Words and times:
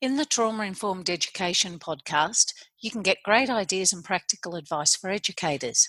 In 0.00 0.16
the 0.16 0.24
Trauma 0.24 0.62
Informed 0.62 1.10
Education 1.10 1.80
podcast, 1.80 2.54
you 2.78 2.88
can 2.88 3.02
get 3.02 3.24
great 3.24 3.50
ideas 3.50 3.92
and 3.92 4.04
practical 4.04 4.54
advice 4.54 4.94
for 4.94 5.10
educators. 5.10 5.88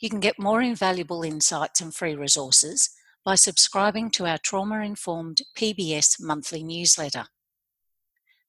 You 0.00 0.10
can 0.10 0.18
get 0.18 0.40
more 0.40 0.60
invaluable 0.60 1.22
insights 1.22 1.80
and 1.80 1.94
free 1.94 2.16
resources 2.16 2.90
by 3.24 3.36
subscribing 3.36 4.10
to 4.10 4.26
our 4.26 4.38
Trauma 4.38 4.80
Informed 4.80 5.42
PBS 5.56 6.20
monthly 6.20 6.64
newsletter. 6.64 7.26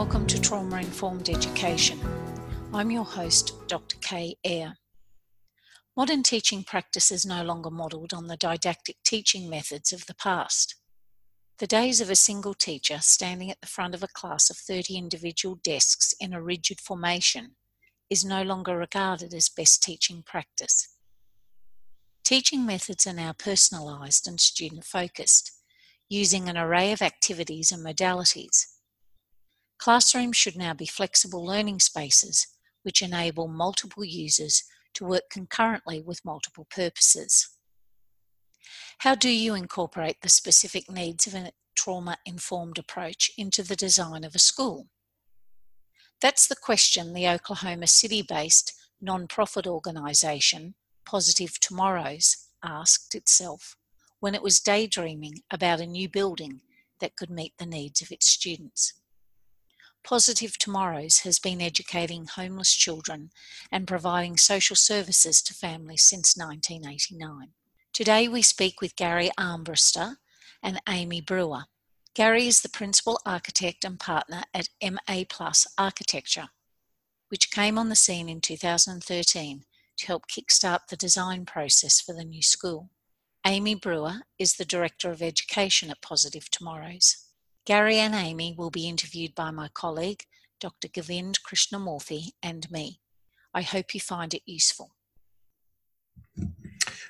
welcome 0.04 0.26
to 0.26 0.38
Trauma 0.38 0.76
Informed 0.76 1.30
Education. 1.30 1.98
I'm 2.74 2.90
your 2.90 3.06
host, 3.06 3.54
Dr. 3.68 3.96
Kay 4.02 4.36
Ayre. 4.44 4.74
Modern 5.96 6.22
teaching 6.22 6.62
practice 6.62 7.10
is 7.10 7.24
no 7.24 7.42
longer 7.42 7.70
modelled 7.70 8.12
on 8.12 8.26
the 8.26 8.36
didactic 8.36 8.96
teaching 9.02 9.48
methods 9.48 9.94
of 9.94 10.04
the 10.04 10.14
past. 10.14 10.74
The 11.58 11.66
days 11.66 12.02
of 12.02 12.10
a 12.10 12.16
single 12.16 12.52
teacher 12.52 12.98
standing 13.00 13.50
at 13.50 13.62
the 13.62 13.66
front 13.66 13.94
of 13.94 14.02
a 14.02 14.08
class 14.08 14.50
of 14.50 14.58
30 14.58 14.98
individual 14.98 15.58
desks 15.64 16.14
in 16.20 16.34
a 16.34 16.42
rigid 16.42 16.82
formation 16.82 17.56
is 18.10 18.26
no 18.26 18.42
longer 18.42 18.76
regarded 18.76 19.32
as 19.32 19.48
best 19.48 19.82
teaching 19.82 20.22
practice. 20.22 20.86
Teaching 22.24 22.66
methods 22.66 23.06
are 23.06 23.14
now 23.14 23.32
personalised 23.32 24.26
and 24.26 24.38
student 24.38 24.84
focused, 24.84 25.50
using 26.10 26.50
an 26.50 26.58
array 26.58 26.92
of 26.92 27.00
activities 27.00 27.72
and 27.72 27.82
modalities 27.82 28.73
Classrooms 29.84 30.38
should 30.38 30.56
now 30.56 30.72
be 30.72 30.86
flexible 30.86 31.44
learning 31.44 31.78
spaces 31.78 32.46
which 32.84 33.02
enable 33.02 33.48
multiple 33.48 34.02
users 34.02 34.64
to 34.94 35.04
work 35.04 35.24
concurrently 35.30 36.00
with 36.00 36.24
multiple 36.24 36.66
purposes. 36.70 37.50
How 39.00 39.14
do 39.14 39.28
you 39.28 39.54
incorporate 39.54 40.22
the 40.22 40.30
specific 40.30 40.90
needs 40.90 41.26
of 41.26 41.34
a 41.34 41.52
trauma 41.76 42.16
informed 42.24 42.78
approach 42.78 43.30
into 43.36 43.62
the 43.62 43.76
design 43.76 44.24
of 44.24 44.34
a 44.34 44.38
school? 44.38 44.88
That's 46.18 46.46
the 46.48 46.56
question 46.56 47.12
the 47.12 47.28
Oklahoma 47.28 47.88
City 47.88 48.22
based 48.22 48.72
non 49.02 49.26
profit 49.26 49.66
organisation 49.66 50.76
Positive 51.04 51.60
Tomorrows 51.60 52.48
asked 52.62 53.14
itself 53.14 53.76
when 54.18 54.34
it 54.34 54.42
was 54.42 54.60
daydreaming 54.60 55.42
about 55.50 55.80
a 55.80 55.86
new 55.86 56.08
building 56.08 56.62
that 57.00 57.16
could 57.16 57.28
meet 57.28 57.52
the 57.58 57.66
needs 57.66 58.00
of 58.00 58.10
its 58.10 58.26
students. 58.26 58.94
Positive 60.04 60.58
Tomorrows 60.58 61.20
has 61.20 61.38
been 61.38 61.62
educating 61.62 62.26
homeless 62.26 62.74
children 62.74 63.30
and 63.72 63.88
providing 63.88 64.36
social 64.36 64.76
services 64.76 65.40
to 65.40 65.54
families 65.54 66.02
since 66.02 66.36
1989. 66.36 67.52
Today 67.94 68.28
we 68.28 68.42
speak 68.42 68.82
with 68.82 68.96
Gary 68.96 69.30
Armbruster 69.40 70.16
and 70.62 70.82
Amy 70.86 71.22
Brewer. 71.22 71.64
Gary 72.12 72.46
is 72.46 72.60
the 72.60 72.68
principal 72.68 73.18
architect 73.24 73.82
and 73.82 73.98
partner 73.98 74.42
at 74.52 74.68
MA 74.82 75.24
Plus 75.26 75.66
Architecture, 75.78 76.50
which 77.30 77.50
came 77.50 77.78
on 77.78 77.88
the 77.88 77.96
scene 77.96 78.28
in 78.28 78.42
2013 78.42 79.64
to 79.96 80.06
help 80.06 80.28
kickstart 80.28 80.88
the 80.90 80.96
design 80.96 81.46
process 81.46 81.98
for 81.98 82.12
the 82.12 82.24
new 82.24 82.42
school. 82.42 82.90
Amy 83.46 83.74
Brewer 83.74 84.20
is 84.38 84.56
the 84.56 84.66
Director 84.66 85.10
of 85.10 85.22
Education 85.22 85.88
at 85.88 86.02
Positive 86.02 86.50
Tomorrows. 86.50 87.23
Gary 87.66 87.96
and 87.96 88.14
Amy 88.14 88.54
will 88.56 88.70
be 88.70 88.88
interviewed 88.88 89.34
by 89.34 89.50
my 89.50 89.68
colleague, 89.68 90.24
Dr. 90.60 90.88
Govind 90.88 91.38
Krishnamoorthy, 91.48 92.32
and 92.42 92.70
me. 92.70 93.00
I 93.54 93.62
hope 93.62 93.94
you 93.94 94.00
find 94.00 94.34
it 94.34 94.42
useful. 94.44 94.94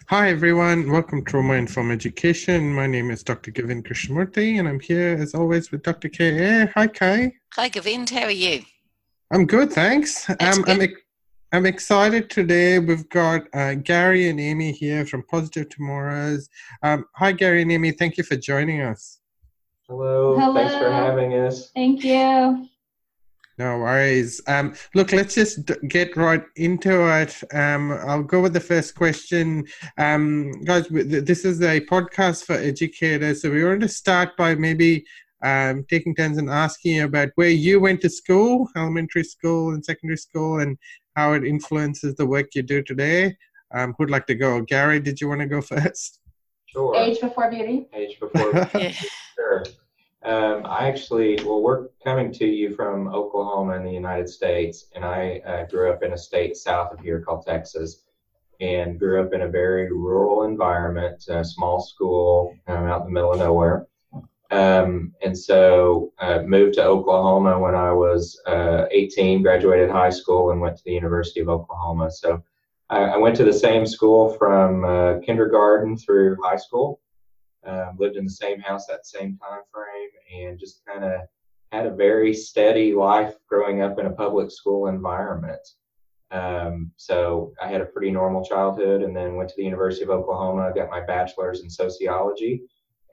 Hi, 0.08 0.28
everyone. 0.28 0.90
Welcome 0.92 1.24
to 1.24 1.30
Trauma 1.30 1.54
Informed 1.54 1.92
Education. 1.92 2.72
My 2.72 2.86
name 2.86 3.10
is 3.10 3.24
Dr. 3.24 3.50
Govind 3.50 3.84
Krishnamoorthy, 3.84 4.58
and 4.60 4.68
I'm 4.68 4.78
here 4.78 5.16
as 5.20 5.34
always 5.34 5.72
with 5.72 5.82
Dr. 5.82 6.08
K. 6.08 6.66
Hi, 6.74 6.86
Kai. 6.86 7.32
Hi, 7.54 7.68
Govind. 7.68 8.10
How 8.10 8.24
are 8.24 8.30
you? 8.30 8.62
I'm 9.32 9.46
good, 9.46 9.72
thanks. 9.72 10.26
That's 10.26 10.58
Um, 10.58 10.64
I'm, 10.68 10.78
good. 10.78 10.90
ex- 10.90 11.00
I'm 11.52 11.66
excited 11.66 12.30
today. 12.30 12.78
We've 12.78 13.08
got 13.08 13.42
uh, 13.54 13.74
Gary 13.74 14.28
and 14.28 14.38
Amy 14.38 14.70
here 14.70 15.04
from 15.04 15.24
Positive 15.24 15.68
Tomorrows. 15.68 16.48
Um, 16.84 17.06
hi, 17.16 17.32
Gary 17.32 17.62
and 17.62 17.72
Amy. 17.72 17.90
Thank 17.90 18.18
you 18.18 18.22
for 18.24 18.36
joining 18.36 18.82
us. 18.82 19.18
Hello. 19.94 20.54
Thanks 20.54 20.74
for 20.74 20.90
having 20.90 21.34
us. 21.34 21.70
Thank 21.70 22.04
you. 22.04 22.68
No 23.56 23.78
worries. 23.78 24.40
Um, 24.48 24.74
look, 24.94 25.12
let's 25.12 25.36
just 25.36 25.70
get 25.86 26.16
right 26.16 26.42
into 26.56 27.06
it. 27.20 27.40
Um, 27.54 27.92
I'll 27.92 28.24
go 28.24 28.40
with 28.40 28.52
the 28.52 28.60
first 28.60 28.96
question. 28.96 29.64
Um, 29.96 30.50
guys, 30.64 30.88
this 30.88 31.44
is 31.44 31.62
a 31.62 31.80
podcast 31.82 32.44
for 32.44 32.54
educators, 32.54 33.42
so 33.42 33.52
we 33.52 33.64
want 33.64 33.82
to 33.82 33.88
start 33.88 34.36
by 34.36 34.56
maybe 34.56 35.04
um, 35.44 35.84
taking 35.88 36.16
turns 36.16 36.38
and 36.38 36.50
asking 36.50 36.96
you 36.96 37.04
about 37.04 37.28
where 37.36 37.50
you 37.50 37.78
went 37.78 38.00
to 38.00 38.10
school, 38.10 38.68
elementary 38.76 39.22
school 39.22 39.74
and 39.74 39.84
secondary 39.84 40.16
school, 40.16 40.58
and 40.58 40.76
how 41.14 41.34
it 41.34 41.44
influences 41.44 42.16
the 42.16 42.26
work 42.26 42.46
you 42.56 42.62
do 42.62 42.82
today. 42.82 43.36
Um, 43.72 43.94
who'd 43.96 44.10
like 44.10 44.26
to 44.26 44.34
go? 44.34 44.62
Gary, 44.62 44.98
did 44.98 45.20
you 45.20 45.28
want 45.28 45.42
to 45.42 45.46
go 45.46 45.60
first? 45.74 46.18
Sure. 46.66 46.96
Age 46.96 47.20
before 47.20 47.48
beauty. 47.48 47.86
Age 47.92 48.18
before. 48.18 48.68
Yeah. 48.74 48.90
sure. 49.36 49.64
Um, 50.24 50.62
I 50.64 50.88
actually, 50.88 51.38
well, 51.44 51.60
we're 51.60 51.88
coming 52.02 52.32
to 52.32 52.46
you 52.46 52.74
from 52.74 53.08
Oklahoma 53.08 53.76
in 53.76 53.84
the 53.84 53.92
United 53.92 54.28
States, 54.28 54.86
and 54.94 55.04
I 55.04 55.42
uh, 55.46 55.66
grew 55.66 55.92
up 55.92 56.02
in 56.02 56.14
a 56.14 56.18
state 56.18 56.56
south 56.56 56.92
of 56.92 57.00
here 57.00 57.20
called 57.20 57.44
Texas, 57.44 58.04
and 58.60 58.98
grew 58.98 59.20
up 59.20 59.34
in 59.34 59.42
a 59.42 59.48
very 59.48 59.92
rural 59.92 60.44
environment, 60.44 61.24
a 61.28 61.44
small 61.44 61.78
school 61.78 62.56
um, 62.68 62.86
out 62.86 63.02
in 63.02 63.08
the 63.08 63.12
middle 63.12 63.32
of 63.32 63.38
nowhere. 63.38 63.86
Um, 64.50 65.12
and 65.22 65.36
so 65.36 66.12
uh, 66.18 66.40
moved 66.42 66.74
to 66.74 66.84
Oklahoma 66.84 67.58
when 67.58 67.74
I 67.74 67.92
was 67.92 68.40
uh, 68.46 68.86
18, 68.90 69.42
graduated 69.42 69.90
high 69.90 70.10
school, 70.10 70.52
and 70.52 70.60
went 70.60 70.78
to 70.78 70.84
the 70.84 70.92
University 70.92 71.40
of 71.40 71.50
Oklahoma. 71.50 72.10
So 72.10 72.42
I, 72.88 73.00
I 73.00 73.16
went 73.18 73.36
to 73.36 73.44
the 73.44 73.52
same 73.52 73.84
school 73.84 74.30
from 74.38 74.84
uh, 74.84 75.18
kindergarten 75.20 75.98
through 75.98 76.38
high 76.42 76.56
school. 76.56 77.00
Um, 77.66 77.96
lived 77.98 78.16
in 78.16 78.24
the 78.24 78.30
same 78.30 78.60
house 78.60 78.86
that 78.86 79.06
same 79.06 79.38
time 79.38 79.62
frame, 79.72 80.10
and 80.34 80.58
just 80.58 80.82
kind 80.86 81.04
of 81.04 81.20
had 81.72 81.86
a 81.86 81.94
very 81.94 82.34
steady 82.34 82.92
life 82.92 83.34
growing 83.48 83.80
up 83.80 83.98
in 83.98 84.06
a 84.06 84.12
public 84.12 84.50
school 84.50 84.88
environment. 84.88 85.66
Um, 86.30 86.90
so 86.96 87.52
I 87.62 87.68
had 87.68 87.80
a 87.80 87.86
pretty 87.86 88.10
normal 88.10 88.44
childhood, 88.44 89.02
and 89.02 89.16
then 89.16 89.36
went 89.36 89.48
to 89.50 89.54
the 89.56 89.64
University 89.64 90.04
of 90.04 90.10
Oklahoma. 90.10 90.72
Got 90.74 90.90
my 90.90 91.00
bachelor's 91.00 91.62
in 91.62 91.70
sociology 91.70 92.62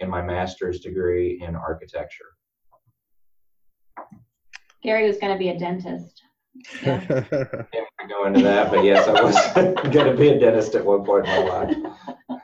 and 0.02 0.10
my 0.10 0.22
master's 0.22 0.80
degree 0.80 1.42
in 1.42 1.56
architecture. 1.56 2.26
Gary 4.84 5.08
was 5.08 5.18
going 5.18 5.32
to 5.32 5.38
be 5.38 5.50
a 5.50 5.58
dentist. 5.58 6.24
Yeah. 6.84 7.00
Didn't 7.06 7.32
want 7.32 7.70
to 7.72 8.08
go 8.08 8.26
into 8.26 8.42
that, 8.42 8.72
but 8.72 8.84
yes, 8.84 9.08
I 9.08 9.22
was 9.22 9.36
going 9.94 10.08
to 10.08 10.18
be 10.18 10.30
a 10.30 10.40
dentist 10.40 10.76
at 10.76 10.84
one 10.84 11.06
point 11.06 11.28
in 11.28 11.46
my 11.46 11.50
life. 11.50 11.76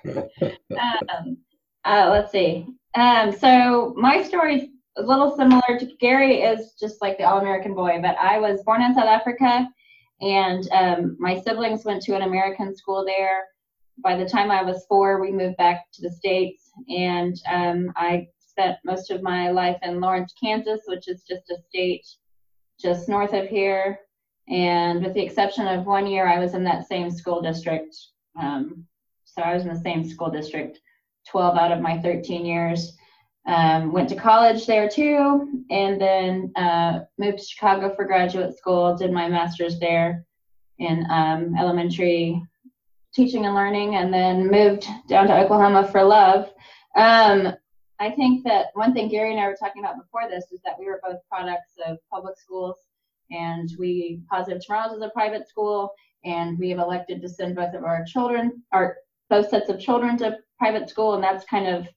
um, 1.17 1.37
uh, 1.87 2.09
let's 2.11 2.31
see. 2.31 2.67
Um, 2.95 3.31
so 3.31 3.93
my 3.97 4.21
story 4.21 4.55
is 4.55 4.69
a 4.97 5.01
little 5.01 5.35
similar 5.37 5.79
to 5.79 5.85
Gary 5.99 6.41
is 6.41 6.73
just 6.73 7.01
like 7.01 7.17
the 7.17 7.23
all-American 7.23 7.73
boy, 7.73 7.99
but 8.01 8.17
I 8.17 8.39
was 8.39 8.63
born 8.63 8.81
in 8.81 8.93
South 8.93 9.05
Africa, 9.05 9.67
and 10.19 10.67
um, 10.71 11.15
my 11.19 11.39
siblings 11.39 11.85
went 11.85 12.01
to 12.03 12.15
an 12.15 12.23
American 12.23 12.75
school 12.75 13.05
there. 13.05 13.45
By 14.03 14.17
the 14.17 14.27
time 14.27 14.51
I 14.51 14.63
was 14.63 14.85
four, 14.89 15.21
we 15.21 15.31
moved 15.31 15.57
back 15.57 15.85
to 15.93 16.01
the 16.01 16.11
states, 16.11 16.71
and 16.89 17.39
um, 17.49 17.93
I 17.95 18.27
spent 18.39 18.77
most 18.83 19.09
of 19.09 19.21
my 19.21 19.49
life 19.51 19.77
in 19.83 20.01
Lawrence, 20.01 20.33
Kansas, 20.41 20.81
which 20.87 21.07
is 21.07 21.23
just 21.23 21.49
a 21.51 21.57
state 21.69 22.05
just 22.79 23.07
north 23.07 23.33
of 23.33 23.47
here. 23.47 23.99
And 24.49 25.03
with 25.03 25.13
the 25.13 25.21
exception 25.21 25.67
of 25.67 25.85
one 25.85 26.07
year, 26.07 26.27
I 26.27 26.39
was 26.39 26.53
in 26.53 26.63
that 26.65 26.87
same 26.87 27.11
school 27.11 27.41
district. 27.41 27.95
Um, 28.39 28.85
so 29.25 29.41
I 29.41 29.53
was 29.53 29.63
in 29.63 29.73
the 29.73 29.79
same 29.79 30.07
school 30.07 30.29
district 30.29 30.79
12 31.29 31.57
out 31.57 31.71
of 31.71 31.81
my 31.81 31.99
13 31.99 32.45
years. 32.45 32.97
Um, 33.47 33.93
went 33.93 34.09
to 34.09 34.15
college 34.15 34.65
there 34.65 34.89
too, 34.89 35.63
and 35.69 36.01
then 36.01 36.51
uh, 36.57 36.99
moved 37.17 37.37
to 37.37 37.45
Chicago 37.45 37.95
for 37.95 38.03
graduate 38.03 38.57
school. 38.57 38.97
Did 38.97 39.11
my 39.11 39.29
master's 39.29 39.79
there 39.79 40.25
in 40.79 41.05
um, 41.09 41.55
elementary 41.57 42.43
teaching 43.13 43.45
and 43.45 43.55
learning, 43.55 43.95
and 43.95 44.13
then 44.13 44.51
moved 44.51 44.85
down 45.07 45.27
to 45.27 45.39
Oklahoma 45.39 45.87
for 45.87 46.03
love. 46.03 46.51
Um, 46.95 47.53
I 47.99 48.11
think 48.11 48.43
that 48.43 48.67
one 48.73 48.93
thing 48.93 49.09
Gary 49.09 49.31
and 49.31 49.39
I 49.39 49.47
were 49.47 49.57
talking 49.59 49.83
about 49.83 49.97
before 49.97 50.29
this 50.29 50.51
is 50.51 50.59
that 50.65 50.77
we 50.77 50.85
were 50.85 51.01
both 51.03 51.17
products 51.29 51.73
of 51.85 51.97
public 52.11 52.37
schools, 52.37 52.75
and 53.31 53.69
we 53.79 54.21
Positive 54.29 54.63
Tomorrows 54.63 54.93
is 54.93 55.01
a 55.01 55.09
private 55.09 55.47
school, 55.47 55.93
and 56.25 56.59
we 56.59 56.69
have 56.69 56.79
elected 56.79 57.21
to 57.21 57.29
send 57.29 57.55
both 57.55 57.73
of 57.73 57.83
our 57.83 58.03
children, 58.05 58.61
our 58.71 58.97
both 59.29 59.49
sets 59.49 59.69
of 59.69 59.79
children 59.79 60.17
to 60.17 60.37
private 60.59 60.89
school, 60.89 61.13
and 61.15 61.23
that's 61.23 61.45
kind 61.45 61.67
of 61.67 61.87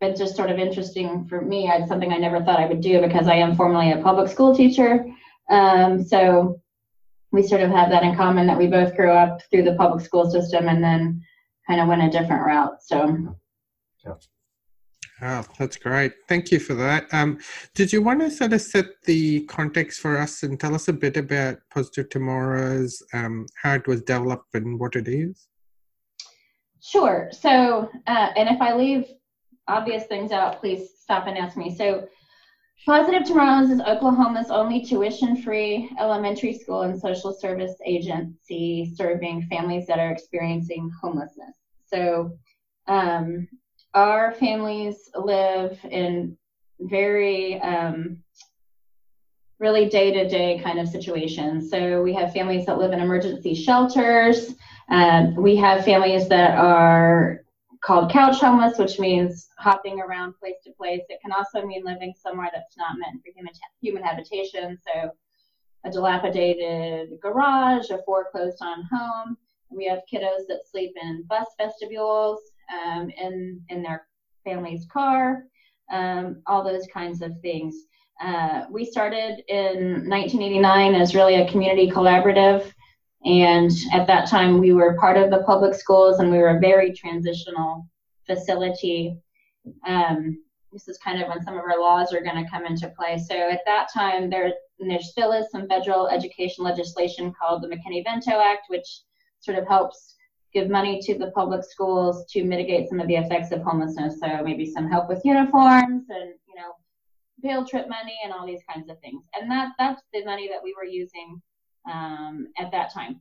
been 0.00 0.16
just 0.16 0.36
sort 0.36 0.50
of 0.50 0.58
interesting 0.58 1.26
for 1.26 1.40
me. 1.40 1.68
It's 1.68 1.88
something 1.88 2.12
I 2.12 2.18
never 2.18 2.42
thought 2.42 2.60
I 2.60 2.66
would 2.66 2.80
do 2.80 3.00
because 3.00 3.28
I 3.28 3.34
am 3.34 3.56
formerly 3.56 3.92
a 3.92 3.98
public 3.98 4.30
school 4.30 4.54
teacher. 4.54 5.04
Um, 5.50 6.02
so 6.02 6.60
we 7.32 7.42
sort 7.42 7.62
of 7.62 7.70
have 7.70 7.90
that 7.90 8.02
in 8.02 8.16
common 8.16 8.46
that 8.46 8.58
we 8.58 8.66
both 8.66 8.96
grew 8.96 9.10
up 9.10 9.40
through 9.50 9.64
the 9.64 9.74
public 9.74 10.04
school 10.04 10.30
system 10.30 10.68
and 10.68 10.82
then 10.82 11.22
kind 11.66 11.80
of 11.80 11.88
went 11.88 12.02
a 12.02 12.10
different 12.10 12.46
route. 12.46 12.82
So. 12.82 13.36
Oh, 15.22 15.44
that's 15.58 15.76
great. 15.76 16.12
Thank 16.28 16.50
you 16.50 16.58
for 16.58 16.74
that. 16.74 17.06
Um, 17.12 17.38
did 17.74 17.92
you 17.92 18.02
want 18.02 18.20
to 18.20 18.30
sort 18.30 18.52
of 18.52 18.60
set 18.60 18.86
the 19.04 19.44
context 19.44 20.00
for 20.00 20.18
us 20.18 20.42
and 20.42 20.58
tell 20.58 20.74
us 20.74 20.88
a 20.88 20.92
bit 20.92 21.16
about 21.16 21.58
Positive 21.72 22.10
Tomorrows, 22.10 23.02
um, 23.12 23.46
how 23.62 23.74
it 23.74 23.86
was 23.86 24.02
developed 24.02 24.54
and 24.54 24.78
what 24.78 24.96
it 24.96 25.08
is? 25.08 25.48
Sure. 26.84 27.30
So, 27.32 27.90
uh, 28.06 28.28
and 28.36 28.46
if 28.48 28.60
I 28.60 28.74
leave 28.74 29.06
obvious 29.68 30.04
things 30.04 30.32
out, 30.32 30.60
please 30.60 30.90
stop 31.00 31.26
and 31.26 31.38
ask 31.38 31.56
me. 31.56 31.74
So, 31.74 32.06
Positive 32.84 33.24
Tomorrows 33.24 33.70
is 33.70 33.80
Oklahoma's 33.80 34.50
only 34.50 34.84
tuition 34.84 35.40
free 35.40 35.90
elementary 35.98 36.52
school 36.52 36.82
and 36.82 37.00
social 37.00 37.32
service 37.32 37.72
agency 37.86 38.92
serving 38.94 39.46
families 39.48 39.86
that 39.86 39.98
are 39.98 40.10
experiencing 40.10 40.90
homelessness. 41.00 41.56
So, 41.86 42.36
um, 42.86 43.48
our 43.94 44.32
families 44.32 45.08
live 45.14 45.78
in 45.90 46.36
very 46.80 47.58
um, 47.62 48.18
really 49.58 49.88
day 49.88 50.12
to 50.12 50.28
day 50.28 50.60
kind 50.62 50.78
of 50.78 50.86
situations. 50.86 51.70
So, 51.70 52.02
we 52.02 52.12
have 52.12 52.34
families 52.34 52.66
that 52.66 52.76
live 52.76 52.92
in 52.92 53.00
emergency 53.00 53.54
shelters. 53.54 54.54
Um, 54.90 55.34
we 55.34 55.56
have 55.56 55.84
families 55.84 56.28
that 56.28 56.58
are 56.58 57.44
called 57.82 58.10
couch 58.10 58.40
homeless, 58.40 58.78
which 58.78 58.98
means 58.98 59.48
hopping 59.58 60.00
around 60.00 60.34
place 60.38 60.56
to 60.64 60.72
place. 60.72 61.02
It 61.08 61.20
can 61.20 61.32
also 61.32 61.66
mean 61.66 61.84
living 61.84 62.14
somewhere 62.20 62.50
that's 62.52 62.76
not 62.76 62.98
meant 62.98 63.22
for 63.22 63.30
human, 63.34 63.52
human 63.80 64.02
habitation. 64.02 64.78
So, 64.86 65.10
a 65.84 65.90
dilapidated 65.90 67.10
garage, 67.20 67.90
a 67.90 67.98
foreclosed 68.06 68.62
on 68.62 68.88
home. 68.90 69.36
We 69.70 69.86
have 69.86 70.00
kiddos 70.10 70.46
that 70.48 70.62
sleep 70.70 70.94
in 71.00 71.24
bus 71.28 71.46
vestibules, 71.58 72.40
um, 72.72 73.10
in, 73.10 73.60
in 73.68 73.82
their 73.82 74.06
family's 74.44 74.86
car, 74.90 75.44
um, 75.92 76.42
all 76.46 76.64
those 76.64 76.86
kinds 76.92 77.22
of 77.22 77.32
things. 77.42 77.74
Uh, 78.22 78.64
we 78.70 78.84
started 78.84 79.42
in 79.48 80.08
1989 80.08 80.94
as 80.94 81.14
really 81.14 81.34
a 81.34 81.50
community 81.50 81.90
collaborative. 81.90 82.72
And 83.24 83.70
at 83.92 84.06
that 84.06 84.28
time, 84.28 84.60
we 84.60 84.72
were 84.72 84.98
part 84.98 85.16
of 85.16 85.30
the 85.30 85.42
public 85.44 85.74
schools 85.74 86.18
and 86.18 86.30
we 86.30 86.38
were 86.38 86.56
a 86.56 86.60
very 86.60 86.92
transitional 86.92 87.86
facility. 88.26 89.18
Um, 89.86 90.42
this 90.72 90.88
is 90.88 90.98
kind 90.98 91.22
of 91.22 91.28
when 91.28 91.42
some 91.42 91.54
of 91.54 91.62
our 91.62 91.80
laws 91.80 92.12
are 92.12 92.20
going 92.20 92.42
to 92.42 92.50
come 92.50 92.66
into 92.66 92.92
play. 92.98 93.16
So 93.18 93.34
at 93.34 93.60
that 93.64 93.88
time, 93.92 94.28
there, 94.28 94.52
there 94.78 95.00
still 95.00 95.32
is 95.32 95.46
some 95.50 95.68
federal 95.68 96.08
education 96.08 96.64
legislation 96.64 97.32
called 97.32 97.62
the 97.62 97.68
McKinney-Vento 97.68 98.32
Act, 98.32 98.66
which 98.68 99.02
sort 99.40 99.56
of 99.56 99.66
helps 99.68 100.16
give 100.52 100.68
money 100.68 101.00
to 101.02 101.16
the 101.16 101.30
public 101.30 101.64
schools 101.64 102.26
to 102.30 102.44
mitigate 102.44 102.88
some 102.88 103.00
of 103.00 103.06
the 103.06 103.16
effects 103.16 103.52
of 103.52 103.62
homelessness. 103.62 104.20
So 104.20 104.42
maybe 104.42 104.66
some 104.66 104.90
help 104.90 105.08
with 105.08 105.24
uniforms 105.24 106.04
and, 106.10 106.34
you 106.46 106.54
know, 106.56 106.72
field 107.40 107.68
trip 107.68 107.88
money 107.88 108.16
and 108.22 108.32
all 108.32 108.46
these 108.46 108.62
kinds 108.68 108.90
of 108.90 108.98
things. 109.00 109.22
And 109.38 109.50
that 109.50 109.72
that's 109.78 110.02
the 110.12 110.24
money 110.24 110.48
that 110.48 110.62
we 110.62 110.74
were 110.76 110.84
using 110.84 111.40
um, 111.90 112.48
at 112.58 112.70
that 112.72 112.92
time. 112.92 113.20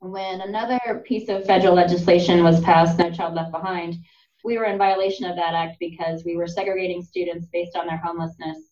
When 0.00 0.40
another 0.40 1.02
piece 1.04 1.28
of 1.28 1.44
federal 1.44 1.74
legislation 1.74 2.42
was 2.42 2.60
passed, 2.60 2.98
No 2.98 3.10
Child 3.10 3.34
Left 3.34 3.52
Behind, 3.52 3.96
we 4.42 4.56
were 4.56 4.64
in 4.64 4.78
violation 4.78 5.26
of 5.26 5.36
that 5.36 5.54
act 5.54 5.76
because 5.78 6.24
we 6.24 6.36
were 6.36 6.46
segregating 6.46 7.02
students 7.02 7.46
based 7.52 7.76
on 7.76 7.86
their 7.86 7.98
homelessness 7.98 8.70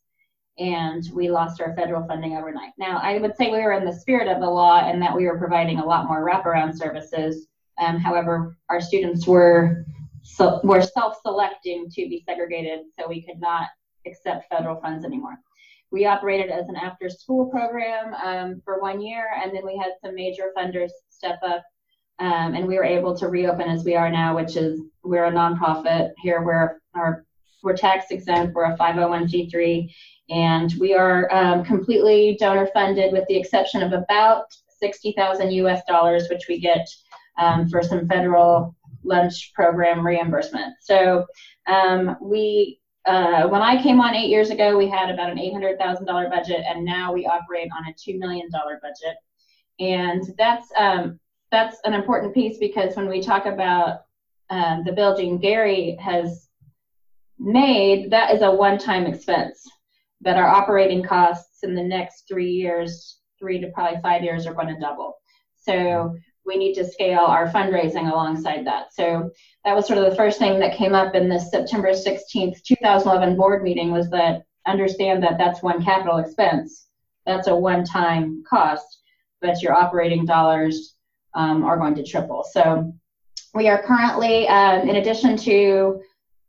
and 0.59 1.09
we 1.13 1.31
lost 1.31 1.61
our 1.61 1.75
federal 1.77 2.07
funding 2.07 2.37
overnight. 2.37 2.73
Now, 2.79 2.99
I 2.99 3.19
would 3.19 3.37
say 3.37 3.51
we 3.51 3.63
were 3.63 3.75
in 3.75 3.85
the 3.85 3.93
spirit 3.93 4.29
of 4.29 4.41
the 4.41 4.49
law 4.49 4.81
and 4.81 5.01
that 5.03 5.15
we 5.15 5.27
were 5.27 5.39
providing 5.39 5.79
a 5.79 5.85
lot 5.85 6.07
more 6.07 6.27
wraparound 6.27 6.77
services. 6.77 7.47
Um, 7.79 7.99
however, 7.99 8.57
our 8.69 8.81
students 8.81 9.27
were 9.27 9.85
so, 10.23 10.61
were 10.65 10.83
self-selecting 10.83 11.91
to 11.91 12.09
be 12.09 12.25
segregated, 12.27 12.81
so 12.99 13.09
we 13.09 13.23
could 13.23 13.41
not 13.41 13.69
accept 14.05 14.49
federal 14.51 14.81
funds 14.81 15.05
anymore. 15.05 15.39
We 15.91 16.07
operated 16.07 16.51
as 16.51 16.69
an 16.69 16.77
after-school 16.77 17.47
program 17.47 18.15
um, 18.15 18.63
for 18.65 18.81
one 18.81 19.01
year, 19.01 19.27
and 19.43 19.55
then 19.55 19.65
we 19.65 19.77
had 19.77 19.93
some 20.05 20.15
major 20.15 20.53
funders 20.57 20.91
step 21.09 21.39
up, 21.43 21.63
um, 22.19 22.55
and 22.55 22.67
we 22.67 22.77
were 22.77 22.85
able 22.85 23.17
to 23.17 23.29
reopen 23.29 23.69
as 23.69 23.85
we 23.85 23.95
are 23.97 24.11
now, 24.11 24.37
which 24.37 24.57
is 24.57 24.81
we're 25.03 25.27
a 25.27 25.33
nonprofit 25.33 26.13
here. 26.19 26.43
We're 26.43 26.81
our 26.95 27.25
we're 27.63 27.77
tax 27.77 28.07
exempt. 28.11 28.55
We're 28.55 28.73
a 28.73 28.77
501c3, 28.77 29.93
and 30.31 30.73
we 30.79 30.95
are 30.95 31.33
um, 31.33 31.65
completely 31.65 32.37
donor 32.39 32.69
funded, 32.73 33.13
with 33.13 33.27
the 33.29 33.37
exception 33.37 33.83
of 33.83 33.93
about 33.93 34.45
60,000 34.79 35.51
U.S. 35.53 35.83
dollars, 35.89 36.29
which 36.29 36.47
we 36.49 36.61
get 36.61 36.87
um, 37.39 37.69
for 37.69 37.83
some 37.83 38.07
federal 38.07 38.77
lunch 39.05 39.53
program 39.55 40.05
reimbursement. 40.05 40.75
So 40.81 41.27
um, 41.67 42.17
we 42.21 42.81
uh, 43.09 43.49
when 43.49 43.63
I 43.63 43.83
came 43.83 44.01
on 44.01 44.15
eight 44.15 44.29
years 44.29 44.51
ago, 44.51 44.77
we 44.77 44.87
had 44.87 45.09
about 45.09 45.31
an 45.31 45.39
$800,000 45.39 46.31
budget, 46.31 46.63
and 46.69 46.85
now 46.85 47.13
we 47.13 47.27
operate 47.27 47.69
on 47.75 47.87
a 47.89 47.95
$2 47.95 48.19
million 48.19 48.49
budget. 48.53 49.17
And 49.81 50.23
that's 50.37 50.71
um, 50.77 51.19
that's 51.51 51.79
an 51.85 51.95
important 51.95 52.35
piece 52.35 52.59
because 52.59 52.97
when 52.97 53.09
we 53.09 53.23
talk 53.23 53.47
about 53.47 54.01
uh, 54.51 54.83
the 54.83 54.93
building 54.93 55.39
Gary 55.39 55.97
has 56.01 56.49
made, 57.39 58.11
that 58.11 58.35
is 58.35 58.43
a 58.43 58.51
one-time 58.51 59.07
expense. 59.07 59.67
But 60.21 60.37
our 60.37 60.49
operating 60.49 61.03
costs 61.03 61.63
in 61.63 61.75
the 61.75 61.83
next 61.83 62.25
three 62.29 62.51
years, 62.51 63.21
three 63.39 63.59
to 63.61 63.69
probably 63.69 64.01
five 64.03 64.23
years, 64.23 64.47
are 64.47 64.55
going 64.55 64.75
to 64.75 64.81
double. 64.81 65.17
So 65.57 66.15
we 66.49 66.57
need 66.57 66.75
to 66.75 66.85
scale 66.85 67.21
our 67.21 67.47
fundraising 67.49 68.11
alongside 68.11 68.67
that. 68.67 68.93
So 68.93 69.31
that 69.65 69.77
was 69.77 69.87
sort 69.87 69.99
of 69.99 70.11
the 70.11 70.17
first 70.17 70.39
thing 70.39 70.59
that 70.59 70.77
came 70.77 70.95
up 70.95 71.15
in 71.15 71.29
this 71.29 71.51
September 71.51 71.91
16th, 71.91 72.63
2011 72.63 73.37
board 73.37 73.63
meeting 73.63 73.93
was 73.93 74.09
that 74.11 74.43
understand 74.67 75.23
that 75.23 75.37
that's 75.39 75.63
one 75.63 75.85
capital 75.85 76.19
expense. 76.19 76.87
That's 77.27 77.47
a 77.47 77.55
one-time 77.55 78.43
cost, 78.49 79.03
but 79.43 79.61
your 79.63 79.75
operating 79.75 80.25
dollars 80.25 80.95
um, 81.35 81.63
are 81.65 81.77
going 81.77 81.95
to 81.97 82.03
triple. 82.03 82.45
So 82.51 82.93
we 83.55 83.69
are 83.69 83.83
currently, 83.83 84.49
um, 84.49 84.89
in 84.89 84.97
addition 84.97 85.37
to, 85.39 86.01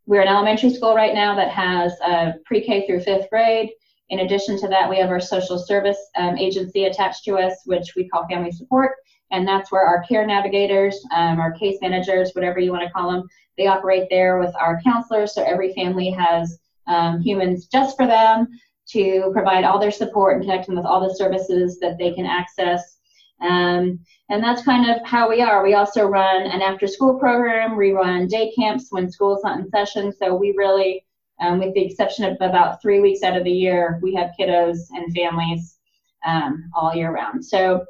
we're 0.05 0.21
an 0.21 0.27
elementary 0.29 0.73
school 0.73 0.95
right 0.95 1.13
now 1.13 1.35
that 1.35 1.51
has 1.51 1.93
uh, 2.03 2.31
pre-K 2.45 2.87
through 2.87 3.01
fifth 3.01 3.29
grade. 3.29 3.69
In 4.09 4.19
addition 4.19 4.57
to 4.59 4.67
that, 4.69 4.89
we 4.89 4.97
have 4.97 5.09
our 5.09 5.19
social 5.19 5.59
service 5.59 5.99
um, 6.17 6.37
agency 6.37 6.85
attached 6.85 7.25
to 7.25 7.37
us, 7.37 7.53
which 7.65 7.93
we 7.95 8.07
call 8.07 8.25
Family 8.27 8.51
Support 8.51 8.93
and 9.31 9.47
that's 9.47 9.71
where 9.71 9.85
our 9.85 10.03
care 10.03 10.25
navigators, 10.25 10.99
um, 11.15 11.39
our 11.39 11.51
case 11.51 11.77
managers, 11.81 12.31
whatever 12.33 12.59
you 12.59 12.71
want 12.71 12.83
to 12.83 12.91
call 12.91 13.11
them, 13.11 13.27
they 13.57 13.67
operate 13.67 14.07
there 14.09 14.39
with 14.39 14.53
our 14.59 14.81
counselors. 14.83 15.33
So 15.33 15.43
every 15.43 15.73
family 15.73 16.09
has 16.11 16.59
um, 16.87 17.21
humans 17.21 17.67
just 17.67 17.95
for 17.95 18.07
them 18.07 18.47
to 18.89 19.29
provide 19.33 19.63
all 19.63 19.79
their 19.79 19.91
support 19.91 20.35
and 20.35 20.43
connect 20.43 20.65
them 20.65 20.75
with 20.75 20.85
all 20.85 21.07
the 21.07 21.13
services 21.13 21.79
that 21.79 21.97
they 21.97 22.13
can 22.13 22.25
access. 22.25 22.97
Um, 23.41 23.99
and 24.29 24.43
that's 24.43 24.63
kind 24.63 24.89
of 24.89 25.05
how 25.05 25.29
we 25.29 25.41
are. 25.41 25.63
We 25.63 25.75
also 25.75 26.05
run 26.05 26.43
an 26.43 26.61
after 26.61 26.87
school 26.87 27.19
program. 27.19 27.77
We 27.77 27.91
run 27.91 28.27
day 28.27 28.51
camps 28.57 28.87
when 28.89 29.11
school's 29.11 29.43
not 29.43 29.59
in 29.59 29.69
session. 29.69 30.13
So 30.19 30.35
we 30.35 30.53
really, 30.57 31.05
um, 31.39 31.59
with 31.59 31.73
the 31.73 31.85
exception 31.85 32.25
of 32.25 32.37
about 32.41 32.81
three 32.81 32.99
weeks 32.99 33.23
out 33.23 33.37
of 33.37 33.43
the 33.43 33.51
year, 33.51 33.99
we 34.01 34.13
have 34.15 34.31
kiddos 34.39 34.77
and 34.91 35.13
families 35.15 35.77
um, 36.25 36.69
all 36.75 36.93
year 36.93 37.11
round. 37.11 37.45
So 37.45 37.85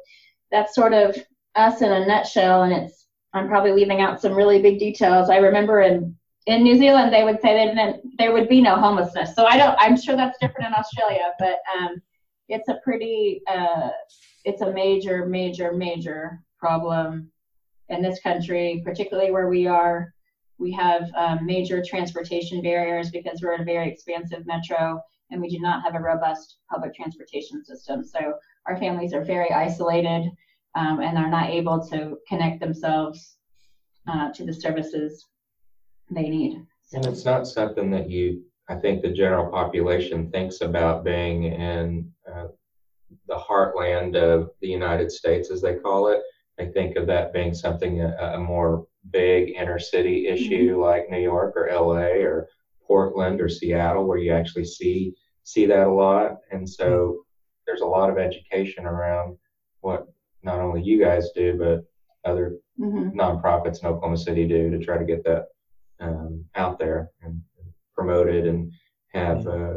that's 0.50 0.74
sort 0.74 0.92
of 0.92 1.16
us 1.60 1.82
in 1.82 1.92
a 1.92 2.06
nutshell, 2.06 2.62
and 2.62 2.72
it's 2.72 3.06
I'm 3.32 3.48
probably 3.48 3.72
leaving 3.72 4.00
out 4.00 4.20
some 4.20 4.34
really 4.34 4.60
big 4.60 4.78
details. 4.78 5.30
I 5.30 5.36
remember 5.36 5.80
in 5.82 6.16
in 6.46 6.62
New 6.62 6.76
Zealand 6.76 7.12
they 7.12 7.24
would 7.24 7.40
say 7.40 7.54
didn't 7.54 8.18
there 8.18 8.32
would 8.32 8.48
be 8.48 8.60
no 8.60 8.76
homelessness. 8.76 9.34
So 9.34 9.44
I 9.44 9.56
don't 9.56 9.76
I'm 9.78 9.96
sure 10.00 10.16
that's 10.16 10.38
different 10.38 10.68
in 10.68 10.74
Australia, 10.74 11.32
but 11.38 11.58
um, 11.78 12.02
it's 12.48 12.68
a 12.68 12.78
pretty 12.82 13.42
uh, 13.46 13.90
it's 14.44 14.62
a 14.62 14.72
major 14.72 15.26
major 15.26 15.72
major 15.72 16.40
problem 16.58 17.30
in 17.88 18.02
this 18.02 18.20
country, 18.20 18.82
particularly 18.84 19.30
where 19.30 19.48
we 19.48 19.66
are. 19.66 20.12
We 20.58 20.72
have 20.72 21.10
um, 21.16 21.46
major 21.46 21.82
transportation 21.82 22.60
barriers 22.60 23.10
because 23.10 23.40
we're 23.42 23.54
in 23.54 23.62
a 23.62 23.64
very 23.64 23.90
expansive 23.90 24.46
metro 24.46 25.00
and 25.30 25.40
we 25.40 25.48
do 25.48 25.58
not 25.58 25.82
have 25.84 25.94
a 25.94 26.00
robust 26.00 26.58
public 26.70 26.94
transportation 26.94 27.64
system. 27.64 28.04
So 28.04 28.34
our 28.66 28.76
families 28.76 29.14
are 29.14 29.24
very 29.24 29.50
isolated 29.50 30.30
um, 30.74 31.00
and 31.00 31.18
are 31.18 31.30
not 31.30 31.50
able 31.50 31.84
to 31.88 32.18
connect 32.28 32.60
themselves 32.60 33.36
uh, 34.08 34.32
to 34.32 34.44
the 34.44 34.52
services 34.52 35.26
they 36.10 36.28
need. 36.28 36.64
And 36.92 37.06
it's 37.06 37.24
not 37.24 37.46
something 37.46 37.90
that 37.90 38.10
you, 38.10 38.42
I 38.68 38.76
think 38.76 39.02
the 39.02 39.12
general 39.12 39.50
population 39.50 40.30
thinks 40.30 40.60
about 40.60 41.04
being 41.04 41.44
in 41.44 42.10
uh, 42.30 42.48
the 43.28 43.36
heartland 43.36 44.16
of 44.16 44.50
the 44.60 44.68
United 44.68 45.10
States, 45.10 45.50
as 45.50 45.62
they 45.62 45.76
call 45.76 46.08
it. 46.08 46.20
they 46.58 46.68
think 46.68 46.96
of 46.96 47.06
that 47.06 47.32
being 47.32 47.54
something 47.54 48.00
a, 48.00 48.32
a 48.34 48.38
more 48.38 48.86
big 49.10 49.50
inner 49.56 49.78
city 49.78 50.26
issue 50.26 50.72
mm-hmm. 50.72 50.80
like 50.80 51.10
New 51.10 51.20
York 51.20 51.54
or 51.56 51.70
LA 51.72 52.22
or 52.26 52.48
Portland 52.86 53.40
or 53.40 53.48
Seattle, 53.48 54.06
where 54.06 54.18
you 54.18 54.32
actually 54.32 54.64
see 54.64 55.14
see 55.44 55.66
that 55.66 55.86
a 55.86 55.92
lot. 55.92 56.38
And 56.50 56.68
so 56.68 56.86
mm-hmm. 56.86 57.16
there's 57.66 57.80
a 57.80 57.86
lot 57.86 58.10
of 58.10 58.18
education 58.18 58.84
around 58.84 59.36
what 59.80 60.06
not 60.42 60.60
only 60.60 60.82
you 60.82 60.98
guys 60.98 61.30
do, 61.34 61.56
but 61.58 62.30
other 62.30 62.56
mm-hmm. 62.78 63.18
nonprofits 63.18 63.82
in 63.82 63.88
Oklahoma 63.88 64.16
City 64.16 64.46
do 64.46 64.70
to 64.70 64.84
try 64.84 64.98
to 64.98 65.04
get 65.04 65.24
that 65.24 65.46
um, 66.00 66.44
out 66.54 66.78
there 66.78 67.10
and, 67.22 67.42
promoted 67.94 68.46
and 68.46 68.72
have 69.12 69.46
uh, 69.46 69.74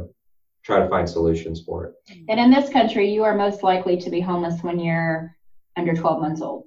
try 0.63 0.79
to 0.79 0.87
find 0.87 1.09
solutions 1.09 1.61
for 1.65 1.85
it. 1.87 1.93
And 2.29 2.39
in 2.39 2.51
this 2.51 2.69
country, 2.69 3.11
you 3.11 3.23
are 3.23 3.35
most 3.35 3.63
likely 3.63 3.97
to 3.97 4.09
be 4.09 4.21
homeless 4.21 4.63
when 4.63 4.79
you're 4.79 5.35
under 5.75 5.93
12 5.93 6.21
months 6.21 6.41
old. 6.41 6.65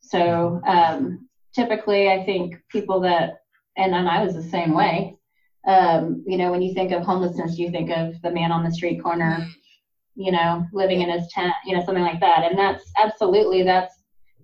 So 0.00 0.60
um, 0.66 1.26
typically, 1.54 2.10
I 2.10 2.24
think 2.24 2.56
people 2.68 3.00
that, 3.00 3.38
and, 3.78 3.94
and 3.94 4.08
I 4.08 4.22
was 4.22 4.34
the 4.34 4.42
same 4.42 4.74
way. 4.74 5.16
Um, 5.66 6.22
you 6.26 6.36
know, 6.36 6.50
when 6.50 6.62
you 6.62 6.74
think 6.74 6.92
of 6.92 7.02
homelessness, 7.02 7.58
you 7.58 7.70
think 7.70 7.90
of 7.90 8.20
the 8.22 8.30
man 8.30 8.52
on 8.52 8.64
the 8.64 8.72
street 8.72 9.02
corner, 9.02 9.46
you 10.14 10.32
know, 10.32 10.66
living 10.72 11.02
in 11.02 11.10
his 11.10 11.26
tent, 11.32 11.52
you 11.64 11.76
know, 11.76 11.84
something 11.84 12.04
like 12.04 12.20
that. 12.20 12.44
And 12.48 12.58
that's 12.58 12.84
absolutely 12.98 13.62
that's 13.62 13.94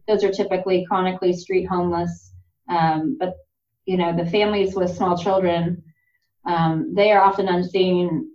those 0.08 0.23
are 0.23 0.30
typically 0.30 0.87
chronically 0.87 1.32
street 1.32 1.64
homeless. 1.64 2.32
Um, 2.68 3.16
but 3.18 3.35
you 3.85 3.96
know, 3.96 4.16
the 4.16 4.28
families 4.30 4.75
with 4.75 4.94
small 4.94 5.16
children, 5.16 5.82
um, 6.44 6.92
they 6.94 7.12
are 7.12 7.23
often 7.23 7.49
unseen, 7.49 8.30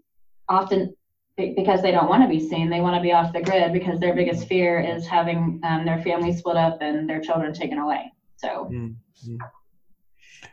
often 0.47 0.95
because 1.37 1.81
they 1.81 1.91
don't 1.91 2.09
want 2.09 2.23
to 2.23 2.29
be 2.29 2.45
seen. 2.45 2.69
They 2.69 2.81
want 2.81 2.95
to 2.95 3.01
be 3.01 3.13
off 3.13 3.33
the 3.33 3.41
grid 3.41 3.73
because 3.73 3.99
their 3.99 4.13
biggest 4.13 4.47
fear 4.47 4.79
is 4.79 5.07
having 5.07 5.59
um, 5.63 5.85
their 5.85 6.01
family 6.01 6.33
split 6.33 6.57
up 6.57 6.81
and 6.81 7.09
their 7.09 7.21
children 7.21 7.53
taken 7.53 7.77
away. 7.77 8.11
So. 8.37 8.69
Mm-hmm. 8.71 9.35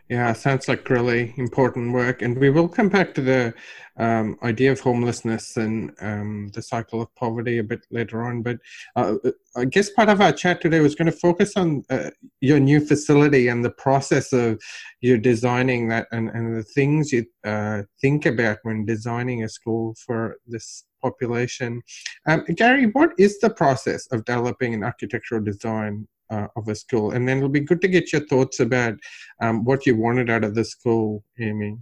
Yeah, 0.09 0.33
sounds 0.33 0.69
like 0.69 0.89
really 0.89 1.35
important 1.37 1.93
work. 1.93 2.23
And 2.23 2.39
we 2.39 2.49
will 2.49 2.69
come 2.69 2.89
back 2.89 3.13
to 3.15 3.21
the 3.21 3.55
um, 3.99 4.39
idea 4.43 4.73
of 4.73 4.81
homelessness 4.81 5.57
and 5.59 5.93
um, 6.01 6.51
the 6.55 6.63
cycle 6.63 7.03
of 7.03 7.15
poverty 7.15 7.59
a 7.59 7.63
bit 7.63 7.85
later 7.91 8.25
on. 8.25 8.43
But 8.43 8.59
uh, 8.97 9.17
I 9.57 9.67
guess 9.67 9.91
part 9.91 10.09
of 10.09 10.21
our 10.21 10.33
chat 10.33 10.63
today 10.63 10.81
was 10.81 10.95
going 10.95 11.11
to 11.11 11.19
focus 11.19 11.57
on 11.57 11.85
uh, 11.91 12.11
your 12.41 12.59
new 12.59 12.81
facility 12.81 13.49
and 13.49 13.63
the 13.63 13.71
process 13.71 14.33
of 14.33 14.61
you 15.01 15.19
designing 15.19 15.89
that 15.89 16.07
and, 16.11 16.31
and 16.31 16.57
the 16.57 16.63
things 16.63 17.13
you 17.13 17.27
uh, 17.45 17.83
think 18.01 18.25
about 18.25 18.59
when 18.63 18.87
designing 18.87 19.45
a 19.45 19.49
school 19.49 19.95
for 20.07 20.37
this 20.47 20.85
population. 21.03 21.83
Um, 22.27 22.45
Gary, 22.57 22.87
what 22.87 23.11
is 23.19 23.39
the 23.41 23.51
process 23.51 24.07
of 24.11 24.25
developing 24.25 24.75
an 24.75 24.85
architectural 24.85 25.43
design 25.43 26.09
uh, 26.31 26.49
of 26.57 26.69
a 26.69 26.75
school. 26.75 27.13
And 27.13 27.29
then 27.29 27.39
it'll 27.39 27.49
be 27.49 27.61
good 27.61 27.81
to 27.83 27.89
get 27.89 28.13
your 28.13 28.27
thoughts 28.27 28.61
about 28.61 28.95
um, 29.41 29.65
what 29.65 29.87
you 29.87 29.97
wanted 29.97 30.31
out 30.31 30.45
of 30.45 30.55
the 30.55 30.65
school, 30.65 31.25
Amy. 31.41 31.79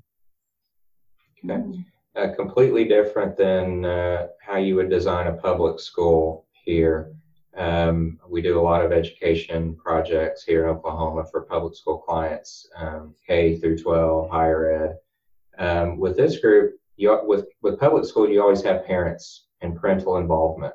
Okay. 1.44 1.84
Uh, 2.16 2.34
completely 2.34 2.84
different 2.84 3.36
than 3.36 3.84
uh, 3.84 4.28
how 4.40 4.56
you 4.56 4.74
would 4.74 4.88
design 4.88 5.26
a 5.26 5.34
public 5.34 5.78
school 5.78 6.46
here. 6.64 7.12
Um, 7.56 8.18
we 8.28 8.42
do 8.42 8.58
a 8.58 8.62
lot 8.62 8.84
of 8.84 8.92
education 8.92 9.76
projects 9.76 10.42
here 10.42 10.64
in 10.64 10.70
Oklahoma 10.70 11.24
for 11.30 11.42
public 11.42 11.74
school 11.74 11.98
clients, 11.98 12.68
um, 12.76 13.14
K 13.26 13.58
through 13.58 13.78
12, 13.78 14.30
higher 14.30 14.70
ed. 14.70 14.96
Um, 15.58 15.98
with 15.98 16.16
this 16.16 16.38
group, 16.38 16.74
you, 16.96 17.18
with 17.24 17.46
with 17.62 17.78
public 17.78 18.04
school, 18.04 18.28
you 18.28 18.42
always 18.42 18.62
have 18.62 18.86
parents 18.86 19.46
and 19.60 19.76
parental 19.76 20.18
involvement. 20.18 20.74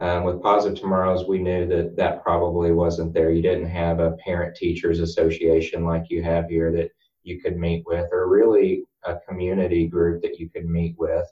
Um, 0.00 0.24
with 0.24 0.42
Positive 0.42 0.80
Tomorrows, 0.80 1.28
we 1.28 1.38
knew 1.38 1.66
that 1.66 1.94
that 1.96 2.22
probably 2.22 2.72
wasn't 2.72 3.12
there. 3.12 3.30
You 3.30 3.42
didn't 3.42 3.68
have 3.68 4.00
a 4.00 4.12
parent 4.12 4.56
teachers 4.56 4.98
association 4.98 5.84
like 5.84 6.08
you 6.08 6.22
have 6.22 6.48
here 6.48 6.72
that 6.72 6.90
you 7.22 7.38
could 7.38 7.58
meet 7.58 7.84
with, 7.86 8.08
or 8.10 8.26
really 8.26 8.84
a 9.04 9.16
community 9.28 9.86
group 9.86 10.22
that 10.22 10.38
you 10.38 10.48
could 10.48 10.64
meet 10.64 10.96
with. 10.98 11.26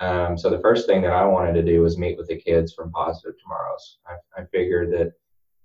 Um, 0.00 0.36
so 0.36 0.50
the 0.50 0.60
first 0.60 0.86
thing 0.86 1.00
that 1.02 1.12
I 1.12 1.24
wanted 1.24 1.54
to 1.54 1.62
do 1.62 1.80
was 1.80 1.96
meet 1.96 2.18
with 2.18 2.28
the 2.28 2.36
kids 2.38 2.74
from 2.74 2.92
Positive 2.92 3.40
Tomorrows. 3.40 3.98
I, 4.06 4.42
I 4.42 4.44
figured 4.52 4.92
that 4.92 5.12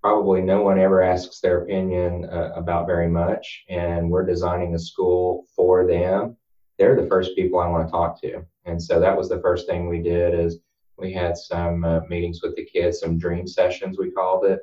probably 0.01 0.41
no 0.41 0.62
one 0.62 0.79
ever 0.79 1.01
asks 1.01 1.41
their 1.41 1.63
opinion 1.63 2.24
uh, 2.24 2.53
about 2.55 2.88
very 2.88 3.10
much, 3.10 3.65
and 3.67 4.10
we're 4.10 4.25
designing 4.25 4.75
a 4.75 4.79
school 4.79 5.46
for 5.53 5.86
them. 5.86 6.38
They're 6.77 6.96
the 6.96 7.10
first 7.10 7.36
people 7.36 7.60
I 7.60 7.67
want 7.67 7.86
to 7.86 7.91
talk 7.91 8.22
to, 8.22 8.46
and 8.63 8.81
so 8.81 9.01
that 9.01 9.17
was 9.17 9.27
the 9.27 9.41
first 9.41 9.67
thing 9.67 9.89
we 9.89 10.01
did 10.01 10.34
is 10.39 10.60
we 11.00 11.13
had 11.13 11.38
some 11.38 11.84
uh, 11.84 12.01
meetings 12.10 12.41
with 12.41 12.56
the 12.56 12.65
kids, 12.65 13.00
some 13.00 13.18
dream 13.18 13.48
sessions 13.48 13.98
we 13.98 14.12
called 14.12 14.46
it, 14.46 14.60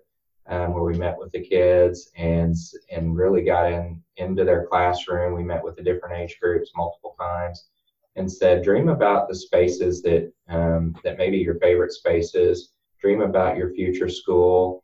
um, 0.49 0.73
where 0.73 0.85
we 0.85 0.97
met 0.97 1.19
with 1.19 1.33
the 1.33 1.41
kids 1.41 2.11
and 2.17 2.55
and 2.91 3.17
really 3.17 3.43
got 3.43 3.73
in 3.73 4.03
into 4.17 4.45
their 4.45 4.67
classroom. 4.67 5.35
We 5.35 5.43
met 5.43 5.65
with 5.65 5.77
the 5.77 5.83
different 5.83 6.19
age 6.19 6.39
groups 6.41 6.71
multiple 6.77 7.17
times 7.19 7.69
and 8.17 8.31
said, 8.31 8.63
dream 8.63 8.89
about 8.89 9.29
the 9.29 9.35
spaces 9.35 10.03
that 10.03 10.33
um, 10.49 10.95
that 11.05 11.19
maybe 11.19 11.39
your 11.39 11.59
favorite 11.59 11.93
spaces. 11.93 12.73
Dream 13.01 13.21
about 13.21 13.59
your 13.59 13.75
future 13.75 14.09
school, 14.09 14.83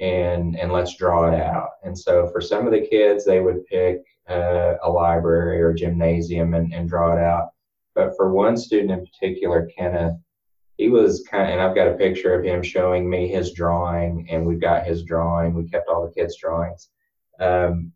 and 0.00 0.58
and 0.58 0.72
let's 0.72 0.96
draw 0.96 1.32
it 1.32 1.40
out. 1.40 1.70
And 1.82 1.98
so 1.98 2.28
for 2.28 2.40
some 2.40 2.66
of 2.66 2.72
the 2.72 2.86
kids, 2.86 3.24
they 3.24 3.40
would 3.40 3.66
pick 3.66 4.02
uh, 4.28 4.74
a 4.82 4.90
library 4.90 5.62
or 5.62 5.70
a 5.70 5.74
gymnasium 5.74 6.54
and, 6.54 6.72
and 6.72 6.88
draw 6.88 7.16
it 7.16 7.22
out. 7.22 7.50
But 7.94 8.16
for 8.16 8.32
one 8.32 8.56
student 8.56 8.90
in 8.90 9.06
particular, 9.06 9.68
Kenneth, 9.76 10.16
he 10.76 10.88
was 10.88 11.24
kind 11.30 11.44
of, 11.44 11.50
and 11.50 11.60
I've 11.60 11.74
got 11.74 11.88
a 11.88 11.94
picture 11.94 12.34
of 12.34 12.44
him 12.44 12.62
showing 12.62 13.08
me 13.08 13.28
his 13.28 13.52
drawing, 13.52 14.28
and 14.30 14.44
we've 14.44 14.60
got 14.60 14.86
his 14.86 15.04
drawing. 15.04 15.54
We 15.54 15.68
kept 15.68 15.88
all 15.88 16.06
the 16.06 16.12
kids' 16.12 16.36
drawings. 16.36 16.88
Um, 17.38 17.92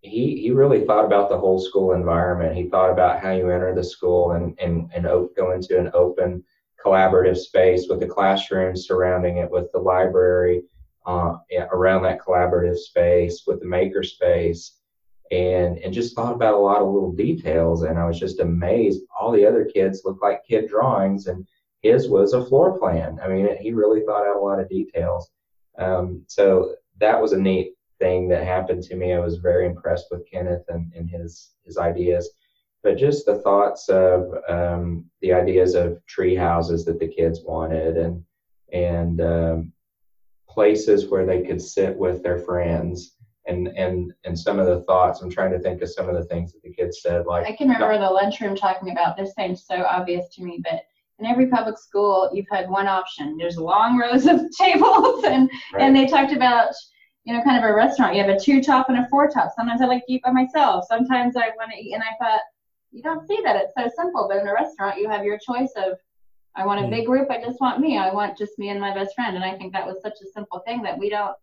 he 0.00 0.40
he 0.40 0.50
really 0.50 0.84
thought 0.84 1.04
about 1.04 1.28
the 1.28 1.38
whole 1.38 1.58
school 1.58 1.92
environment. 1.92 2.56
He 2.56 2.68
thought 2.68 2.90
about 2.90 3.20
how 3.20 3.32
you 3.32 3.50
enter 3.50 3.74
the 3.74 3.84
school 3.84 4.32
and 4.32 4.58
and 4.58 4.90
and 4.94 5.04
go 5.04 5.52
into 5.52 5.78
an 5.78 5.90
open, 5.94 6.42
collaborative 6.82 7.36
space 7.36 7.86
with 7.88 8.00
the 8.00 8.06
classroom 8.06 8.76
surrounding 8.76 9.38
it, 9.38 9.50
with 9.50 9.70
the 9.72 9.78
library 9.78 10.62
uh, 11.06 11.36
around 11.72 12.02
that 12.02 12.20
collaborative 12.20 12.76
space, 12.76 13.44
with 13.46 13.60
the 13.60 13.66
maker 13.66 14.02
space, 14.02 14.78
and 15.30 15.78
and 15.78 15.92
just 15.92 16.14
thought 16.14 16.34
about 16.34 16.54
a 16.54 16.58
lot 16.58 16.80
of 16.80 16.88
little 16.88 17.12
details. 17.12 17.82
And 17.82 17.98
I 17.98 18.06
was 18.06 18.18
just 18.18 18.40
amazed. 18.40 19.02
All 19.18 19.32
the 19.32 19.46
other 19.46 19.64
kids 19.64 20.02
looked 20.04 20.22
like 20.22 20.46
kid 20.48 20.68
drawings, 20.68 21.26
and 21.26 21.46
his 21.86 22.08
was 22.08 22.32
a 22.32 22.44
floor 22.44 22.78
plan. 22.78 23.18
I 23.22 23.28
mean, 23.28 23.56
he 23.60 23.72
really 23.72 24.02
thought 24.02 24.26
out 24.26 24.36
a 24.36 24.40
lot 24.40 24.60
of 24.60 24.68
details. 24.68 25.30
Um, 25.78 26.24
so 26.26 26.74
that 27.00 27.20
was 27.20 27.32
a 27.32 27.38
neat 27.38 27.74
thing 27.98 28.28
that 28.28 28.44
happened 28.44 28.82
to 28.84 28.96
me. 28.96 29.12
I 29.12 29.18
was 29.18 29.36
very 29.38 29.66
impressed 29.66 30.06
with 30.10 30.28
Kenneth 30.30 30.64
and, 30.68 30.92
and 30.94 31.08
his 31.08 31.52
his 31.64 31.78
ideas, 31.78 32.30
but 32.82 32.96
just 32.96 33.26
the 33.26 33.40
thoughts 33.40 33.88
of 33.88 34.32
um, 34.48 35.04
the 35.20 35.32
ideas 35.32 35.74
of 35.74 36.04
tree 36.06 36.34
houses 36.34 36.84
that 36.84 36.98
the 37.00 37.08
kids 37.08 37.40
wanted 37.44 37.96
and 37.96 38.22
and 38.72 39.20
um, 39.20 39.72
places 40.48 41.08
where 41.08 41.26
they 41.26 41.42
could 41.42 41.60
sit 41.60 41.96
with 41.96 42.22
their 42.22 42.38
friends 42.38 43.16
and 43.46 43.68
and 43.68 44.12
and 44.24 44.38
some 44.38 44.58
of 44.58 44.66
the 44.66 44.82
thoughts. 44.82 45.20
I'm 45.20 45.30
trying 45.30 45.52
to 45.52 45.60
think 45.60 45.82
of 45.82 45.90
some 45.90 46.08
of 46.08 46.14
the 46.14 46.24
things 46.24 46.52
that 46.52 46.62
the 46.62 46.72
kids 46.72 47.00
said. 47.02 47.26
Like 47.26 47.46
I 47.46 47.56
can 47.56 47.68
remember 47.68 47.98
the 47.98 48.10
lunchroom 48.10 48.56
talking 48.56 48.90
about 48.90 49.16
this 49.16 49.34
seems 49.34 49.64
so 49.64 49.84
obvious 49.84 50.28
to 50.34 50.42
me, 50.42 50.60
but 50.62 50.82
in 51.18 51.26
every 51.26 51.46
public 51.46 51.78
school 51.78 52.30
you've 52.32 52.48
had 52.50 52.68
one 52.68 52.86
option 52.86 53.36
there's 53.38 53.56
long 53.56 53.98
rows 54.00 54.26
of 54.26 54.40
tables 54.58 55.24
and 55.24 55.50
right. 55.72 55.82
and 55.82 55.94
they 55.94 56.06
talked 56.06 56.32
about 56.32 56.72
you 57.24 57.34
know 57.34 57.42
kind 57.42 57.56
of 57.62 57.68
a 57.68 57.74
restaurant 57.74 58.14
you 58.14 58.22
have 58.22 58.34
a 58.34 58.38
two 58.38 58.62
top 58.62 58.88
and 58.88 58.98
a 58.98 59.08
four 59.08 59.28
top 59.28 59.50
sometimes 59.56 59.80
i 59.80 59.86
like 59.86 60.04
to 60.06 60.12
eat 60.12 60.22
by 60.22 60.30
myself 60.30 60.84
sometimes 60.88 61.36
i 61.36 61.48
want 61.56 61.70
to 61.70 61.78
eat 61.78 61.94
and 61.94 62.02
i 62.02 62.24
thought 62.24 62.40
you 62.92 63.02
don't 63.02 63.26
see 63.26 63.40
that 63.44 63.56
it's 63.56 63.72
so 63.76 63.90
simple 63.96 64.26
but 64.28 64.38
in 64.38 64.48
a 64.48 64.52
restaurant 64.52 64.98
you 64.98 65.08
have 65.08 65.24
your 65.24 65.38
choice 65.38 65.72
of 65.76 65.98
i 66.54 66.64
want 66.64 66.80
a 66.80 66.84
mm. 66.84 66.90
big 66.90 67.06
group 67.06 67.30
i 67.30 67.40
just 67.40 67.60
want 67.60 67.80
me 67.80 67.98
i 67.98 68.12
want 68.12 68.36
just 68.36 68.58
me 68.58 68.68
and 68.68 68.80
my 68.80 68.94
best 68.94 69.14
friend 69.14 69.36
and 69.36 69.44
i 69.44 69.56
think 69.56 69.72
that 69.72 69.86
was 69.86 70.00
such 70.02 70.14
a 70.22 70.30
simple 70.32 70.60
thing 70.66 70.82
that 70.82 70.98
we 70.98 71.08
don't 71.08 71.36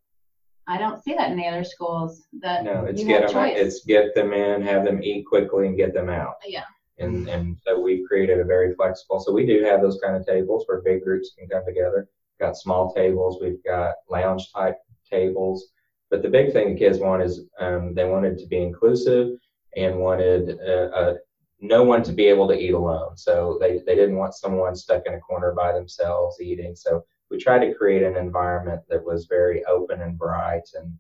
I 0.66 0.78
don't 0.78 1.04
see 1.04 1.14
that 1.16 1.30
in 1.30 1.36
the 1.36 1.46
other 1.46 1.66
schools. 1.66 2.22
That 2.40 2.64
no, 2.64 2.86
it's 2.86 3.04
get 3.04 3.24
them. 3.24 3.34
Choice. 3.34 3.58
It's 3.58 3.84
get 3.84 4.16
them 4.16 4.32
in, 4.32 4.62
have 4.62 4.86
them 4.86 5.04
eat 5.04 5.26
quickly, 5.26 5.68
and 5.68 5.76
get 5.76 5.94
them 5.94 6.08
out. 6.08 6.36
Yeah 6.48 6.64
and 7.00 7.28
and 7.28 7.58
so 7.66 7.80
we've 7.80 8.08
created 8.08 8.40
a 8.40 8.44
very 8.44 8.76
flexible. 8.76 9.20
So 9.20 9.32
we 9.32 9.46
do 9.46 9.64
have 9.64 9.82
those 9.82 10.00
kind 10.04 10.16
of 10.16 10.26
tables 10.26 10.66
where 10.68 10.82
big 10.82 11.04
groups 11.04 11.32
can 11.38 11.48
come 11.48 11.66
together. 11.66 12.08
We've 12.40 12.48
got 12.48 12.58
small 12.58 12.94
tables, 12.94 13.40
we've 13.42 13.64
got 13.64 13.96
lounge 14.10 14.52
type 14.52 14.78
tables, 15.10 15.72
but 16.10 16.22
the 16.22 16.30
big 16.30 16.54
thing 16.54 16.74
the 16.74 16.80
kids 16.80 17.00
want 17.00 17.24
is 17.24 17.42
um, 17.60 17.94
they 17.94 18.06
wanted 18.06 18.38
to 18.40 18.48
be 18.48 18.62
inclusive 18.62 19.38
and 19.76 19.98
wanted 19.98 20.60
uh, 20.62 20.90
uh, 20.96 21.14
no 21.60 21.84
one 21.84 22.04
to 22.04 22.12
be 22.12 22.26
able 22.26 22.48
to 22.48 22.60
eat 22.60 22.74
alone. 22.74 23.18
So 23.18 23.58
they 23.60 23.82
they 23.86 23.96
didn't 23.96 24.18
want 24.18 24.36
someone 24.36 24.76
stuck 24.76 25.04
in 25.06 25.16
a 25.16 25.20
corner 25.20 25.54
by 25.54 25.72
themselves 25.72 26.42
eating. 26.42 26.76
So 26.76 27.04
we 27.32 27.38
tried 27.38 27.66
to 27.66 27.74
create 27.74 28.04
an 28.04 28.16
environment 28.16 28.82
that 28.90 29.04
was 29.04 29.26
very 29.26 29.66
open 29.66 30.02
and 30.02 30.18
bright 30.18 30.70
and 30.76 30.94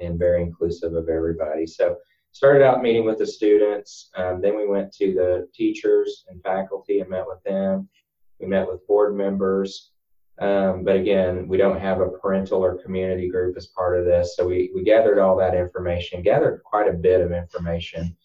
and 0.00 0.18
very 0.18 0.42
inclusive 0.42 0.94
of 0.94 1.08
everybody. 1.08 1.66
So 1.66 1.96
started 2.38 2.64
out 2.64 2.82
meeting 2.82 3.04
with 3.04 3.18
the 3.18 3.26
students. 3.26 4.10
Um, 4.16 4.40
then 4.40 4.56
we 4.56 4.64
went 4.64 4.92
to 4.92 5.12
the 5.12 5.48
teachers 5.52 6.24
and 6.28 6.40
faculty 6.40 7.00
and 7.00 7.10
met 7.10 7.26
with 7.26 7.42
them. 7.42 7.88
We 8.38 8.46
met 8.46 8.68
with 8.68 8.86
board 8.86 9.16
members. 9.16 9.90
Um, 10.38 10.84
but 10.84 10.94
again, 10.94 11.48
we 11.48 11.56
don't 11.56 11.80
have 11.80 12.00
a 12.00 12.10
parental 12.10 12.64
or 12.64 12.80
community 12.80 13.28
group 13.28 13.56
as 13.56 13.66
part 13.66 13.98
of 13.98 14.04
this. 14.04 14.36
So 14.36 14.46
we, 14.46 14.70
we 14.72 14.84
gathered 14.84 15.18
all 15.18 15.36
that 15.38 15.56
information, 15.56 16.22
gathered 16.22 16.62
quite 16.62 16.88
a 16.88 16.92
bit 16.92 17.20
of 17.22 17.32
information. 17.32 18.16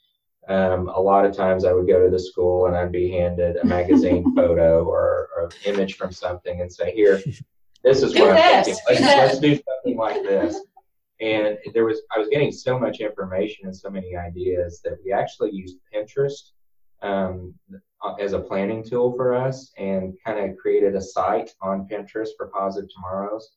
Um, 0.47 0.89
a 0.89 0.99
lot 0.99 1.25
of 1.25 1.35
times 1.35 1.65
I 1.65 1.73
would 1.73 1.87
go 1.87 2.05
to 2.05 2.11
the 2.11 2.19
school 2.19 2.67
and 2.67 2.75
I'd 2.75 2.91
be 2.91 3.09
handed 3.09 3.55
a 3.57 3.65
magazine 3.65 4.31
photo 4.35 4.83
or, 4.83 5.29
or 5.35 5.49
image 5.65 5.95
from 5.95 6.11
something 6.11 6.61
and 6.61 6.71
say, 6.71 6.93
here, 6.93 7.19
this 7.83 8.03
is 8.03 8.13
Do 8.13 8.27
what 8.27 8.37
I'm 8.37 8.63
this. 8.63 8.79
thinking. 8.85 9.05
Let's, 9.07 9.17
let's 9.17 9.39
do 9.39 9.55
something 9.55 9.97
like 9.97 10.21
this. 10.21 10.59
And 11.23 11.57
there 11.73 11.85
was, 11.85 12.01
I 12.13 12.19
was 12.19 12.27
getting 12.27 12.51
so 12.51 12.77
much 12.77 12.99
information 12.99 13.65
and 13.65 13.75
so 13.75 13.89
many 13.89 14.13
ideas 14.17 14.81
that 14.83 14.97
we 15.05 15.13
actually 15.13 15.51
used 15.53 15.77
Pinterest 15.93 16.51
um, 17.01 17.53
as 18.19 18.33
a 18.33 18.39
planning 18.39 18.83
tool 18.83 19.13
for 19.15 19.33
us 19.33 19.71
and 19.77 20.17
kind 20.25 20.37
of 20.37 20.57
created 20.57 20.95
a 20.95 21.01
site 21.01 21.55
on 21.61 21.87
Pinterest 21.87 22.31
for 22.35 22.47
Positive 22.47 22.89
Tomorrows 22.93 23.51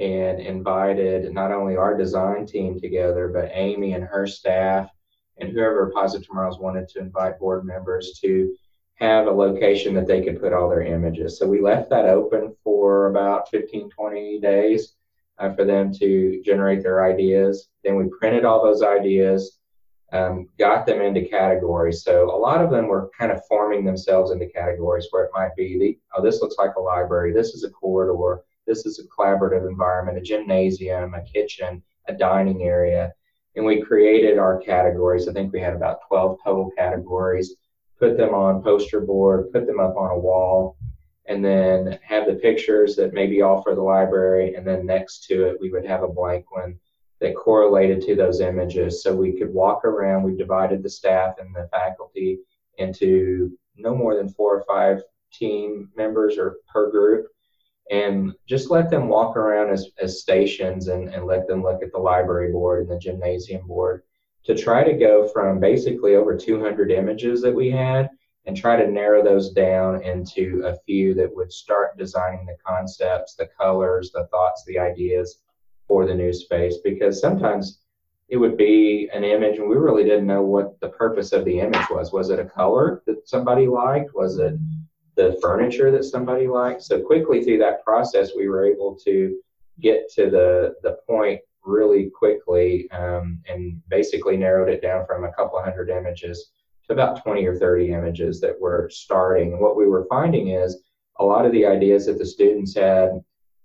and 0.00 0.40
invited 0.40 1.32
not 1.32 1.52
only 1.52 1.76
our 1.76 1.96
design 1.96 2.44
team 2.44 2.80
together, 2.80 3.28
but 3.28 3.50
Amy 3.52 3.92
and 3.92 4.02
her 4.02 4.26
staff 4.26 4.90
and 5.38 5.50
whoever 5.50 5.92
Positive 5.94 6.26
Tomorrows 6.26 6.58
wanted 6.58 6.88
to 6.88 6.98
invite 6.98 7.38
board 7.38 7.64
members 7.64 8.18
to 8.20 8.52
have 8.96 9.28
a 9.28 9.30
location 9.30 9.94
that 9.94 10.08
they 10.08 10.24
could 10.24 10.40
put 10.40 10.52
all 10.52 10.68
their 10.68 10.82
images. 10.82 11.38
So 11.38 11.46
we 11.46 11.60
left 11.60 11.88
that 11.90 12.06
open 12.06 12.56
for 12.64 13.06
about 13.10 13.48
15, 13.50 13.90
20 13.90 14.40
days 14.40 14.96
uh, 15.38 15.52
for 15.54 15.64
them 15.64 15.92
to 15.94 16.42
generate 16.44 16.82
their 16.82 17.04
ideas. 17.04 17.68
Then 17.84 17.96
we 17.96 18.10
printed 18.18 18.44
all 18.44 18.62
those 18.62 18.82
ideas, 18.82 19.58
um, 20.12 20.48
got 20.58 20.86
them 20.86 21.00
into 21.00 21.28
categories. 21.28 22.02
So 22.02 22.34
a 22.34 22.38
lot 22.38 22.62
of 22.62 22.70
them 22.70 22.88
were 22.88 23.10
kind 23.18 23.32
of 23.32 23.44
forming 23.48 23.84
themselves 23.84 24.30
into 24.30 24.46
categories 24.46 25.08
where 25.10 25.24
it 25.24 25.30
might 25.34 25.54
be 25.56 25.78
the, 25.78 25.98
oh, 26.16 26.22
this 26.22 26.40
looks 26.40 26.56
like 26.58 26.74
a 26.76 26.80
library, 26.80 27.32
this 27.32 27.54
is 27.54 27.64
a 27.64 27.70
corridor, 27.70 28.42
this 28.66 28.86
is 28.86 28.98
a 28.98 29.08
collaborative 29.08 29.68
environment, 29.68 30.18
a 30.18 30.20
gymnasium, 30.20 31.14
a 31.14 31.22
kitchen, 31.22 31.82
a 32.08 32.14
dining 32.14 32.62
area. 32.62 33.12
And 33.56 33.64
we 33.64 33.82
created 33.82 34.38
our 34.38 34.58
categories. 34.58 35.28
I 35.28 35.32
think 35.32 35.52
we 35.52 35.60
had 35.60 35.74
about 35.74 36.00
12 36.08 36.38
total 36.44 36.70
categories, 36.76 37.54
put 37.98 38.16
them 38.16 38.34
on 38.34 38.62
poster 38.62 39.00
board, 39.00 39.52
put 39.52 39.66
them 39.66 39.80
up 39.80 39.96
on 39.96 40.10
a 40.10 40.18
wall, 40.18 40.76
and 41.28 41.44
then 41.44 41.98
have 42.02 42.26
the 42.26 42.34
pictures 42.34 42.96
that 42.96 43.14
may 43.14 43.26
be 43.26 43.42
all 43.42 43.62
for 43.62 43.74
the 43.74 43.82
library. 43.82 44.54
And 44.54 44.66
then 44.66 44.86
next 44.86 45.24
to 45.24 45.46
it, 45.48 45.58
we 45.60 45.70
would 45.70 45.84
have 45.84 46.02
a 46.02 46.08
blank 46.08 46.50
one 46.52 46.78
that 47.20 47.34
correlated 47.34 48.02
to 48.02 48.14
those 48.14 48.40
images. 48.40 49.02
So 49.02 49.14
we 49.14 49.32
could 49.32 49.52
walk 49.52 49.84
around. 49.84 50.22
We 50.22 50.36
divided 50.36 50.82
the 50.82 50.90
staff 50.90 51.36
and 51.38 51.54
the 51.54 51.68
faculty 51.72 52.38
into 52.78 53.56
no 53.76 53.94
more 53.94 54.14
than 54.14 54.28
four 54.28 54.56
or 54.56 54.64
five 54.68 55.02
team 55.32 55.90
members 55.96 56.38
or 56.38 56.56
per 56.72 56.90
group 56.90 57.26
and 57.90 58.32
just 58.46 58.70
let 58.70 58.90
them 58.90 59.08
walk 59.08 59.36
around 59.36 59.70
as, 59.70 59.88
as 59.98 60.20
stations 60.20 60.88
and, 60.88 61.08
and 61.08 61.24
let 61.24 61.46
them 61.46 61.62
look 61.62 61.82
at 61.82 61.92
the 61.92 61.98
library 61.98 62.50
board 62.50 62.82
and 62.82 62.90
the 62.90 62.98
gymnasium 62.98 63.66
board 63.66 64.02
to 64.44 64.56
try 64.56 64.82
to 64.82 64.94
go 64.94 65.28
from 65.28 65.60
basically 65.60 66.14
over 66.14 66.36
200 66.36 66.90
images 66.90 67.40
that 67.42 67.54
we 67.54 67.70
had 67.70 68.08
and 68.46 68.56
try 68.56 68.76
to 68.76 68.90
narrow 68.90 69.22
those 69.22 69.50
down 69.50 70.02
into 70.02 70.62
a 70.64 70.76
few 70.86 71.14
that 71.14 71.34
would 71.34 71.52
start 71.52 71.98
designing 71.98 72.46
the 72.46 72.56
concepts, 72.64 73.34
the 73.34 73.48
colors, 73.58 74.12
the 74.12 74.26
thoughts, 74.30 74.64
the 74.66 74.78
ideas 74.78 75.40
for 75.88 76.06
the 76.06 76.14
new 76.14 76.32
space. 76.32 76.78
Because 76.84 77.20
sometimes 77.20 77.80
it 78.28 78.36
would 78.36 78.56
be 78.56 79.08
an 79.12 79.24
image 79.24 79.58
and 79.58 79.68
we 79.68 79.76
really 79.76 80.04
didn't 80.04 80.26
know 80.26 80.42
what 80.42 80.78
the 80.80 80.88
purpose 80.88 81.32
of 81.32 81.44
the 81.44 81.60
image 81.60 81.88
was. 81.90 82.12
Was 82.12 82.30
it 82.30 82.38
a 82.38 82.44
color 82.44 83.02
that 83.06 83.28
somebody 83.28 83.66
liked? 83.66 84.14
Was 84.14 84.38
it 84.38 84.54
the 85.16 85.38
furniture 85.42 85.90
that 85.90 86.04
somebody 86.04 86.46
liked? 86.46 86.82
So 86.82 87.00
quickly 87.00 87.42
through 87.42 87.58
that 87.58 87.84
process, 87.84 88.30
we 88.36 88.48
were 88.48 88.64
able 88.64 88.96
to 89.04 89.36
get 89.80 90.10
to 90.14 90.30
the, 90.30 90.74
the 90.82 90.98
point 91.06 91.40
really 91.64 92.10
quickly 92.10 92.88
um, 92.92 93.40
and 93.48 93.80
basically 93.88 94.36
narrowed 94.36 94.68
it 94.68 94.82
down 94.82 95.04
from 95.04 95.24
a 95.24 95.32
couple 95.32 95.60
hundred 95.60 95.90
images 95.90 96.50
to 96.86 96.94
about 96.94 97.22
20 97.22 97.44
or 97.46 97.56
30 97.56 97.92
images 97.92 98.40
that 98.40 98.60
were 98.60 98.88
starting. 98.92 99.52
And 99.52 99.60
what 99.60 99.76
we 99.76 99.86
were 99.86 100.06
finding 100.08 100.48
is 100.48 100.82
a 101.18 101.24
lot 101.24 101.46
of 101.46 101.52
the 101.52 101.66
ideas 101.66 102.06
that 102.06 102.18
the 102.18 102.26
students 102.26 102.74
had, 102.74 103.20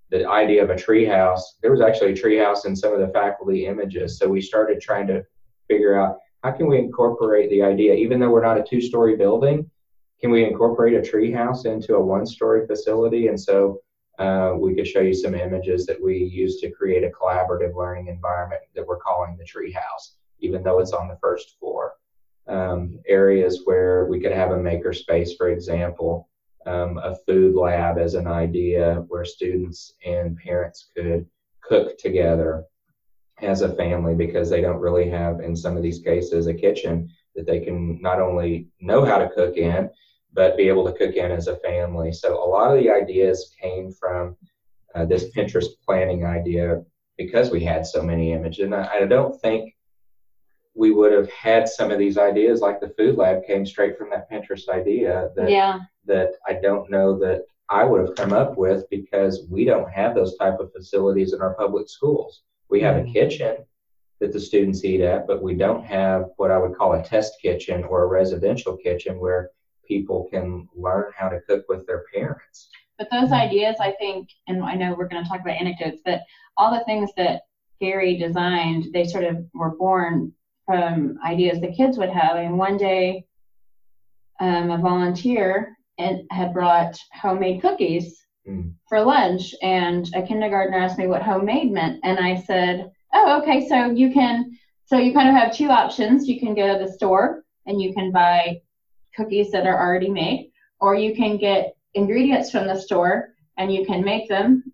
the 0.09 0.27
idea 0.27 0.63
of 0.63 0.69
a 0.69 0.75
treehouse, 0.75 1.41
there 1.61 1.71
was 1.71 1.81
actually 1.81 2.11
a 2.11 2.15
treehouse 2.15 2.65
in 2.65 2.75
some 2.75 2.93
of 2.93 2.99
the 2.99 3.13
faculty 3.13 3.65
images. 3.65 4.17
So 4.17 4.27
we 4.27 4.41
started 4.41 4.81
trying 4.81 5.07
to 5.07 5.23
figure 5.67 5.99
out 5.99 6.17
how 6.43 6.51
can 6.51 6.67
we 6.67 6.79
incorporate 6.79 7.49
the 7.49 7.61
idea, 7.61 7.93
even 7.93 8.19
though 8.19 8.31
we're 8.31 8.43
not 8.43 8.59
a 8.59 8.63
two-story 8.63 9.15
building, 9.15 9.69
can 10.19 10.31
we 10.31 10.43
incorporate 10.43 10.95
a 10.95 10.99
treehouse 10.99 11.65
into 11.65 11.95
a 11.95 12.03
one-story 12.03 12.65
facility? 12.67 13.27
And 13.27 13.39
so 13.39 13.79
uh, 14.19 14.53
we 14.57 14.75
could 14.75 14.87
show 14.87 15.01
you 15.01 15.13
some 15.13 15.35
images 15.35 15.85
that 15.85 16.01
we 16.01 16.17
use 16.17 16.59
to 16.61 16.71
create 16.71 17.03
a 17.03 17.09
collaborative 17.09 17.75
learning 17.75 18.07
environment 18.07 18.61
that 18.75 18.85
we're 18.85 18.97
calling 18.97 19.37
the 19.37 19.45
treehouse, 19.45 20.15
even 20.39 20.63
though 20.63 20.79
it's 20.79 20.93
on 20.93 21.07
the 21.07 21.17
first 21.21 21.57
floor 21.59 21.93
um, 22.47 22.99
areas 23.07 23.61
where 23.65 24.05
we 24.05 24.19
could 24.19 24.31
have 24.31 24.51
a 24.51 24.57
maker 24.57 24.93
space, 24.93 25.35
for 25.35 25.49
example, 25.49 26.29
um, 26.65 26.97
a 26.97 27.15
food 27.27 27.55
lab 27.55 27.97
as 27.97 28.13
an 28.13 28.27
idea 28.27 29.03
where 29.07 29.25
students 29.25 29.93
and 30.05 30.37
parents 30.37 30.89
could 30.95 31.25
cook 31.61 31.97
together 31.97 32.65
as 33.41 33.61
a 33.61 33.75
family 33.75 34.13
because 34.13 34.49
they 34.49 34.61
don't 34.61 34.79
really 34.79 35.09
have, 35.09 35.39
in 35.39 35.55
some 35.55 35.75
of 35.75 35.83
these 35.83 35.99
cases, 35.99 36.47
a 36.47 36.53
kitchen 36.53 37.09
that 37.35 37.45
they 37.45 37.59
can 37.59 37.99
not 38.01 38.21
only 38.21 38.67
know 38.79 39.03
how 39.05 39.17
to 39.17 39.29
cook 39.29 39.57
in, 39.57 39.89
but 40.33 40.57
be 40.57 40.67
able 40.67 40.85
to 40.85 40.93
cook 40.93 41.15
in 41.15 41.31
as 41.31 41.47
a 41.47 41.57
family. 41.57 42.11
So 42.11 42.43
a 42.43 42.47
lot 42.47 42.71
of 42.71 42.81
the 42.81 42.89
ideas 42.89 43.53
came 43.59 43.91
from 43.91 44.35
uh, 44.95 45.05
this 45.05 45.31
Pinterest 45.35 45.67
planning 45.85 46.25
idea 46.25 46.83
because 47.17 47.49
we 47.49 47.63
had 47.63 47.85
so 47.85 48.01
many 48.01 48.33
images. 48.33 48.65
And 48.65 48.75
I, 48.75 49.01
I 49.01 49.05
don't 49.05 49.39
think 49.41 49.73
we 50.73 50.91
would 50.91 51.11
have 51.11 51.29
had 51.31 51.67
some 51.67 51.91
of 51.91 51.99
these 51.99 52.17
ideas 52.17 52.61
like 52.61 52.79
the 52.79 52.93
food 52.97 53.17
lab 53.17 53.45
came 53.45 53.65
straight 53.65 53.97
from 53.97 54.09
that 54.09 54.29
Pinterest 54.31 54.69
idea 54.69 55.29
that 55.35 55.49
Yeah. 55.49 55.79
that 56.05 56.33
I 56.47 56.53
don't 56.53 56.89
know 56.89 57.17
that 57.19 57.45
I 57.69 57.83
would 57.83 58.01
have 58.01 58.15
come 58.15 58.33
up 58.33 58.57
with 58.57 58.89
because 58.89 59.47
we 59.49 59.65
don't 59.65 59.89
have 59.91 60.15
those 60.15 60.35
type 60.37 60.59
of 60.59 60.71
facilities 60.73 61.33
in 61.33 61.41
our 61.41 61.53
public 61.53 61.87
schools. 61.89 62.43
We 62.69 62.81
have 62.81 62.97
a 62.97 63.01
Mhm. 63.01 63.13
kitchen 63.13 63.57
that 64.19 64.31
the 64.31 64.39
students 64.39 64.83
eat 64.83 65.01
at, 65.01 65.27
but 65.27 65.43
we 65.43 65.53
don't 65.55 65.83
have 65.83 66.31
what 66.37 66.51
I 66.51 66.57
would 66.57 66.75
call 66.75 66.93
a 66.93 67.03
test 67.03 67.39
kitchen 67.41 67.83
or 67.83 68.03
a 68.03 68.07
residential 68.07 68.77
kitchen 68.77 69.19
where 69.19 69.51
people 69.85 70.25
can 70.31 70.67
learn 70.75 71.11
how 71.15 71.29
to 71.29 71.41
cook 71.41 71.65
with 71.69 71.85
their 71.85 72.05
parents. 72.13 72.69
But 72.97 73.09
those 73.11 73.31
ideas, 73.31 73.77
I 73.79 73.91
think, 73.93 74.29
and 74.47 74.63
I 74.63 74.75
know 74.75 74.93
we're 74.93 75.07
going 75.07 75.23
to 75.23 75.29
talk 75.29 75.41
about 75.41 75.59
anecdotes, 75.59 76.01
but 76.03 76.21
all 76.57 76.71
the 76.71 76.83
things 76.85 77.11
that 77.17 77.43
Gary 77.79 78.15
designed, 78.17 78.87
they 78.93 79.05
sort 79.05 79.23
of 79.23 79.43
were 79.53 79.75
born 79.75 80.33
from 80.65 81.19
ideas 81.25 81.59
the 81.59 81.71
kids 81.73 81.97
would 81.97 82.09
have. 82.09 82.37
And 82.37 82.57
one 82.57 82.77
day, 82.77 83.25
um, 84.39 84.71
a 84.71 84.77
volunteer 84.77 85.77
and 85.97 86.23
had 86.31 86.53
brought 86.53 86.97
homemade 87.13 87.61
cookies 87.61 88.17
Mm. 88.47 88.73
for 88.89 89.01
lunch, 89.01 89.53
and 89.61 90.09
a 90.15 90.23
kindergartner 90.23 90.77
asked 90.77 90.97
me 90.97 91.05
what 91.05 91.21
homemade 91.21 91.71
meant, 91.71 91.99
and 92.03 92.17
I 92.17 92.37
said, 92.37 92.91
"Oh, 93.13 93.39
okay. 93.39 93.67
So 93.67 93.91
you 93.91 94.11
can, 94.11 94.57
so 94.85 94.97
you 94.97 95.13
kind 95.13 95.29
of 95.29 95.35
have 95.35 95.53
two 95.53 95.69
options. 95.69 96.27
You 96.27 96.39
can 96.39 96.55
go 96.55 96.73
to 96.73 96.83
the 96.83 96.91
store 96.91 97.43
and 97.67 97.79
you 97.79 97.93
can 97.93 98.11
buy 98.11 98.59
cookies 99.15 99.51
that 99.51 99.67
are 99.67 99.79
already 99.79 100.09
made, 100.09 100.51
or 100.79 100.95
you 100.95 101.13
can 101.13 101.37
get 101.37 101.75
ingredients 101.93 102.49
from 102.49 102.65
the 102.65 102.79
store 102.79 103.35
and 103.57 103.71
you 103.71 103.85
can 103.85 104.03
make 104.03 104.27
them, 104.27 104.73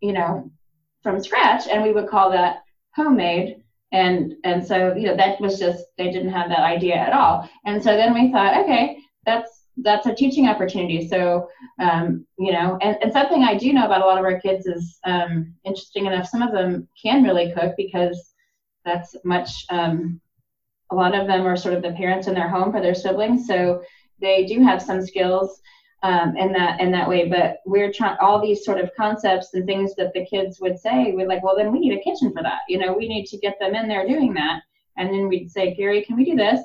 you 0.00 0.12
know, 0.12 0.50
from 1.02 1.18
scratch, 1.18 1.66
and 1.66 1.82
we 1.82 1.92
would 1.92 2.08
call 2.08 2.28
that 2.30 2.62
homemade." 2.94 3.62
And 3.92 4.34
and 4.44 4.64
so 4.66 4.94
you 4.94 5.06
know 5.06 5.16
that 5.16 5.40
was 5.40 5.58
just 5.58 5.84
they 5.96 6.10
didn't 6.10 6.32
have 6.32 6.48
that 6.50 6.60
idea 6.60 6.96
at 6.96 7.12
all. 7.12 7.48
And 7.64 7.82
so 7.82 7.96
then 7.96 8.12
we 8.12 8.30
thought, 8.30 8.62
okay, 8.62 8.98
that's 9.24 9.64
that's 9.78 10.06
a 10.06 10.14
teaching 10.14 10.48
opportunity. 10.48 11.08
So 11.08 11.48
um, 11.80 12.26
you 12.38 12.52
know, 12.52 12.78
and, 12.82 12.96
and 13.02 13.12
something 13.12 13.44
I 13.44 13.56
do 13.56 13.72
know 13.72 13.86
about 13.86 14.02
a 14.02 14.04
lot 14.04 14.18
of 14.18 14.24
our 14.24 14.40
kids 14.40 14.66
is 14.66 14.98
um, 15.04 15.54
interesting 15.64 16.06
enough. 16.06 16.28
Some 16.28 16.42
of 16.42 16.52
them 16.52 16.88
can 17.00 17.22
really 17.22 17.52
cook 17.52 17.74
because 17.76 18.34
that's 18.84 19.16
much. 19.24 19.50
Um, 19.70 20.20
a 20.90 20.94
lot 20.94 21.14
of 21.14 21.26
them 21.26 21.46
are 21.46 21.56
sort 21.56 21.74
of 21.74 21.82
the 21.82 21.92
parents 21.92 22.28
in 22.28 22.34
their 22.34 22.48
home 22.48 22.72
for 22.72 22.80
their 22.80 22.94
siblings, 22.94 23.46
so 23.46 23.82
they 24.20 24.46
do 24.46 24.62
have 24.62 24.82
some 24.82 25.04
skills 25.04 25.60
um, 26.02 26.36
in 26.36 26.52
that 26.52 26.80
in 26.80 26.90
that 26.92 27.08
way. 27.08 27.28
But 27.28 27.58
we're 27.66 27.92
trying 27.92 28.16
all 28.20 28.40
these 28.40 28.64
sort 28.64 28.78
of 28.78 28.90
concepts 28.96 29.54
and 29.54 29.66
things 29.66 29.94
that 29.96 30.12
the 30.14 30.26
kids 30.26 30.60
would 30.60 30.78
say. 30.78 31.12
We're 31.12 31.28
like, 31.28 31.42
well, 31.42 31.56
then 31.56 31.72
we 31.72 31.80
need 31.80 31.98
a 31.98 32.02
kitchen 32.02 32.32
for 32.32 32.42
that. 32.42 32.60
You 32.68 32.78
know, 32.78 32.92
we 32.92 33.08
need 33.08 33.26
to 33.26 33.38
get 33.38 33.58
them 33.58 33.74
in 33.74 33.88
there 33.88 34.06
doing 34.06 34.34
that. 34.34 34.62
And 34.96 35.10
then 35.10 35.28
we'd 35.28 35.50
say, 35.50 35.74
Gary, 35.74 36.04
can 36.04 36.16
we 36.16 36.24
do 36.24 36.36
this? 36.36 36.60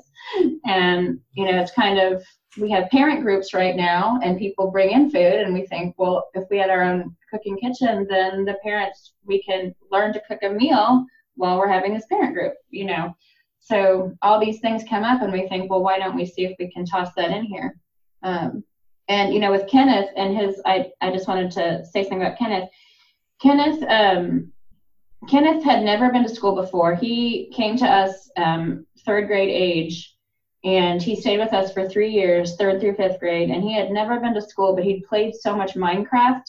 And 0.64 1.20
you 1.32 1.44
know, 1.44 1.60
it's 1.60 1.72
kind 1.72 1.98
of 1.98 2.24
we 2.58 2.70
have 2.70 2.88
parent 2.90 3.22
groups 3.22 3.52
right 3.52 3.76
now, 3.76 4.18
and 4.22 4.38
people 4.38 4.70
bring 4.70 4.90
in 4.90 5.10
food, 5.10 5.40
and 5.40 5.52
we 5.52 5.66
think, 5.66 5.94
well, 5.98 6.28
if 6.34 6.44
we 6.50 6.58
had 6.58 6.70
our 6.70 6.82
own 6.82 7.16
cooking 7.30 7.56
kitchen, 7.56 8.06
then 8.08 8.44
the 8.44 8.56
parents 8.62 9.14
we 9.24 9.42
can 9.42 9.74
learn 9.90 10.12
to 10.12 10.22
cook 10.28 10.38
a 10.42 10.48
meal 10.48 11.04
while 11.34 11.58
we're 11.58 11.68
having 11.68 11.92
this 11.92 12.06
parent 12.06 12.34
group. 12.34 12.54
You 12.70 12.86
know. 12.86 13.16
So 13.60 14.14
all 14.20 14.38
these 14.38 14.60
things 14.60 14.84
come 14.88 15.04
up, 15.04 15.22
and 15.22 15.32
we 15.32 15.48
think, 15.48 15.70
well, 15.70 15.82
why 15.82 15.98
don't 15.98 16.16
we 16.16 16.26
see 16.26 16.44
if 16.44 16.54
we 16.58 16.70
can 16.70 16.84
toss 16.84 17.14
that 17.16 17.30
in 17.30 17.44
here? 17.44 17.78
Um, 18.22 18.62
and 19.08 19.32
you 19.32 19.40
know 19.40 19.50
with 19.50 19.68
kenneth 19.68 20.10
and 20.16 20.36
his 20.36 20.60
i 20.64 20.90
i 21.00 21.10
just 21.10 21.28
wanted 21.28 21.50
to 21.50 21.84
say 21.86 22.02
something 22.02 22.22
about 22.22 22.38
kenneth. 22.38 22.68
Kenneth 23.40 23.82
um 23.88 24.52
kenneth 25.28 25.64
had 25.64 25.82
never 25.82 26.10
been 26.10 26.22
to 26.22 26.34
school 26.34 26.54
before. 26.54 26.94
He 26.94 27.52
came 27.54 27.76
to 27.78 27.86
us 27.86 28.30
um 28.36 28.86
third 29.04 29.26
grade 29.26 29.50
age 29.50 30.16
and 30.64 31.02
he 31.02 31.14
stayed 31.14 31.38
with 31.38 31.52
us 31.52 31.72
for 31.72 31.88
three 31.88 32.10
years 32.10 32.56
third 32.56 32.80
through 32.80 32.94
fifth 32.94 33.20
grade 33.20 33.50
and 33.50 33.62
he 33.62 33.74
had 33.74 33.90
never 33.90 34.18
been 34.18 34.34
to 34.34 34.40
school 34.40 34.74
but 34.74 34.84
he'd 34.84 35.04
played 35.06 35.34
so 35.34 35.54
much 35.54 35.74
minecraft 35.74 36.42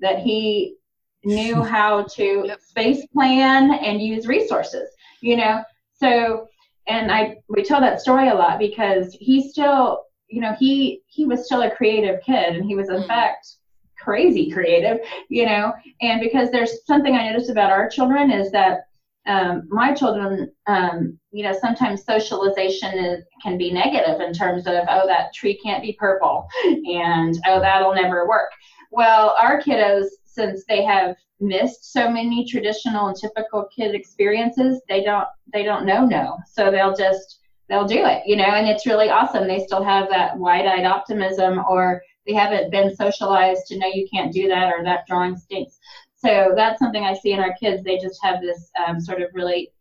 that 0.00 0.18
he 0.18 0.76
knew 1.24 1.62
how 1.74 2.02
to 2.02 2.44
yep. 2.46 2.60
space 2.60 3.06
plan 3.06 3.72
and 3.72 4.02
use 4.02 4.26
resources 4.26 4.90
you 5.20 5.36
know? 5.36 5.62
So 5.94 6.48
and 6.86 7.10
i 7.10 7.36
we 7.48 7.62
tell 7.62 7.80
that 7.80 8.00
story 8.00 8.28
a 8.28 8.34
lot 8.34 8.58
because 8.58 9.16
he 9.18 9.48
still 9.48 10.04
you 10.28 10.40
know 10.40 10.54
he 10.58 11.02
he 11.06 11.24
was 11.24 11.44
still 11.46 11.62
a 11.62 11.70
creative 11.70 12.20
kid 12.22 12.56
and 12.56 12.64
he 12.64 12.74
was 12.74 12.88
in 12.88 13.02
mm. 13.02 13.06
fact 13.06 13.56
crazy 13.98 14.50
creative 14.50 14.98
you 15.28 15.46
know 15.46 15.72
and 16.00 16.20
because 16.20 16.50
there's 16.50 16.84
something 16.86 17.14
i 17.14 17.30
noticed 17.30 17.50
about 17.50 17.70
our 17.70 17.88
children 17.88 18.30
is 18.30 18.50
that 18.50 18.80
um, 19.26 19.62
my 19.70 19.94
children 19.94 20.52
um, 20.66 21.18
you 21.30 21.42
know 21.42 21.56
sometimes 21.58 22.04
socialization 22.04 22.98
is, 22.98 23.24
can 23.42 23.56
be 23.56 23.72
negative 23.72 24.20
in 24.20 24.34
terms 24.34 24.66
of 24.66 24.84
oh 24.88 25.06
that 25.06 25.32
tree 25.32 25.58
can't 25.62 25.82
be 25.82 25.96
purple 25.98 26.46
and 26.64 27.38
oh 27.46 27.60
that'll 27.60 27.94
never 27.94 28.28
work 28.28 28.50
well 28.90 29.34
our 29.40 29.62
kiddos 29.62 30.06
since 30.24 30.64
they 30.68 30.82
have 30.82 31.16
missed 31.40 31.92
so 31.92 32.10
many 32.10 32.46
traditional 32.46 33.06
and 33.06 33.16
typical 33.16 33.66
kid 33.74 33.94
experiences 33.94 34.82
they 34.88 35.02
don't 35.02 35.28
they 35.52 35.62
don't 35.62 35.86
know 35.86 36.04
no 36.04 36.36
so 36.52 36.70
they'll 36.70 36.94
just 36.94 37.40
they'll 37.68 37.86
do 37.86 38.04
it, 38.04 38.22
you 38.26 38.36
know, 38.36 38.44
and 38.44 38.68
it's 38.68 38.86
really 38.86 39.08
awesome. 39.08 39.46
They 39.46 39.64
still 39.64 39.82
have 39.82 40.08
that 40.10 40.36
wide 40.36 40.66
eyed 40.66 40.84
optimism, 40.84 41.62
or 41.68 42.02
they 42.26 42.34
haven't 42.34 42.70
been 42.70 42.94
socialized 42.94 43.66
to 43.66 43.78
know 43.78 43.86
you 43.86 44.06
can't 44.12 44.32
do 44.32 44.48
that 44.48 44.72
or 44.72 44.84
that 44.84 45.06
drawing 45.06 45.36
stinks. 45.36 45.78
So 46.14 46.52
that's 46.56 46.78
something 46.78 47.04
I 47.04 47.14
see 47.14 47.32
in 47.32 47.40
our 47.40 47.54
kids. 47.54 47.84
They 47.84 47.98
just 47.98 48.22
have 48.22 48.40
this 48.40 48.70
um, 48.86 49.00
sort 49.00 49.20
of 49.20 49.28
really, 49.34 49.72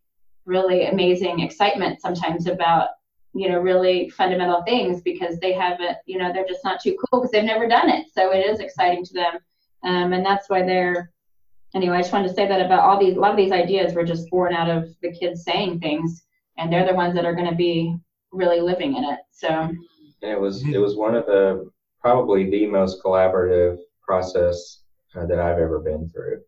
really 0.46 0.88
amazing 0.88 1.40
excitement 1.40 2.02
sometimes 2.02 2.48
about, 2.48 2.90
you 3.34 3.50
know, 3.50 3.60
really 3.60 4.10
fundamental 4.10 4.62
things 4.64 5.02
because 5.02 5.40
they 5.40 5.54
haven't, 5.54 5.98
you 6.06 6.18
know, 6.18 6.34
they're 6.34 6.48
just 6.48 6.66
not 6.66 6.82
too 6.82 6.98
cool 6.98 7.22
because 7.22 7.32
they've 7.32 7.44
never 7.44 7.68
done 7.68 7.90
it. 7.90 8.08
So 8.14 8.34
it 8.34 8.46
is 8.46 8.60
exciting 8.60 9.06
to 9.06 9.14
them. 9.14 9.34
Um, 9.84 10.14
and 10.14 10.26
that's 10.26 10.50
why 10.50 10.64
they're, 10.64 11.12
anyway, 11.74 11.98
I 11.98 12.02
just 12.02 12.12
wanted 12.14 12.28
to 12.28 12.34
say 12.34 12.48
that 12.48 12.66
about 12.66 12.82
all 12.82 13.00
these, 13.00 13.16
a 13.16 13.20
lot 13.20 13.32
of 13.32 13.38
these 13.38 13.52
ideas 13.52 13.94
were 13.94 14.04
just 14.04 14.30
born 14.30 14.54
out 14.54 14.70
of 14.70 14.90
the 15.02 15.14
kids 15.14 15.44
saying 15.44 15.80
things 15.80 16.24
and 16.58 16.72
they're 16.72 16.86
the 16.86 16.94
ones 16.94 17.16
that 17.16 17.26
are 17.26 17.36
going 17.36 17.50
to 17.50 17.56
be 17.56 17.96
really 18.32 18.62
living 18.62 18.96
in 18.96 19.04
it. 19.04 19.20
So. 19.32 19.48
And 19.50 20.32
it 20.32 20.40
was 20.40 20.64
it 20.64 20.78
was 20.78 20.96
one 20.96 21.16
of 21.16 21.26
the 21.26 21.70
probably 22.02 22.50
the 22.50 22.66
most 22.66 23.04
collaborative 23.04 23.78
process 24.02 24.84
uh, 25.16 25.26
that 25.26 25.40
I've 25.40 25.60
ever 25.60 25.80
been 25.80 26.10
through. 26.10 26.42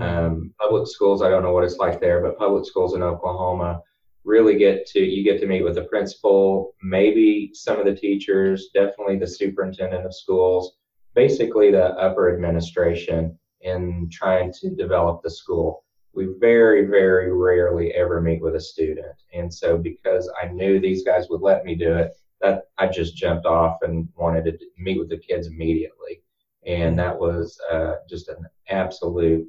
Um, 0.00 0.54
public 0.60 0.86
schools, 0.86 1.22
I 1.22 1.28
don't 1.28 1.42
know 1.42 1.52
what 1.52 1.64
it's 1.64 1.78
like 1.78 2.00
there, 2.00 2.20
but 2.22 2.38
public 2.38 2.64
schools 2.64 2.94
in 2.94 3.02
Oklahoma 3.02 3.82
really 4.24 4.56
get 4.56 4.86
to 4.86 5.00
you 5.00 5.24
get 5.24 5.40
to 5.40 5.46
meet 5.46 5.62
with 5.62 5.74
the 5.74 5.84
principal, 5.84 6.74
maybe 6.82 7.50
some 7.54 7.78
of 7.78 7.86
the 7.86 7.94
teachers, 7.94 8.68
definitely 8.74 9.18
the 9.18 9.26
superintendent 9.26 10.04
of 10.04 10.14
schools, 10.14 10.76
basically 11.14 11.70
the 11.70 11.86
upper 11.94 12.32
administration 12.32 13.36
in 13.62 14.08
trying 14.12 14.52
to 14.52 14.70
develop 14.70 15.22
the 15.22 15.30
school 15.30 15.84
we 16.14 16.28
very, 16.38 16.86
very 16.86 17.32
rarely 17.32 17.92
ever 17.92 18.20
meet 18.20 18.42
with 18.42 18.56
a 18.56 18.60
student. 18.60 19.14
And 19.32 19.52
so 19.52 19.76
because 19.78 20.30
I 20.42 20.48
knew 20.48 20.80
these 20.80 21.04
guys 21.04 21.28
would 21.28 21.42
let 21.42 21.64
me 21.64 21.74
do 21.74 21.94
it, 21.94 22.12
that 22.40 22.64
I 22.78 22.86
just 22.86 23.16
jumped 23.16 23.46
off 23.46 23.78
and 23.82 24.08
wanted 24.16 24.44
to 24.44 24.58
meet 24.78 24.98
with 24.98 25.08
the 25.08 25.18
kids 25.18 25.48
immediately. 25.48 26.22
And 26.66 26.98
that 26.98 27.18
was 27.18 27.58
uh, 27.70 27.94
just 28.08 28.28
an 28.28 28.46
absolute 28.68 29.46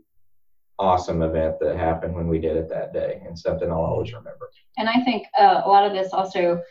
awesome 0.79 1.21
event 1.21 1.55
that 1.59 1.75
happened 1.75 2.15
when 2.15 2.27
we 2.27 2.39
did 2.39 2.55
it 2.55 2.69
that 2.69 2.93
day 2.93 3.21
and 3.25 3.37
something 3.37 3.69
I'll 3.69 3.77
always 3.77 4.13
remember. 4.13 4.49
And 4.77 4.87
I 4.87 5.01
think 5.03 5.27
uh, 5.37 5.61
a 5.65 5.67
lot 5.67 5.85
of 5.85 5.91
this 5.91 6.13
also, 6.13 6.61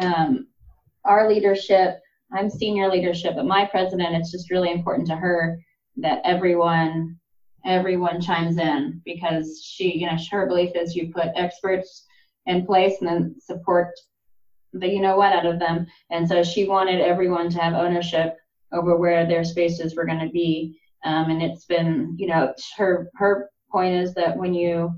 um, 0.00 0.48
our 1.04 1.28
leadership, 1.28 2.00
I'm 2.32 2.50
senior 2.50 2.90
leadership, 2.90 3.34
but 3.36 3.44
my 3.44 3.66
president, 3.66 4.14
it's 4.16 4.32
just 4.32 4.50
really 4.50 4.72
important 4.72 5.06
to 5.08 5.16
her 5.16 5.58
that 5.98 6.22
everyone 6.24 7.18
everyone 7.64 8.20
chimes 8.20 8.58
in 8.58 9.00
because 9.04 9.62
she, 9.64 9.98
you 9.98 10.06
know, 10.06 10.16
her 10.30 10.46
belief 10.46 10.70
is 10.74 10.94
you 10.94 11.12
put 11.12 11.28
experts 11.36 12.06
in 12.46 12.66
place 12.66 12.96
and 13.00 13.08
then 13.08 13.36
support 13.40 13.90
the 14.72 14.88
you 14.88 15.00
know 15.00 15.16
what 15.16 15.32
out 15.32 15.46
of 15.46 15.58
them. 15.58 15.86
And 16.10 16.28
so 16.28 16.42
she 16.42 16.68
wanted 16.68 17.00
everyone 17.00 17.50
to 17.50 17.60
have 17.60 17.74
ownership 17.74 18.36
over 18.72 18.96
where 18.96 19.26
their 19.26 19.44
spaces 19.44 19.96
were 19.96 20.04
going 20.04 20.20
to 20.20 20.30
be. 20.30 20.78
Um, 21.04 21.30
and 21.30 21.42
it's 21.42 21.64
been, 21.64 22.14
you 22.18 22.26
know, 22.26 22.54
her 22.76 23.10
her 23.14 23.50
point 23.70 23.94
is 23.94 24.14
that 24.14 24.36
when 24.36 24.54
you 24.54 24.94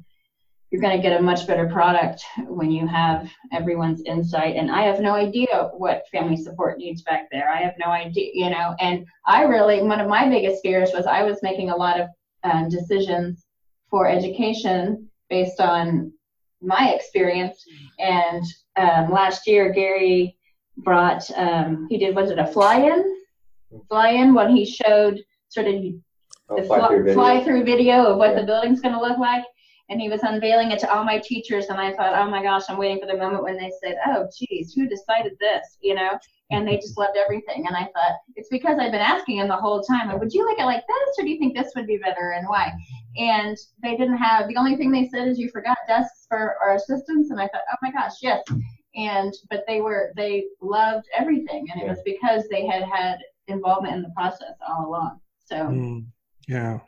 you're 0.71 0.81
going 0.81 0.97
to 0.97 1.03
get 1.03 1.19
a 1.19 1.23
much 1.23 1.47
better 1.47 1.69
product 1.69 2.25
when 2.47 2.71
you 2.71 2.87
have 2.87 3.29
everyone's 3.53 4.03
insight. 4.07 4.55
And 4.55 4.71
I 4.71 4.83
have 4.83 5.01
no 5.01 5.15
idea 5.15 5.71
what 5.77 6.07
family 6.13 6.37
support 6.37 6.79
needs 6.79 7.03
back 7.03 7.29
there. 7.33 7.51
I 7.51 7.61
have 7.63 7.75
no 7.85 7.91
idea, 7.91 8.31
you 8.33 8.51
know. 8.51 8.77
And 8.79 9.05
I 9.27 9.43
really, 9.43 9.83
one 9.83 10.01
of 10.01 10.09
my 10.09 10.29
biggest 10.29 10.63
fears 10.63 10.91
was 10.95 11.07
I 11.07 11.25
was 11.25 11.43
making 11.43 11.71
a 11.71 11.77
lot 11.77 12.01
of 12.01 12.09
um, 12.45 12.69
decisions 12.69 13.45
for 13.91 14.09
education 14.09 15.09
based 15.29 15.61
on 15.61 16.13
my 16.63 16.91
experience. 16.91 17.65
And 17.99 18.45
um, 18.77 19.11
last 19.11 19.47
year, 19.47 19.73
Gary 19.73 20.37
brought, 20.79 21.29
um, 21.37 21.87
he 21.91 21.99
did, 21.99 22.15
was 22.15 22.31
it 22.31 22.39
a 22.39 22.47
fly 22.47 22.81
in? 22.81 23.17
Fly 23.89 24.11
in 24.11 24.35
when 24.35 24.55
he 24.55 24.65
showed 24.65 25.21
sort 25.49 25.67
of 25.67 25.75
the 26.57 26.63
fly, 26.65 26.89
through, 26.89 27.15
fly 27.15 27.45
through 27.45 27.65
video 27.65 28.05
of 28.07 28.19
what 28.19 28.31
yeah. 28.31 28.41
the 28.41 28.47
building's 28.47 28.81
going 28.81 28.95
to 28.95 29.01
look 29.01 29.19
like. 29.19 29.45
And 29.89 30.01
he 30.01 30.09
was 30.09 30.23
unveiling 30.23 30.71
it 30.71 30.79
to 30.81 30.93
all 30.93 31.05
my 31.05 31.19
teachers. 31.19 31.67
And 31.67 31.81
I 31.81 31.93
thought, 31.93 32.15
oh 32.15 32.31
my 32.31 32.43
gosh, 32.43 32.63
I'm 32.69 32.79
waiting 32.79 33.01
for 33.01 33.07
the 33.07 33.17
moment 33.17 33.43
when 33.43 33.57
they 33.57 33.73
said, 33.83 33.97
oh, 34.07 34.29
geez, 34.37 34.73
who 34.73 34.89
decided 34.89 35.33
this? 35.41 35.79
You 35.81 35.95
know? 35.95 36.19
And 36.51 36.67
they 36.67 36.77
just 36.77 36.99
loved 36.99 37.17
everything. 37.17 37.67
And 37.67 37.77
I 37.77 37.85
thought 37.85 38.17
it's 38.37 38.49
because 38.49 38.79
I've 38.79 38.93
been 38.93 39.01
asking 39.01 39.39
them 39.39 39.49
the 39.49 39.57
whole 39.57 39.83
time, 39.83 40.19
would 40.19 40.33
you 40.33 40.47
like 40.47 40.59
it 40.59 40.65
like 40.65 40.85
this, 40.87 41.19
or 41.19 41.25
do 41.25 41.31
you 41.31 41.39
think 41.39 41.57
this 41.57 41.73
would 41.77 41.87
be 41.87 41.99
better, 41.99 42.33
and 42.33 42.49
why? 42.49 42.73
And 43.17 43.57
they 43.83 43.97
didn't 43.97 44.19
have. 44.19 44.49
The 44.49 44.57
only 44.57 44.77
thing 44.77 44.91
they 44.91 45.09
said 45.09 45.29
is 45.29 45.39
you 45.39 45.51
forgot 45.51 45.79
desks 45.89 46.27
for 46.29 46.57
our 46.63 46.75
assistants, 46.75 47.31
and 47.31 47.41
I 47.41 47.49
thought, 47.49 47.63
oh 47.73 47.77
my 47.83 47.91
gosh, 47.91 48.15
yes. 48.23 48.43
And 48.95 49.33
but 49.49 49.65
they 49.67 49.81
were 49.81 50.13
they 50.17 50.45
loved 50.61 51.07
everything, 51.17 51.67
and 51.73 51.83
it 51.83 51.89
was 51.89 52.01
because 52.05 52.45
they 52.51 52.67
had 52.67 52.83
had 52.83 53.19
involvement 53.49 53.95
in 53.97 54.03
the 54.03 54.13
process 54.17 54.55
all 54.69 54.89
along. 54.89 55.21
So. 55.45 55.57
Mm, 55.57 56.07
yeah. 56.49 56.81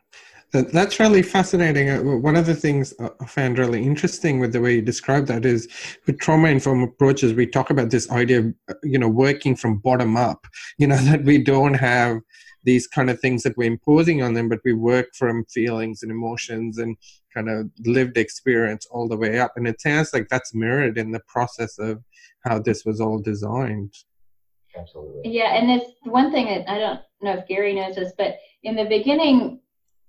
That's 0.53 1.01
really 1.01 1.23
fascinating. 1.23 1.89
Uh, 1.89 2.03
one 2.03 2.37
of 2.37 2.45
the 2.45 2.55
things 2.55 2.93
I 3.01 3.25
found 3.25 3.59
really 3.59 3.83
interesting 3.83 4.39
with 4.39 4.53
the 4.53 4.61
way 4.61 4.75
you 4.75 4.83
describe 4.83 5.27
that 5.29 5.47
is 5.47 5.67
with 6.07 6.19
trauma 6.19 6.49
informed 6.49 6.89
approaches, 6.89 7.33
we 7.33 7.47
talk 7.47 7.71
about 7.71 7.89
this 7.89 8.11
idea 8.11 8.41
of, 8.41 8.55
uh, 8.69 8.75
you 8.83 8.99
know, 8.99 9.09
working 9.09 9.57
from 9.57 9.79
bottom 9.79 10.15
up, 10.15 10.47
you 10.79 10.87
know, 10.87 10.99
that 10.99 11.25
we 11.25 11.43
don't 11.43 11.75
have 11.75 12.19
these 12.65 12.87
kind 12.87 13.09
of 13.09 13.19
things 13.19 13.43
that 13.43 13.57
we're 13.57 13.71
imposing 13.71 14.23
on 14.23 14.35
them, 14.35 14.51
but 14.51 14.61
we 14.63 14.75
work 14.75 15.09
from 15.17 15.45
feelings 15.47 16.03
and 16.03 16.13
emotions 16.13 16.79
and 16.79 16.97
kind 17.35 17.49
of 17.49 17.71
lived 17.87 18.19
experience 18.19 18.87
all 18.91 19.09
the 19.09 19.17
way 19.17 19.41
up. 19.41 19.53
And 19.57 19.67
it 19.67 19.81
sounds 19.81 20.13
like 20.13 20.29
that's 20.29 20.55
mirrored 20.55 20.99
in 20.99 21.13
the 21.13 21.23
process 21.27 21.79
of 21.79 22.03
how 22.45 22.59
this 22.59 22.85
was 22.85 23.01
all 23.01 23.19
designed. 23.19 23.95
Absolutely. 24.79 25.33
Yeah, 25.33 25.55
and 25.55 25.71
it's 25.71 25.91
one 26.05 26.31
thing 26.31 26.47
that 26.47 26.71
I 26.71 26.79
don't 26.79 27.01
know 27.23 27.33
if 27.39 27.49
Gary 27.49 27.75
knows 27.75 27.97
this, 27.97 28.13
but 28.17 28.37
in 28.63 28.77
the 28.77 28.85
beginning, 28.85 29.61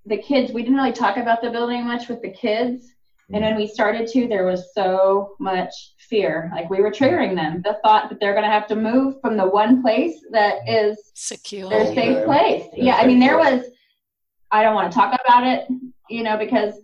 the 0.06 0.18
kids, 0.18 0.52
we 0.52 0.64
didn't 0.64 0.78
really 0.78 0.92
talk 0.92 1.18
about 1.18 1.42
the 1.42 1.50
building 1.50 1.86
much 1.86 2.10
with 2.10 2.22
the 2.22 2.32
kids. 2.32 2.94
And 3.32 3.42
when 3.42 3.56
we 3.56 3.68
started 3.68 4.08
to, 4.10 4.28
there 4.28 4.46
was 4.46 4.74
so 4.74 5.36
much 5.40 5.74
fear. 5.98 6.52
Like 6.54 6.70
we 6.70 6.82
were 6.82 6.92
triggering 6.92 7.36
them. 7.36 7.62
The 7.64 7.80
thought 7.82 8.10
that 8.10 8.20
they're 8.20 8.34
going 8.34 8.44
to 8.44 8.52
have 8.52 8.68
to 8.68 8.76
move 8.76 9.20
from 9.22 9.38
the 9.38 9.48
one 9.48 9.82
place 9.82 10.20
that 10.32 10.58
is 10.68 11.00
secure, 11.16 11.70
their 11.70 11.94
safe 11.96 12.26
place. 12.26 12.66
Yeah, 12.76 12.96
I 12.96 13.08
mean, 13.08 13.20
there 13.20 13.38
was. 13.38 13.64
I 14.52 14.62
don't 14.62 14.76
want 14.76 14.92
to 14.92 14.96
talk 14.96 15.20
about 15.26 15.48
it, 15.48 15.68
you 16.10 16.22
know, 16.22 16.38
because 16.38 16.76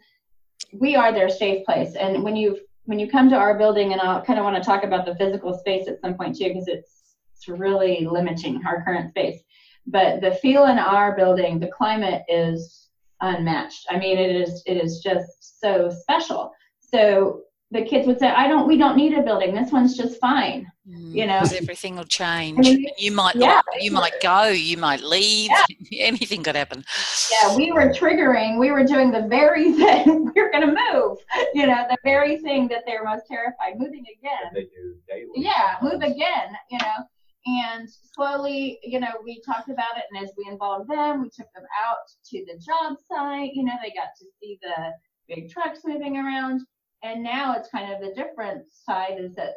we 0.74 0.96
are 0.96 1.12
their 1.12 1.30
safe 1.30 1.64
place. 1.66 1.94
And 1.96 2.24
when 2.24 2.36
you 2.36 2.58
when 2.86 2.98
you 2.98 3.08
come 3.08 3.30
to 3.30 3.36
our 3.36 3.56
building, 3.56 3.92
and 3.92 4.02
I'll 4.02 4.24
kind 4.24 4.40
of 4.40 4.46
want 4.46 4.56
to 4.56 4.64
talk 4.64 4.84
about 4.84 5.06
the 5.06 5.16
physical 5.16 5.54
space 5.60 5.88
at 5.88 6.02
some 6.02 6.16
point 6.16 6.38
too, 6.38 6.48
because 6.48 6.68
it's 6.68 7.18
it's 7.36 7.48
really 7.48 8.08
limiting 8.10 8.66
our 8.66 8.84
current 8.84 9.12
space. 9.12 9.42
But 9.86 10.22
the 10.22 10.32
feel 10.32 10.66
in 10.66 10.80
our 10.80 11.16
building, 11.16 11.60
the 11.60 11.68
climate 11.68 12.24
is 12.28 12.89
unmatched. 13.22 13.88
I 13.90 13.98
mean, 13.98 14.18
it 14.18 14.36
is 14.36 14.64
it 14.66 14.78
is 14.78 15.00
just 15.00 15.60
so 15.60 15.90
special. 15.90 16.52
So 16.80 17.42
the 17.72 17.84
kids 17.84 18.08
would 18.08 18.20
say, 18.20 18.28
"I 18.28 18.48
don't. 18.48 18.68
We 18.68 18.78
don't 18.78 18.96
need 18.98 19.14
a 19.14 19.22
building. 19.22 19.54
This 19.54 19.72
one's 19.72 19.96
just 19.96 20.20
fine." 20.20 20.72
Mm, 20.90 21.14
you 21.14 21.28
know, 21.28 21.42
everything 21.56 21.96
will 21.98 22.04
change. 22.04 22.58
I 22.58 22.62
mean, 22.62 22.88
you 22.98 23.12
might 23.12 23.36
yeah, 23.36 23.62
you 23.80 23.92
might 23.92 24.20
go. 24.22 24.48
You 24.48 24.78
might 24.78 25.02
leave. 25.02 25.52
Yeah. 25.92 26.00
Anything 26.08 26.42
could 26.42 26.56
happen. 26.56 26.84
Yeah, 27.32 27.56
we 27.56 27.72
were 27.72 27.90
triggering. 27.90 28.58
We 28.58 28.72
were 28.72 28.84
doing 28.84 29.12
the 29.12 29.28
very 29.28 29.74
thing. 29.78 30.32
we 30.34 30.42
are 30.42 30.52
going 30.52 30.66
to 30.66 30.76
move. 30.94 31.18
You 31.54 31.68
know, 31.68 31.86
the 31.90 31.98
very 32.04 32.38
thing 32.38 32.68
that 32.70 32.84
they're 32.88 33.04
most 33.04 33.28
terrified 33.28 33.78
moving 33.78 34.04
again. 34.18 34.52
They 34.54 34.62
do 34.64 34.96
daily. 35.08 35.28
Yeah, 35.36 35.76
move 35.82 36.02
again. 36.02 36.58
You 36.72 36.80
know, 36.80 37.06
And 37.50 37.90
slowly, 38.14 38.80
you 38.84 39.00
know, 39.00 39.14
we 39.24 39.42
talked 39.46 39.70
about 39.70 39.98
it, 39.98 40.06
and 40.12 40.24
as 40.24 40.32
we 40.38 40.52
involved 40.52 40.90
them, 40.90 41.22
we 41.22 41.30
took 41.30 41.48
them 41.56 41.66
out 41.86 41.98
to 42.30 42.46
the 42.46 42.60
job 42.60 42.98
site. 43.10 43.52
You 43.54 43.64
know, 43.64 43.74
they 43.82 43.90
got 43.92 44.10
to 44.20 44.26
see 44.40 44.60
the 44.62 44.92
big 45.34 45.50
trucks 45.50 45.80
moving 45.86 46.18
around. 46.18 46.62
And 47.02 47.24
now 47.24 47.56
it's 47.56 47.70
kind 47.70 47.94
of 47.94 48.02
the 48.02 48.14
different 48.14 48.64
side 48.72 49.18
is 49.20 49.34
that, 49.36 49.54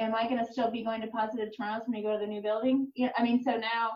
am 0.00 0.14
I 0.14 0.24
going 0.28 0.44
to 0.44 0.52
still 0.52 0.70
be 0.70 0.84
going 0.84 1.00
to 1.02 1.06
Positive 1.08 1.48
Tomorrows 1.54 1.82
when 1.86 1.98
we 1.98 2.02
go 2.02 2.12
to 2.14 2.18
the 2.18 2.26
new 2.26 2.42
building? 2.42 2.90
Yeah, 2.96 3.10
I 3.16 3.22
mean, 3.22 3.42
so 3.42 3.52
now, 3.56 3.90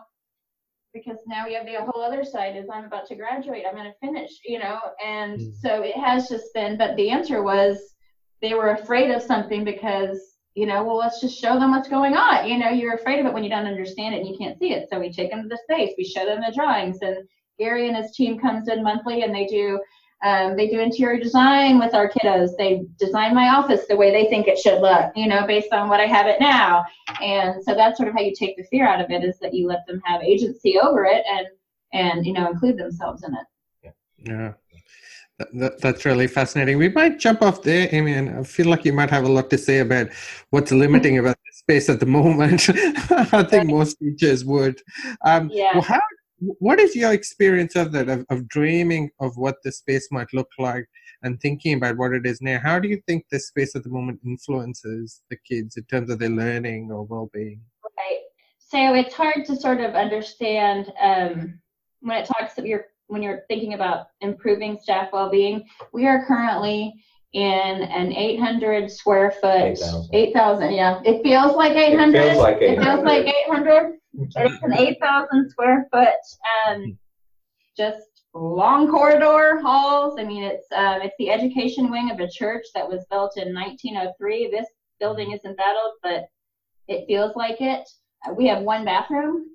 because 0.93 1.17
now 1.27 1.45
we 1.45 1.55
have 1.55 1.65
the 1.65 1.75
whole 1.83 2.01
other 2.03 2.23
side 2.23 2.55
is 2.55 2.67
I'm 2.71 2.85
about 2.85 3.07
to 3.07 3.15
graduate, 3.15 3.65
I'm 3.67 3.75
going 3.75 3.91
to 3.91 3.97
finish, 4.07 4.31
you 4.45 4.59
know, 4.59 4.79
and 5.03 5.39
Mm. 5.39 5.53
so 5.55 5.81
it 5.81 5.97
has 5.97 6.29
just 6.29 6.53
been, 6.53 6.77
but 6.77 6.95
the 6.95 7.09
answer 7.09 7.43
was 7.43 7.95
they 8.41 8.53
were 8.53 8.71
afraid 8.71 9.09
of 9.11 9.21
something 9.21 9.63
because 9.63 10.32
you 10.55 10.65
know, 10.65 10.83
well, 10.83 10.97
let's 10.97 11.19
just 11.19 11.39
show 11.39 11.59
them 11.59 11.71
what's 11.71 11.89
going 11.89 12.15
on. 12.15 12.47
You 12.47 12.57
know, 12.57 12.69
you're 12.69 12.93
afraid 12.93 13.19
of 13.19 13.25
it 13.25 13.33
when 13.33 13.43
you 13.43 13.49
don't 13.49 13.65
understand 13.65 14.13
it 14.13 14.19
and 14.19 14.29
you 14.29 14.37
can't 14.37 14.57
see 14.59 14.73
it. 14.73 14.87
So 14.91 14.99
we 14.99 15.11
take 15.11 15.31
them 15.31 15.43
to 15.43 15.47
the 15.47 15.59
space, 15.63 15.93
we 15.97 16.03
show 16.03 16.25
them 16.25 16.41
the 16.41 16.53
drawings, 16.55 16.99
and 17.01 17.17
Gary 17.57 17.87
and 17.87 17.97
his 17.97 18.15
team 18.15 18.39
comes 18.39 18.67
in 18.67 18.83
monthly 18.83 19.23
and 19.23 19.33
they 19.33 19.45
do 19.45 19.79
um, 20.23 20.55
they 20.55 20.69
do 20.69 20.79
interior 20.79 21.21
design 21.21 21.79
with 21.79 21.93
our 21.93 22.09
kiddos. 22.09 22.55
They 22.57 22.85
design 22.97 23.35
my 23.35 23.49
office 23.49 23.81
the 23.89 23.97
way 23.97 24.09
they 24.09 24.29
think 24.29 24.47
it 24.47 24.57
should 24.57 24.79
look, 24.79 25.11
you 25.17 25.27
know, 25.27 25.45
based 25.45 25.73
on 25.73 25.89
what 25.89 25.99
I 25.99 26.05
have 26.05 26.27
it 26.27 26.39
now. 26.39 26.85
And 27.21 27.61
so 27.61 27.75
that's 27.75 27.97
sort 27.97 28.07
of 28.07 28.15
how 28.15 28.21
you 28.21 28.33
take 28.33 28.55
the 28.55 28.63
fear 28.63 28.87
out 28.87 29.01
of 29.01 29.11
it 29.11 29.25
is 29.25 29.37
that 29.39 29.53
you 29.53 29.67
let 29.67 29.85
them 29.85 30.01
have 30.05 30.21
agency 30.21 30.79
over 30.79 31.03
it 31.03 31.23
and 31.29 31.47
and 31.91 32.25
you 32.25 32.33
know 32.33 32.49
include 32.49 32.77
themselves 32.77 33.23
in 33.23 33.33
it. 33.33 33.93
Yeah. 34.17 34.53
That, 35.43 35.59
that, 35.59 35.81
that's 35.81 36.05
really 36.05 36.27
fascinating. 36.27 36.77
We 36.77 36.89
might 36.89 37.19
jump 37.19 37.41
off 37.41 37.63
there, 37.63 37.89
Amy, 37.91 38.13
and 38.13 38.29
I 38.29 38.43
feel 38.43 38.67
like 38.67 38.85
you 38.85 38.93
might 38.93 39.09
have 39.09 39.25
a 39.25 39.29
lot 39.29 39.49
to 39.49 39.57
say 39.57 39.79
about 39.79 40.07
what's 40.51 40.71
limiting 40.71 41.17
about 41.17 41.35
the 41.35 41.51
space 41.51 41.89
at 41.89 41.99
the 41.99 42.05
moment. 42.05 42.69
I 43.33 43.43
think 43.43 43.69
most 43.69 43.97
teachers 43.99 44.45
would. 44.45 44.81
Um, 45.25 45.49
Yeah. 45.51 45.71
well, 45.73 45.81
how, 45.81 45.99
what 46.37 46.79
is 46.79 46.95
your 46.95 47.11
experience 47.11 47.75
of 47.75 47.91
that, 47.91 48.07
of, 48.07 48.25
of 48.29 48.47
dreaming 48.47 49.09
of 49.19 49.35
what 49.35 49.57
the 49.63 49.71
space 49.71 50.07
might 50.11 50.33
look 50.33 50.49
like 50.59 50.85
and 51.23 51.39
thinking 51.41 51.75
about 51.75 51.97
what 51.97 52.13
it 52.13 52.25
is 52.25 52.41
now? 52.41 52.59
How 52.59 52.79
do 52.79 52.87
you 52.87 53.01
think 53.05 53.25
the 53.29 53.39
space 53.39 53.75
at 53.75 53.83
the 53.83 53.89
moment 53.89 54.21
influences 54.25 55.21
the 55.29 55.37
kids 55.37 55.75
in 55.75 55.83
terms 55.85 56.09
of 56.09 56.19
their 56.19 56.29
learning 56.29 56.89
or 56.91 57.03
well 57.03 57.29
being? 57.33 57.59
Right. 57.97 58.21
So 58.59 58.93
it's 58.93 59.13
hard 59.13 59.45
to 59.45 59.55
sort 59.57 59.81
of 59.81 59.95
understand 59.95 60.93
um, 61.01 61.59
when 61.99 62.17
it 62.17 62.27
talks 62.27 62.57
of 62.57 62.65
your 62.65 62.85
when 63.13 63.23
you're 63.23 63.43
thinking 63.47 63.73
about 63.73 64.07
improving 64.21 64.77
staff 64.81 65.09
well-being. 65.13 65.65
We 65.93 66.07
are 66.07 66.25
currently 66.25 66.93
in 67.33 67.43
an 67.43 68.11
800 68.11 68.91
square 68.91 69.31
foot. 69.31 69.61
8,000. 69.61 70.09
8,000. 70.13 70.73
Yeah. 70.73 71.01
It 71.05 71.23
feels 71.23 71.55
like 71.55 71.73
800. 71.73 72.15
It 72.19 72.29
feels 72.31 72.37
like 72.37 72.57
It 72.61 72.75
feels 72.75 72.99
800. 72.99 73.05
like 73.05 73.25
800. 73.47 73.93
It's 74.15 74.63
an 74.63 74.73
8,000 74.73 75.49
square 75.49 75.87
foot. 75.91 76.09
Um, 76.67 76.97
just 77.75 78.23
long 78.35 78.89
corridor 78.89 79.59
halls. 79.61 80.15
I 80.19 80.23
mean, 80.23 80.43
it's 80.43 80.67
um, 80.75 81.01
it's 81.01 81.15
the 81.17 81.31
education 81.31 81.89
wing 81.89 82.11
of 82.11 82.19
a 82.19 82.29
church 82.29 82.65
that 82.75 82.87
was 82.87 83.05
built 83.09 83.37
in 83.37 83.53
1903. 83.53 84.49
This 84.51 84.67
building 84.99 85.31
isn't 85.31 85.57
that 85.57 85.75
old, 85.83 85.93
but 86.03 86.25
it 86.87 87.05
feels 87.07 87.35
like 87.35 87.61
it. 87.61 87.87
Uh, 88.27 88.33
we 88.33 88.47
have 88.47 88.61
one 88.63 88.85
bathroom, 88.85 89.45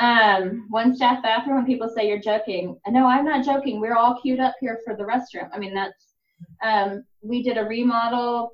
um, 0.00 0.66
one 0.70 0.94
staff 0.94 1.22
bathroom, 1.22 1.58
and 1.58 1.66
people 1.66 1.88
say 1.88 2.08
you're 2.08 2.20
joking. 2.20 2.78
No, 2.88 3.06
I'm 3.06 3.24
not 3.24 3.44
joking. 3.44 3.80
We're 3.80 3.96
all 3.96 4.20
queued 4.20 4.40
up 4.40 4.54
here 4.60 4.80
for 4.84 4.96
the 4.96 5.04
restroom. 5.04 5.48
I 5.52 5.58
mean, 5.58 5.74
that's 5.74 6.14
um, 6.62 7.04
we 7.20 7.42
did 7.42 7.58
a 7.58 7.64
remodel 7.64 8.52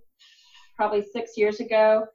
probably 0.77 1.03
six 1.03 1.37
years 1.37 1.61
ago, 1.61 2.07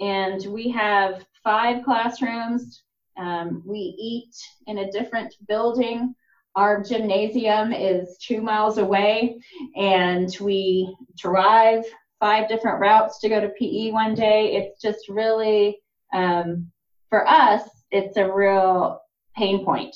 and 0.00 0.44
we 0.46 0.70
have 0.70 1.24
five 1.42 1.84
classrooms. 1.84 2.82
Um, 3.16 3.62
we 3.64 3.78
eat 3.98 4.34
in 4.66 4.78
a 4.78 4.92
different 4.92 5.34
building. 5.48 6.14
Our 6.54 6.82
gymnasium 6.82 7.72
is 7.72 8.16
two 8.18 8.40
miles 8.40 8.78
away, 8.78 9.38
and 9.76 10.34
we 10.40 10.94
drive 11.16 11.84
five 12.18 12.48
different 12.48 12.80
routes 12.80 13.20
to 13.20 13.28
go 13.28 13.40
to 13.40 13.50
PE 13.50 13.90
one 13.90 14.14
day. 14.14 14.56
It's 14.56 14.80
just 14.80 15.08
really, 15.08 15.78
um, 16.14 16.70
for 17.10 17.28
us, 17.28 17.62
it's 17.90 18.16
a 18.16 18.30
real 18.32 19.00
pain 19.36 19.64
point 19.64 19.94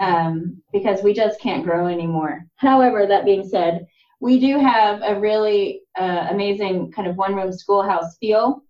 um, 0.00 0.62
because 0.72 1.02
we 1.02 1.12
just 1.12 1.40
can't 1.40 1.64
grow 1.64 1.86
anymore. 1.86 2.44
However, 2.56 3.06
that 3.06 3.24
being 3.24 3.46
said, 3.46 3.86
we 4.20 4.40
do 4.40 4.58
have 4.58 5.02
a 5.02 5.18
really 5.18 5.82
uh, 5.98 6.26
amazing 6.30 6.90
kind 6.92 7.06
of 7.06 7.16
one 7.16 7.34
room 7.34 7.52
schoolhouse 7.52 8.16
feel. 8.18 8.62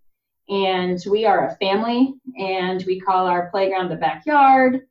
And 0.49 0.99
we 1.09 1.25
are 1.25 1.47
a 1.47 1.55
family, 1.57 2.15
and 2.37 2.83
we 2.87 2.99
call 2.99 3.27
our 3.27 3.51
playground 3.51 3.89
the 3.89 3.95
backyard. 3.95 4.81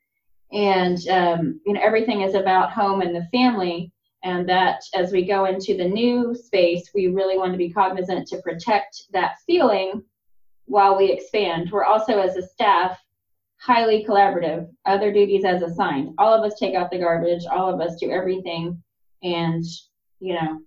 And 0.53 0.99
um, 1.09 1.61
you 1.67 1.73
know 1.75 1.81
everything 1.83 2.23
is 2.23 2.35
about 2.35 2.73
home 2.73 3.01
and 3.01 3.15
the 3.15 3.27
family. 3.33 3.93
And 4.25 4.49
that 4.49 4.81
as 4.95 5.13
we 5.13 5.25
go 5.25 5.45
into 5.45 5.77
the 5.77 5.89
new 5.89 6.35
space, 6.35 6.91
we 6.95 7.09
really 7.09 7.39
want 7.39 7.53
to 7.53 7.59
be 7.59 7.71
cognizant 7.71 8.27
to 8.29 8.43
protect 8.43 9.05
that 9.13 9.37
feeling 9.47 10.03
while 10.67 10.97
we 10.97 11.11
expand. 11.11 11.71
We're 11.71 11.85
also, 11.85 12.19
as 12.19 12.37
a 12.37 12.47
staff, 12.47 12.99
highly 13.61 14.05
collaborative, 14.09 14.69
other 14.87 15.13
duties 15.13 15.45
as 15.45 15.63
assigned. 15.63 16.15
All 16.19 16.33
of 16.33 16.45
us 16.45 16.59
take 16.59 16.75
out 16.75 16.91
the 16.91 16.99
garbage, 16.99 17.45
all 17.51 17.73
of 17.73 17.81
us 17.81 17.97
do 18.01 18.11
everything. 18.11 18.83
And, 19.23 19.65
you 20.21 20.35
know, 20.35 20.61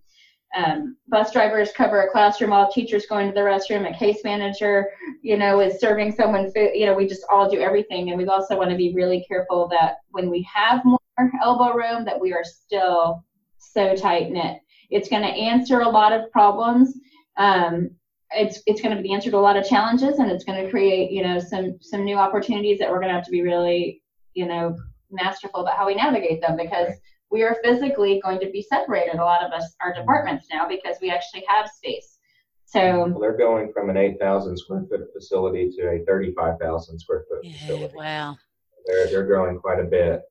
um, 0.55 0.97
bus 1.07 1.31
drivers 1.31 1.71
cover 1.71 2.01
a 2.01 2.11
classroom, 2.11 2.51
all 2.51 2.69
teachers 2.69 3.05
go 3.05 3.19
into 3.19 3.33
the 3.33 3.39
restroom, 3.39 3.89
a 3.89 3.97
case 3.97 4.19
manager, 4.25 4.89
you 5.21 5.37
know, 5.37 5.61
is 5.61 5.79
serving 5.79 6.11
someone 6.11 6.51
food. 6.51 6.71
You 6.73 6.87
know, 6.87 6.93
we 6.93 7.07
just 7.07 7.25
all 7.31 7.49
do 7.49 7.61
everything. 7.61 8.09
And 8.09 8.17
we 8.17 8.25
also 8.25 8.57
want 8.57 8.69
to 8.69 8.75
be 8.75 8.93
really 8.93 9.23
careful 9.27 9.69
that 9.69 9.97
when 10.09 10.29
we 10.29 10.45
have 10.53 10.83
more 10.83 10.99
elbow 11.41 11.73
room, 11.73 12.03
that 12.05 12.19
we 12.19 12.33
are 12.33 12.43
still 12.43 13.23
so 13.57 13.95
tight 13.95 14.31
knit. 14.31 14.57
It's 14.89 15.07
going 15.07 15.21
to 15.21 15.29
answer 15.29 15.81
a 15.81 15.89
lot 15.89 16.11
of 16.11 16.29
problems. 16.31 16.97
Um, 17.37 17.91
it's 18.35 18.61
it's 18.65 18.81
going 18.81 18.95
to 18.95 19.01
be 19.01 19.09
the 19.09 19.13
answer 19.13 19.31
to 19.31 19.37
a 19.37 19.39
lot 19.39 19.57
of 19.57 19.65
challenges, 19.65 20.19
and 20.19 20.31
it's 20.31 20.43
going 20.43 20.63
to 20.63 20.69
create 20.71 21.11
you 21.11 21.23
know 21.23 21.39
some 21.39 21.77
some 21.81 22.03
new 22.03 22.15
opportunities 22.15 22.79
that 22.79 22.89
we're 22.89 22.99
going 22.99 23.09
to 23.09 23.15
have 23.15 23.25
to 23.25 23.31
be 23.31 23.41
really 23.41 24.01
you 24.33 24.45
know 24.47 24.75
masterful 25.11 25.61
about 25.61 25.75
how 25.77 25.85
we 25.87 25.95
navigate 25.95 26.41
them 26.41 26.55
because 26.55 26.93
we 27.31 27.43
are 27.43 27.57
physically 27.63 28.19
going 28.23 28.39
to 28.39 28.49
be 28.49 28.61
separated. 28.61 29.15
A 29.15 29.23
lot 29.23 29.43
of 29.43 29.51
us 29.51 29.75
are 29.81 29.93
departments 29.93 30.47
now 30.51 30.67
because 30.67 30.97
we 31.01 31.09
actually 31.09 31.43
have 31.47 31.69
space. 31.69 32.17
So 32.65 33.05
Well, 33.09 33.19
they're 33.19 33.37
going 33.37 33.71
from 33.73 33.89
an 33.89 33.97
8,000 33.97 34.57
square 34.57 34.85
foot 34.89 35.01
facility 35.13 35.71
to 35.77 35.89
a 35.89 36.05
35,000 36.05 36.99
square 36.99 37.25
foot 37.29 37.39
Yeah, 37.43 37.51
facility. 37.57 37.95
wow. 37.97 38.37
They're, 38.85 39.07
they're 39.07 39.25
growing 39.25 39.59
quite 39.59 39.79
a 39.79 39.83
bit. 39.85 40.21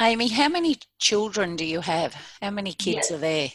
Amy, 0.00 0.28
how 0.28 0.48
many 0.48 0.76
children 0.98 1.56
do 1.56 1.64
you 1.64 1.80
have? 1.80 2.14
How 2.40 2.50
many 2.50 2.72
kids 2.72 3.10
Yes. 3.10 3.12
are 3.12 3.18
there? 3.18 3.50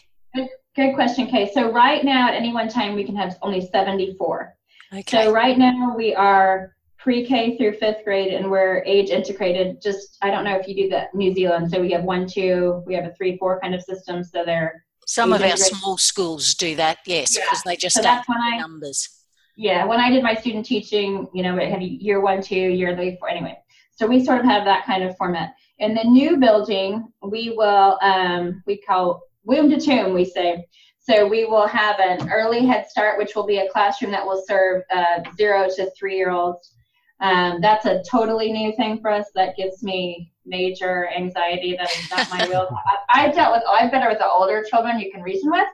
Good 0.76 0.94
question, 0.96 1.28
Kay. 1.28 1.52
So 1.54 1.72
right 1.72 2.04
now 2.04 2.30
at 2.30 2.34
any 2.36 2.54
one 2.54 2.68
time 2.70 2.96
we 2.96 3.04
can 3.04 3.16
have 3.16 3.38
only 3.42 3.62
74. 3.68 4.56
Okay. 4.94 5.04
So 5.26 5.32
right 5.32 5.58
now 5.58 5.94
we 5.96 6.14
are 6.16 6.76
pre-K 6.98 7.58
through 7.58 7.74
fifth 7.74 8.04
grade, 8.06 8.34
and 8.34 8.50
we're 8.50 8.82
age 8.86 9.10
integrated. 9.10 9.82
Just 9.82 10.18
I 10.22 10.30
don't 10.32 10.44
know 10.46 10.56
if 10.56 10.68
you 10.68 10.76
do 10.76 10.90
that 10.90 11.14
New 11.14 11.34
Zealand. 11.34 11.70
So 11.72 11.82
we 11.82 11.92
have 11.92 12.04
one, 12.04 12.28
two, 12.28 12.82
we 12.86 12.94
have 12.96 13.06
a 13.06 13.14
three, 13.16 13.38
four 13.38 13.60
kind 13.60 13.76
of 13.76 13.82
system. 13.84 14.24
So 14.24 14.44
they're 14.46 14.86
Some 15.06 15.34
of 15.34 15.42
our 15.42 15.58
small 15.58 15.98
schools 15.98 16.54
do 16.56 16.76
that, 16.78 17.00
yes, 17.06 17.36
Yeah. 17.36 17.44
because 17.46 17.64
they 17.64 17.76
just 17.76 17.96
so 17.96 18.02
don't 18.02 18.16
that's 18.16 18.30
when 18.30 18.40
have 18.42 18.54
I 18.54 18.58
numbers. 18.58 19.10
yeah 19.58 19.84
when 19.86 20.00
I 20.00 20.10
did 20.10 20.24
my 20.24 20.34
student 20.36 20.66
teaching, 20.66 21.28
you 21.34 21.44
know, 21.44 21.58
it 21.58 21.70
had 21.70 21.82
year 21.84 22.22
one, 22.22 22.42
two, 22.42 22.56
year 22.56 22.96
three, 22.96 23.18
four. 23.20 23.30
Anyway, 23.30 23.58
so 23.92 24.08
we 24.08 24.24
sort 24.24 24.40
of 24.40 24.46
have 24.46 24.64
that 24.66 24.86
kind 24.86 25.04
of 25.04 25.18
format. 25.18 25.56
In 25.80 25.94
the 25.96 26.04
new 26.04 26.38
building, 26.38 27.12
we 27.22 27.54
will 27.58 27.98
um, 28.02 28.64
we 28.66 28.78
call 28.78 29.22
womb 29.44 29.70
to 29.70 29.80
tomb. 29.80 30.14
We 30.14 30.26
say. 30.26 30.66
So 31.00 31.28
we 31.28 31.44
will 31.44 31.68
have 31.68 32.00
an 32.00 32.32
early 32.32 32.66
head 32.66 32.88
start, 32.88 33.18
which 33.18 33.36
will 33.36 33.46
be 33.46 33.58
a 33.58 33.70
classroom 33.70 34.12
that 34.12 34.26
will 34.26 34.42
serve 34.48 34.84
uh, 34.90 35.22
zero 35.36 35.68
to 35.76 35.92
three 35.98 36.16
year 36.16 36.32
olds. 36.32 36.76
Um, 37.20 37.60
that's 37.62 37.86
a 37.86 38.02
totally 38.10 38.52
new 38.52 38.74
thing 38.78 39.00
for 39.02 39.10
us. 39.10 39.26
That 39.36 39.56
gives 39.58 39.84
me 39.84 40.32
major 40.46 41.10
anxiety. 41.10 41.76
That 41.76 41.90
is 41.92 42.10
not 42.10 42.30
my 42.30 42.48
real. 42.48 42.70
I, 42.86 43.26
I've 43.26 43.36
dealt 43.36 43.54
with. 43.54 43.64
I've 43.70 43.92
better 43.92 44.10
with 44.10 44.20
the 44.20 44.30
older 44.30 44.64
children 44.70 45.00
you 45.00 45.12
can 45.12 45.22
reason 45.22 45.52
with. 45.52 45.68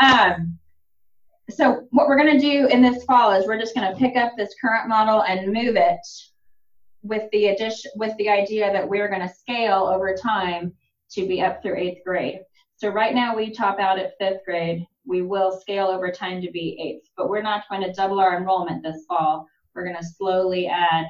Um, 0.00 0.58
so 1.50 1.86
what 1.90 2.08
we're 2.08 2.16
going 2.16 2.38
to 2.38 2.40
do 2.40 2.66
in 2.68 2.82
this 2.82 3.04
fall 3.04 3.32
is 3.32 3.46
we're 3.46 3.58
just 3.58 3.74
going 3.74 3.90
to 3.90 3.98
pick 3.98 4.16
up 4.16 4.32
this 4.36 4.54
current 4.60 4.88
model 4.88 5.22
and 5.22 5.52
move 5.52 5.76
it 5.76 6.00
with 7.02 7.28
the 7.32 7.48
addition 7.48 7.90
with 7.96 8.16
the 8.16 8.28
idea 8.28 8.72
that 8.72 8.88
we're 8.88 9.08
going 9.08 9.26
to 9.26 9.34
scale 9.34 9.90
over 9.92 10.16
time 10.16 10.72
to 11.10 11.26
be 11.26 11.42
up 11.42 11.62
through 11.62 11.76
eighth 11.76 12.02
grade. 12.04 12.40
So 12.82 12.88
right 12.88 13.14
now 13.14 13.36
we 13.36 13.52
top 13.52 13.78
out 13.78 13.96
at 13.96 14.18
fifth 14.18 14.44
grade. 14.44 14.84
We 15.06 15.22
will 15.22 15.56
scale 15.56 15.86
over 15.86 16.10
time 16.10 16.42
to 16.42 16.50
be 16.50 16.76
eighth, 16.82 17.08
but 17.16 17.28
we're 17.28 17.40
not 17.40 17.62
going 17.70 17.80
to 17.82 17.92
double 17.92 18.18
our 18.18 18.36
enrollment 18.36 18.82
this 18.82 19.04
fall. 19.06 19.46
We're 19.72 19.84
going 19.84 19.94
to 19.94 20.04
slowly 20.04 20.66
add 20.66 21.06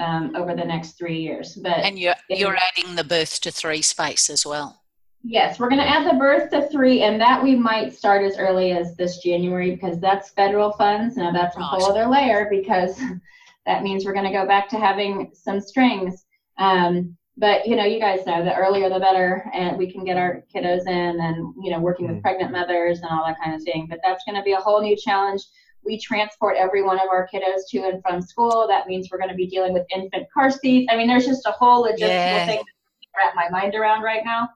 um, 0.00 0.34
over 0.34 0.56
the 0.56 0.64
next 0.64 0.98
three 0.98 1.20
years. 1.20 1.54
But 1.54 1.78
And 1.84 2.00
you're, 2.00 2.16
you're 2.28 2.56
adding 2.56 2.96
the 2.96 3.04
birth 3.04 3.40
to 3.42 3.52
three 3.52 3.80
space 3.80 4.28
as 4.28 4.44
well. 4.44 4.80
Yes, 5.22 5.60
we're 5.60 5.68
going 5.68 5.80
to 5.80 5.88
add 5.88 6.04
the 6.04 6.18
birth 6.18 6.50
to 6.50 6.68
three, 6.68 7.04
and 7.04 7.20
that 7.20 7.40
we 7.40 7.54
might 7.54 7.94
start 7.94 8.24
as 8.24 8.36
early 8.36 8.72
as 8.72 8.96
this 8.96 9.18
January 9.18 9.70
because 9.70 10.00
that's 10.00 10.30
federal 10.30 10.72
funds. 10.72 11.16
Now 11.16 11.30
that's 11.30 11.56
a 11.56 11.60
whole 11.60 11.84
other 11.84 12.06
layer 12.06 12.48
because 12.50 13.00
that 13.66 13.84
means 13.84 14.04
we're 14.04 14.14
going 14.14 14.26
to 14.26 14.36
go 14.36 14.48
back 14.48 14.68
to 14.70 14.80
having 14.80 15.30
some 15.32 15.60
strings. 15.60 16.24
Um, 16.58 17.16
but 17.36 17.66
you 17.66 17.76
know, 17.76 17.84
you 17.84 17.98
guys 17.98 18.26
know 18.26 18.44
the 18.44 18.54
earlier 18.54 18.88
the 18.90 18.98
better, 18.98 19.50
and 19.54 19.78
we 19.78 19.90
can 19.90 20.04
get 20.04 20.18
our 20.18 20.44
kiddos 20.54 20.86
in, 20.86 21.20
and 21.20 21.54
you 21.62 21.70
know, 21.70 21.80
working 21.80 22.06
with 22.06 22.18
mm. 22.18 22.22
pregnant 22.22 22.52
mothers 22.52 23.00
and 23.00 23.08
all 23.10 23.24
that 23.26 23.38
kind 23.42 23.54
of 23.54 23.62
thing. 23.62 23.86
But 23.88 24.00
that's 24.04 24.22
going 24.24 24.36
to 24.36 24.42
be 24.42 24.52
a 24.52 24.60
whole 24.60 24.82
new 24.82 24.96
challenge. 24.96 25.42
We 25.84 25.98
transport 25.98 26.56
every 26.58 26.82
one 26.82 26.98
of 26.98 27.08
our 27.10 27.28
kiddos 27.32 27.62
to 27.70 27.78
and 27.88 28.02
from 28.02 28.20
school. 28.20 28.66
That 28.68 28.86
means 28.86 29.08
we're 29.10 29.18
going 29.18 29.30
to 29.30 29.36
be 29.36 29.46
dealing 29.46 29.72
with 29.72 29.86
infant 29.94 30.26
car 30.32 30.50
seats. 30.50 30.92
I 30.92 30.96
mean, 30.96 31.08
there's 31.08 31.26
just 31.26 31.46
a 31.46 31.52
whole 31.52 31.84
logistical 31.84 32.08
yeah. 32.08 32.46
thing 32.46 32.58
to 32.58 33.08
wrap 33.16 33.34
my 33.34 33.48
mind 33.48 33.74
around 33.74 34.02
right 34.02 34.24
now, 34.24 34.50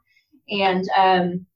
and 0.50 0.86
um, 0.96 1.46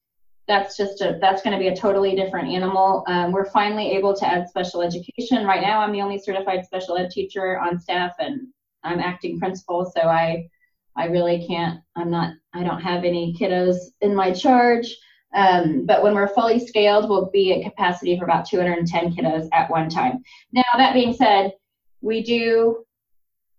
that's 0.48 0.74
just 0.74 1.02
a 1.02 1.18
that's 1.20 1.42
going 1.42 1.52
to 1.52 1.62
be 1.62 1.68
a 1.68 1.76
totally 1.76 2.16
different 2.16 2.48
animal. 2.48 3.04
Um, 3.08 3.30
we're 3.30 3.50
finally 3.50 3.90
able 3.90 4.16
to 4.16 4.26
add 4.26 4.48
special 4.48 4.80
education. 4.80 5.46
Right 5.46 5.60
now, 5.60 5.80
I'm 5.80 5.92
the 5.92 6.00
only 6.00 6.18
certified 6.18 6.64
special 6.64 6.96
ed 6.96 7.10
teacher 7.10 7.58
on 7.58 7.78
staff, 7.78 8.12
and 8.18 8.48
I'm 8.82 9.00
acting 9.00 9.38
principal, 9.38 9.92
so 9.94 10.08
I 10.08 10.48
I 10.96 11.06
really 11.06 11.46
can't, 11.46 11.80
I'm 11.96 12.10
not, 12.10 12.34
I 12.52 12.62
don't 12.62 12.80
have 12.80 13.04
any 13.04 13.34
kiddos 13.38 13.76
in 14.00 14.14
my 14.14 14.32
charge. 14.32 14.96
Um, 15.32 15.86
but 15.86 16.02
when 16.02 16.14
we're 16.14 16.34
fully 16.34 16.64
scaled, 16.64 17.08
we'll 17.08 17.30
be 17.30 17.52
at 17.54 17.62
capacity 17.62 18.18
for 18.18 18.24
about 18.24 18.46
210 18.46 19.14
kiddos 19.14 19.48
at 19.52 19.70
one 19.70 19.88
time. 19.88 20.22
Now, 20.52 20.64
that 20.76 20.94
being 20.94 21.12
said, 21.12 21.52
we 22.00 22.22
do, 22.22 22.84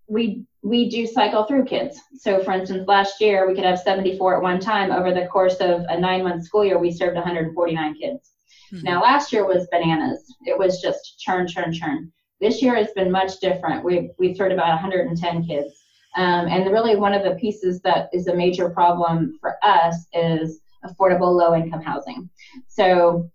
we, 0.07 0.43
we 0.61 0.89
do 0.89 1.07
cycle 1.07 1.45
through 1.45 1.65
kids. 1.65 1.97
So, 2.15 2.43
for 2.43 2.51
instance, 2.51 2.87
last 2.87 3.21
year 3.21 3.47
we 3.47 3.55
could 3.55 3.63
have 3.63 3.79
74 3.79 4.37
at 4.37 4.41
one 4.41 4.59
time. 4.59 4.91
Over 4.91 5.13
the 5.13 5.27
course 5.27 5.57
of 5.57 5.85
a 5.87 5.99
nine 5.99 6.23
month 6.23 6.43
school 6.43 6.65
year, 6.65 6.77
we 6.77 6.91
served 6.91 7.15
149 7.15 7.95
kids. 7.95 8.31
Mm-hmm. 8.73 8.85
Now, 8.85 9.01
last 9.01 9.31
year 9.31 9.45
was 9.45 9.67
bananas. 9.71 10.33
It 10.45 10.57
was 10.57 10.81
just 10.81 11.19
churn, 11.19 11.47
churn, 11.47 11.73
churn. 11.73 12.11
This 12.41 12.61
year 12.61 12.75
has 12.75 12.91
been 12.95 13.11
much 13.11 13.39
different. 13.39 13.85
We've, 13.85 14.09
we've 14.17 14.35
served 14.35 14.53
about 14.53 14.69
110 14.69 15.45
kids. 15.45 15.80
Um, 16.17 16.47
and 16.47 16.69
really, 16.71 16.95
one 16.95 17.13
of 17.13 17.23
the 17.23 17.35
pieces 17.35 17.81
that 17.81 18.09
is 18.13 18.27
a 18.27 18.35
major 18.35 18.69
problem 18.69 19.37
for 19.39 19.55
us 19.63 19.95
is 20.13 20.59
affordable 20.85 21.35
low 21.35 21.55
income 21.55 21.81
housing. 21.81 22.29
So 22.67 23.29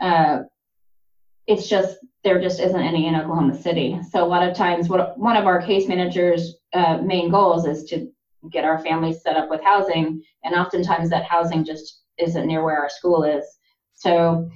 uh, 0.00 0.40
it's 1.46 1.68
just, 1.68 1.98
there 2.22 2.40
just 2.40 2.60
isn't 2.60 2.80
any 2.80 3.06
in 3.06 3.16
Oklahoma 3.16 3.60
City. 3.60 3.98
So 4.10 4.24
a 4.24 4.26
lot 4.26 4.48
of 4.48 4.54
times, 4.54 4.88
what, 4.88 5.18
one 5.18 5.36
of 5.36 5.46
our 5.46 5.60
case 5.60 5.88
managers' 5.88 6.54
uh, 6.72 6.98
main 6.98 7.30
goals 7.30 7.66
is 7.66 7.84
to 7.84 8.10
get 8.50 8.64
our 8.64 8.78
families 8.78 9.22
set 9.22 9.36
up 9.36 9.50
with 9.50 9.62
housing. 9.62 10.22
And 10.44 10.54
oftentimes, 10.54 11.10
that 11.10 11.24
housing 11.24 11.64
just 11.64 12.02
isn't 12.18 12.46
near 12.46 12.62
where 12.62 12.78
our 12.78 12.90
school 12.90 13.24
is. 13.24 13.44
So 13.94 14.48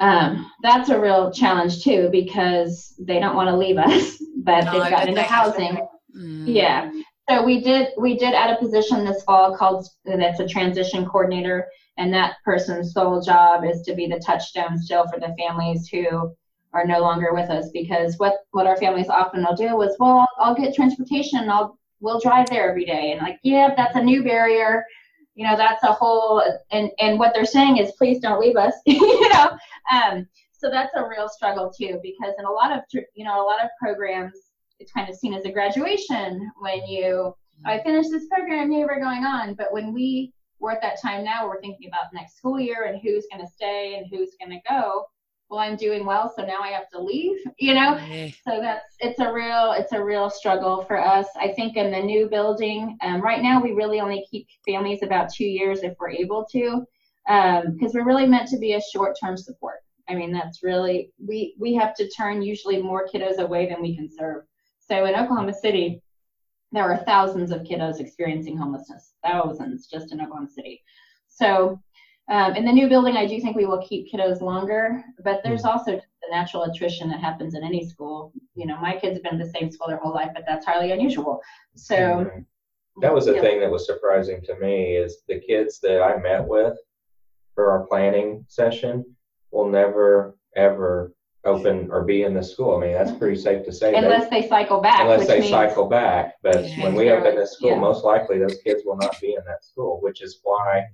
um, 0.00 0.50
that's 0.62 0.90
a 0.90 0.98
real 0.98 1.30
challenge 1.32 1.82
too 1.82 2.08
because 2.10 2.94
they 2.98 3.18
don't 3.18 3.36
want 3.36 3.48
to 3.48 3.56
leave 3.56 3.78
us, 3.78 4.22
but 4.38 4.64
no, 4.64 4.72
they've 4.72 4.90
got 4.90 5.08
into 5.08 5.22
housing. 5.22 5.78
Mm. 6.18 6.44
Yeah. 6.46 6.90
So 7.28 7.44
we 7.44 7.60
did 7.60 7.88
we 7.98 8.16
did 8.16 8.34
add 8.34 8.50
a 8.50 8.58
position 8.58 9.04
this 9.04 9.22
fall 9.22 9.56
called 9.56 9.86
that's 10.04 10.40
a 10.40 10.48
transition 10.48 11.06
coordinator, 11.06 11.68
and 11.98 12.12
that 12.14 12.36
person's 12.44 12.92
sole 12.92 13.20
job 13.20 13.64
is 13.64 13.82
to 13.82 13.94
be 13.94 14.06
the 14.06 14.18
touchstone 14.18 14.78
still 14.78 15.06
for 15.08 15.20
the 15.20 15.34
families 15.38 15.88
who 15.88 16.34
are 16.72 16.86
no 16.86 17.00
longer 17.00 17.32
with 17.32 17.50
us 17.50 17.70
because 17.72 18.18
what 18.18 18.38
what 18.52 18.66
our 18.66 18.76
families 18.76 19.08
often 19.08 19.44
will 19.44 19.56
do 19.56 19.80
is 19.82 19.96
well 19.98 20.18
I'll, 20.18 20.28
I'll 20.38 20.54
get 20.54 20.74
transportation 20.74 21.40
and 21.40 21.50
I'll 21.50 21.78
we'll 22.00 22.20
drive 22.20 22.48
there 22.50 22.68
every 22.68 22.84
day 22.84 23.12
and 23.12 23.20
like 23.20 23.38
yeah 23.42 23.74
that's 23.76 23.96
a 23.96 24.02
new 24.02 24.22
barrier 24.22 24.84
you 25.34 25.46
know 25.46 25.56
that's 25.56 25.82
a 25.84 25.92
whole 25.92 26.42
and 26.70 26.90
and 26.98 27.18
what 27.18 27.32
they're 27.34 27.46
saying 27.46 27.78
is 27.78 27.92
please 27.92 28.20
don't 28.20 28.40
leave 28.40 28.56
us 28.56 28.74
you 28.86 29.28
know 29.30 29.56
um 29.90 30.26
so 30.52 30.68
that's 30.70 30.94
a 30.94 31.08
real 31.08 31.28
struggle 31.28 31.72
too 31.72 31.98
because 32.02 32.34
in 32.38 32.44
a 32.44 32.50
lot 32.50 32.72
of 32.72 32.80
you 33.14 33.24
know 33.24 33.42
a 33.42 33.46
lot 33.46 33.62
of 33.62 33.70
programs 33.80 34.47
it's 34.78 34.92
kind 34.92 35.08
of 35.08 35.16
seen 35.16 35.34
as 35.34 35.44
a 35.44 35.52
graduation 35.52 36.50
when 36.60 36.86
you 36.86 37.34
I 37.64 37.82
finished 37.82 38.10
this 38.10 38.26
program, 38.28 38.70
yay, 38.70 38.84
we're 38.84 39.00
going 39.00 39.24
on. 39.24 39.54
But 39.54 39.72
when 39.72 39.92
we 39.92 40.32
we're 40.60 40.72
at 40.72 40.82
that 40.82 41.00
time 41.00 41.24
now, 41.24 41.46
we're 41.46 41.60
thinking 41.60 41.88
about 41.88 42.12
next 42.12 42.36
school 42.36 42.58
year 42.58 42.84
and 42.84 43.00
who's 43.00 43.26
going 43.32 43.44
to 43.44 43.52
stay 43.52 43.94
and 43.96 44.06
who's 44.10 44.34
going 44.40 44.50
to 44.50 44.68
go. 44.68 45.04
Well, 45.48 45.60
I'm 45.60 45.76
doing 45.76 46.04
well, 46.04 46.32
so 46.34 46.44
now 46.44 46.60
I 46.60 46.68
have 46.68 46.90
to 46.90 47.00
leave. 47.00 47.38
You 47.58 47.74
know, 47.74 47.98
so 48.44 48.60
that's 48.60 48.96
it's 49.00 49.18
a 49.18 49.32
real 49.32 49.72
it's 49.72 49.92
a 49.92 50.02
real 50.02 50.30
struggle 50.30 50.84
for 50.84 50.98
us. 50.98 51.26
I 51.36 51.52
think 51.54 51.76
in 51.76 51.90
the 51.90 52.00
new 52.00 52.28
building, 52.28 52.96
um, 53.02 53.20
right 53.20 53.42
now 53.42 53.60
we 53.60 53.72
really 53.72 54.00
only 54.00 54.24
keep 54.30 54.46
families 54.66 55.02
about 55.02 55.32
two 55.32 55.46
years 55.46 55.82
if 55.82 55.94
we're 55.98 56.10
able 56.10 56.46
to, 56.52 56.84
because 57.26 57.64
um, 57.66 57.90
we're 57.94 58.04
really 58.04 58.26
meant 58.26 58.48
to 58.50 58.58
be 58.58 58.74
a 58.74 58.80
short 58.80 59.16
term 59.20 59.36
support. 59.36 59.78
I 60.08 60.14
mean, 60.14 60.32
that's 60.32 60.62
really 60.62 61.10
we 61.24 61.54
we 61.58 61.74
have 61.74 61.94
to 61.96 62.08
turn 62.10 62.42
usually 62.42 62.80
more 62.80 63.08
kiddos 63.12 63.38
away 63.38 63.68
than 63.68 63.82
we 63.82 63.96
can 63.96 64.08
serve. 64.08 64.44
So 64.90 65.04
in 65.04 65.14
Oklahoma 65.14 65.52
City, 65.52 66.02
there 66.72 66.84
are 66.84 66.98
thousands 67.04 67.50
of 67.50 67.62
kiddos 67.62 68.00
experiencing 68.00 68.56
homelessness, 68.56 69.14
thousands 69.24 69.86
just 69.86 70.12
in 70.12 70.20
Oklahoma 70.20 70.48
City. 70.48 70.82
So 71.28 71.80
um, 72.30 72.56
in 72.56 72.64
the 72.64 72.72
new 72.72 72.88
building, 72.88 73.16
I 73.16 73.26
do 73.26 73.40
think 73.40 73.56
we 73.56 73.66
will 73.66 73.86
keep 73.86 74.10
kiddos 74.12 74.40
longer, 74.40 75.02
but 75.24 75.40
there's 75.42 75.62
hmm. 75.62 75.68
also 75.68 75.92
the 75.92 76.30
natural 76.30 76.64
attrition 76.64 77.08
that 77.10 77.20
happens 77.20 77.54
in 77.54 77.64
any 77.64 77.86
school. 77.86 78.32
You 78.54 78.66
know, 78.66 78.78
my 78.78 78.96
kids 78.96 79.14
have 79.14 79.22
been 79.22 79.40
in 79.40 79.46
the 79.46 79.52
same 79.58 79.70
school 79.70 79.88
their 79.88 79.98
whole 79.98 80.12
life, 80.12 80.30
but 80.34 80.44
that's 80.46 80.66
highly 80.66 80.92
unusual. 80.92 81.40
So 81.74 81.94
mm-hmm. 81.94 82.40
that 83.00 83.14
was 83.14 83.26
the 83.26 83.34
yeah. 83.34 83.40
thing 83.40 83.60
that 83.60 83.70
was 83.70 83.86
surprising 83.86 84.42
to 84.42 84.58
me 84.58 84.96
is 84.96 85.22
the 85.26 85.40
kids 85.40 85.80
that 85.80 86.02
I 86.02 86.18
met 86.20 86.46
with 86.46 86.76
for 87.54 87.70
our 87.70 87.86
planning 87.86 88.44
session 88.48 89.04
will 89.50 89.68
never 89.68 90.36
ever 90.56 91.12
open 91.44 91.88
or 91.90 92.04
be 92.04 92.22
in 92.22 92.34
the 92.34 92.42
school. 92.42 92.76
I 92.76 92.80
mean, 92.80 92.92
that's 92.92 93.12
pretty 93.12 93.40
safe 93.40 93.64
to 93.64 93.72
say. 93.72 93.94
Unless 93.94 94.30
they 94.30 94.48
cycle 94.48 94.80
back. 94.80 95.00
Unless 95.00 95.26
they 95.26 95.40
means, 95.40 95.50
cycle 95.50 95.86
back. 95.86 96.34
But 96.42 96.68
yeah, 96.68 96.82
when 96.82 96.94
we 96.94 97.10
open 97.10 97.36
this 97.36 97.52
school, 97.52 97.70
yeah. 97.70 97.78
most 97.78 98.04
likely 98.04 98.38
those 98.38 98.58
kids 98.64 98.82
will 98.84 98.96
not 98.96 99.20
be 99.20 99.34
in 99.34 99.44
that 99.46 99.64
school, 99.64 99.98
which 100.02 100.22
is 100.22 100.40
why 100.42 100.84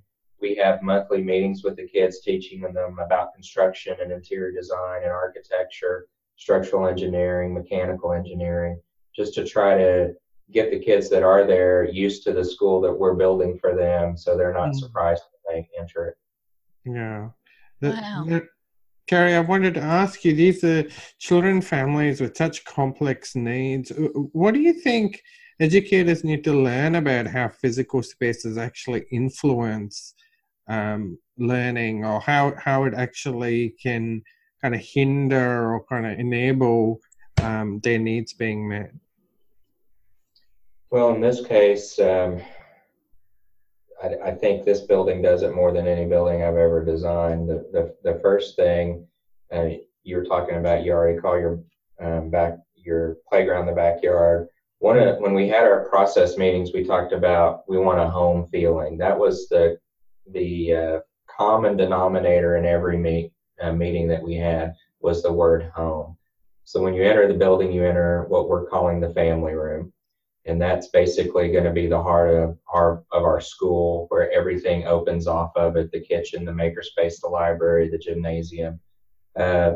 we 0.41 0.55
have 0.57 0.83
monthly 0.83 1.23
meetings 1.23 1.65
with 1.65 1.77
the 1.77 1.87
kids 1.87 2.21
teaching 2.21 2.61
them 2.61 2.99
about 2.99 3.33
construction 3.35 3.97
and 4.03 4.13
interior 4.13 4.53
design 4.53 5.03
and 5.03 5.11
architecture, 5.11 6.07
structural 6.37 6.87
engineering, 6.87 7.55
mechanical 7.55 8.13
engineering, 8.13 8.79
just 9.15 9.35
to 9.35 9.45
try 9.45 9.77
to 9.77 10.13
get 10.53 10.71
the 10.71 10.79
kids 10.79 11.09
that 11.09 11.23
are 11.23 11.47
there 11.47 11.85
used 11.91 12.23
to 12.25 12.33
the 12.33 12.45
school 12.45 12.81
that 12.83 12.93
we're 12.93 13.15
building 13.15 13.57
for 13.59 13.75
them 13.75 14.17
so 14.17 14.37
they're 14.37 14.53
not 14.53 14.71
mm. 14.71 14.75
surprised 14.75 15.23
when 15.45 15.57
they 15.57 15.69
enter 15.81 16.09
it. 16.09 16.17
Yeah. 16.85 17.29
wow. 17.81 18.41
Gary, 19.07 19.35
I 19.35 19.41
wanted 19.41 19.75
to 19.75 19.83
ask 19.83 20.25
you 20.25 20.35
these 20.35 20.65
are 20.65 20.85
children 21.19 21.61
families 21.61 22.21
with 22.21 22.37
such 22.37 22.65
complex 22.65 23.35
needs. 23.35 23.93
What 24.33 24.55
do 24.55 24.61
you 24.61 24.73
think 24.73 25.23
educators 25.61 26.25
need 26.25 26.43
to 26.45 26.53
learn 26.53 26.95
about 26.95 27.27
how 27.27 27.49
physical 27.49 28.03
spaces 28.03 28.57
actually 28.57 29.05
influence 29.11 30.15
um, 30.69 31.19
learning 31.37 32.05
or 32.05 32.21
how, 32.21 32.55
how 32.59 32.85
it 32.85 32.95
actually 32.95 33.75
can 33.83 34.23
kind 34.63 34.75
of 34.75 34.81
hinder 34.81 35.75
or 35.75 35.85
kind 35.85 36.07
of 36.07 36.19
enable 36.19 37.01
um, 37.43 37.81
their 37.81 37.99
needs 37.99 38.33
being 38.33 38.67
met? 38.67 38.91
Well, 40.91 41.15
in 41.15 41.21
this 41.21 41.45
case, 41.45 41.99
um, 41.99 42.41
I, 44.03 44.31
I, 44.31 44.31
think 44.33 44.65
this 44.65 44.81
building 44.81 45.23
does 45.23 45.43
it 45.43 45.55
more 45.55 45.73
than 45.73 45.87
any 45.87 46.07
building 46.07 46.43
I've 46.43 46.57
ever 46.57 46.85
designed. 46.85 47.49
The 47.49 47.67
the, 47.73 48.13
the 48.13 48.21
first 48.21 48.57
thing 48.57 49.07
uh, 49.53 49.69
you 50.03 50.17
were 50.17 50.25
talking 50.25 50.57
about, 50.57 50.85
you 50.85 50.93
already 50.93 51.19
call 51.19 51.39
your 51.39 51.61
um, 52.01 52.31
back 52.31 52.59
your 52.77 53.17
playground 53.29 53.67
the 53.67 53.73
backyard. 53.73 54.49
One 54.79 54.99
of 54.99 55.19
when 55.19 55.35
we 55.35 55.49
had 55.49 55.65
our 55.65 55.89
process 55.89 56.37
meetings, 56.37 56.73
we 56.73 56.85
talked 56.85 57.13
about 57.13 57.69
we 57.69 57.79
want 57.79 58.01
a 58.01 58.09
home 58.09 58.49
feeling. 58.51 58.99
That 58.99 59.19
was 59.19 59.49
the 59.49 59.79
the 60.33 60.75
uh, 60.75 61.01
common 61.27 61.77
denominator 61.77 62.57
in 62.57 62.65
every 62.65 62.97
meet, 62.97 63.33
uh, 63.61 63.73
meeting 63.73 64.09
that 64.09 64.23
we 64.23 64.35
had 64.35 64.75
was 65.01 65.23
the 65.23 65.33
word 65.33 65.71
home. 65.75 66.17
So 66.65 66.83
when 66.83 66.95
you 66.95 67.05
enter 67.05 67.29
the 67.29 67.35
building, 67.35 67.73
you 67.73 67.85
enter 67.85 68.25
what 68.29 68.49
we're 68.49 68.67
calling 68.67 69.01
the 69.01 69.13
family 69.13 69.53
room 69.53 69.93
and 70.47 70.61
that's 70.61 70.89
basically 70.89 71.51
going 71.51 71.65
to 71.65 71.73
be 71.73 71.87
the 71.87 72.03
heart 72.03 72.31
of 72.35 72.59
our 72.73 73.05
of 73.13 73.25
our 73.25 73.41
school 73.41 74.07
where 74.11 74.31
everything 74.33 74.87
opens 74.87 75.27
off 75.27 75.53
of 75.57 75.77
it 75.77 75.91
the 75.91 76.01
kitchen 76.01 76.45
the 76.45 76.53
makerspace 76.53 77.21
the 77.21 77.29
library 77.29 77.89
the 77.89 77.99
gymnasium. 77.99 78.79
Uh, 79.39 79.73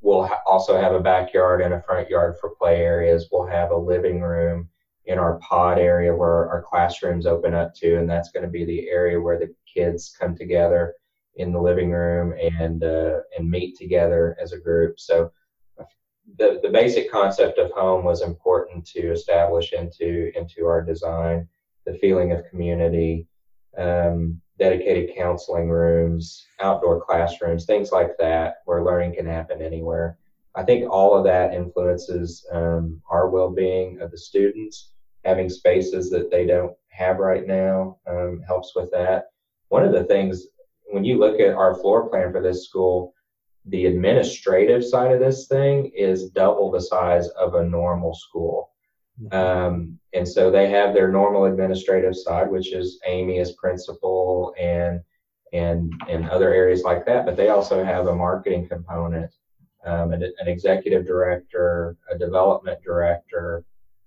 we'll 0.00 0.26
ha- 0.26 0.40
also 0.46 0.80
have 0.80 0.94
a 0.94 1.00
backyard 1.00 1.60
and 1.60 1.74
a 1.74 1.82
front 1.82 2.08
yard 2.08 2.36
for 2.40 2.50
play 2.50 2.80
areas. 2.80 3.28
We'll 3.32 3.46
have 3.46 3.70
a 3.70 3.76
living 3.76 4.20
room 4.20 4.68
in 5.06 5.18
our 5.18 5.38
pod 5.40 5.78
area 5.78 6.14
where 6.14 6.48
our 6.48 6.62
classrooms 6.62 7.26
open 7.26 7.52
up 7.54 7.74
to 7.74 7.98
and 7.98 8.08
that's 8.08 8.30
going 8.30 8.44
to 8.44 8.50
be 8.50 8.64
the 8.64 8.88
area 8.88 9.20
where 9.20 9.38
the 9.38 9.54
kids 9.72 10.14
come 10.18 10.36
together 10.36 10.94
in 11.36 11.52
the 11.52 11.60
living 11.60 11.90
room 11.90 12.32
and 12.60 12.84
uh, 12.84 13.18
and 13.36 13.50
meet 13.50 13.76
together 13.76 14.36
as 14.40 14.52
a 14.52 14.58
group. 14.60 15.00
So 15.00 15.32
the, 16.38 16.58
the 16.62 16.70
basic 16.70 17.10
concept 17.10 17.58
of 17.58 17.70
home 17.72 18.04
was 18.04 18.22
important 18.22 18.86
to 18.86 19.12
establish 19.12 19.72
into 19.72 20.30
into 20.36 20.66
our 20.66 20.82
design. 20.82 21.46
The 21.86 21.98
feeling 21.98 22.32
of 22.32 22.48
community, 22.48 23.26
um, 23.76 24.40
dedicated 24.58 25.14
counseling 25.16 25.68
rooms, 25.68 26.46
outdoor 26.60 27.04
classrooms, 27.04 27.66
things 27.66 27.92
like 27.92 28.16
that, 28.18 28.56
where 28.64 28.84
learning 28.84 29.14
can 29.14 29.26
happen 29.26 29.60
anywhere. 29.60 30.16
I 30.54 30.62
think 30.62 30.90
all 30.90 31.14
of 31.14 31.24
that 31.24 31.52
influences 31.52 32.46
um, 32.52 33.02
our 33.10 33.28
well-being 33.28 34.00
of 34.00 34.10
the 34.10 34.18
students. 34.18 34.92
Having 35.24 35.48
spaces 35.48 36.10
that 36.10 36.30
they 36.30 36.46
don't 36.46 36.74
have 36.88 37.16
right 37.16 37.46
now 37.46 37.98
um, 38.06 38.42
helps 38.46 38.74
with 38.76 38.90
that. 38.92 39.24
One 39.68 39.84
of 39.84 39.92
the 39.92 40.04
things 40.04 40.46
when 40.86 41.04
you 41.04 41.18
look 41.18 41.40
at 41.40 41.54
our 41.54 41.74
floor 41.74 42.08
plan 42.08 42.30
for 42.30 42.40
this 42.40 42.66
school, 42.68 43.13
the 43.66 43.86
administrative 43.86 44.84
side 44.84 45.12
of 45.12 45.20
this 45.20 45.46
thing 45.46 45.90
is 45.96 46.30
double 46.30 46.70
the 46.70 46.80
size 46.80 47.28
of 47.28 47.54
a 47.54 47.64
normal 47.64 48.14
school. 48.14 48.70
Mm-hmm. 49.22 49.36
Um, 49.36 49.98
and 50.12 50.28
so 50.28 50.50
they 50.50 50.68
have 50.70 50.92
their 50.92 51.10
normal 51.10 51.46
administrative 51.46 52.16
side, 52.16 52.50
which 52.50 52.72
is 52.72 53.00
Amy 53.06 53.38
as 53.38 53.52
principal 53.52 54.54
and 54.58 55.00
and 55.52 55.92
and 56.08 56.28
other 56.30 56.52
areas 56.52 56.82
like 56.82 57.06
that. 57.06 57.24
But 57.24 57.36
they 57.36 57.48
also 57.48 57.84
have 57.84 58.08
a 58.08 58.14
marketing 58.14 58.68
component, 58.68 59.30
um, 59.86 60.12
an, 60.12 60.22
an, 60.22 60.48
executive 60.48 61.06
director, 61.06 61.96
a 62.10 62.18
development 62.18 62.80
director, 62.82 63.64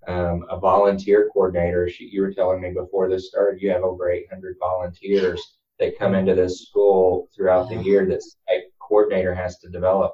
um, 0.07 0.45
a 0.49 0.59
volunteer 0.59 1.29
coordinator. 1.33 1.89
She, 1.89 2.05
you 2.05 2.21
were 2.21 2.33
telling 2.33 2.61
me 2.61 2.71
before 2.71 3.09
this 3.09 3.29
started, 3.29 3.61
you 3.61 3.71
have 3.71 3.83
over 3.83 4.11
800 4.11 4.57
volunteers 4.59 5.57
that 5.79 5.97
come 5.97 6.15
into 6.15 6.35
this 6.35 6.67
school 6.67 7.29
throughout 7.35 7.69
the 7.69 7.77
year 7.77 8.05
that 8.07 8.21
a 8.49 8.63
coordinator 8.87 9.33
has 9.33 9.59
to 9.59 9.69
develop. 9.69 10.13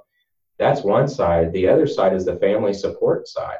That's 0.57 0.84
one 0.84 1.07
side. 1.07 1.51
The 1.51 1.67
other 1.67 1.88
side 1.88 2.13
is 2.13 2.26
the 2.26 2.38
family 2.38 2.74
support 2.74 3.28
side 3.28 3.59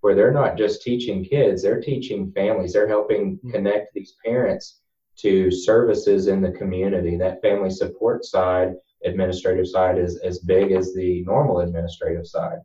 where 0.00 0.14
they're 0.14 0.32
not 0.32 0.56
just 0.56 0.82
teaching 0.82 1.24
kids, 1.24 1.62
they're 1.62 1.80
teaching 1.80 2.32
families. 2.32 2.72
They're 2.72 2.88
helping 2.88 3.36
mm-hmm. 3.36 3.50
connect 3.50 3.92
these 3.94 4.14
parents 4.24 4.80
to 5.18 5.50
services 5.50 6.26
in 6.26 6.40
the 6.40 6.52
community. 6.52 7.16
That 7.16 7.42
family 7.42 7.70
support 7.70 8.24
side, 8.24 8.74
administrative 9.04 9.68
side, 9.68 9.98
is 9.98 10.16
as 10.18 10.38
big 10.38 10.72
as 10.72 10.94
the 10.94 11.22
normal 11.24 11.60
administrative 11.60 12.26
side. 12.26 12.58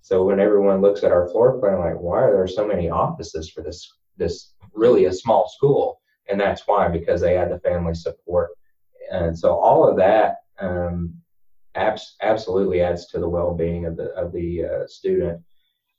So 0.00 0.24
when 0.24 0.40
everyone 0.40 0.80
looks 0.80 1.04
at 1.04 1.12
our 1.12 1.28
floor 1.28 1.58
plan, 1.60 1.78
like, 1.78 2.00
why 2.00 2.22
are 2.22 2.32
there 2.32 2.46
so 2.46 2.66
many 2.66 2.88
offices 2.88 3.50
for 3.50 3.62
this 3.62 3.92
this 4.16 4.54
really 4.72 5.04
a 5.04 5.12
small 5.12 5.48
school? 5.48 6.00
And 6.30 6.40
that's 6.40 6.62
why 6.66 6.88
because 6.88 7.20
they 7.20 7.34
had 7.34 7.50
the 7.50 7.58
family 7.60 7.94
support, 7.94 8.50
and 9.12 9.38
so 9.38 9.58
all 9.58 9.86
of 9.86 9.96
that 9.98 10.36
um, 10.58 11.12
abs- 11.74 12.16
absolutely 12.22 12.80
adds 12.80 13.06
to 13.08 13.18
the 13.18 13.28
well-being 13.28 13.86
of 13.86 13.96
the 13.96 14.10
of 14.14 14.32
the 14.32 14.64
uh, 14.64 14.86
student 14.86 15.40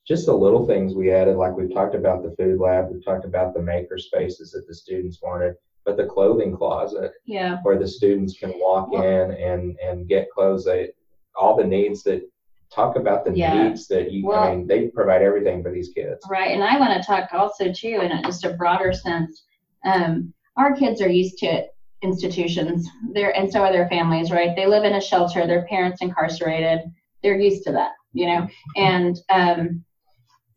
just 0.08 0.26
the 0.26 0.34
little 0.34 0.66
things 0.66 0.96
we 0.96 1.12
added, 1.12 1.38
like 1.38 1.56
we've 1.56 1.74
talked 1.74 1.96
about 1.96 2.24
the 2.24 2.36
food 2.36 2.60
lab, 2.60 2.90
we've 2.92 3.06
talked 3.06 3.26
about 3.26 3.54
the 3.54 3.62
maker 3.62 3.98
spaces 3.98 4.52
that 4.52 4.68
the 4.68 4.74
students 4.74 5.20
wanted, 5.22 5.56
but 5.86 5.96
the 5.98 6.06
clothing 6.06 6.56
closet, 6.56 7.12
yeah, 7.26 7.58
where 7.64 7.78
the 7.78 7.88
students 7.88 8.38
can 8.38 8.52
walk 8.56 8.92
well, 8.92 9.04
in 9.04 9.32
and 9.32 9.78
and 9.80 10.08
get 10.08 10.30
clothes. 10.32 10.66
They 10.66 10.90
all 11.36 11.56
the 11.56 11.64
needs 11.64 12.04
that 12.04 12.28
talk 12.74 12.96
about 12.96 13.26
the 13.26 13.34
yeah. 13.36 13.70
needs 13.70 13.88
that 13.88 14.12
you. 14.12 14.26
Well, 14.26 14.40
I 14.40 14.56
mean, 14.56 14.68
they 14.68 14.88
provide 14.88 15.22
everything 15.22 15.62
for 15.62 15.72
these 15.72 15.90
kids. 15.90 16.26
Right, 16.30 16.52
and 16.52 16.64
I 16.64 16.80
want 16.80 17.00
to 17.00 17.06
talk 17.06 17.30
also 17.34 17.72
too 17.72 18.02
in 18.02 18.12
just 18.24 18.44
a 18.44 18.54
broader 18.54 18.94
sense. 18.94 19.44
Um, 19.86 20.34
our 20.58 20.76
kids 20.76 21.02
are 21.02 21.10
used 21.10 21.38
to 21.40 21.66
institutions, 22.02 22.88
there, 23.14 23.36
and 23.38 23.52
so 23.52 23.62
are 23.62 23.72
their 23.72 23.90
families. 23.90 24.32
Right, 24.32 24.56
they 24.56 24.68
live 24.68 24.84
in 24.84 24.94
a 24.94 25.02
shelter. 25.02 25.46
Their 25.46 25.66
parents 25.66 26.02
incarcerated. 26.02 26.80
They're 27.24 27.40
used 27.40 27.64
to 27.66 27.72
that, 27.74 27.92
you 28.14 28.26
know, 28.28 28.48
and 28.76 29.18
um, 29.30 29.84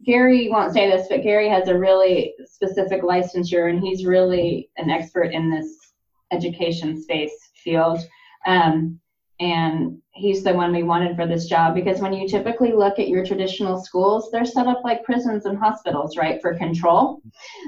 Gary 0.05 0.49
won't 0.51 0.73
say 0.73 0.91
this, 0.91 1.09
but 1.09 1.23
Gary 1.23 1.49
has 1.49 1.69
a 1.69 1.79
really 1.79 2.35
specific 2.47 3.03
licensure, 3.03 3.71
and 3.71 3.81
he's 3.81 4.07
really 4.07 4.71
an 4.77 4.91
expert 4.91 5.33
in 5.33 5.51
this 5.51 5.67
education 6.33 7.01
space 7.01 7.35
field. 7.63 8.01
Um, 8.47 9.01
and 9.41 9.99
he's 10.13 10.45
the 10.45 10.55
one 10.55 10.73
we 10.73 10.85
wanted 10.85 11.17
for 11.17 11.27
this 11.27 11.47
job 11.47 11.75
because 11.75 12.01
when 12.01 12.13
you 12.13 12.29
typically 12.29 12.73
look 12.73 12.99
at 12.99 13.09
your 13.09 13.27
traditional 13.27 13.83
schools, 13.83 14.29
they're 14.31 14.45
set 14.45 14.67
up 14.67 14.83
like 14.85 15.03
prisons 15.03 15.45
and 15.45 15.59
hospitals, 15.59 16.17
right, 16.17 16.41
for 16.41 16.57
control. 16.57 17.21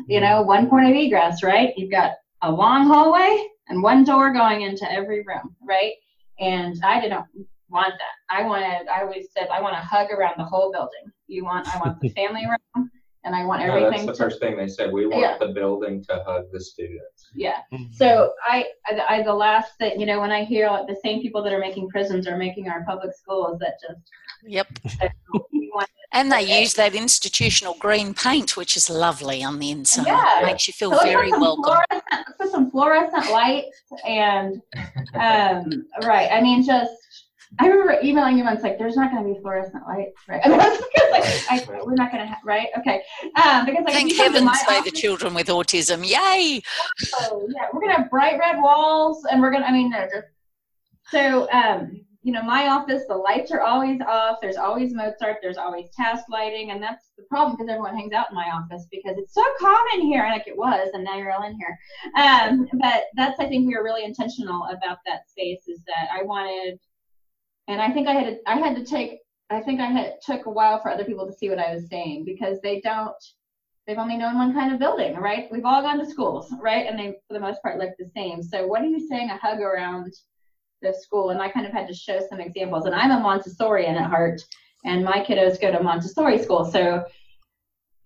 You 0.06 0.20
know, 0.20 0.42
one 0.42 0.68
point 0.68 0.88
of 0.88 0.94
egress, 0.94 1.42
right? 1.42 1.72
You've 1.76 1.90
got 1.90 2.12
a 2.42 2.50
long 2.50 2.86
hallway 2.86 3.48
and 3.68 3.82
one 3.82 4.04
door 4.04 4.32
going 4.32 4.62
into 4.62 4.90
every 4.90 5.22
room, 5.22 5.54
right? 5.66 5.92
And 6.38 6.76
I 6.84 7.00
didn't 7.00 7.24
want 7.68 7.94
that. 7.94 8.34
I 8.34 8.42
wanted, 8.42 8.88
I 8.88 9.02
always 9.02 9.28
said, 9.36 9.48
I 9.48 9.60
want 9.60 9.74
to 9.74 9.80
hug 9.80 10.10
around 10.10 10.34
the 10.38 10.44
whole 10.44 10.70
building. 10.72 11.12
You 11.26 11.44
want, 11.44 11.68
I 11.74 11.78
want 11.78 12.00
the 12.00 12.08
family 12.16 12.46
room, 12.46 12.90
and 13.24 13.34
I 13.34 13.44
want 13.44 13.62
everything. 13.62 13.82
No, 13.82 13.90
that's 13.90 14.06
the 14.06 14.12
to, 14.12 14.18
first 14.18 14.40
thing 14.40 14.56
they 14.56 14.68
said. 14.68 14.92
We 14.92 15.06
want 15.06 15.22
yeah. 15.22 15.38
the 15.38 15.52
building 15.52 16.04
to 16.04 16.22
hug 16.26 16.44
the 16.52 16.60
students. 16.60 17.28
Yeah. 17.34 17.58
Mm-hmm. 17.72 17.92
So 17.92 18.32
I, 18.46 18.66
I, 18.86 19.00
I, 19.08 19.22
the 19.22 19.34
last 19.34 19.72
that 19.80 19.98
you 19.98 20.06
know, 20.06 20.20
when 20.20 20.30
I 20.30 20.44
hear 20.44 20.68
like, 20.68 20.86
the 20.86 20.96
same 21.02 21.22
people 21.22 21.42
that 21.42 21.52
are 21.52 21.58
making 21.58 21.88
prisons 21.88 22.26
are 22.26 22.36
making 22.36 22.68
our 22.68 22.84
public 22.84 23.12
schools, 23.14 23.58
that 23.60 23.74
just. 23.80 24.00
Yep. 24.44 24.78
and 26.12 26.32
they 26.32 26.60
use 26.60 26.74
that 26.74 26.94
institutional 26.94 27.74
green 27.78 28.14
paint, 28.14 28.56
which 28.56 28.76
is 28.76 28.88
lovely 28.88 29.42
on 29.42 29.58
the 29.58 29.70
inside. 29.70 30.06
Yeah. 30.06 30.42
It 30.42 30.46
makes 30.46 30.66
you 30.66 30.72
feel 30.72 30.92
so 30.92 31.04
very 31.04 31.30
welcome. 31.30 31.76
Put 32.38 32.50
some 32.50 32.70
fluorescent 32.70 33.30
lights 33.30 33.82
and, 34.06 34.62
um, 35.14 35.86
right. 36.02 36.30
I 36.32 36.40
mean, 36.40 36.64
just 36.64 36.92
I 37.58 37.68
remember 37.68 37.98
emailing 38.02 38.36
you 38.36 38.44
once, 38.44 38.62
like, 38.62 38.78
there's 38.78 38.96
not 38.96 39.10
going 39.10 39.22
to 39.22 39.34
be 39.34 39.40
fluorescent 39.40 39.86
lights, 39.86 40.20
right? 40.28 40.40
And 40.44 40.54
I 40.60 40.68
was 40.68 40.80
like, 41.10 41.50
I, 41.50 41.82
we're 41.84 41.94
not 41.94 42.10
going 42.10 42.24
to, 42.24 42.28
ha- 42.28 42.40
right? 42.44 42.68
Okay. 42.78 43.02
Um, 43.42 43.64
because 43.64 43.84
like, 43.84 43.94
thank 43.94 44.14
heavens 44.14 44.50
by 44.66 44.82
the 44.84 44.90
children 44.90 45.32
with 45.32 45.46
autism, 45.46 46.06
yay! 46.06 46.60
Oh 47.20 47.48
yeah, 47.54 47.66
we're 47.72 47.80
going 47.80 47.94
to 47.94 48.02
have 48.02 48.10
bright 48.10 48.38
red 48.38 48.60
walls, 48.60 49.24
and 49.30 49.40
we're 49.40 49.50
going 49.50 49.62
to, 49.62 49.68
I 49.68 49.72
mean, 49.72 49.90
no, 49.90 50.06
just 50.12 50.26
so 51.08 51.50
um, 51.50 52.04
you 52.26 52.32
know, 52.32 52.42
my 52.42 52.66
office, 52.66 53.04
the 53.06 53.14
lights 53.14 53.52
are 53.52 53.60
always 53.60 54.00
off. 54.00 54.38
There's 54.42 54.56
always 54.56 54.92
Mozart. 54.92 55.36
There's 55.40 55.56
always 55.56 55.86
task 55.96 56.24
lighting, 56.28 56.72
and 56.72 56.82
that's 56.82 57.12
the 57.16 57.22
problem 57.30 57.56
because 57.56 57.70
everyone 57.70 57.96
hangs 57.96 58.12
out 58.12 58.30
in 58.30 58.36
my 58.36 58.50
office 58.50 58.86
because 58.90 59.16
it's 59.16 59.32
so 59.32 59.44
calm 59.60 59.84
in 59.94 60.00
here, 60.02 60.28
like 60.28 60.48
it 60.48 60.56
was, 60.56 60.90
and 60.92 61.04
now 61.04 61.16
you're 61.16 61.32
all 61.32 61.46
in 61.46 61.56
here. 61.56 61.78
Um, 62.16 62.68
but 62.80 63.04
that's, 63.14 63.38
I 63.38 63.46
think, 63.46 63.66
we 63.66 63.76
were 63.76 63.84
really 63.84 64.04
intentional 64.04 64.64
about 64.64 64.98
that 65.06 65.28
space. 65.30 65.68
Is 65.68 65.80
that 65.86 66.08
I 66.12 66.24
wanted 66.24 66.78
and 67.68 67.80
I 67.80 67.90
think 67.90 68.08
I 68.08 68.14
had 68.14 68.38
I 68.46 68.56
had 68.58 68.76
to 68.76 68.84
take 68.84 69.20
I 69.50 69.60
think 69.60 69.80
I 69.80 69.86
had 69.86 70.14
took 70.24 70.46
a 70.46 70.50
while 70.50 70.80
for 70.80 70.90
other 70.90 71.04
people 71.04 71.26
to 71.26 71.32
see 71.32 71.48
what 71.48 71.58
I 71.58 71.74
was 71.74 71.88
saying 71.88 72.24
because 72.24 72.60
they 72.60 72.80
don't 72.80 73.14
they've 73.86 73.98
only 73.98 74.16
known 74.16 74.34
one 74.34 74.52
kind 74.52 74.72
of 74.72 74.80
building, 74.80 75.14
right? 75.14 75.48
We've 75.52 75.64
all 75.64 75.82
gone 75.82 75.98
to 75.98 76.10
schools, 76.10 76.52
right? 76.60 76.86
And 76.86 76.98
they 76.98 77.12
for 77.28 77.34
the 77.34 77.40
most 77.40 77.62
part 77.62 77.78
look 77.78 77.90
the 77.98 78.10
same. 78.14 78.42
So 78.42 78.66
what 78.66 78.82
are 78.82 78.86
you 78.86 79.06
saying 79.08 79.30
a 79.30 79.36
hug 79.36 79.60
around 79.60 80.12
the 80.82 80.92
school? 80.92 81.30
And 81.30 81.40
I 81.40 81.48
kind 81.48 81.66
of 81.66 81.72
had 81.72 81.88
to 81.88 81.94
show 81.94 82.20
some 82.28 82.40
examples. 82.40 82.86
And 82.86 82.94
I'm 82.94 83.10
a 83.10 83.20
Montessorian 83.20 84.00
at 84.00 84.10
heart, 84.10 84.40
and 84.84 85.04
my 85.04 85.24
kiddos 85.24 85.60
go 85.60 85.72
to 85.72 85.82
Montessori 85.82 86.42
school. 86.42 86.64
So 86.64 87.04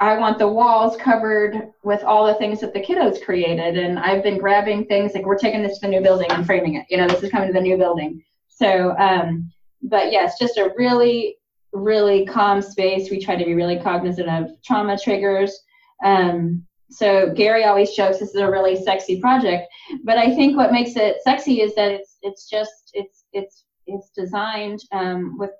I 0.01 0.17
want 0.19 0.39
the 0.39 0.49
walls 0.49 0.97
covered 0.97 1.73
with 1.85 2.03
all 2.05 2.27
the 2.27 2.35
things 2.35 2.61
that 2.61 2.73
the 2.73 2.81
kiddos 2.81 3.23
created. 3.23 3.77
And 3.77 3.99
I've 3.99 4.23
been 4.23 4.39
grabbing 4.39 4.87
things 4.87 5.15
like 5.15 5.27
we're 5.27 5.37
taking 5.39 5.63
this 5.63 5.79
to 5.79 5.87
the 5.87 5.93
new 5.93 6.01
building 6.01 6.31
and 6.31 6.47
framing 6.47 6.77
it. 6.77 6.87
You 6.89 6.97
know, 6.97 7.07
this 7.07 7.23
is 7.23 7.31
coming 7.31 7.49
to 7.49 7.53
the 7.53 7.61
new 7.61 7.77
building. 7.77 8.25
So, 8.49 8.97
um, 8.99 9.53
but 9.83 10.11
yes, 10.11 10.39
just 10.39 10.57
a 10.57 10.73
really, 10.77 11.37
really 11.73 12.25
calm 12.25 12.63
space. 12.63 13.11
We 13.11 13.21
try 13.21 13.37
to 13.37 13.45
be 13.45 13.55
really 13.55 13.79
cognizant 13.79 14.31
of 14.31 14.51
trauma 14.63 14.99
triggers. 14.99 15.59
Um, 16.03 16.67
so 16.91 17.33
Gary 17.35 17.65
always 17.65 17.93
jokes 17.93 18.19
this 18.19 18.31
is 18.31 18.41
a 18.41 18.51
really 18.51 18.83
sexy 18.83 19.21
project, 19.21 19.69
but 20.03 20.19
I 20.19 20.35
think 20.35 20.57
what 20.57 20.73
makes 20.73 20.97
it 20.97 21.23
sexy 21.23 21.61
is 21.61 21.75
that 21.77 21.93
it's 21.93 22.10
it's 22.23 22.49
just 22.49 22.91
it's 22.95 23.25
it's 23.33 23.65
it's 23.87 24.11
designed 24.11 24.81
um, 24.93 25.37
with 25.39 25.51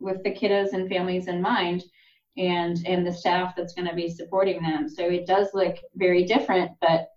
with 0.00 0.22
the 0.24 0.32
kiddos 0.32 0.72
and 0.72 0.88
families 0.88 1.28
in 1.28 1.40
mind, 1.40 1.84
and 2.36 2.78
and 2.86 3.06
the 3.06 3.12
staff 3.12 3.54
that's 3.56 3.74
going 3.74 3.88
to 3.88 3.94
be 3.94 4.08
supporting 4.08 4.62
them. 4.62 4.88
So 4.88 5.04
it 5.04 5.26
does 5.26 5.48
look 5.54 5.76
very 5.94 6.24
different, 6.24 6.72
but 6.80 7.08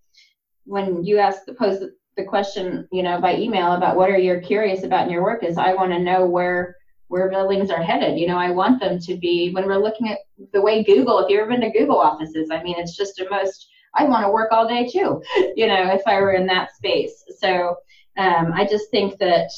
when 0.65 1.03
you 1.03 1.19
ask 1.19 1.45
the 1.45 1.53
pose 1.53 1.83
the 2.17 2.23
question, 2.23 2.87
you 2.91 3.03
know, 3.03 3.19
by 3.19 3.35
email 3.35 3.73
about 3.73 3.97
what 3.97 4.09
are 4.09 4.17
you 4.17 4.39
curious 4.39 4.83
about 4.83 5.05
in 5.05 5.11
your 5.11 5.23
work 5.23 5.43
is 5.43 5.57
I 5.57 5.73
want 5.73 5.91
to 5.91 5.99
know 5.99 6.25
where 6.25 6.75
where 7.07 7.29
buildings 7.29 7.69
are 7.69 7.83
headed. 7.83 8.17
You 8.17 8.27
know, 8.27 8.37
I 8.37 8.49
want 8.49 8.79
them 8.79 8.99
to 8.99 9.17
be 9.17 9.51
when 9.51 9.65
we're 9.65 9.81
looking 9.81 10.09
at 10.09 10.19
the 10.53 10.61
way 10.61 10.83
Google, 10.83 11.19
if 11.19 11.29
you've 11.29 11.41
ever 11.41 11.51
been 11.51 11.61
to 11.61 11.77
Google 11.77 11.99
offices, 11.99 12.49
I 12.51 12.63
mean, 12.63 12.75
it's 12.77 12.97
just 12.97 13.19
a 13.19 13.29
most 13.29 13.67
I 13.93 14.03
want 14.05 14.25
to 14.25 14.31
work 14.31 14.51
all 14.51 14.67
day 14.67 14.87
too, 14.87 15.21
you 15.55 15.67
know, 15.67 15.93
if 15.93 16.01
I 16.05 16.19
were 16.19 16.33
in 16.33 16.45
that 16.47 16.75
space. 16.75 17.23
So 17.39 17.75
um, 18.17 18.53
I 18.53 18.65
just 18.65 18.89
think 18.91 19.17
that 19.19 19.51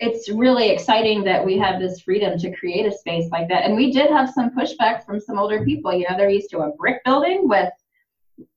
it's 0.00 0.28
really 0.28 0.70
exciting 0.70 1.22
that 1.24 1.44
we 1.44 1.56
have 1.58 1.80
this 1.80 2.00
freedom 2.00 2.38
to 2.38 2.54
create 2.56 2.86
a 2.86 2.92
space 2.92 3.30
like 3.30 3.48
that. 3.48 3.64
And 3.64 3.76
we 3.76 3.92
did 3.92 4.10
have 4.10 4.30
some 4.30 4.50
pushback 4.50 5.06
from 5.06 5.20
some 5.20 5.38
older 5.38 5.64
people. 5.64 5.92
You 5.92 6.06
know, 6.08 6.16
they're 6.16 6.28
used 6.28 6.50
to 6.50 6.58
a 6.58 6.72
brick 6.76 7.04
building 7.04 7.48
with 7.48 7.70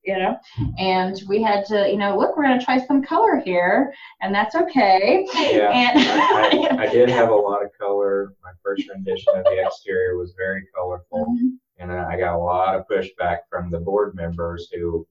you 0.03 0.17
know 0.17 0.37
and 0.77 1.21
we 1.27 1.41
had 1.41 1.65
to 1.65 1.89
you 1.89 1.97
know 1.97 2.17
look 2.17 2.35
we're 2.35 2.43
going 2.43 2.57
to 2.57 2.63
try 2.63 2.83
some 2.85 3.03
color 3.03 3.41
here 3.43 3.93
and 4.21 4.33
that's 4.33 4.55
okay 4.55 5.27
yeah 5.33 5.69
and, 5.69 5.99
I, 5.99 6.77
I, 6.77 6.83
I, 6.83 6.87
did 6.87 7.09
have 7.09 7.29
a 7.29 7.35
lot 7.35 7.63
of 7.63 7.71
color 7.77 8.33
my 8.43 8.51
first 8.63 8.87
rendition 8.87 9.35
of 9.35 9.43
the 9.43 9.63
exterior 9.65 10.17
was 10.17 10.33
very 10.37 10.65
colorful 10.73 11.25
mm-hmm. 11.25 11.49
and 11.79 11.91
i 11.91 12.17
got 12.17 12.35
a 12.35 12.37
lot 12.37 12.75
of 12.75 12.87
pushback 12.87 13.39
from 13.49 13.69
the 13.69 13.79
board 13.79 14.15
members 14.15 14.69
who 14.73 15.05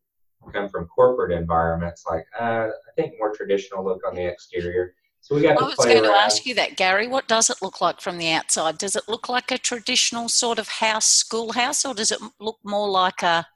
come 0.53 0.69
from 0.69 0.87
corporate 0.87 1.33
environments 1.33 2.05
like 2.11 2.25
uh, 2.41 2.69
i 2.69 2.91
think 2.97 3.15
more 3.19 3.35
traditional 3.35 3.85
look 3.85 4.01
on 4.07 4.15
the 4.15 4.25
exterior 4.25 4.95
So 5.21 5.35
we 5.35 5.41
got 5.43 5.53
I 5.53 5.61
to 5.61 5.65
was 5.65 5.75
play 5.77 5.95
going 5.95 6.05
to 6.05 6.11
ask 6.11 6.45
you 6.45 6.55
that, 6.57 6.77
Gary. 6.77 7.07
What 7.09 7.27
does 7.29 7.49
it 7.49 7.57
look 7.63 7.81
like 7.81 7.99
from 8.03 8.19
the 8.19 8.31
outside? 8.39 8.77
Does 8.77 8.95
it 8.95 9.05
look 9.09 9.27
like 9.31 9.51
a 9.51 9.57
traditional 9.57 10.29
sort 10.29 10.59
of 10.59 10.69
house, 10.69 11.07
schoolhouse, 11.07 11.87
or 11.87 11.95
does 11.95 12.11
it 12.11 12.21
look 12.41 12.59
more 12.63 12.89
like 12.91 13.23
a? 13.23 13.47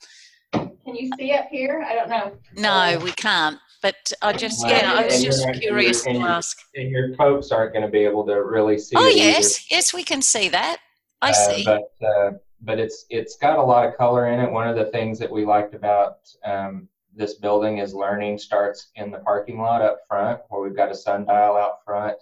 Can 0.55 0.95
you 0.97 1.11
see 1.19 1.31
up 1.33 1.49
here? 1.51 1.85
I 1.87 1.95
don't 1.95 2.09
know. 2.09 2.27
No, 2.57 2.99
we 3.05 3.13
can't. 3.13 3.59
But 3.83 4.01
I 4.23 4.33
just, 4.33 4.63
Well, 4.65 4.73
yeah, 4.73 4.95
I 4.95 5.05
was 5.05 5.23
just 5.23 5.47
curious 5.61 6.03
to 6.05 6.17
ask. 6.37 6.57
and 6.75 6.89
your 6.91 7.15
folks 7.17 7.51
aren't 7.53 7.75
going 7.75 7.85
to 7.85 7.93
be 7.93 8.03
able 8.11 8.25
to 8.27 8.37
really 8.43 8.79
see 8.79 8.97
Oh 8.97 9.05
it 9.07 9.17
either. 9.17 9.19
yes, 9.19 9.71
yes, 9.71 9.93
we 9.93 10.03
can 10.05 10.23
see 10.23 10.49
that. 10.49 10.79
I 11.21 11.31
Uh, 11.31 11.33
see. 11.35 11.65
but 11.65 12.07
uh, 12.13 12.31
but 12.63 12.79
it's 12.79 13.07
it's 13.11 13.37
got 13.37 13.59
a 13.59 13.63
lot 13.63 13.87
of 13.87 13.97
color 13.97 14.27
in 14.29 14.41
it. 14.41 14.51
One 14.51 14.69
of 14.69 14.77
the 14.77 14.91
things 14.91 15.19
that 15.19 15.31
we 15.31 15.45
liked 15.45 15.75
about 15.75 16.29
um, 16.45 16.89
this 17.15 17.35
building 17.35 17.79
is 17.79 17.95
learning 17.95 18.39
starts 18.39 18.91
in 18.97 19.11
the 19.11 19.19
parking 19.19 19.59
lot 19.59 19.83
up 19.83 19.99
front, 20.09 20.41
where 20.49 20.63
we've 20.63 20.77
got 20.77 20.91
a 20.91 20.95
sundial 20.95 21.57
out 21.57 21.85
front. 21.85 22.17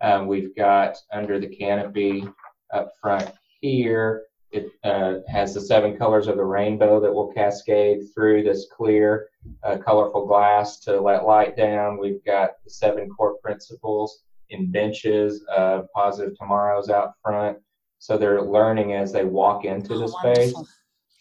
Um, 0.00 0.26
we've 0.26 0.54
got 0.54 0.96
under 1.12 1.38
the 1.38 1.48
canopy 1.48 2.28
up 2.72 2.92
front 3.00 3.30
here. 3.60 4.24
It 4.50 4.70
uh, 4.82 5.16
has 5.28 5.52
the 5.52 5.60
seven 5.60 5.98
colors 5.98 6.26
of 6.26 6.36
the 6.36 6.44
rainbow 6.44 7.00
that 7.00 7.12
will 7.12 7.32
cascade 7.32 8.00
through 8.14 8.44
this 8.44 8.66
clear, 8.74 9.28
uh, 9.62 9.76
colorful 9.76 10.26
glass 10.26 10.78
to 10.80 10.98
let 10.98 11.26
light 11.26 11.54
down. 11.54 11.98
We've 11.98 12.24
got 12.24 12.52
the 12.64 12.70
seven 12.70 13.10
core 13.10 13.36
principles 13.42 14.22
in 14.48 14.70
benches, 14.70 15.44
uh, 15.54 15.82
positive 15.94 16.38
tomorrows 16.38 16.88
out 16.88 17.12
front 17.22 17.58
so 17.98 18.16
they're 18.16 18.42
learning 18.42 18.94
as 18.94 19.12
they 19.12 19.24
walk 19.24 19.64
into 19.64 19.94
Oh, 19.94 19.98
the 19.98 20.08
space. 20.08 20.54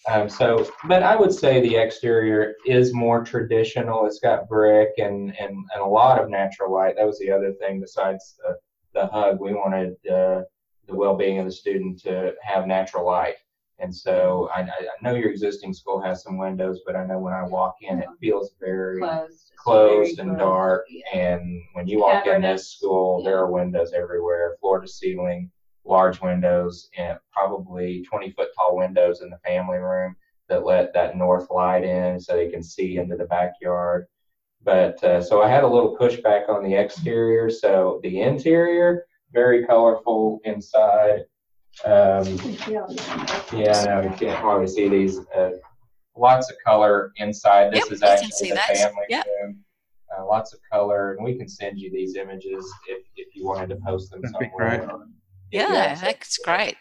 Um, 0.10 0.30
so, 0.30 0.66
but 0.88 1.04
I 1.04 1.16
would 1.18 1.34
say 1.34 1.60
the 1.60 1.76
exterior 1.76 2.56
is 2.66 2.94
more 2.94 3.24
traditional. 3.26 4.06
It's 4.06 4.20
got 4.20 4.48
brick 4.48 4.92
and, 4.98 5.36
and, 5.38 5.50
and 5.74 5.82
a 5.82 5.86
lot 5.86 6.22
of 6.22 6.30
natural 6.30 6.72
light. 6.74 6.96
That 6.96 7.06
was 7.06 7.20
the 7.20 7.30
other 7.32 7.52
thing 7.54 7.82
besides 7.82 8.36
the, 8.40 8.56
the 8.94 9.08
hug. 9.08 9.42
We 9.42 9.54
wanted 9.54 9.94
uh, 10.10 10.44
the 10.88 10.96
well-being 10.96 11.40
of 11.40 11.46
the 11.46 11.52
student 11.52 12.02
to 12.04 12.34
have 12.42 12.68
natural 12.68 13.06
light. 13.06 13.36
And 13.80 13.94
so 13.94 14.50
I, 14.56 14.62
I 14.62 14.70
know 15.04 15.14
your 15.14 15.30
existing 15.30 15.74
school 15.74 16.02
has 16.02 16.24
some 16.24 16.38
windows, 16.38 16.80
but 16.86 16.96
I 16.96 17.06
know 17.06 17.20
when 17.20 17.34
I 17.34 17.44
walk 17.44 17.76
in, 17.82 18.00
it 18.00 18.08
feels 18.22 18.54
very 18.62 19.00
Closed. 19.00 19.52
closed 19.58 20.18
Very 20.18 20.30
and 20.30 20.38
closed. 20.38 20.40
dark. 20.40 20.86
Yeah. 20.90 21.20
And 21.20 21.62
when 21.74 21.86
you 21.88 22.00
walk 22.00 22.26
in 22.28 22.42
this 22.42 22.72
school, 22.72 23.22
there 23.24 23.38
are 23.38 23.52
windows 23.52 23.92
everywhere, 23.94 24.56
floor 24.62 24.80
to 24.80 24.88
ceiling, 24.88 25.52
large 25.88 26.22
windows, 26.22 26.90
and 26.98 27.18
probably 27.32 28.04
20 28.04 28.32
foot 28.32 28.50
tall 28.56 28.78
windows 28.78 29.22
in 29.22 29.30
the 29.30 29.40
family 29.40 29.78
room 29.78 30.16
that 30.50 30.66
let 30.66 30.94
that 30.94 31.18
north 31.18 31.48
light 31.50 31.84
in 31.84 32.20
so 32.20 32.36
they 32.36 32.50
can 32.50 32.64
see 32.64 32.98
into 32.98 33.16
the 33.16 33.26
backyard. 33.26 34.08
But 34.64 35.02
uh, 35.04 35.22
so 35.22 35.42
I 35.42 35.50
had 35.50 35.64
a 35.64 35.68
little 35.68 35.98
pushback 35.98 36.50
on 36.50 36.64
the 36.64 36.74
exterior. 36.76 37.50
So 37.50 38.00
the 38.04 38.22
interior, 38.22 39.06
very 39.32 39.66
colorful 39.66 40.40
inside. 40.44 41.22
Um, 41.86 42.24
yeah, 43.54 43.80
I 43.80 43.86
know 43.86 44.02
you 44.02 44.16
can't 44.18 44.40
hardly 44.40 44.68
see 44.68 44.90
these. 44.90 45.20
Uh, 45.36 45.52
lots 46.16 46.52
of 46.52 46.58
color 46.66 47.12
inside. 47.18 47.72
This 47.72 47.86
Yep, 47.86 47.94
is 47.94 48.04
actually 48.04 48.50
the 48.50 48.56
that. 48.56 48.68
family 48.68 49.06
Yep. 49.10 49.26
room. 49.26 49.64
Uh, 50.18 50.26
lots 50.26 50.54
of 50.54 50.60
color, 50.72 51.14
and 51.14 51.24
we 51.24 51.38
can 51.38 51.48
send 51.48 51.78
you 51.78 51.92
these 51.92 52.16
images 52.16 52.66
if, 52.88 53.04
if 53.18 53.36
you 53.36 53.46
wanted 53.46 53.70
to 53.70 53.76
post 53.76 54.10
them 54.10 54.22
That'd 54.22 54.40
be 54.40 54.46
somewhere. 54.48 54.88
Great. 55.52 55.62
or 55.64 55.68
get 55.68 55.74
Yeah, 55.74 55.96
that's 55.96 56.38
great. 56.38 56.76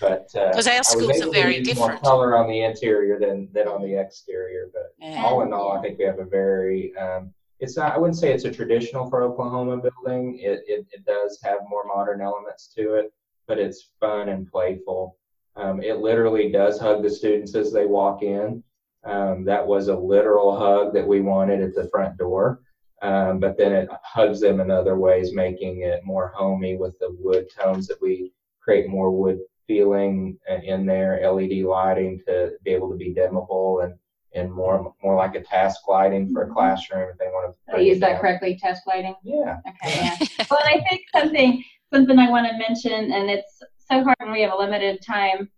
But 0.00 0.28
uh, 0.34 0.48
Because 0.50 0.66
our 0.66 0.82
schools 0.82 1.20
are 1.22 1.30
very 1.30 1.62
different. 1.62 1.92
More 1.92 1.98
color 2.00 2.36
on 2.36 2.48
the 2.48 2.62
interior 2.62 3.18
than 3.18 3.48
than 3.52 3.68
on 3.68 3.82
the 3.82 3.94
exterior, 3.94 4.70
but 4.72 4.94
Yeah. 4.98 5.22
all 5.24 5.42
in 5.42 5.52
all, 5.52 5.72
I 5.72 5.80
think 5.80 5.98
we 5.98 6.04
have 6.04 6.18
a 6.18 6.24
very 6.24 6.94
um, 6.96 7.32
it's 7.60 7.76
not 7.76 7.92
I 7.94 7.98
wouldn't 7.98 8.18
say 8.18 8.32
it's 8.32 8.44
a 8.44 8.50
traditional 8.52 9.08
for 9.08 9.22
Oklahoma 9.22 9.78
building. 9.78 10.38
It, 10.40 10.62
it 10.66 10.86
it 10.90 11.04
does 11.06 11.38
have 11.42 11.58
more 11.68 11.84
modern 11.86 12.20
elements 12.20 12.68
to 12.76 12.94
it, 12.94 13.12
but 13.46 13.58
it's 13.58 13.90
fun 14.00 14.28
and 14.28 14.50
playful. 14.50 15.16
Um, 15.56 15.80
it 15.82 15.98
literally 15.98 16.50
does 16.50 16.80
hug 16.80 17.02
the 17.02 17.10
students 17.10 17.54
as 17.54 17.72
they 17.72 17.86
walk 17.86 18.22
in. 18.22 18.62
Um, 19.04 19.44
that 19.44 19.64
was 19.64 19.88
a 19.88 19.96
literal 19.96 20.56
hug 20.58 20.92
that 20.94 21.06
we 21.06 21.20
wanted 21.20 21.60
at 21.62 21.74
the 21.74 21.88
front 21.90 22.16
door. 22.16 22.60
Um, 23.04 23.38
but 23.38 23.58
then 23.58 23.72
it 23.74 23.88
hugs 24.02 24.40
them 24.40 24.60
in 24.60 24.70
other 24.70 24.96
ways, 24.96 25.34
making 25.34 25.82
it 25.82 26.04
more 26.04 26.32
homey 26.34 26.76
with 26.78 26.98
the 27.00 27.14
wood 27.20 27.50
tones 27.50 27.86
that 27.88 28.00
we 28.00 28.32
create 28.62 28.88
more 28.88 29.10
wood 29.10 29.40
feeling 29.66 30.38
in 30.62 30.86
there, 30.86 31.20
LED 31.30 31.64
lighting 31.64 32.22
to 32.26 32.52
be 32.64 32.70
able 32.70 32.90
to 32.90 32.96
be 32.96 33.14
dimmable 33.14 33.84
and 33.84 33.94
and 34.34 34.50
more 34.50 34.94
more 35.02 35.16
like 35.16 35.34
a 35.34 35.42
task 35.42 35.86
lighting 35.86 36.32
for 36.32 36.44
a 36.44 36.50
classroom 36.50 37.10
if 37.10 37.18
they 37.18 37.26
want 37.26 37.54
to. 37.54 37.72
Did 37.72 37.80
I 37.80 37.82
use 37.84 38.00
that 38.00 38.20
correctly? 38.20 38.58
task 38.60 38.82
lighting. 38.86 39.14
Yeah. 39.22 39.58
Okay. 39.68 39.96
Yeah. 39.96 40.46
well, 40.50 40.60
I 40.64 40.82
think 40.88 41.02
something 41.14 41.62
something 41.92 42.18
I 42.18 42.30
want 42.30 42.48
to 42.48 42.56
mention, 42.56 43.12
and 43.12 43.30
it's 43.30 43.62
so 43.78 44.02
hard 44.02 44.16
when 44.18 44.32
we 44.32 44.40
have 44.40 44.52
a 44.52 44.56
limited 44.56 45.02
time. 45.02 45.50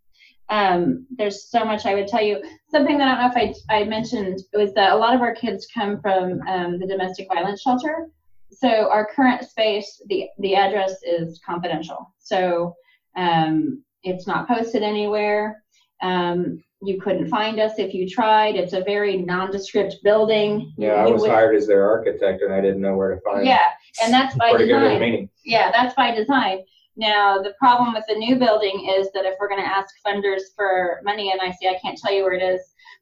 Um, 0.48 1.06
there's 1.10 1.48
so 1.50 1.64
much 1.64 1.86
I 1.86 1.94
would 1.94 2.06
tell 2.08 2.22
you. 2.22 2.42
Something 2.70 2.98
that 2.98 3.08
I 3.08 3.20
don't 3.22 3.34
know 3.34 3.42
if 3.42 3.56
I, 3.70 3.80
I 3.80 3.84
mentioned 3.84 4.40
was 4.52 4.72
that 4.74 4.92
a 4.92 4.96
lot 4.96 5.14
of 5.14 5.20
our 5.20 5.34
kids 5.34 5.66
come 5.72 6.00
from 6.00 6.40
um, 6.48 6.78
the 6.78 6.86
domestic 6.86 7.28
violence 7.32 7.62
shelter. 7.62 8.08
So 8.52 8.90
our 8.90 9.08
current 9.14 9.44
space, 9.48 10.00
the 10.06 10.28
the 10.38 10.54
address 10.54 10.94
is 11.02 11.40
confidential. 11.44 12.14
So 12.18 12.74
um, 13.16 13.82
it's 14.02 14.26
not 14.26 14.46
posted 14.46 14.82
anywhere. 14.82 15.62
Um, 16.02 16.62
you 16.82 17.00
couldn't 17.00 17.28
find 17.28 17.58
us 17.58 17.72
if 17.78 17.92
you 17.94 18.08
tried. 18.08 18.54
It's 18.54 18.72
a 18.74 18.82
very 18.82 19.16
nondescript 19.16 19.96
building. 20.04 20.72
Yeah, 20.76 20.92
I 20.92 21.06
You 21.06 21.14
was 21.14 21.22
would- 21.22 21.30
hired 21.30 21.56
as 21.56 21.66
their 21.66 21.88
architect 21.88 22.42
and 22.42 22.52
I 22.52 22.60
didn't 22.60 22.80
know 22.82 22.96
where 22.96 23.14
to 23.14 23.20
find. 23.22 23.40
It. 23.42 23.46
Yeah, 23.46 23.62
and 24.02 24.12
that's 24.12 24.36
by 24.36 24.50
Where 24.50 24.58
to 24.58 24.66
go 24.66 24.80
design. 24.80 25.28
Yeah, 25.44 25.70
that's 25.72 25.94
by 25.94 26.14
design. 26.14 26.60
Now, 26.96 27.42
the 27.42 27.54
problem 27.58 27.92
with 27.94 28.04
the 28.08 28.14
new 28.14 28.36
building 28.36 28.92
is 28.98 29.08
that 29.12 29.24
if 29.26 29.34
we're 29.38 29.48
going 29.48 29.62
to 29.62 29.68
ask 29.68 29.94
funders 30.06 30.42
for 30.56 31.00
money, 31.04 31.30
and 31.30 31.40
I 31.40 31.50
say, 31.52 31.68
I 31.68 31.78
can't 31.82 31.98
tell 31.98 32.12
you 32.12 32.22
where 32.22 32.32
it 32.32 32.42
is, 32.42 32.60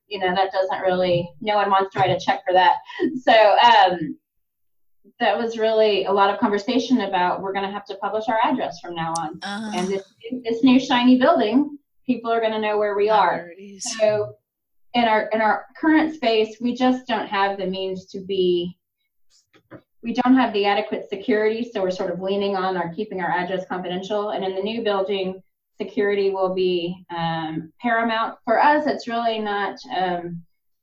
you 0.08 0.18
know, 0.18 0.34
that 0.34 0.52
doesn't 0.52 0.80
really, 0.80 1.30
no 1.40 1.56
one 1.56 1.70
wants 1.70 1.92
to 1.94 2.00
write 2.00 2.10
a 2.10 2.18
check 2.18 2.42
for 2.46 2.52
that. 2.52 2.76
So, 3.22 3.56
um, 3.62 4.16
that 5.20 5.36
was 5.38 5.58
really 5.58 6.06
a 6.06 6.12
lot 6.12 6.30
of 6.30 6.40
conversation 6.40 7.02
about 7.02 7.40
we're 7.40 7.52
going 7.52 7.64
to 7.64 7.70
have 7.70 7.84
to 7.86 7.94
publish 7.96 8.24
our 8.28 8.38
address 8.42 8.80
from 8.80 8.94
now 8.94 9.12
on. 9.18 9.38
Ah, 9.44 9.70
And 9.74 9.86
this, 9.88 10.02
this 10.44 10.64
new 10.64 10.80
shiny 10.80 11.18
building, 11.18 11.78
people 12.06 12.32
are 12.32 12.40
going 12.40 12.52
to 12.52 12.58
know 12.60 12.78
where 12.78 12.96
we 12.96 13.10
are. 13.10 13.36
there 13.36 13.52
it 13.56 13.62
is. 13.62 13.84
So 13.98 14.34
in 14.94 15.04
our 15.04 15.28
in 15.28 15.40
our 15.40 15.66
current 15.76 16.14
space, 16.14 16.56
we 16.60 16.74
just 16.74 17.06
don't 17.06 17.26
have 17.26 17.58
the 17.58 17.66
means 17.66 18.06
to 18.06 18.20
be 18.20 18.76
we 20.04 20.12
don't 20.12 20.36
have 20.36 20.52
the 20.52 20.66
adequate 20.66 21.08
security, 21.08 21.68
so 21.72 21.82
we're 21.82 21.90
sort 21.90 22.12
of 22.12 22.20
leaning 22.20 22.54
on 22.56 22.76
our 22.76 22.92
keeping 22.92 23.22
our 23.22 23.30
address 23.30 23.64
confidential. 23.66 24.30
And 24.30 24.44
in 24.44 24.54
the 24.54 24.60
new 24.62 24.82
building, 24.82 25.42
security 25.80 26.30
will 26.30 26.54
be 26.54 27.04
um, 27.10 27.72
paramount 27.80 28.36
for 28.44 28.62
us. 28.62 28.86
It's 28.86 29.08
really 29.08 29.38
not 29.38 29.76
um, 29.96 30.42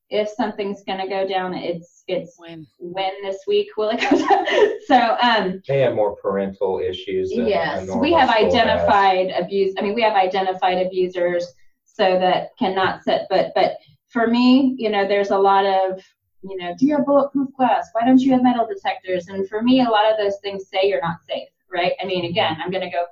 if 0.10 0.28
something's 0.28 0.84
going 0.84 1.00
to 1.00 1.08
go 1.08 1.28
down. 1.28 1.54
It's 1.54 2.04
it's 2.08 2.34
When 2.38 2.66
when 2.80 3.12
this 3.22 3.38
week 3.48 3.68
will 3.78 3.92
it 3.94 4.02
go 4.02 4.10
down. 4.10 4.80
so 4.88 5.18
um, 5.22 5.62
They 5.68 5.82
have 5.82 5.94
more 5.94 6.16
parental 6.16 6.82
issues 6.84 7.30
than 7.30 7.48
Yes, 7.48 7.86
normal 7.86 8.02
we 8.02 8.14
have 8.14 8.30
school 8.30 8.44
has. 8.44 8.54
identified 8.56 9.32
abuse. 9.38 9.76
I 9.78 9.82
mean, 9.84 9.94
we 9.94 10.02
have 10.02 10.16
identified 10.16 10.86
abusers 10.86 11.46
so 11.86 12.18
that 12.20 12.50
cannot 12.58 13.04
sit. 13.04 13.22
But 13.30 13.52
but 13.54 13.78
for 14.10 14.26
me, 14.26 14.76
you 14.80 14.90
know, 14.90 15.08
there's 15.08 15.30
a 15.30 15.38
lot 15.38 15.66
of 15.66 16.02
you 16.44 16.58
know, 16.58 16.74
do 16.78 16.86
you 16.86 16.96
have 16.96 17.06
bulletproof 17.06 17.50
glass? 17.58 17.90
Why 17.94 18.06
don't 18.06 18.20
you 18.20 18.32
have 18.34 18.44
metal 18.44 18.68
detectors? 18.68 19.28
And 19.28 19.48
for 19.48 19.62
me, 19.62 19.82
a 19.82 19.90
lot 19.90 20.12
of 20.12 20.18
those 20.18 20.38
things 20.42 20.68
say 20.68 20.88
you're 20.88 21.02
not 21.02 21.18
safe, 21.28 21.50
right? 21.72 21.94
I 22.02 22.06
mean, 22.06 22.26
again, 22.26 22.58
I'm 22.64 22.72
gonna 22.72 22.90
go. 22.92 23.06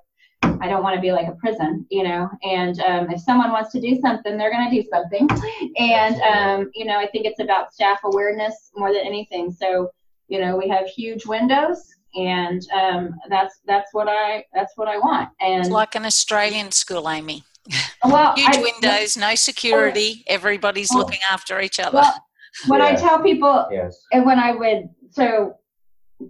I 0.62 0.68
don't 0.68 0.84
want 0.84 0.96
to 0.96 1.02
be 1.02 1.12
like 1.12 1.28
a 1.28 1.34
prison, 1.34 1.86
you 1.90 2.04
know. 2.04 2.30
And 2.44 2.80
um, 2.82 3.10
if 3.12 3.22
someone 3.22 3.52
wants 3.52 3.72
to 3.74 3.82
do 3.82 4.00
something, 4.02 4.38
they're 4.38 4.52
gonna 4.52 4.72
do 4.72 4.84
something. 4.92 5.28
And 5.78 6.16
um, 6.22 6.72
you 6.74 6.86
know, 6.86 6.98
I 6.98 7.08
think 7.08 7.26
it's 7.26 7.40
about 7.40 7.74
staff 7.74 8.00
awareness 8.04 8.72
more 8.76 8.92
than 8.94 9.06
anything. 9.06 9.52
So 9.52 9.92
you 10.28 10.40
know, 10.40 10.56
we 10.58 10.68
have 10.70 10.86
huge 10.88 11.26
windows 11.26 11.96
and 12.16 12.62
um, 12.74 13.16
that's 13.30 13.60
that's 13.66 13.94
what 13.94 14.08
I 14.08 14.46
that's 14.54 14.74
what 14.76 14.88
I 14.88 14.98
want. 14.98 15.30
And 15.42 15.62
it's 15.62 15.70
like 15.70 15.96
an 15.96 16.06
Australian 16.06 16.72
school, 16.72 17.10
Amy. 17.10 17.44
well, 18.04 18.34
Huge 18.38 18.58
I- 18.58 18.62
windows, 18.62 19.18
no 19.18 19.36
security. 19.36 20.24
Everybody's 20.28 20.90
Well- 20.92 21.00
looking 21.00 21.20
after 21.32 21.60
each 21.62 21.80
other. 21.80 21.98
Well, 21.98 22.26
when 22.68 22.82
I 22.82 22.96
tell 22.96 23.22
people, 23.22 23.68
Yes. 23.72 23.98
and 24.12 24.26
when 24.26 24.40
I 24.40 24.52
would, 24.54 24.90
so 25.12 25.56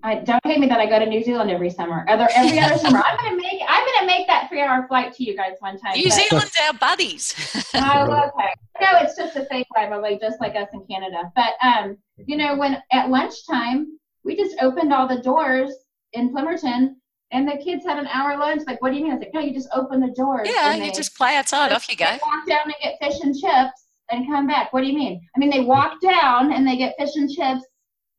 I 0.04 0.16
don't 0.16 0.40
hate 0.46 0.60
me 0.60 0.68
that 0.68 0.80
I 0.80 0.86
go 0.86 1.00
to 1.00 1.06
New 1.06 1.24
Zealand 1.24 1.50
every 1.50 1.70
summer. 1.72 2.06
Other 2.08 2.28
every 2.36 2.60
other 2.60 2.78
summer, 2.84 3.02
I'm 3.04 3.18
gonna 3.18 3.36
make 3.38 3.62
I'm 3.68 3.86
gonna 3.96 4.06
make 4.08 4.28
that 4.28 4.48
three 4.50 4.62
hour 4.62 4.86
flight 4.88 5.14
to 5.16 5.24
you 5.24 5.36
guys 5.36 5.54
one 5.60 5.80
time. 5.80 5.94
New 5.96 6.04
but- 6.04 6.14
Zealand's 6.14 6.56
our 6.68 6.74
buddies. 6.74 7.34
Oh, 7.76 8.04
okay. 8.36 8.54
No, 8.82 9.00
it's 9.02 9.16
just 9.18 9.36
a 9.36 9.46
fake 9.46 9.68
rivalry, 9.76 10.18
just 10.22 10.40
like 10.40 10.56
us 10.56 10.70
in 10.74 10.86
Canada. 10.90 11.32
But 11.36 11.54
um, 11.64 11.98
you 12.18 12.38
know, 12.38 12.56
when 12.56 12.78
at 12.92 13.10
lunchtime 13.10 13.98
we 14.24 14.36
just 14.36 14.56
opened 14.62 14.94
all 14.94 15.08
the 15.08 15.22
doors 15.22 15.72
in 16.14 16.34
Plimmerton, 16.34 16.96
and 17.32 17.48
the 17.48 17.58
kids 17.58 17.84
had 17.86 17.98
an 18.00 18.08
hour 18.08 18.38
lunch. 18.38 18.62
Like, 18.68 18.82
what 18.82 18.92
do 18.92 18.98
you 18.98 19.04
mean? 19.04 19.12
I 19.14 19.16
was 19.16 19.24
like, 19.24 19.34
no, 19.34 19.40
you 19.40 19.54
just 19.54 19.70
open 19.74 20.00
the 20.02 20.14
doors. 20.16 20.48
yeah, 20.52 20.72
and 20.72 20.84
you 20.86 20.92
just 20.94 21.16
play 21.16 21.36
outside. 21.36 21.72
Off 21.72 21.90
you 21.90 21.96
go. 21.96 22.06
Walk 22.06 22.48
down 22.48 22.60
and 22.66 22.74
get 22.82 22.98
fish 23.02 23.20
and 23.22 23.36
chips 23.36 23.86
and 24.12 24.28
come 24.28 24.48
back. 24.48 24.74
What 24.74 24.82
do 24.82 24.88
you 24.88 24.98
mean? 24.98 25.22
I 25.36 25.40
mean, 25.40 25.50
they 25.50 25.62
walk 25.62 26.02
down 26.02 26.54
and 26.54 26.68
they 26.68 26.78
get 26.78 26.96
fish 26.98 27.16
and 27.16 27.30
chips 27.30 27.66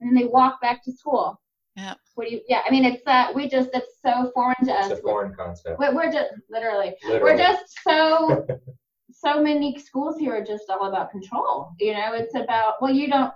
and 0.01 0.09
then 0.09 0.15
they 0.15 0.27
walk 0.29 0.61
back 0.61 0.83
to 0.85 0.93
school. 0.93 1.41
Yeah. 1.77 1.95
What 2.15 2.29
do 2.29 2.35
you? 2.35 2.41
Yeah, 2.49 2.61
I 2.67 2.71
mean, 2.71 2.85
it's 2.85 3.03
uh, 3.07 3.29
we 3.35 3.49
just 3.49 3.71
it's 3.73 3.95
so 4.05 4.31
foreign 4.35 4.65
to 4.65 4.73
us. 4.73 4.91
It's 4.91 5.01
a 5.01 5.03
foreign 5.03 5.35
concept. 5.35 5.79
We're, 5.79 5.95
we're 5.95 6.13
just 6.13 6.33
literally, 6.51 6.95
Literally. 7.05 7.23
we're 7.23 7.39
just 7.39 7.79
so 7.83 8.47
so 9.13 9.43
many 9.43 9.79
schools 9.79 10.19
here 10.19 10.35
are 10.35 10.45
just 10.45 10.65
all 10.69 10.89
about 10.89 11.11
control. 11.11 11.71
You 11.79 11.93
know, 11.95 12.13
it's 12.13 12.35
about 12.35 12.75
well, 12.81 12.93
you 12.93 13.09
don't. 13.09 13.33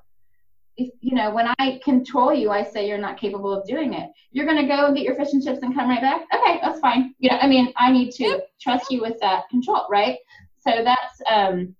If 0.76 0.90
you 1.00 1.14
know, 1.14 1.30
when 1.30 1.46
I 1.61 1.80
control 1.84 2.34
you, 2.34 2.50
I 2.50 2.64
say 2.64 2.88
you're 2.88 2.98
not 2.98 3.18
capable 3.18 3.52
of 3.52 3.64
doing 3.66 3.94
it. 3.94 4.11
You're 4.32 4.46
gonna 4.46 4.66
go 4.66 4.86
and 4.86 4.96
get 4.96 5.05
your 5.05 5.14
fish 5.14 5.32
and 5.32 5.42
chips 5.42 5.61
and 5.62 5.74
come 5.74 5.88
right 5.88 6.00
back. 6.00 6.22
Okay, 6.34 6.59
that's 6.61 6.80
fine. 6.80 7.14
You 7.18 7.30
know, 7.30 7.38
I 7.38 7.46
mean, 7.46 7.72
I 7.76 7.92
need 7.92 8.11
to 8.14 8.42
trust 8.61 8.90
you 8.90 9.00
with 9.00 9.18
that 9.20 9.48
control, 9.48 9.86
right? 9.88 10.18
So 10.59 10.82
that's 10.82 11.20
um, 11.30 11.76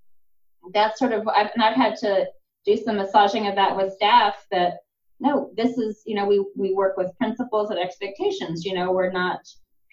that's 0.73 0.99
sort 0.99 1.13
of, 1.13 1.27
I've, 1.29 1.51
and 1.55 1.63
I've 1.63 1.77
had 1.77 1.97
to 1.99 2.27
do 2.65 2.77
some 2.77 2.97
massaging 2.97 3.47
of 3.47 3.55
that 3.57 3.77
with 3.77 3.93
staff. 3.93 4.47
That 4.51 4.79
no, 5.21 5.51
this 5.57 5.79
is, 5.79 6.03
you 6.07 6.15
know, 6.15 6.27
we 6.27 6.45
we 6.57 6.73
work 6.75 6.97
with 6.97 7.17
principles 7.19 7.71
and 7.71 7.79
expectations. 7.79 8.65
You 8.65 8.75
know, 8.75 8.93
we're 8.93 9.13
not 9.13 9.41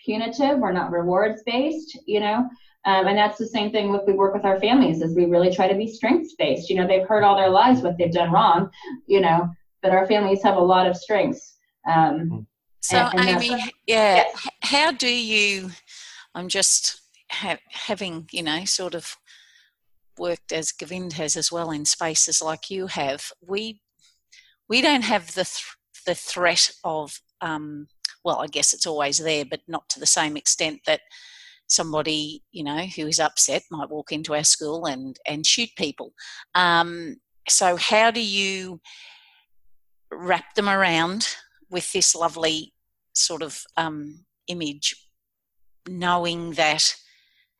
punitive, 0.03 0.59
we're 0.59 0.71
not 0.71 0.91
rewards 0.91 1.43
based. 1.45 1.97
You 2.05 2.21
know, 2.21 2.37
um, 2.85 3.07
and 3.07 3.17
that's 3.17 3.37
the 3.37 3.47
same 3.47 3.71
thing 3.71 3.91
with 3.91 4.01
we 4.07 4.13
work 4.13 4.33
with 4.33 4.45
our 4.45 4.59
families, 4.59 5.01
is 5.01 5.15
we 5.15 5.25
really 5.25 5.53
try 5.53 5.67
to 5.67 5.75
be 5.75 5.87
strengths 5.87 6.33
based. 6.35 6.69
You 6.69 6.77
know, 6.77 6.87
they've 6.87 7.07
heard 7.07 7.23
all 7.23 7.35
their 7.35 7.49
lives 7.49 7.81
what 7.81 7.97
they've 7.97 8.11
done 8.11 8.31
wrong, 8.31 8.69
you 9.07 9.21
know, 9.21 9.49
but 9.81 9.91
our 9.91 10.07
families 10.07 10.41
have 10.43 10.55
a 10.57 10.61
lot 10.61 10.87
of 10.87 10.95
strengths. 10.97 11.57
Um, 11.87 12.47
So, 12.83 12.97
and- 12.97 13.19
and 13.19 13.43
Amy, 13.43 13.49
yeah, 13.85 14.15
Yes. 14.15 14.47
how 14.61 14.91
do 14.91 15.07
you? 15.07 15.69
I'm 16.33 16.47
just 16.47 16.99
ha- 17.29 17.59
having, 17.69 18.27
you 18.31 18.41
know, 18.41 18.65
sort 18.65 18.95
of 18.95 19.17
worked 20.21 20.51
as 20.53 20.71
Govind 20.71 21.13
has 21.13 21.35
as 21.35 21.51
well 21.51 21.71
in 21.71 21.83
spaces 21.83 22.41
like 22.41 22.69
you 22.69 22.87
have. 22.87 23.31
We 23.41 23.81
we 24.69 24.81
don't 24.81 25.03
have 25.03 25.33
the 25.33 25.43
th- 25.43 25.75
the 26.05 26.15
threat 26.15 26.71
of, 26.83 27.19
um, 27.41 27.87
well, 28.23 28.39
I 28.39 28.47
guess 28.47 28.73
it's 28.73 28.87
always 28.87 29.17
there, 29.17 29.43
but 29.43 29.61
not 29.67 29.89
to 29.89 29.99
the 29.99 30.05
same 30.05 30.37
extent 30.37 30.79
that 30.85 31.01
somebody, 31.67 32.43
you 32.51 32.63
know, 32.63 32.85
who 32.95 33.07
is 33.07 33.19
upset 33.19 33.63
might 33.71 33.89
walk 33.89 34.11
into 34.11 34.35
our 34.35 34.43
school 34.43 34.85
and 34.85 35.17
and 35.27 35.45
shoot 35.45 35.69
people. 35.75 36.13
Um, 36.55 37.17
so, 37.49 37.75
how 37.75 38.11
do 38.11 38.21
you 38.21 38.79
wrap 40.11 40.53
them 40.55 40.69
around 40.69 41.27
with 41.69 41.91
this 41.91 42.15
lovely 42.15 42.73
sort 43.13 43.41
of 43.41 43.63
um, 43.75 44.25
image, 44.47 44.95
knowing 45.87 46.51
that 46.51 46.95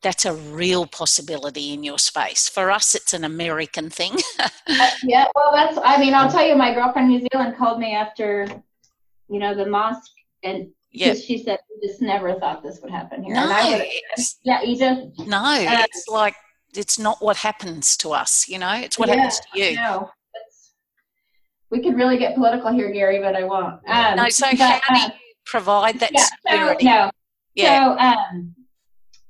that's 0.02 0.26
a 0.26 0.34
real 0.34 0.86
possibility 0.88 1.74
in 1.74 1.84
your 1.84 2.00
space. 2.00 2.50
For 2.50 2.72
us, 2.72 2.96
it's 2.96 3.14
an 3.14 3.24
American 3.24 3.90
thing. 3.90 4.18
Uh, 4.70 4.90
yeah, 5.04 5.26
well, 5.36 5.52
that's. 5.52 5.78
I 5.84 5.98
mean, 6.00 6.14
I'll 6.14 6.32
tell 6.32 6.46
you, 6.46 6.56
my 6.56 6.74
girlfriend 6.74 7.12
in 7.12 7.18
New 7.18 7.28
Zealand 7.32 7.58
called 7.58 7.80
me 7.80 7.94
after, 7.94 8.48
you 9.28 9.38
know, 9.40 9.54
the 9.54 9.66
mosque, 9.66 10.12
and 10.44 10.70
yeah. 10.92 11.14
she 11.14 11.44
said, 11.44 11.60
"We 11.70 11.88
just 11.88 12.02
never 12.02 12.36
thought 12.40 12.64
this 12.64 12.80
would 12.82 12.92
happen 12.92 13.22
here." 13.24 13.36
No, 13.36 13.42
and 13.44 13.52
I 13.52 13.92
yeah, 14.44 14.62
you 14.62 14.78
just 14.78 15.20
no, 15.28 15.44
it's 15.58 16.08
like 16.08 16.36
it's 16.74 16.98
not 16.98 17.22
what 17.22 17.38
happens 17.38 17.98
to 17.98 18.12
us. 18.12 18.48
You 18.48 18.60
know, 18.60 18.74
it's 18.74 18.98
what 18.98 19.10
Yeah, 19.10 19.16
happens 19.16 19.42
to 19.54 19.60
you. 19.60 19.76
no. 19.76 20.10
We 21.70 21.82
could 21.82 21.96
really 21.96 22.18
get 22.18 22.36
political 22.36 22.72
here, 22.72 22.92
Gary, 22.92 23.20
but 23.20 23.36
I 23.36 23.44
won't. 23.44 23.82
Um, 23.88 24.16
No, 24.18 24.30
so 24.30 24.48
but, 24.52 24.82
how 24.84 24.96
do 24.96 25.02
uh, 25.02 25.06
you 25.06 25.12
provide 25.46 26.00
that 26.00 26.12
yeah, 26.14 26.26
so, 26.48 26.76
no, 26.82 27.12
yeah, 27.56 27.96
So, 27.96 28.00
um, 28.00 28.56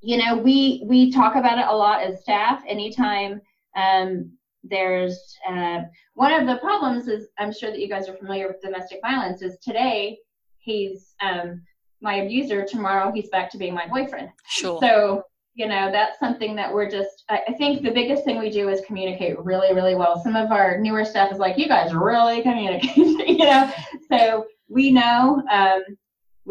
you 0.02 0.18
know, 0.18 0.38
we 0.38 0.84
we 0.86 1.12
talk 1.12 1.36
about 1.36 1.60
it 1.60 1.66
a 1.68 1.76
lot 1.76 2.02
as 2.02 2.22
staff. 2.22 2.64
Anytime 2.68 3.41
um, 3.76 4.32
there's 4.64 5.38
uh, 5.47 5.82
one 6.16 6.34
of 6.34 6.47
the 6.47 6.58
problems 6.58 7.08
is, 7.08 7.28
I'm 7.38 7.54
sure 7.54 7.72
that 7.72 7.80
you 7.80 7.88
guys 7.88 8.10
are 8.10 8.18
familiar 8.18 8.47
with 8.47 8.62
domestic 8.62 8.99
violence. 9.02 9.41
Is 9.41 9.58
today 9.60 10.18
he's 10.58 11.14
um, 11.22 11.62
my 12.02 12.16
abuser. 12.16 12.66
Tomorrow 12.66 13.12
he's 13.14 13.30
back 13.30 13.49
to 13.52 13.58
being 13.58 13.74
my 13.74 13.88
boyfriend. 13.88 14.30
sure. 14.49 14.80
So, 14.82 15.24
you 15.54 15.68
know, 15.68 15.91
that's 15.91 16.20
something 16.20 16.56
that 16.56 16.74
we're 16.74 16.89
just, 16.89 17.24
I, 17.30 17.54
think 17.58 17.84
the 17.84 17.91
biggest 17.91 18.24
thing 18.24 18.39
we 18.39 18.49
do 18.49 18.70
is 18.70 18.82
communicate 18.88 19.38
really, 19.38 19.74
really 19.76 19.95
well. 19.95 20.22
Some 20.24 20.36
of 20.36 20.52
our 20.52 20.78
newer 20.78 21.04
staff 21.04 21.32
is 21.32 21.39
like, 21.39 21.58
you 21.58 21.68
guys 21.68 21.93
really 21.93 22.41
communicate, 22.41 22.95
you 22.95 23.38
know? 23.38 23.72
So 24.10 24.45
we 24.70 24.91
know, 24.91 25.43
um, 25.52 25.82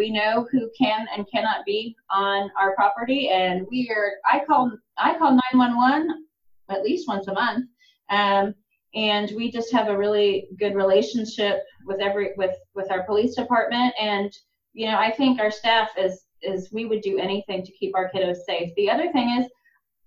we 0.01 0.11
know 0.11 0.49
who 0.51 0.71
can 0.77 1.07
and 1.15 1.27
cannot 1.31 1.63
be 1.67 1.95
on 2.09 2.51
our 2.59 2.75
property 2.75 3.29
and 3.29 3.67
we 3.71 3.93
are, 3.95 4.13
I 4.25 4.43
call, 4.47 4.73
I 4.97 5.19
call 5.19 5.39
911 5.53 6.27
at 6.71 6.83
least 6.83 7.07
once 7.07 7.29
a 7.29 7.35
month. 7.35 7.67
Um, 8.09 8.55
and 8.95 9.31
we 9.37 9.53
just 9.53 9.71
have 9.73 9.89
a 9.89 9.97
really 9.97 10.49
good 10.59 10.75
relationship 10.75 11.63
with 11.85 12.01
every, 12.01 12.31
with, 12.39 12.57
with 12.75 12.91
our 12.91 13.03
police 13.03 13.37
department. 13.37 13.93
And, 14.01 14.35
you 14.73 14.87
know, 14.87 14.97
I 14.97 15.11
think 15.11 15.39
our 15.39 15.51
staff 15.51 15.91
is, 15.99 16.25
is 16.41 16.73
we 16.73 16.87
would 16.87 17.03
do 17.03 17.19
anything 17.19 17.63
to 17.63 17.73
keep 17.73 17.95
our 17.95 18.11
kiddos 18.11 18.39
safe. 18.47 18.73
The 18.77 18.91
other 18.91 19.13
thing 19.13 19.29
is, 19.39 19.47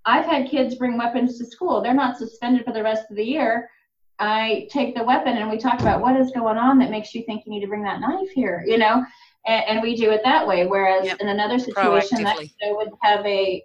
I've 0.06 0.26
had 0.26 0.50
kids 0.50 0.74
bring 0.74 0.98
weapons 0.98 1.38
to 1.38 1.46
school. 1.46 1.82
They're 1.82 1.94
not 1.94 2.18
suspended 2.18 2.66
for 2.66 2.74
the 2.74 2.84
rest 2.84 3.12
of 3.12 3.16
the 3.16 3.24
year. 3.24 3.70
I 4.20 4.68
take 4.72 4.96
the 4.96 5.04
weapon 5.04 5.38
and 5.38 5.50
we 5.50 5.58
talk 5.58 5.82
about 5.82 6.02
what 6.02 6.20
is 6.20 6.32
going 6.32 6.58
on 6.58 6.80
that 6.80 6.90
makes 6.90 7.14
you 7.14 7.24
think 7.24 7.46
you 7.46 7.52
need 7.52 7.62
to 7.62 7.68
bring 7.68 7.84
that 7.84 8.00
knife 8.00 8.30
here, 8.34 8.64
you 8.66 8.78
know, 8.78 9.06
and, 9.46 9.64
and 9.68 9.82
we 9.82 9.96
do 9.96 10.12
it 10.12 10.22
that 10.24 10.48
way. 10.48 10.66
Whereas 10.66 11.06
Yep. 11.06 11.22
in 11.22 11.30
another 11.30 11.60
situation, 11.60 12.24
that 12.24 12.38
would 12.62 12.92
have 13.02 13.26
a 13.26 13.64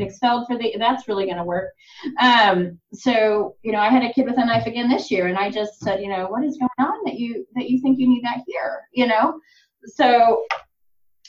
expelled 0.00 0.46
for 0.46 0.58
the 0.58 0.74
that's 0.78 1.06
really 1.08 1.24
going 1.24 1.36
to 1.36 1.44
work. 1.44 1.72
Um, 2.20 2.78
so 2.92 3.56
you 3.62 3.72
know, 3.72 3.78
I 3.78 3.88
had 3.88 4.02
a 4.02 4.12
kid 4.12 4.26
with 4.26 4.38
a 4.38 4.44
knife 4.44 4.66
again 4.66 4.88
this 4.88 5.10
year, 5.10 5.26
and 5.26 5.38
I 5.38 5.50
just 5.50 5.80
said, 5.80 6.00
you 6.00 6.08
know, 6.08 6.26
what 6.26 6.44
is 6.44 6.56
going 6.56 6.88
on 6.88 7.04
that 7.04 7.14
you 7.14 7.46
that 7.54 7.70
you 7.70 7.80
think 7.80 7.98
you 7.98 8.08
need 8.08 8.24
that 8.24 8.42
here, 8.46 8.82
you 8.92 9.06
know? 9.06 9.38
So 9.86 10.44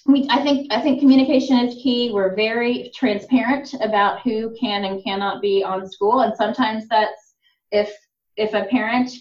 we 0.05 0.27
I 0.29 0.41
think 0.43 0.71
I 0.71 0.81
think 0.81 0.99
communication 0.99 1.57
is 1.59 1.81
key. 1.81 2.11
We're 2.13 2.35
very 2.35 2.91
transparent 2.95 3.73
about 3.81 4.21
who 4.21 4.55
can 4.59 4.85
and 4.85 5.03
cannot 5.03 5.41
be 5.41 5.63
on 5.63 5.89
school, 5.89 6.21
and 6.21 6.35
sometimes 6.35 6.87
that's 6.87 7.35
if 7.71 7.91
if 8.37 8.53
a 8.53 8.65
parent 8.65 9.11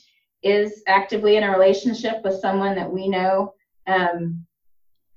is 0.42 0.82
actively 0.86 1.36
in 1.36 1.42
a 1.42 1.50
relationship 1.50 2.22
with 2.22 2.38
someone 2.38 2.74
that 2.74 2.90
we 2.90 3.08
know 3.08 3.54
um, 3.86 4.44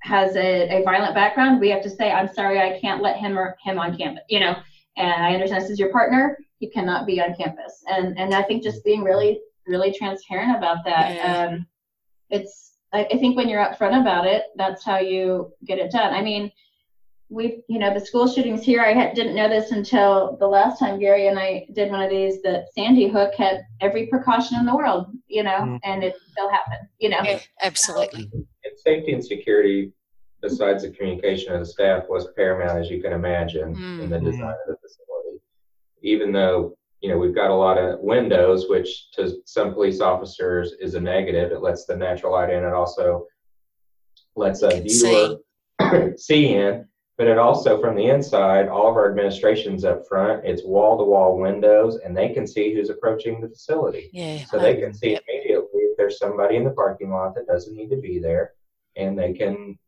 has 0.01 0.35
a, 0.35 0.79
a 0.79 0.83
violent 0.83 1.15
background, 1.15 1.59
we 1.59 1.69
have 1.69 1.83
to 1.83 1.89
say, 1.89 2.11
I'm 2.11 2.31
sorry, 2.33 2.59
I 2.59 2.79
can't 2.79 3.01
let 3.01 3.17
him 3.17 3.37
or 3.37 3.57
him 3.63 3.79
on 3.79 3.97
campus. 3.97 4.23
You 4.29 4.39
know, 4.39 4.55
and 4.95 5.23
I 5.23 5.33
understand 5.33 5.63
this 5.63 5.71
is 5.71 5.79
your 5.79 5.91
partner. 5.91 6.37
He 6.59 6.69
cannot 6.69 7.05
be 7.05 7.21
on 7.21 7.35
campus, 7.35 7.83
and 7.87 8.17
and 8.17 8.33
I 8.33 8.43
think 8.43 8.63
just 8.63 8.83
being 8.83 9.03
really 9.03 9.39
really 9.67 9.91
transparent 9.91 10.57
about 10.57 10.85
that. 10.85 11.15
Yeah. 11.15 11.45
Um, 11.45 11.67
it's 12.29 12.77
I, 12.93 13.07
I 13.11 13.17
think 13.17 13.35
when 13.35 13.49
you're 13.49 13.63
upfront 13.63 13.99
about 13.99 14.25
it, 14.25 14.43
that's 14.55 14.83
how 14.83 14.97
you 14.97 15.51
get 15.65 15.79
it 15.79 15.91
done. 15.91 16.13
I 16.13 16.21
mean, 16.21 16.51
we 17.29 17.61
you 17.67 17.77
know 17.79 17.93
the 17.93 18.05
school 18.05 18.27
shootings 18.27 18.63
here. 18.63 18.81
I 18.81 18.93
had, 18.93 19.13
didn't 19.13 19.35
know 19.35 19.49
this 19.49 19.71
until 19.71 20.37
the 20.39 20.47
last 20.47 20.79
time 20.79 20.99
Gary 20.99 21.27
and 21.27 21.37
I 21.37 21.67
did 21.73 21.91
one 21.91 22.01
of 22.01 22.09
these. 22.09 22.41
That 22.43 22.67
Sandy 22.73 23.07
Hook 23.07 23.33
had 23.35 23.65
every 23.81 24.07
precaution 24.07 24.57
in 24.59 24.65
the 24.65 24.75
world, 24.75 25.07
you 25.27 25.43
know, 25.43 25.51
Mm. 25.59 25.79
and 25.83 26.03
it 26.03 26.15
still 26.31 26.49
happened. 26.49 26.87
You 26.99 27.09
know, 27.09 27.19
Yeah, 27.23 27.39
absolutely. 27.61 28.29
And 28.33 28.77
safety 28.77 29.11
and 29.13 29.23
security, 29.23 29.91
besides 30.41 30.83
the 30.83 30.91
communication 30.91 31.53
of 31.53 31.59
the 31.59 31.65
staff, 31.65 32.03
was 32.07 32.27
paramount, 32.35 32.79
as 32.79 32.89
you 32.89 33.01
can 33.01 33.11
imagine, 33.13 33.75
in 34.01 34.09
the 34.09 34.17
Mhm. 34.17 34.23
design 34.25 34.55
of 34.65 34.67
the 34.67 34.77
facility. 34.77 35.41
Even 36.01 36.31
though, 36.31 36.77
you 37.01 37.09
know, 37.09 37.17
we've 37.17 37.35
got 37.35 37.49
a 37.51 37.55
lot 37.55 37.77
of 37.77 37.99
windows, 37.99 38.69
which 38.69 39.11
to 39.11 39.41
some 39.45 39.73
police 39.73 39.99
officers 39.99 40.73
is 40.79 40.95
a 40.95 41.01
negative. 41.01 41.51
It 41.51 41.61
lets 41.61 41.85
the 41.85 41.95
natural 41.97 42.31
light 42.31 42.51
in. 42.51 42.63
It 42.63 42.73
also 42.73 43.27
lets 44.37 44.61
a 44.61 44.69
can 44.69 44.83
viewer 44.83 45.35
see 46.17 46.47
in. 46.55 46.87
But 47.17 47.27
it 47.27 47.39
also, 47.39 47.81
from 47.81 47.95
the 47.95 48.05
inside, 48.05 48.67
all 48.67 48.89
of 48.89 48.95
our 48.95 49.09
administration's 49.09 49.83
up 49.83 50.07
front. 50.07 50.45
It's 50.45 50.63
wall 50.63 50.99
to 50.99 51.03
wall 51.03 51.39
windows, 51.39 51.97
and 52.03 52.15
they 52.15 52.29
can 52.29 52.45
see 52.45 52.75
who's 52.75 52.91
approaching 52.91 53.41
the 53.41 53.49
facility. 53.49 54.11
Yeah. 54.13 54.45
So 54.45 54.59
they 54.59 54.75
can 54.75 54.93
see 54.93 55.13
yep. 55.13 55.23
immediately 55.27 55.81
if 55.81 55.97
there's 55.97 56.19
somebody 56.19 56.57
in 56.57 56.63
the 56.63 56.71
parking 56.71 57.09
lot 57.09 57.33
that 57.33 57.47
doesn't 57.47 57.75
need 57.75 57.89
to 57.89 57.97
be 57.97 58.19
there, 58.19 58.53
and 58.95 59.17
they 59.17 59.33
can 59.33 59.79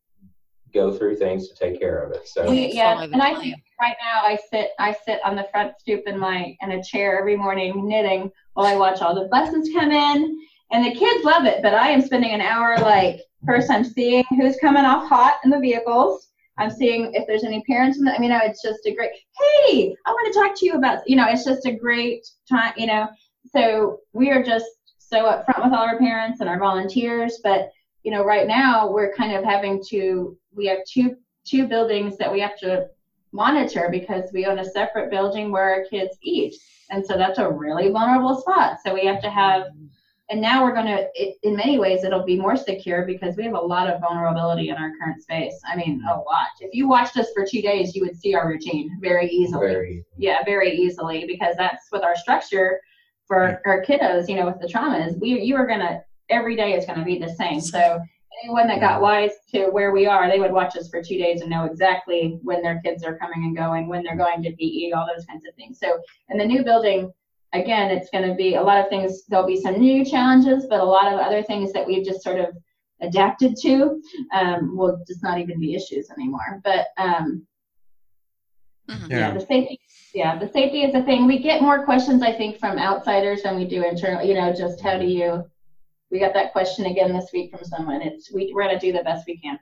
go 0.73 0.91
through 0.91 1.17
things 1.17 1.47
to 1.49 1.55
take 1.55 1.79
care 1.79 2.01
of 2.03 2.11
it. 2.13 2.27
So 2.27 2.49
We, 2.49 2.73
yeah, 2.73 3.01
and 3.01 3.21
I 3.21 3.39
think 3.39 3.55
right 3.79 3.95
now 4.01 4.21
I 4.23 4.37
sit 4.51 4.71
I 4.79 4.95
sit 5.05 5.19
on 5.23 5.35
the 5.35 5.47
front 5.51 5.73
stoop 5.79 6.03
in 6.07 6.17
my 6.17 6.55
in 6.61 6.71
a 6.71 6.83
chair 6.83 7.19
every 7.19 7.37
morning 7.37 7.87
knitting 7.87 8.31
while 8.53 8.65
I 8.65 8.75
watch 8.75 9.01
all 9.01 9.15
the 9.15 9.27
buses 9.31 9.69
come 9.73 9.91
in, 9.91 10.39
and 10.71 10.85
the 10.85 10.95
kids 10.95 11.23
love 11.23 11.45
it. 11.45 11.61
But 11.61 11.73
I 11.73 11.89
am 11.89 12.01
spending 12.01 12.31
an 12.31 12.41
hour 12.41 12.77
like 12.79 13.21
first 13.45 13.69
I'm 13.69 13.83
seeing 13.83 14.23
who's 14.29 14.57
coming 14.57 14.85
off 14.85 15.07
hot 15.07 15.39
in 15.43 15.49
the 15.49 15.59
vehicles. 15.59 16.28
I'm 16.59 16.69
seeing 16.69 17.13
if 17.13 17.25
there's 17.25 17.43
any 17.43 17.63
parents 17.63 17.97
in 17.97 18.05
the. 18.05 18.13
I 18.13 18.19
mean, 18.19 18.29
know, 18.29 18.39
it's 18.43 18.61
just 18.61 18.85
a 18.85 18.93
great. 18.93 19.11
Hey, 19.11 19.95
I 20.05 20.11
want 20.11 20.33
to 20.33 20.39
talk 20.39 20.59
to 20.59 20.65
you 20.65 20.73
about. 20.73 21.07
You 21.07 21.15
know, 21.15 21.25
it's 21.27 21.45
just 21.45 21.65
a 21.65 21.71
great 21.71 22.27
time. 22.47 22.73
You 22.77 22.87
know, 22.87 23.07
so 23.51 24.01
we 24.13 24.29
are 24.29 24.43
just 24.43 24.65
so 24.97 25.23
upfront 25.23 25.63
with 25.63 25.73
all 25.73 25.87
our 25.87 25.97
parents 25.97 26.41
and 26.41 26.49
our 26.49 26.59
volunteers. 26.59 27.39
But 27.43 27.69
you 28.03 28.11
know, 28.11 28.23
right 28.23 28.47
now 28.47 28.91
we're 28.91 29.13
kind 29.15 29.35
of 29.35 29.43
having 29.43 29.83
to. 29.89 30.37
We 30.53 30.67
have 30.67 30.79
two 30.85 31.15
two 31.45 31.67
buildings 31.67 32.17
that 32.17 32.31
we 32.31 32.41
have 32.41 32.57
to 32.59 32.87
monitor 33.31 33.89
because 33.91 34.29
we 34.33 34.45
own 34.45 34.59
a 34.59 34.65
separate 34.65 35.09
building 35.09 35.51
where 35.51 35.71
our 35.71 35.85
kids 35.89 36.17
eat. 36.21 36.55
And 36.89 37.05
so 37.05 37.17
that's 37.17 37.39
a 37.39 37.49
really 37.49 37.89
vulnerable 37.89 38.39
spot. 38.41 38.77
So 38.83 38.93
we 38.93 39.05
have 39.05 39.21
to 39.21 39.29
have 39.29 39.67
and 40.29 40.39
now 40.39 40.63
we're 40.63 40.73
going 40.73 40.85
to 40.85 41.07
in 41.43 41.55
many 41.55 41.79
ways 41.79 42.03
it'll 42.03 42.23
be 42.23 42.39
more 42.39 42.55
secure 42.55 43.05
because 43.05 43.35
we 43.35 43.43
have 43.43 43.53
a 43.53 43.59
lot 43.59 43.89
of 43.89 43.99
vulnerability 43.99 44.69
in 44.69 44.75
our 44.75 44.91
current 44.99 45.21
space. 45.21 45.59
I 45.67 45.75
mean 45.75 46.03
a 46.09 46.15
lot. 46.15 46.47
If 46.59 46.73
you 46.73 46.87
watched 46.87 47.17
us 47.17 47.27
for 47.33 47.45
two 47.45 47.61
days 47.61 47.95
you 47.95 48.03
would 48.03 48.15
see 48.15 48.35
our 48.35 48.47
routine 48.47 48.97
very 49.01 49.27
easily. 49.27 49.67
Very. 49.67 50.05
yeah 50.17 50.43
very 50.45 50.71
easily 50.71 51.25
because 51.27 51.55
that's 51.57 51.87
with 51.91 52.03
our 52.03 52.15
structure 52.15 52.79
for 53.27 53.61
our 53.65 53.83
kiddos 53.83 54.27
you 54.27 54.35
know 54.35 54.45
with 54.45 54.59
the 54.59 54.67
traumas 54.67 55.19
we 55.19 55.39
you 55.41 55.55
are 55.55 55.67
going 55.67 55.79
to 55.79 56.01
every 56.29 56.55
day 56.55 56.73
is 56.73 56.85
going 56.85 56.99
to 56.99 57.05
be 57.05 57.17
the 57.17 57.33
same. 57.33 57.59
So 57.59 57.99
anyone 58.43 58.67
that 58.67 58.79
got 58.79 59.01
wise 59.01 59.31
to 59.51 59.67
where 59.69 59.91
we 59.91 60.05
are 60.05 60.29
they 60.29 60.39
would 60.39 60.51
watch 60.51 60.77
us 60.77 60.89
for 60.89 61.01
two 61.01 61.17
days 61.17 61.41
and 61.41 61.49
know 61.49 61.65
exactly 61.65 62.39
when 62.43 62.61
their 62.61 62.79
kids 62.81 63.03
are 63.03 63.17
coming 63.17 63.43
and 63.45 63.57
going 63.57 63.87
when 63.87 64.03
they're 64.03 64.15
going 64.15 64.43
to 64.43 64.51
pe 64.55 64.91
all 64.91 65.07
those 65.07 65.25
kinds 65.25 65.45
of 65.47 65.55
things. 65.55 65.79
So 65.79 65.99
in 66.29 66.37
the 66.37 66.45
new 66.45 66.63
building 66.63 67.11
again, 67.53 67.91
it's 67.91 68.09
going 68.11 68.27
to 68.27 68.35
be 68.35 68.55
a 68.55 68.61
lot 68.61 68.79
of 68.79 68.89
things. 68.89 69.25
There'll 69.25 69.47
be 69.47 69.59
some 69.59 69.79
new 69.79 70.05
challenges, 70.05 70.65
but 70.69 70.79
a 70.79 70.83
lot 70.83 71.11
of 71.11 71.19
other 71.19 71.43
things 71.43 71.71
that 71.73 71.85
we've 71.85 72.05
just 72.05 72.23
sort 72.23 72.39
of 72.39 72.55
adapted 73.01 73.55
to 73.61 74.01
um, 74.33 74.75
will 74.75 75.01
just 75.07 75.23
not 75.23 75.39
even 75.39 75.59
be 75.59 75.73
issues 75.75 76.09
anymore. 76.09 76.61
But 76.63 76.87
um, 76.97 77.45
Mm-hmm. 78.89 79.11
yeah. 79.11 79.17
Yeah. 79.19 79.33
the 79.33 79.39
safety, 79.45 79.79
yeah, 80.13 80.39
the 80.39 80.51
safety 80.51 80.81
is 80.81 80.95
a 80.95 81.03
thing. 81.03 81.27
We 81.27 81.39
get 81.39 81.61
more 81.61 81.85
questions, 81.85 82.23
I 82.23 82.33
think, 82.33 82.57
from 82.57 82.79
outsiders 82.79 83.43
than 83.43 83.55
we 83.55 83.65
do 83.67 83.83
internal. 83.83 84.23
You 84.23 84.33
know, 84.33 84.51
just 84.51 84.81
how 84.81 84.97
do 84.97 85.05
you? 85.05 85.43
We 86.09 86.19
got 86.19 86.33
that 86.33 86.53
question 86.53 86.87
again 86.87 87.13
this 87.13 87.29
week 87.31 87.51
from 87.51 87.63
someone. 87.63 88.01
It's 88.01 88.33
we, 88.33 88.51
we're 88.53 88.63
going 88.63 88.79
to 88.79 88.83
do 88.83 88.91
the 88.91 89.03
best 89.03 89.27
we 89.27 89.37
can. 89.37 89.59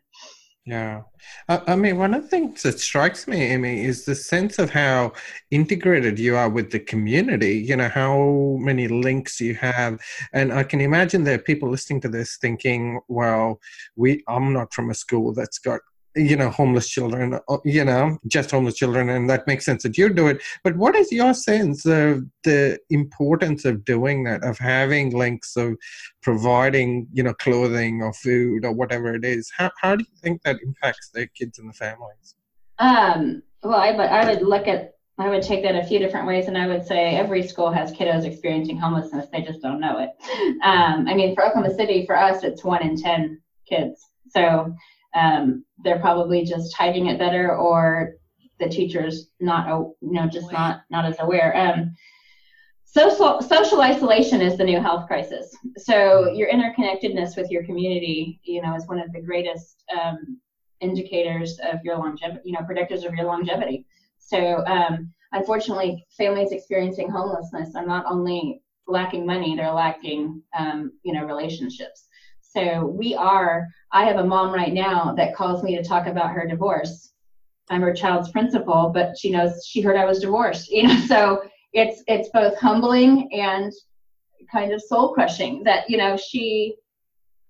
Yeah. 0.68 1.03
I, 1.47 1.61
I 1.68 1.76
mean, 1.78 1.97
one 1.97 2.13
of 2.13 2.24
the 2.24 2.28
things 2.28 2.63
that 2.63 2.82
strikes 2.82 3.26
me, 3.26 3.41
Amy, 3.41 3.86
is 3.86 4.03
the 4.03 4.13
sense 4.13 4.59
of 4.59 4.70
how 4.70 5.13
integrated 5.49 6.20
you 6.20 6.36
are 6.36 6.49
with 6.49 6.72
the 6.72 6.80
community, 6.80 7.53
you 7.57 7.78
know, 7.78 7.88
how 7.88 8.57
many 8.59 8.89
links 8.89 9.39
you 9.39 9.55
have. 9.55 9.97
And 10.34 10.51
I 10.51 10.63
can 10.63 10.82
imagine 10.82 11.24
there 11.24 11.36
are 11.36 11.49
people 11.51 11.70
listening 11.70 12.01
to 12.01 12.09
this 12.09 12.36
thinking, 12.36 12.99
well, 13.07 13.61
we 13.95 14.26
I'm 14.28 14.51
not 14.51 14.74
from 14.74 14.89
a 14.89 14.93
school 14.93 15.34
that's 15.34 15.57
got 15.57 15.80
you 16.18 16.36
know 16.36 16.49
homeless 16.49 16.89
children 16.89 17.39
uh, 17.47 17.57
you 17.63 17.86
know 17.86 18.18
just 18.28 18.51
homeless 18.51 18.76
children 18.76 19.09
and 19.09 19.30
that 19.30 19.47
makes 19.47 19.65
sense 19.65 19.84
that 19.84 19.97
you 19.97 20.09
do 20.09 20.28
it 20.28 20.41
but 20.63 20.76
what 20.76 20.95
is 20.95 21.11
your 21.11 21.34
sense 21.34 21.86
of 21.86 22.24
the 22.43 22.78
importance 22.89 23.65
of 23.65 23.86
doing 23.86 24.24
that 24.24 24.43
of 24.43 24.57
having 24.57 25.15
links 25.15 25.55
of 25.55 25.78
providing 26.22 27.07
you 27.13 27.24
know 27.24 27.34
clothing 27.36 28.01
or 28.01 28.11
food 28.13 28.65
or 28.65 28.74
whatever 28.74 29.15
it 29.15 29.24
is 29.24 29.51
how, 29.57 29.70
how 29.82 29.95
do 29.95 30.03
you 30.03 30.18
think 30.22 30.41
that 30.41 30.57
impacts 30.63 31.09
the 31.13 31.28
kids 31.28 31.59
and 31.59 31.70
the 31.70 31.74
families 31.74 32.36
Um, 32.80 33.43
well, 33.63 33.80
I, 33.80 33.89
I 33.89 34.26
would 34.34 34.43
look 34.43 34.68
at, 34.68 34.95
I 35.18 35.30
would 35.30 35.41
take 35.41 35.63
that 35.63 35.76
a 35.76 35.84
few 35.84 35.99
different 35.99 36.28
ways, 36.28 36.47
and 36.47 36.57
I 36.57 36.68
would 36.68 36.86
say 36.86 37.15
every 37.15 37.45
school 37.47 37.72
has 37.72 37.91
kiddos 37.91 38.24
experiencing 38.24 38.78
homelessness. 38.78 39.28
They 39.32 39.41
just 39.41 39.61
don't 39.61 39.80
know 39.80 39.99
it. 39.99 40.09
Um, 40.63 41.07
I 41.07 41.13
mean, 41.13 41.36
for 41.36 41.45
Oklahoma 41.45 41.74
City, 41.76 42.05
for 42.05 42.18
us, 42.18 42.43
it's 42.43 42.63
one 42.63 42.84
in 42.84 42.95
10 42.95 43.41
kids. 43.68 44.09
So 44.30 44.74
um, 45.16 45.66
they're 45.84 45.99
probably 45.99 46.43
just 46.43 46.76
hiding 46.76 47.08
it 47.08 47.20
better, 47.20 47.55
or 47.55 48.14
the 48.60 48.70
teachers 48.70 49.30
not, 49.39 49.68
you 49.68 49.95
know, 50.01 50.28
just 50.28 50.51
not 50.51 50.82
not 50.89 51.05
as 51.05 51.16
aware. 51.20 51.55
Um, 51.55 51.95
social 52.86 53.41
social 53.41 53.82
isolation 53.82 54.41
is 54.41 54.58
the 54.58 54.64
new 54.64 54.82
health 54.82 55.08
crisis. 55.08 55.55
So 55.78 56.32
your 56.32 56.49
interconnectedness 56.49 57.38
with 57.38 57.51
your 57.51 57.64
community, 57.66 58.39
you 58.43 58.62
know, 58.62 58.76
is 58.76 58.88
one 58.88 58.99
of 58.99 59.12
the 59.12 59.22
greatest 59.22 59.84
um, 59.99 60.39
indicators 60.82 61.60
of 61.72 61.80
your 61.84 61.97
longevity, 61.97 62.41
you 62.45 62.53
know, 62.53 62.62
predictors 62.62 63.05
of 63.05 63.14
your 63.14 63.26
longevity. 63.26 63.86
So, 64.20 64.66
um, 64.66 65.12
unfortunately, 65.32 66.05
families 66.18 66.51
experiencing 66.51 67.10
homelessness 67.10 67.76
are 67.76 67.86
not 67.86 68.05
only 68.08 68.62
lacking 68.88 69.26
money, 69.26 69.55
they're 69.55 69.72
lacking, 69.72 70.41
um, 70.58 70.91
you 71.03 71.14
know, 71.14 71.26
relationships. 71.26 72.07
So, 72.58 72.88
we 72.88 73.14
are, 73.14 73.68
I 73.91 74.05
have 74.05 74.18
a 74.18 74.26
mom 74.26 74.51
right 74.51 74.74
now 74.74 75.14
that 75.16 75.36
calls 75.36 75.62
me 75.62 75.76
to 75.76 75.84
talk 75.84 76.08
about 76.08 76.32
her 76.32 76.47
divorce. 76.47 77.14
I'm 77.70 77.82
her 77.82 77.93
child's 77.93 78.32
principal, 78.32 78.89
but 78.91 79.16
she 79.16 79.30
knows 79.30 79.64
she 79.64 79.80
heard 79.80 79.95
I 79.95 80.05
was 80.05 80.22
divorced, 80.22 80.68
you 80.72 80.88
know, 80.88 80.99
so 81.01 81.43
it's, 81.74 82.01
it's 82.08 82.30
both 82.30 82.58
humbling 82.58 83.30
and 83.32 83.72
kind 84.51 84.74
of 84.74 84.82
soul 84.82 85.14
crushing 85.14 85.62
that, 85.66 85.88
you 85.88 85.97
know, 85.97 86.18
she, 86.18 86.74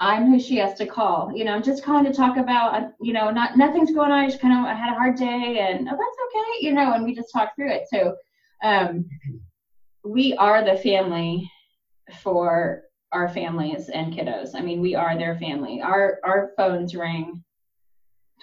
I'm 0.01 0.29
who 0.29 0.41
she 0.41 0.57
has 0.57 0.73
to 0.73 0.85
call. 0.85 1.31
You 1.33 1.45
know, 1.45 1.53
I'm 1.53 1.63
just 1.63 1.85
calling 1.85 2.03
to 2.03 2.11
talk 2.11 2.35
about, 2.35 2.75
uh, 2.75 2.87
you 2.99 3.13
know, 3.13 3.31
not 3.31 3.57
nothing's 3.57 3.93
going 3.93 4.11
on. 4.11 4.19
I 4.19 4.27
just 4.27 4.41
kind 4.41 4.53
of 4.53 4.69
I 4.69 4.75
had 4.75 4.91
a 4.91 4.95
hard 4.95 5.15
day, 5.15 5.59
and 5.59 5.87
oh, 5.87 5.91
that's 5.91 6.35
okay. 6.35 6.67
You 6.67 6.73
know, 6.73 6.93
and 6.93 7.03
we 7.03 7.15
just 7.15 7.31
talk 7.33 7.55
through 7.55 7.71
it. 7.71 7.87
So, 7.91 8.15
um, 8.61 9.05
we 10.03 10.35
are 10.35 10.63
the 10.63 10.77
family 10.77 11.49
for 12.21 12.83
our 13.11 13.29
families 13.29 13.89
and 13.89 14.13
kiddos. 14.13 14.49
I 14.55 14.61
mean, 14.61 14.81
we 14.81 14.95
are 14.95 15.17
their 15.17 15.37
family. 15.37 15.81
Our 15.81 16.19
our 16.23 16.51
phones 16.57 16.95
ring 16.95 17.43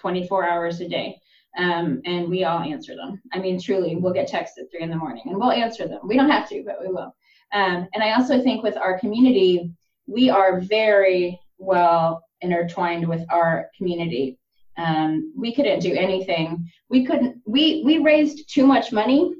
24 0.00 0.48
hours 0.48 0.80
a 0.80 0.88
day. 0.88 1.20
Um, 1.56 2.02
and 2.04 2.28
we 2.28 2.42
all 2.44 2.58
answer 2.58 2.96
them. 2.96 3.22
I 3.32 3.38
mean, 3.38 3.60
truly, 3.60 3.94
we'll 3.94 4.12
get 4.12 4.26
texts 4.26 4.58
at 4.58 4.70
three 4.70 4.82
in 4.82 4.90
the 4.90 4.96
morning 4.96 5.22
and 5.26 5.36
we'll 5.36 5.52
answer 5.52 5.86
them. 5.86 6.00
We 6.04 6.16
don't 6.16 6.30
have 6.30 6.48
to, 6.48 6.64
but 6.66 6.80
we 6.80 6.88
will. 6.88 7.14
Um, 7.52 7.86
and 7.94 8.02
I 8.02 8.14
also 8.14 8.42
think 8.42 8.64
with 8.64 8.76
our 8.76 8.98
community, 8.98 9.70
we 10.06 10.30
are 10.30 10.60
very 10.60 11.38
well 11.58 12.24
intertwined 12.40 13.08
with 13.08 13.24
our 13.30 13.70
community. 13.76 14.38
Um, 14.76 15.32
we 15.36 15.54
couldn't 15.54 15.78
do 15.78 15.94
anything. 15.94 16.68
We 16.88 17.06
couldn't. 17.06 17.40
We 17.46 17.82
we 17.84 17.98
raised 17.98 18.52
too 18.52 18.66
much 18.66 18.90
money, 18.90 19.32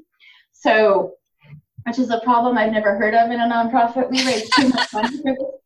so 0.53 1.15
which 1.85 1.99
is 1.99 2.09
a 2.09 2.19
problem 2.19 2.57
I've 2.57 2.71
never 2.71 2.97
heard 2.97 3.13
of 3.13 3.31
in 3.31 3.39
a 3.39 3.47
nonprofit. 3.47 4.09
We 4.09 4.25
raised 4.25 4.51
too 4.53 4.69
much 4.69 4.93
money. 4.93 5.21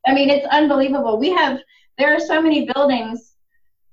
I 0.05 0.13
mean, 0.13 0.29
it's 0.29 0.45
unbelievable. 0.47 1.17
We 1.17 1.29
have 1.31 1.59
there 1.97 2.13
are 2.13 2.19
so 2.19 2.41
many 2.41 2.69
buildings 2.73 3.33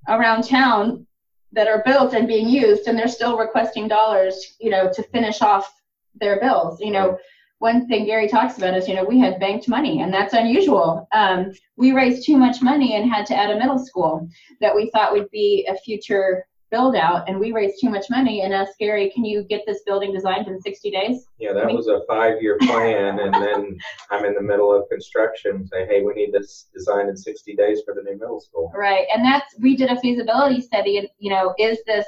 around 0.09 0.45
town 0.45 1.07
that 1.53 1.69
are 1.69 1.83
built 1.85 2.15
and 2.15 2.29
being 2.29 2.49
used, 2.49 2.87
and 2.87 2.99
they're 2.99 3.09
still 3.09 3.39
requesting 3.39 3.89
dollars, 3.89 4.57
you 4.61 4.71
know, 4.71 4.91
to 4.93 5.03
finish 5.05 5.41
off 5.41 5.73
their 6.21 6.41
bills. 6.41 6.81
You 6.81 6.91
know, 6.91 7.19
one 7.59 7.87
thing 7.87 8.07
Gary 8.07 8.29
talks 8.29 8.59
about 8.59 8.77
is, 8.77 8.89
you 8.89 8.95
know, 8.95 9.05
we 9.05 9.19
had 9.19 9.41
banked 9.41 9.69
money, 9.69 10.03
and 10.03 10.13
that's 10.13 10.35
unusual. 10.35 11.09
Um, 11.13 11.53
we 11.77 11.93
raised 11.93 12.27
too 12.27 12.37
much 12.37 12.61
money 12.61 12.97
and 12.97 13.11
had 13.11 13.27
to 13.27 13.37
add 13.37 13.51
a 13.51 13.59
middle 13.59 13.79
school 13.79 14.29
that 14.61 14.75
we 14.75 14.91
thought 14.91 15.13
would 15.13 15.31
be 15.31 15.67
a 15.71 15.77
future 15.77 16.47
build 16.71 16.97
out, 16.97 17.29
and 17.29 17.39
we 17.39 17.53
raised 17.53 17.81
too 17.81 17.91
much 17.91 18.07
money 18.11 18.43
and 18.43 18.53
asked 18.53 18.79
Gary, 18.79 19.11
can 19.15 19.25
you 19.25 19.45
get 19.45 19.63
this 19.67 19.83
building 19.87 20.13
designed 20.13 20.49
in 20.49 20.61
60 20.61 20.91
days? 20.91 21.27
Yeah, 21.39 21.53
that 21.53 21.67
was 21.67 21.89
a 21.89 22.01
five-year 22.09 22.59
plan, 22.63 23.21
and 23.21 23.35
then 23.35 23.79
I'm 24.11 24.25
in 24.25 24.35
the 24.35 24.43
middle 24.43 24.75
of 24.75 24.89
construction. 24.89 25.67
Say, 25.67 25.87
hey, 25.87 26.03
we 26.03 26.15
need 26.15 26.33
this 26.33 26.67
designed 26.75 27.09
in 27.09 27.17
60 27.17 27.55
days 27.55 27.83
for 27.85 27.95
the 27.95 28.03
new 28.03 28.19
middle 28.19 28.41
school. 28.41 28.73
Right, 28.75 29.07
and 29.15 29.25
that's 29.25 29.55
we 29.61 29.77
did 29.77 29.91
a 29.91 30.01
feasibility 30.01 30.61
study, 30.61 30.99
and 30.99 31.09
you 31.19 31.31
know, 31.31 31.55
is 31.59 31.79
this 31.87 32.07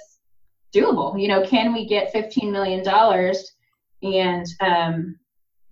doable? 0.75 1.21
You 1.21 1.29
know, 1.29 1.47
can 1.47 1.73
we 1.73 1.87
get 1.87 2.13
15 2.13 2.51
million 2.51 2.83
dollars? 2.83 3.53
And 4.03 4.47
um, 4.61 5.19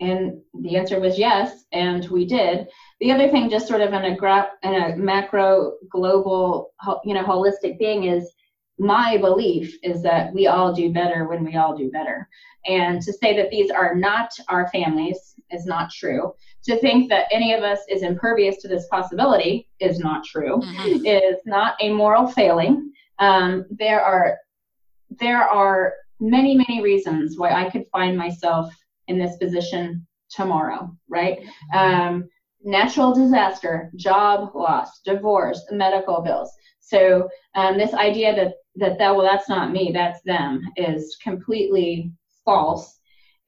and 0.01 0.41
the 0.63 0.77
answer 0.77 1.01
was 1.01 1.19
yes, 1.19 1.65
and 1.73 2.07
we 2.09 2.27
did. 2.27 2.69
The 3.01 3.13
other 3.13 3.29
thing, 3.29 3.49
just 3.49 3.69
sort 3.69 3.81
of 3.81 3.93
in 3.93 4.05
a 4.05 4.17
gra- 4.17 4.51
in 4.63 4.75
a 4.75 4.97
macro, 4.97 5.75
global, 5.91 6.73
you 7.05 7.15
know, 7.15 7.25
holistic 7.25 7.79
thing 7.79 8.05
is 8.05 8.31
my 8.79 9.17
belief 9.17 9.77
is 9.83 10.03
that 10.03 10.33
we 10.33 10.47
all 10.47 10.73
do 10.73 10.93
better 10.93 11.27
when 11.29 11.45
we 11.45 11.57
all 11.57 11.77
do 11.77 11.91
better. 11.91 12.29
And 12.67 13.01
to 13.03 13.13
say 13.13 13.37
that 13.37 13.51
these 13.51 13.71
are 13.71 13.95
not 13.95 14.31
our 14.49 14.69
families 14.69 15.35
is 15.51 15.67
not 15.67 15.91
true. 15.91 16.35
To 16.65 16.77
think 16.79 17.09
that 17.09 17.27
any 17.31 17.55
of 17.55 17.63
us 17.63 17.79
is 17.89 18.03
impervious 18.03 18.57
to 18.59 18.69
this 18.69 18.87
possibility 18.89 19.69
is 19.81 19.99
not 19.99 20.25
true. 20.25 20.59
Mhm. 20.59 21.07
Is 21.07 21.37
not 21.47 21.77
a 21.81 21.91
moral 21.91 22.27
failing. 22.27 22.93
Um, 23.19 23.67
there 23.71 24.03
are 24.03 24.39
there 25.21 25.43
are 25.43 25.95
many 26.21 26.57
many 26.57 26.83
reasons 26.83 27.39
why 27.39 27.53
I 27.53 27.71
could 27.71 27.87
find 27.93 28.17
myself 28.17 28.75
in 29.07 29.19
this 29.19 29.37
position 29.37 30.07
tomorrow. 30.29 30.91
Right. 31.09 31.39
Um, 31.73 32.29
natural 32.65 33.15
disaster, 33.15 33.93
job 33.95 34.51
loss, 34.55 35.01
divorce, 35.03 35.65
medical 35.71 36.21
bills. 36.21 36.53
So 36.87 37.29
um, 37.55 37.77
this 37.79 37.95
idea 37.95 38.35
that 38.37 38.53
that 38.77 38.99
that 38.99 39.15
well 39.17 39.27
that's 39.27 39.49
not 39.49 39.73
me, 39.73 39.91
that's 39.93 40.23
them 40.23 40.63
is 40.77 41.17
completely 41.23 42.13
false, 42.45 43.01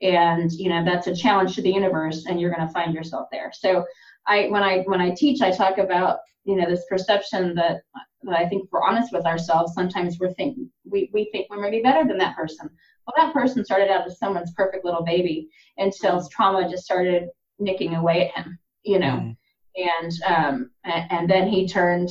and 0.02 0.50
you 0.52 0.68
know 0.68 0.84
that's 0.84 1.06
a 1.06 1.14
challenge 1.14 1.54
to 1.54 1.62
the 1.62 1.70
universe, 1.70 2.26
and 2.26 2.40
you're 2.40 2.54
going 2.54 2.66
to 2.66 2.72
find 2.72 2.92
yourself 2.94 3.28
there. 3.30 3.52
So 3.52 3.84
I 4.26 4.48
when 4.48 4.62
I 4.64 4.82
when 4.82 5.00
I 5.00 5.10
teach, 5.14 5.40
I 5.40 5.52
talk 5.52 5.78
about 5.78 6.18
you 6.44 6.56
know 6.56 6.68
this 6.68 6.84
perception 6.90 7.54
that 7.54 7.82
that 8.24 8.36
I 8.36 8.48
think 8.48 8.68
we're 8.72 8.82
honest 8.82 9.12
with 9.12 9.24
ourselves, 9.24 9.72
sometimes 9.74 10.18
we're 10.18 10.32
thinking 10.34 10.68
we 10.84 11.08
we 11.12 11.28
think 11.30 11.48
we're 11.48 11.60
maybe 11.60 11.80
better 11.80 12.06
than 12.08 12.18
that 12.18 12.36
person. 12.36 12.68
Well, 13.06 13.14
that 13.26 13.32
person 13.32 13.64
started 13.64 13.88
out 13.90 14.06
as 14.06 14.18
someone's 14.18 14.52
perfect 14.52 14.84
little 14.84 15.04
baby 15.04 15.48
until 15.76 16.26
trauma 16.28 16.68
just 16.68 16.84
started 16.84 17.28
nicking 17.60 17.94
away 17.94 18.32
at 18.36 18.44
him, 18.44 18.58
you 18.82 18.98
know 18.98 19.16
Mm. 19.16 19.36
and 19.76 20.12
um, 20.26 20.70
and, 20.84 21.12
and 21.12 21.30
then 21.30 21.48
he 21.48 21.68
turned 21.68 22.08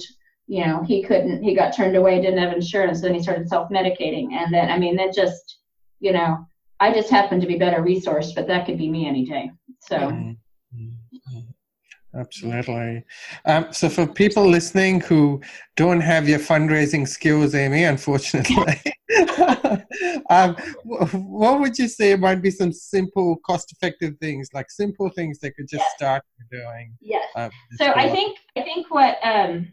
you 0.47 0.65
know 0.65 0.83
he 0.83 1.03
couldn't 1.03 1.43
he 1.43 1.53
got 1.53 1.75
turned 1.75 1.95
away 1.95 2.21
didn't 2.21 2.39
have 2.39 2.53
insurance 2.53 3.01
then 3.01 3.13
he 3.13 3.21
started 3.21 3.47
self-medicating 3.47 4.31
and 4.33 4.53
then 4.53 4.69
i 4.71 4.77
mean 4.77 4.95
that 4.95 5.13
just 5.13 5.59
you 5.99 6.11
know 6.11 6.45
i 6.79 6.91
just 6.91 7.09
happen 7.09 7.39
to 7.39 7.47
be 7.47 7.57
better 7.57 7.81
resourced 7.81 8.33
but 8.33 8.47
that 8.47 8.65
could 8.65 8.77
be 8.77 8.89
me 8.89 9.07
any 9.07 9.25
day 9.25 9.51
so 9.81 9.97
Mm, 9.97 10.37
mm, 10.75 10.93
mm. 11.33 11.47
Absolutely. 12.15 13.03
Um, 13.45 13.67
so, 13.71 13.89
for 13.89 14.07
people 14.07 14.47
listening 14.47 15.01
who 15.01 15.41
don't 15.75 15.99
have 15.99 16.27
your 16.27 16.39
fundraising 16.39 17.07
skills, 17.07 17.53
Amy, 17.53 17.83
unfortunately, 17.83 18.81
um, 20.29 20.55
what 20.83 21.59
would 21.59 21.77
you 21.77 21.87
say 21.87 22.15
might 22.15 22.41
be 22.41 22.49
some 22.49 22.71
simple, 22.71 23.37
cost-effective 23.45 24.15
things, 24.19 24.49
like 24.53 24.71
simple 24.71 25.09
things 25.09 25.37
they 25.39 25.51
could 25.51 25.67
just 25.67 25.83
yes. 25.83 25.93
start 25.95 26.23
doing? 26.49 26.95
Yes. 27.01 27.25
Um, 27.35 27.51
so, 27.75 27.91
I 27.95 28.09
think 28.09 28.39
I 28.55 28.61
think 28.63 28.89
what 28.89 29.17
um, 29.21 29.71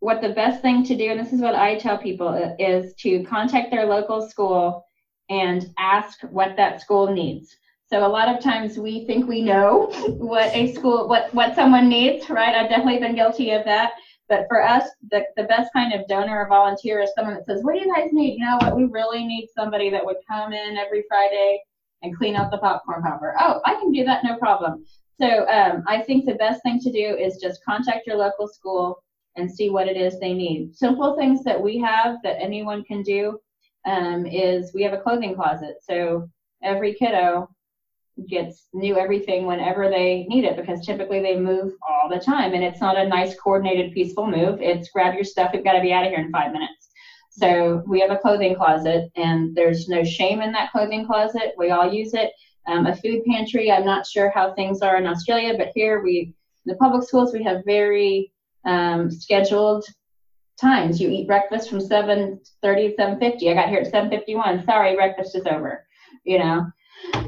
what 0.00 0.20
the 0.20 0.30
best 0.30 0.62
thing 0.62 0.84
to 0.84 0.96
do, 0.96 1.10
and 1.10 1.18
this 1.18 1.32
is 1.32 1.40
what 1.40 1.54
I 1.54 1.78
tell 1.78 1.98
people, 1.98 2.56
is 2.58 2.94
to 2.96 3.24
contact 3.24 3.70
their 3.70 3.86
local 3.86 4.28
school 4.28 4.86
and 5.28 5.72
ask 5.78 6.20
what 6.30 6.56
that 6.56 6.80
school 6.80 7.12
needs. 7.12 7.56
So 7.88 8.04
a 8.04 8.08
lot 8.08 8.28
of 8.28 8.42
times 8.42 8.78
we 8.78 9.04
think 9.06 9.28
we 9.28 9.42
know 9.42 9.86
what 10.18 10.54
a 10.54 10.72
school, 10.74 11.08
what, 11.08 11.32
what 11.34 11.54
someone 11.54 11.88
needs, 11.88 12.28
right? 12.28 12.54
I've 12.54 12.68
definitely 12.68 12.98
been 12.98 13.14
guilty 13.14 13.52
of 13.52 13.64
that. 13.64 13.92
But 14.28 14.46
for 14.48 14.60
us, 14.60 14.88
the, 15.10 15.24
the 15.36 15.44
best 15.44 15.72
kind 15.72 15.92
of 15.92 16.06
donor 16.08 16.42
or 16.42 16.48
volunteer 16.48 17.00
is 17.00 17.10
someone 17.14 17.34
that 17.34 17.46
says, 17.46 17.62
what 17.62 17.74
do 17.74 17.80
you 17.80 17.94
guys 17.94 18.10
need? 18.12 18.38
You 18.38 18.44
know 18.44 18.58
what, 18.60 18.76
we 18.76 18.84
really 18.84 19.24
need 19.24 19.48
somebody 19.54 19.88
that 19.90 20.04
would 20.04 20.16
come 20.28 20.52
in 20.52 20.76
every 20.76 21.04
Friday 21.08 21.60
and 22.02 22.16
clean 22.16 22.34
out 22.34 22.50
the 22.50 22.58
popcorn 22.58 23.02
popper. 23.02 23.36
Oh, 23.38 23.60
I 23.64 23.74
can 23.74 23.92
do 23.92 24.04
that, 24.04 24.24
no 24.24 24.36
problem. 24.36 24.84
So 25.20 25.48
um, 25.48 25.84
I 25.86 26.02
think 26.02 26.26
the 26.26 26.34
best 26.34 26.62
thing 26.62 26.80
to 26.80 26.92
do 26.92 27.16
is 27.16 27.38
just 27.40 27.64
contact 27.64 28.06
your 28.06 28.16
local 28.16 28.48
school 28.48 29.02
and 29.36 29.50
see 29.50 29.70
what 29.70 29.88
it 29.88 29.96
is 29.96 30.18
they 30.18 30.32
need. 30.32 30.74
Simple 30.76 31.16
things 31.16 31.44
that 31.44 31.60
we 31.60 31.78
have 31.78 32.16
that 32.22 32.40
anyone 32.40 32.84
can 32.84 33.02
do 33.02 33.38
um, 33.86 34.26
is 34.26 34.72
we 34.74 34.82
have 34.82 34.92
a 34.92 35.00
clothing 35.00 35.34
closet. 35.34 35.76
So 35.82 36.28
every 36.62 36.94
kiddo 36.94 37.48
gets 38.28 38.68
new 38.72 38.98
everything 38.98 39.44
whenever 39.44 39.90
they 39.90 40.24
need 40.28 40.44
it 40.44 40.56
because 40.56 40.84
typically 40.84 41.20
they 41.20 41.38
move 41.38 41.74
all 41.86 42.08
the 42.08 42.18
time 42.18 42.54
and 42.54 42.64
it's 42.64 42.80
not 42.80 42.96
a 42.96 43.06
nice 43.06 43.38
coordinated 43.38 43.92
peaceful 43.92 44.26
move 44.26 44.58
it's 44.62 44.88
grab 44.90 45.14
your 45.14 45.24
stuff 45.24 45.50
we've 45.52 45.62
got 45.62 45.72
to 45.72 45.82
be 45.82 45.92
out 45.92 46.04
of 46.04 46.10
here 46.10 46.24
in 46.24 46.32
five 46.32 46.50
minutes 46.50 46.88
so 47.30 47.82
we 47.86 48.00
have 48.00 48.10
a 48.10 48.16
clothing 48.16 48.56
closet 48.56 49.10
and 49.16 49.54
there's 49.54 49.86
no 49.88 50.02
shame 50.02 50.40
in 50.40 50.50
that 50.50 50.72
clothing 50.72 51.06
closet 51.06 51.52
we 51.58 51.70
all 51.70 51.92
use 51.92 52.14
it 52.14 52.32
um, 52.66 52.86
a 52.86 52.96
food 52.96 53.22
pantry 53.26 53.70
i'm 53.70 53.84
not 53.84 54.06
sure 54.06 54.30
how 54.30 54.54
things 54.54 54.80
are 54.80 54.96
in 54.96 55.06
australia 55.06 55.52
but 55.58 55.70
here 55.74 56.02
we 56.02 56.32
the 56.64 56.74
public 56.76 57.06
schools 57.06 57.34
we 57.34 57.42
have 57.42 57.62
very 57.66 58.32
um, 58.66 59.10
scheduled 59.10 59.84
times 60.60 61.00
you 61.00 61.10
eat 61.10 61.26
breakfast 61.26 61.68
from 61.68 61.78
7.30 61.78 62.40
to 62.60 63.02
7.50 63.02 63.50
i 63.50 63.54
got 63.54 63.68
here 63.68 63.80
at 63.80 63.92
7.51 63.92 64.64
sorry 64.64 64.94
breakfast 64.94 65.34
is 65.34 65.46
over 65.46 65.86
you 66.24 66.38
know 66.38 66.66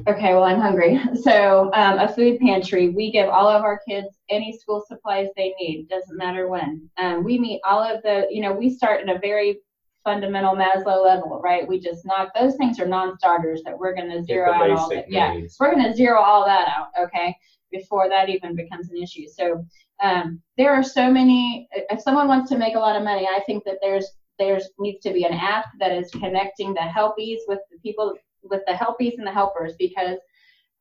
Okay, 0.07 0.33
well, 0.35 0.45
I'm 0.45 0.61
hungry. 0.61 0.99
So, 1.23 1.71
um, 1.75 1.99
a 1.99 2.13
food 2.13 2.39
pantry. 2.41 2.89
We 2.91 3.11
give 3.11 3.29
all 3.29 3.49
of 3.49 3.63
our 3.63 3.81
kids 3.87 4.09
any 4.31 4.57
school 4.57 4.85
supplies 4.87 5.29
they 5.37 5.55
need. 5.61 5.89
Doesn't 5.89 6.17
matter 6.17 6.49
when. 6.49 6.89
Um, 6.97 7.25
we 7.25 7.39
meet 7.39 7.61
all 7.69 7.83
of 7.83 8.03
the. 8.03 8.27
You 8.31 8.43
know, 8.43 8.53
we 8.53 8.71
start 8.71 9.03
in 9.03 9.11
a 9.11 9.19
very 9.19 9.59
fundamental 10.05 10.55
Maslow 10.55 11.05
level, 11.05 11.41
right? 11.43 11.67
We 11.67 11.81
just 11.81 12.07
knock 12.07 12.31
those 12.35 12.57
things 12.57 12.81
are 12.81 12.87
non-starters 12.87 13.63
that 13.65 13.79
we're 13.79 13.95
going 13.95 14.11
to 14.11 14.23
zero 14.23 14.53
out 14.53 14.71
all 14.71 14.89
that. 14.91 15.11
Yeah, 15.11 15.39
we're 15.61 15.75
going 15.75 15.85
to 15.85 15.95
zero 15.95 16.21
all 16.21 16.45
that 16.47 16.69
out. 16.69 16.89
Okay, 17.05 17.37
before 17.71 18.09
that 18.09 18.29
even 18.29 18.55
becomes 18.57 18.91
an 18.91 18.97
issue. 18.97 19.27
So, 19.29 19.65
um, 20.01 20.41
there 20.57 20.73
are 20.73 20.83
so 20.83 21.11
many. 21.11 21.69
If 21.73 22.01
someone 22.01 22.29
wants 22.29 22.51
to 22.51 22.59
make 22.59 22.75
a 22.75 22.79
lot 22.79 22.97
of 22.97 23.03
money, 23.03 23.27
I 23.27 23.41
think 23.47 23.65
that 23.65 23.79
there's 23.83 24.07
there's 24.39 24.69
needs 24.79 25.03
to 25.03 25.13
be 25.13 25.25
an 25.25 25.33
app 25.33 25.67
that 25.81 25.93
is 25.93 26.11
connecting 26.13 26.73
the 26.75 26.81
helpies 26.81 27.39
with 27.49 27.59
the 27.71 27.79
people 27.83 28.15
with 28.43 28.63
the 28.67 28.73
helpies 28.73 29.19
and 29.19 29.27
the 29.27 29.33
helpers 29.33 29.75
because 29.79 30.19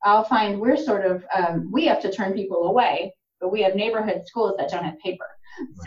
I'll 0.03 0.23
find 0.23 0.59
we're 0.59 0.77
sort 0.77 1.05
of 1.05 1.25
um, 1.35 1.71
we 1.71 1.85
have 1.85 2.01
to 2.01 2.11
turn 2.11 2.33
people 2.33 2.67
away, 2.67 3.13
but 3.41 3.51
we 3.51 3.61
have 3.63 3.75
neighborhood 3.75 4.23
schools 4.25 4.55
that 4.57 4.69
don't 4.69 4.83
have 4.83 4.99
paper. 4.99 5.25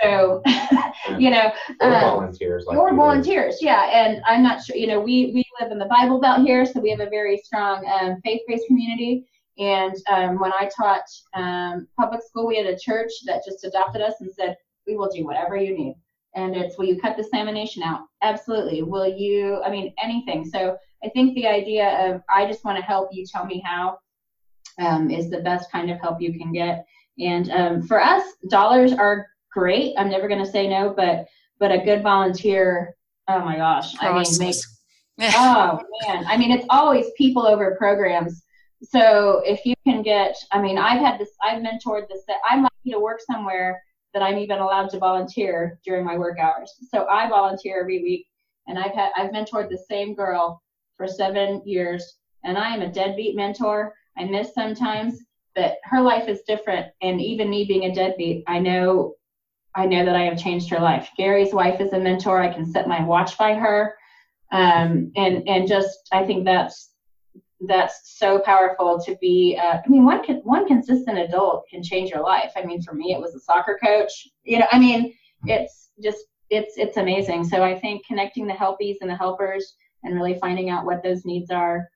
So, 0.03 0.43
you 1.19 1.31
know, 1.31 1.53
or 1.81 1.95
um, 1.95 2.01
volunteers, 2.01 2.65
like 2.67 2.77
or 2.77 2.95
volunteers, 2.95 3.59
yeah. 3.61 3.89
And 3.93 4.21
I'm 4.27 4.43
not 4.43 4.65
sure, 4.65 4.77
you 4.77 4.89
know, 4.89 5.01
we 5.01 5.31
we 5.33 5.45
live 5.61 5.71
in 5.71 5.79
the 5.79 5.87
Bible 5.87 6.21
Belt 6.21 6.41
here, 6.45 6.67
so 6.67 6.81
we 6.81 6.91
have 6.91 7.01
a 7.01 7.09
very 7.09 7.39
strong 7.39 7.87
um, 7.87 8.21
faith-based 8.25 8.67
community. 8.67 9.27
And 9.59 9.95
um, 10.09 10.39
when 10.39 10.53
I 10.53 10.71
taught 10.75 11.03
um, 11.35 11.89
public 11.99 12.23
school, 12.23 12.47
we 12.47 12.57
had 12.57 12.67
a 12.67 12.79
church 12.79 13.11
that 13.27 13.45
just 13.45 13.65
adopted 13.65 14.03
us 14.03 14.15
and 14.21 14.31
said, 14.33 14.57
"We 14.87 14.97
will 14.97 15.11
do 15.11 15.25
whatever 15.25 15.57
you 15.57 15.77
need." 15.77 15.97
And 16.35 16.57
it's, 16.57 16.79
will 16.79 16.87
you 16.87 17.01
cut 17.01 17.17
the 17.17 17.29
lamination 17.35 17.83
out? 17.83 18.03
Absolutely. 18.23 18.83
Will 18.83 19.09
you? 19.09 19.61
I 19.63 19.71
mean, 19.71 19.93
anything. 20.03 20.45
So 20.45 20.77
I 21.05 21.09
think 21.09 21.35
the 21.35 21.47
idea 21.47 21.89
of 22.07 22.23
I 22.29 22.47
just 22.47 22.65
want 22.65 22.79
to 22.79 22.85
help 22.85 23.11
you 23.13 23.27
tell 23.27 23.45
me 23.45 23.63
how 23.65 23.99
um, 24.79 25.11
is 25.11 25.31
the 25.31 25.41
best 25.41 25.71
kind 25.71 25.91
of 25.91 25.99
help 26.01 26.21
you 26.21 26.39
can 26.39 26.53
get. 26.53 26.87
And 27.19 27.51
um, 27.51 27.83
for 27.87 28.01
us, 28.01 28.23
dollars 28.49 28.93
are 28.93 29.27
great. 29.53 29.95
I'm 29.99 30.09
never 30.09 30.29
going 30.29 30.45
to 30.45 30.51
say 30.51 30.69
no, 30.69 30.95
but 30.97 31.27
but 31.59 31.73
a 31.73 31.79
good 31.79 32.03
volunteer, 32.03 32.97
oh 33.29 33.41
my 33.41 33.57
gosh, 33.57 33.95
I 34.01 34.13
mean, 34.13 34.25
makes, 34.39 34.79
oh 35.21 35.79
man, 36.07 36.25
I 36.27 36.39
mean, 36.39 36.51
it's 36.51 36.67
always 36.71 37.07
people 37.19 37.47
over 37.47 37.77
programs. 37.77 38.43
So 38.83 39.43
if 39.45 39.67
you 39.67 39.75
can 39.87 40.03
get, 40.03 40.37
I 40.53 40.61
mean, 40.61 40.79
I've 40.79 41.01
had 41.01 41.19
this, 41.19 41.31
I've 41.43 41.63
mentored 41.63 42.09
this. 42.09 42.25
I'm 42.49 42.63
lucky 42.63 42.91
to 42.93 42.99
work 42.99 43.21
somewhere 43.21 43.83
that 44.15 44.23
I'm 44.23 44.39
even 44.39 44.59
allowed 44.59 44.91
to 44.91 44.99
volunteer 44.99 45.79
during 45.85 46.05
my 46.05 46.17
work 46.17 46.39
hours. 46.39 46.73
So 46.91 47.07
I 47.07 47.29
volunteer 47.29 47.81
every 47.81 48.03
week, 48.03 48.27
and 48.67 48.79
I've 48.79 48.95
had 48.95 49.11
I've 49.17 49.31
mentored 49.31 49.69
the 49.69 49.79
same 49.89 50.15
girl 50.15 50.63
for 50.97 51.07
seven 51.07 51.63
years, 51.65 52.19
and 52.45 52.59
I 52.59 52.75
am 52.75 52.83
a 52.83 52.91
deadbeat 52.93 53.37
mentor. 53.37 53.95
I 54.17 54.25
miss 54.25 54.55
sometimes, 54.55 55.21
but 55.55 55.77
her 55.85 56.01
life 56.01 56.29
is 56.29 56.43
different. 56.43 56.87
And 57.03 57.21
even 57.21 57.51
me 57.51 57.65
being 57.65 57.85
a 57.85 57.95
deadbeat, 57.95 58.45
I 58.47 58.59
know, 58.59 59.15
I 59.75 59.87
know 59.87 60.05
that 60.05 60.17
I 60.17 60.23
have 60.23 60.39
changed 60.39 60.69
her 60.71 60.81
life. 60.81 61.11
Gary's 61.17 61.55
wife 61.55 61.81
is 61.81 61.93
a 61.93 61.99
mentor. 61.99 62.41
I 62.41 62.53
can 62.53 62.67
set 62.67 62.89
my 62.89 63.05
watch 63.05 63.39
by 63.39 63.55
her, 63.55 63.95
um, 64.53 65.13
and 65.17 65.49
and 65.49 65.69
just 65.69 66.09
I 66.13 66.25
think 66.25 66.45
that's 66.45 66.90
that's 67.67 68.19
so 68.19 68.39
powerful 68.39 69.01
to 69.05 69.17
be. 69.21 69.59
Uh, 69.61 69.79
I 69.85 69.89
mean, 69.89 70.05
one 70.05 70.23
one 70.45 70.67
consistent 70.67 71.19
adult 71.19 71.65
can 71.71 71.83
change 71.83 72.11
your 72.11 72.23
life. 72.23 72.53
I 72.57 72.65
mean, 72.65 72.83
for 72.83 72.95
me, 72.95 73.13
it 73.13 73.21
was 73.21 73.35
a 73.35 73.41
soccer 73.41 73.79
coach. 73.83 74.29
You 74.45 74.61
know, 74.61 74.67
I 74.73 74.79
mean, 74.79 75.13
it's 75.45 75.91
just 76.03 76.25
it's 76.49 76.75
it's 76.77 76.97
amazing. 76.97 77.45
So 77.45 77.63
I 77.63 77.79
think 77.79 78.07
connecting 78.07 78.47
the 78.47 78.55
helpies 78.55 78.97
and 79.01 79.11
the 79.11 79.17
helpers 79.17 79.75
and 80.03 80.15
really 80.15 80.39
finding 80.39 80.71
out 80.71 80.87
what 80.87 81.03
those 81.03 81.25
needs 81.25 81.51
are 81.51 81.89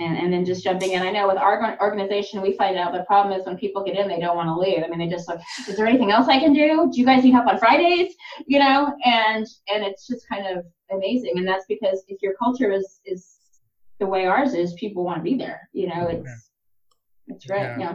and, 0.00 0.16
and 0.16 0.32
then 0.32 0.44
just 0.44 0.64
jumping 0.64 0.92
in. 0.92 1.02
I 1.02 1.10
know 1.10 1.28
with 1.28 1.36
our 1.36 1.78
organization, 1.80 2.40
we 2.40 2.56
find 2.56 2.78
out 2.78 2.92
the 2.92 3.04
problem 3.04 3.38
is 3.38 3.46
when 3.46 3.58
people 3.58 3.84
get 3.84 3.96
in, 3.96 4.08
they 4.08 4.18
don't 4.18 4.36
want 4.36 4.48
to 4.48 4.58
leave. 4.58 4.82
I 4.82 4.88
mean, 4.88 4.98
they 4.98 5.14
just 5.14 5.28
like, 5.28 5.40
is 5.68 5.76
there 5.76 5.86
anything 5.86 6.10
else 6.10 6.28
I 6.28 6.38
can 6.38 6.54
do? 6.54 6.90
Do 6.90 6.98
you 6.98 7.04
guys 7.04 7.22
need 7.22 7.32
help 7.32 7.46
on 7.46 7.58
Fridays? 7.58 8.14
You 8.46 8.58
know, 8.58 8.94
and 9.04 9.46
and 9.72 9.84
it's 9.84 10.06
just 10.06 10.26
kind 10.28 10.46
of 10.46 10.64
amazing. 10.90 11.34
And 11.36 11.46
that's 11.46 11.66
because 11.68 12.02
if 12.08 12.22
your 12.22 12.34
culture 12.34 12.72
is 12.72 13.00
is 13.04 13.36
the 14.00 14.06
way 14.06 14.26
ours 14.26 14.54
is, 14.54 14.72
people 14.74 15.04
want 15.04 15.18
to 15.18 15.22
be 15.22 15.36
there. 15.36 15.68
You 15.72 15.88
know, 15.88 16.08
it's 16.08 16.26
yeah. 16.26 17.34
it's 17.34 17.48
right. 17.48 17.60
yeah. 17.60 17.78
yeah. 17.78 17.94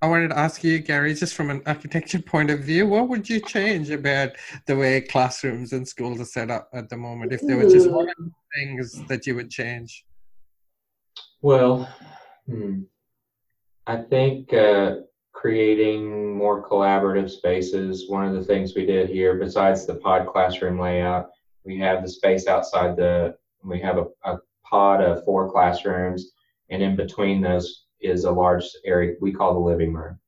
I 0.00 0.08
wanted 0.08 0.28
to 0.28 0.38
ask 0.38 0.64
you, 0.64 0.80
Gary, 0.80 1.14
just 1.14 1.34
from 1.34 1.50
an 1.50 1.62
architecture 1.64 2.18
point 2.34 2.50
of 2.50 2.60
view, 2.60 2.88
what 2.88 3.08
would 3.08 3.28
you 3.28 3.40
change 3.40 3.90
about 3.90 4.30
the 4.66 4.76
way 4.76 5.00
classrooms 5.00 5.72
and 5.72 5.86
schools 5.86 6.20
are 6.20 6.24
set 6.24 6.50
up 6.50 6.68
at 6.72 6.88
the 6.88 6.96
moment 6.96 7.32
if 7.32 7.40
there 7.42 7.56
were 7.56 7.70
just 7.70 7.90
one 7.90 8.08
things 8.56 9.00
that 9.06 9.26
you 9.26 9.36
would 9.36 9.50
change? 9.50 10.04
Well, 11.40 11.88
hmm, 12.46 12.82
I 13.86 13.96
think 13.96 14.52
uh, 14.52 14.96
creating 15.32 16.36
more 16.36 16.68
collaborative 16.68 17.30
spaces. 17.30 18.08
One 18.08 18.26
of 18.26 18.34
the 18.34 18.44
things 18.44 18.74
we 18.74 18.86
did 18.86 19.08
here, 19.08 19.36
besides 19.36 19.86
the 19.86 19.94
pod 19.94 20.26
classroom 20.26 20.80
layout, 20.80 21.30
we 21.64 21.78
have 21.78 22.02
the 22.02 22.08
space 22.08 22.48
outside 22.48 22.96
the. 22.96 23.36
We 23.64 23.80
have 23.80 23.98
a, 23.98 24.06
a 24.24 24.38
pod 24.72 25.02
of 25.02 25.22
four 25.24 25.52
classrooms, 25.52 26.32
and 26.70 26.82
in 26.82 26.96
between 26.96 27.42
those 27.42 27.84
is 28.00 28.24
a 28.24 28.30
large 28.30 28.64
area 28.86 29.14
we 29.20 29.30
call 29.30 29.52
the 29.52 29.60
living 29.60 29.92
room. 29.92 30.18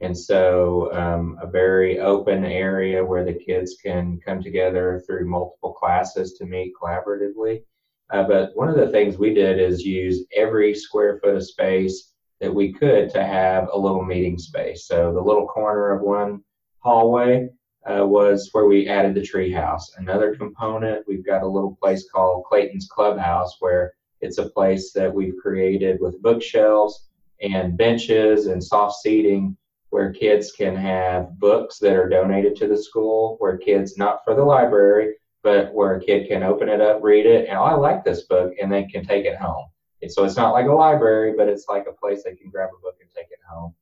And 0.00 0.16
so, 0.16 0.92
um, 0.92 1.36
a 1.42 1.50
very 1.50 1.98
open 1.98 2.44
area 2.44 3.04
where 3.04 3.24
the 3.24 3.32
kids 3.32 3.76
can 3.84 4.20
come 4.24 4.40
together 4.40 5.02
through 5.04 5.28
multiple 5.28 5.72
classes 5.72 6.34
to 6.34 6.46
meet 6.46 6.72
collaboratively. 6.80 7.64
Uh, 8.10 8.22
but 8.22 8.52
one 8.54 8.68
of 8.68 8.76
the 8.76 8.92
things 8.92 9.18
we 9.18 9.34
did 9.34 9.58
is 9.58 9.84
use 9.84 10.24
every 10.34 10.72
square 10.76 11.18
foot 11.18 11.34
of 11.34 11.44
space 11.44 12.14
that 12.40 12.54
we 12.54 12.72
could 12.72 13.10
to 13.10 13.24
have 13.24 13.68
a 13.72 13.78
little 13.78 14.04
meeting 14.04 14.38
space. 14.38 14.86
So, 14.86 15.12
the 15.12 15.20
little 15.20 15.48
corner 15.48 15.90
of 15.90 16.02
one 16.02 16.44
hallway 16.78 17.48
uh, 17.86 18.04
was 18.06 18.50
where 18.52 18.66
we 18.66 18.88
added 18.88 19.14
the 19.14 19.20
treehouse. 19.20 19.82
Another 19.96 20.34
component, 20.34 21.06
we've 21.06 21.24
got 21.24 21.42
a 21.42 21.48
little 21.48 21.76
place 21.76 22.08
called 22.10 22.44
Clayton's 22.44 22.88
Clubhouse 22.88 23.56
where 23.60 23.94
it's 24.20 24.38
a 24.38 24.50
place 24.50 24.92
that 24.92 25.12
we've 25.12 25.36
created 25.40 25.98
with 26.00 26.20
bookshelves 26.22 27.08
and 27.40 27.76
benches 27.76 28.46
and 28.46 28.62
soft 28.62 28.96
seating 28.96 29.56
where 29.90 30.12
kids 30.12 30.52
can 30.52 30.76
have 30.76 31.38
books 31.38 31.78
that 31.78 31.96
are 31.96 32.08
donated 32.08 32.56
to 32.56 32.68
the 32.68 32.76
school, 32.76 33.36
where 33.38 33.56
kids, 33.56 33.96
not 33.96 34.22
for 34.24 34.34
the 34.34 34.44
library, 34.44 35.14
but 35.42 35.72
where 35.72 35.94
a 35.94 36.00
kid 36.00 36.28
can 36.28 36.42
open 36.42 36.68
it 36.68 36.80
up, 36.80 37.02
read 37.02 37.24
it, 37.24 37.48
and 37.48 37.56
oh, 37.56 37.62
I 37.62 37.74
like 37.74 38.04
this 38.04 38.24
book, 38.24 38.52
and 38.60 38.70
they 38.70 38.84
can 38.84 39.04
take 39.04 39.24
it 39.24 39.36
home. 39.36 39.66
And 40.02 40.12
so 40.12 40.24
it's 40.24 40.36
not 40.36 40.52
like 40.52 40.66
a 40.66 40.72
library, 40.72 41.34
but 41.36 41.48
it's 41.48 41.68
like 41.68 41.86
a 41.88 41.92
place 41.92 42.22
they 42.22 42.34
can 42.34 42.50
grab 42.50 42.68
a 42.68 42.82
book 42.82 42.96
and 43.00 43.08
take 43.10 43.30
it 43.30 43.38
home. 43.48 43.74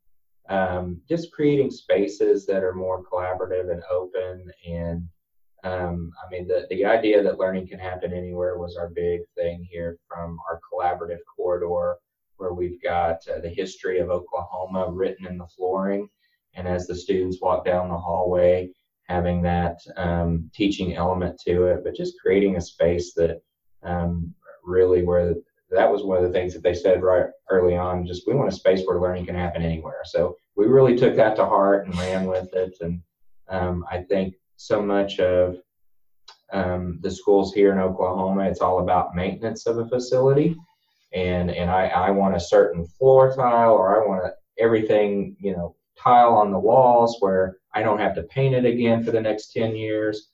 Um, 0.49 1.01
just 1.09 1.33
creating 1.33 1.71
spaces 1.71 2.47
that 2.47 2.63
are 2.63 2.75
more 2.75 3.05
collaborative 3.05 3.71
and 3.71 3.83
open. 3.91 4.51
And 4.69 5.09
um, 5.65 6.13
I 6.25 6.31
mean, 6.31 6.47
the, 6.47 6.67
the 6.71 6.85
idea 6.85 7.23
that 7.23 7.39
learning 7.39 7.69
can 7.69 7.79
happen 7.79 8.13
anywhere 8.13 8.59
was 8.59 8.77
our 8.77 8.89
big 8.89 9.23
thing 9.35 9.67
here 9.71 9.99
from 10.09 10.39
our 10.49 10.61
collaborative 10.73 11.19
corridor, 11.35 11.97
where 12.37 12.53
we've 12.53 12.81
got 12.83 13.17
uh, 13.29 13.41
the 13.41 13.49
history 13.49 13.99
of 13.99 14.11
Oklahoma 14.11 14.91
written 14.91 15.27
in 15.27 15.39
the 15.39 15.47
flooring. 15.57 16.09
And 16.55 16.69
as 16.69 16.87
the 16.87 16.95
students 16.95 17.41
walk 17.41 17.65
down 17.65 17.89
the 17.89 17.99
hallway, 17.99 18.71
having 19.09 19.43
that 19.43 19.79
um, 19.97 20.51
teaching 20.55 20.95
element 20.95 21.41
to 21.47 21.67
it, 21.67 21.85
but 21.85 21.95
just 21.95 22.21
creating 22.21 22.57
a 22.57 22.61
space 22.61 23.13
that 23.15 23.41
um, 23.83 24.35
really 24.65 25.03
where 25.03 25.35
that 25.71 25.91
was 25.91 26.05
one 26.05 26.19
of 26.19 26.25
the 26.25 26.33
things 26.33 26.55
that 26.55 26.63
they 26.63 26.75
said 26.75 27.03
right 27.03 27.27
early 27.51 27.77
on. 27.77 28.07
Just 28.07 28.27
we 28.27 28.35
want 28.35 28.49
a 28.49 28.57
space 28.57 28.83
where 28.85 29.01
learning 29.01 29.27
can 29.27 29.35
happen 29.35 29.63
anywhere. 29.63 30.03
So 30.05 30.37
we 30.57 30.67
really 30.67 30.97
took 30.97 31.17
that 31.17 31.37
to 31.37 31.45
heart 31.45 31.87
and 31.87 31.99
ran 31.99 32.27
with 32.27 32.53
it. 32.55 32.77
And 32.81 33.03
um, 33.49 33.85
I 33.91 34.03
think 34.03 34.35
so 34.57 34.81
much 34.81 35.19
of 35.19 35.59
um, 36.53 36.99
the 37.03 37.11
schools 37.11 37.53
here 37.53 37.73
in 37.73 37.79
Oklahoma, 37.79 38.45
it's 38.45 38.61
all 38.61 38.81
about 38.81 39.17
maintenance 39.17 39.67
of 39.67 39.79
a 39.79 39.89
facility. 39.89 40.57
And 41.13 41.51
and 41.51 41.71
I, 41.71 41.87
I 41.87 42.11
want 42.11 42.37
a 42.37 42.41
certain 42.41 42.87
floor 42.87 43.35
tile 43.35 43.73
or 43.73 44.03
I 44.03 44.07
want 44.07 44.33
everything 44.59 45.37
you 45.41 45.53
know 45.53 45.77
tile 45.99 46.35
on 46.35 46.51
the 46.51 46.59
walls 46.59 47.17
where 47.21 47.57
I 47.75 47.83
don't 47.83 47.99
have 47.99 48.15
to 48.17 48.23
paint 48.25 48.55
it 48.55 48.65
again 48.65 49.03
for 49.03 49.11
the 49.11 49.21
next 49.21 49.53
10 49.53 49.77
years 49.77 50.31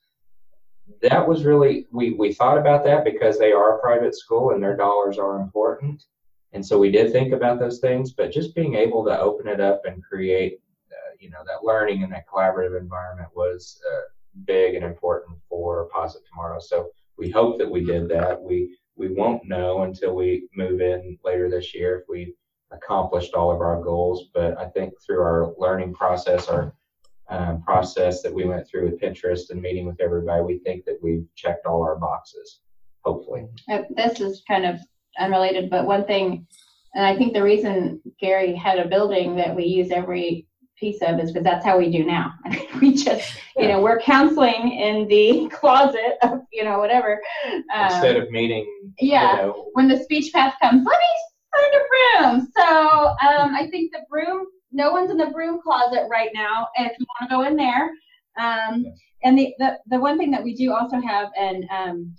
that 1.00 1.26
was 1.26 1.44
really 1.44 1.86
we 1.92 2.12
we 2.12 2.32
thought 2.32 2.58
about 2.58 2.84
that 2.84 3.04
because 3.04 3.38
they 3.38 3.52
are 3.52 3.76
a 3.76 3.80
private 3.80 4.14
school 4.14 4.50
and 4.50 4.62
their 4.62 4.76
dollars 4.76 5.18
are 5.18 5.40
important. 5.40 6.04
And 6.52 6.64
so 6.64 6.78
we 6.78 6.90
did 6.90 7.12
think 7.12 7.32
about 7.32 7.58
those 7.58 7.78
things 7.78 8.12
but 8.12 8.32
just 8.32 8.54
being 8.54 8.74
able 8.74 9.04
to 9.04 9.18
open 9.18 9.48
it 9.48 9.60
up 9.60 9.82
and 9.84 10.02
create 10.02 10.60
uh, 10.90 11.14
you 11.18 11.30
know 11.30 11.42
that 11.46 11.64
learning 11.64 12.02
and 12.02 12.12
that 12.12 12.26
collaborative 12.26 12.78
environment 12.78 13.28
was 13.34 13.80
uh, 13.90 14.02
big 14.44 14.74
and 14.74 14.84
important 14.84 15.38
for 15.48 15.88
positive 15.92 16.28
tomorrow. 16.28 16.58
So 16.60 16.90
we 17.16 17.30
hope 17.30 17.58
that 17.58 17.70
we 17.70 17.84
did 17.84 18.08
that. 18.08 18.40
We 18.40 18.76
we 18.96 19.08
won't 19.08 19.44
know 19.44 19.82
until 19.82 20.14
we 20.14 20.48
move 20.54 20.80
in 20.80 21.18
later 21.24 21.48
this 21.48 21.74
year 21.74 22.00
if 22.00 22.04
we 22.08 22.34
accomplished 22.70 23.34
all 23.34 23.50
of 23.50 23.60
our 23.60 23.82
goals 23.82 24.28
but 24.34 24.56
i 24.58 24.66
think 24.66 24.92
through 25.04 25.20
our 25.20 25.52
learning 25.58 25.92
process 25.92 26.48
our 26.48 26.74
um, 27.32 27.62
process 27.62 28.22
that 28.22 28.32
we 28.32 28.44
went 28.44 28.68
through 28.68 28.90
with 28.90 29.00
Pinterest 29.00 29.50
and 29.50 29.60
meeting 29.60 29.86
with 29.86 30.00
everybody, 30.00 30.42
we 30.42 30.58
think 30.58 30.84
that 30.84 30.98
we've 31.02 31.26
checked 31.34 31.66
all 31.66 31.82
our 31.82 31.96
boxes, 31.96 32.60
hopefully. 33.04 33.46
Uh, 33.70 33.82
this 33.96 34.20
is 34.20 34.42
kind 34.46 34.66
of 34.66 34.78
unrelated, 35.18 35.70
but 35.70 35.86
one 35.86 36.04
thing, 36.04 36.46
and 36.94 37.06
I 37.06 37.16
think 37.16 37.32
the 37.32 37.42
reason 37.42 38.00
Gary 38.20 38.54
had 38.54 38.78
a 38.78 38.86
building 38.86 39.34
that 39.36 39.56
we 39.56 39.64
use 39.64 39.90
every 39.90 40.46
piece 40.78 41.00
of 41.00 41.18
is 41.20 41.32
because 41.32 41.44
that's 41.44 41.64
how 41.64 41.78
we 41.78 41.90
do 41.90 42.04
now. 42.04 42.34
we 42.82 42.92
just, 42.92 43.34
you 43.56 43.68
know, 43.68 43.80
we're 43.80 44.00
counseling 44.00 44.72
in 44.72 45.08
the 45.08 45.48
closet 45.48 46.18
of, 46.22 46.40
you 46.52 46.64
know, 46.64 46.78
whatever. 46.78 47.20
Um, 47.74 47.86
Instead 47.86 48.16
of 48.16 48.30
meeting, 48.30 48.66
yeah, 49.00 49.30
you 49.30 49.42
know, 49.42 49.70
when 49.72 49.88
the 49.88 50.02
speech 50.02 50.32
path 50.34 50.54
comes, 50.60 50.84
let 50.84 50.98
me 50.98 51.06
find 51.54 51.74
a 51.74 52.40
broom. 52.42 52.48
So 52.56 53.06
um, 53.06 53.54
I 53.54 53.68
think 53.70 53.92
the 53.92 54.00
broom 54.10 54.46
no 54.72 54.90
one's 54.90 55.10
in 55.10 55.16
the 55.16 55.26
broom 55.26 55.60
closet 55.62 56.06
right 56.10 56.30
now. 56.34 56.68
If 56.76 56.92
you 56.98 57.06
want 57.20 57.30
to 57.30 57.36
go 57.36 57.42
in 57.42 57.56
there, 57.56 57.90
um, 58.38 58.84
and 59.22 59.38
the, 59.38 59.54
the 59.58 59.78
the 59.88 60.00
one 60.00 60.18
thing 60.18 60.30
that 60.30 60.42
we 60.42 60.54
do 60.54 60.72
also 60.72 61.00
have, 61.00 61.28
and 61.38 61.64
um, 61.70 62.14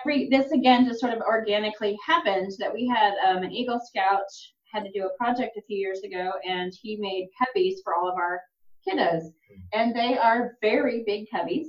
every 0.00 0.28
this 0.28 0.50
again 0.52 0.86
just 0.86 1.00
sort 1.00 1.12
of 1.12 1.20
organically 1.20 1.96
happened 2.06 2.52
that 2.58 2.72
we 2.72 2.86
had 2.86 3.14
um, 3.26 3.42
an 3.42 3.52
Eagle 3.52 3.80
Scout 3.84 4.24
had 4.72 4.84
to 4.84 4.92
do 4.92 5.06
a 5.06 5.16
project 5.16 5.56
a 5.56 5.62
few 5.62 5.76
years 5.76 6.00
ago, 6.00 6.32
and 6.46 6.72
he 6.82 6.96
made 6.96 7.28
cubbies 7.40 7.76
for 7.82 7.94
all 7.94 8.08
of 8.08 8.16
our 8.16 8.40
kiddos, 8.86 9.24
and 9.72 9.94
they 9.94 10.16
are 10.16 10.56
very 10.60 11.02
big 11.04 11.26
cubbies, 11.34 11.66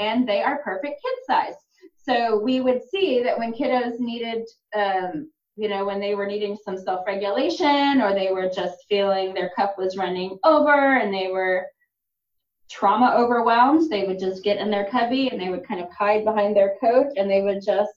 and 0.00 0.28
they 0.28 0.42
are 0.42 0.62
perfect 0.62 1.00
kid 1.02 1.18
size. 1.26 1.54
So 2.02 2.38
we 2.38 2.60
would 2.60 2.82
see 2.88 3.22
that 3.24 3.36
when 3.36 3.52
kiddos 3.52 3.98
needed 3.98 4.44
um, 4.76 5.28
you 5.56 5.68
know, 5.68 5.84
when 5.84 6.00
they 6.00 6.14
were 6.14 6.26
needing 6.26 6.56
some 6.62 6.76
self 6.76 7.06
regulation 7.06 8.00
or 8.02 8.12
they 8.12 8.30
were 8.30 8.48
just 8.48 8.84
feeling 8.88 9.32
their 9.32 9.50
cup 9.56 9.76
was 9.78 9.96
running 9.96 10.38
over 10.44 10.96
and 10.96 11.12
they 11.12 11.28
were 11.28 11.66
trauma 12.70 13.12
overwhelmed, 13.16 13.90
they 13.90 14.04
would 14.04 14.18
just 14.18 14.44
get 14.44 14.58
in 14.58 14.70
their 14.70 14.88
cubby 14.90 15.28
and 15.28 15.40
they 15.40 15.48
would 15.48 15.66
kind 15.66 15.80
of 15.80 15.90
hide 15.90 16.24
behind 16.24 16.54
their 16.54 16.76
coat 16.80 17.06
and 17.16 17.30
they 17.30 17.40
would 17.40 17.64
just, 17.64 17.92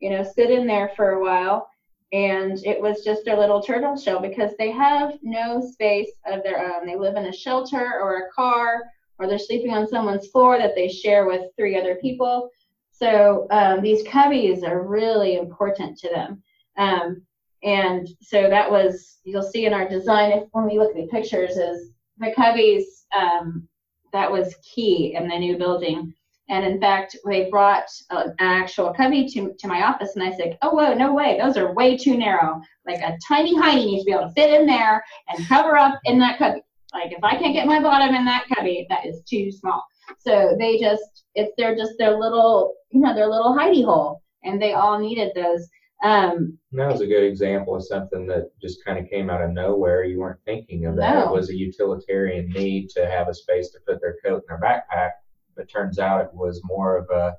you 0.00 0.10
know, 0.10 0.24
sit 0.24 0.50
in 0.50 0.66
there 0.66 0.90
for 0.96 1.12
a 1.12 1.22
while. 1.22 1.68
And 2.12 2.58
it 2.64 2.80
was 2.80 3.04
just 3.04 3.28
a 3.28 3.38
little 3.38 3.62
turtle 3.62 3.96
shell 3.96 4.20
because 4.20 4.52
they 4.58 4.70
have 4.72 5.14
no 5.22 5.60
space 5.60 6.10
of 6.26 6.42
their 6.42 6.60
own. 6.60 6.86
They 6.86 6.96
live 6.96 7.16
in 7.16 7.26
a 7.26 7.32
shelter 7.32 8.00
or 8.00 8.16
a 8.16 8.32
car 8.32 8.82
or 9.18 9.26
they're 9.26 9.38
sleeping 9.38 9.72
on 9.72 9.88
someone's 9.88 10.28
floor 10.28 10.58
that 10.58 10.74
they 10.74 10.88
share 10.88 11.26
with 11.26 11.50
three 11.56 11.78
other 11.78 11.96
people. 11.96 12.50
So 12.90 13.46
um, 13.50 13.82
these 13.82 14.02
cubbies 14.04 14.66
are 14.66 14.86
really 14.86 15.36
important 15.36 15.98
to 15.98 16.08
them. 16.08 16.42
Um, 16.76 17.22
and 17.62 18.08
so 18.20 18.48
that 18.48 18.70
was, 18.70 19.18
you'll 19.24 19.42
see 19.42 19.66
in 19.66 19.74
our 19.74 19.88
design, 19.88 20.32
if, 20.32 20.44
when 20.52 20.66
we 20.66 20.78
look 20.78 20.90
at 20.90 20.96
the 20.96 21.08
pictures, 21.08 21.56
is 21.56 21.90
the 22.18 22.32
cubbies, 22.36 22.84
um, 23.16 23.68
that 24.12 24.30
was 24.30 24.56
key 24.62 25.14
in 25.16 25.28
the 25.28 25.38
new 25.38 25.56
building. 25.58 26.14
And 26.48 26.64
in 26.64 26.80
fact, 26.80 27.16
they 27.26 27.50
brought 27.50 27.88
an 28.10 28.34
actual 28.38 28.94
cubby 28.94 29.28
to, 29.30 29.52
to 29.58 29.66
my 29.66 29.82
office, 29.82 30.14
and 30.14 30.22
I 30.22 30.30
said, 30.36 30.56
"Oh, 30.62 30.70
whoa, 30.70 30.94
no 30.94 31.12
way! 31.12 31.36
Those 31.42 31.56
are 31.56 31.74
way 31.74 31.96
too 31.96 32.16
narrow. 32.16 32.62
Like 32.86 33.00
a 33.00 33.18
tiny 33.26 33.56
hiney 33.56 33.84
needs 33.86 34.04
to 34.04 34.06
be 34.06 34.12
able 34.12 34.28
to 34.28 34.34
fit 34.34 34.54
in 34.54 34.64
there 34.64 35.04
and 35.28 35.48
cover 35.48 35.76
up 35.76 35.98
in 36.04 36.20
that 36.20 36.38
cubby. 36.38 36.62
Like 36.94 37.10
if 37.10 37.24
I 37.24 37.36
can't 37.36 37.52
get 37.52 37.66
my 37.66 37.80
bottom 37.82 38.14
in 38.14 38.24
that 38.26 38.46
cubby, 38.54 38.86
that 38.88 39.04
is 39.04 39.22
too 39.28 39.50
small. 39.50 39.82
So 40.20 40.54
they 40.56 40.78
just, 40.78 41.24
it's 41.34 41.52
they're 41.58 41.74
just 41.74 41.94
their 41.98 42.16
little, 42.16 42.74
you 42.90 43.00
know, 43.00 43.12
their 43.12 43.26
little 43.26 43.52
hidey 43.52 43.84
hole, 43.84 44.22
and 44.44 44.62
they 44.62 44.72
all 44.72 45.00
needed 45.00 45.32
those. 45.34 45.68
Um, 46.02 46.58
that 46.72 46.90
was 46.90 47.00
a 47.00 47.06
good 47.06 47.24
example 47.24 47.74
of 47.74 47.84
something 47.84 48.26
that 48.26 48.50
just 48.60 48.84
kind 48.84 48.98
of 48.98 49.08
came 49.10 49.30
out 49.30 49.42
of 49.42 49.52
nowhere. 49.52 50.04
You 50.04 50.20
weren't 50.20 50.40
thinking 50.44 50.86
of 50.86 50.96
that. 50.96 51.14
No. 51.14 51.28
It 51.28 51.32
was 51.32 51.50
a 51.50 51.56
utilitarian 51.56 52.50
need 52.50 52.90
to 52.90 53.08
have 53.08 53.28
a 53.28 53.34
space 53.34 53.70
to 53.70 53.78
put 53.86 54.00
their 54.00 54.16
coat 54.24 54.42
in 54.42 54.42
their 54.48 54.60
backpack, 54.60 55.12
but 55.56 55.70
turns 55.70 55.98
out 55.98 56.20
it 56.20 56.34
was 56.34 56.60
more 56.64 56.98
of 56.98 57.08
a 57.10 57.36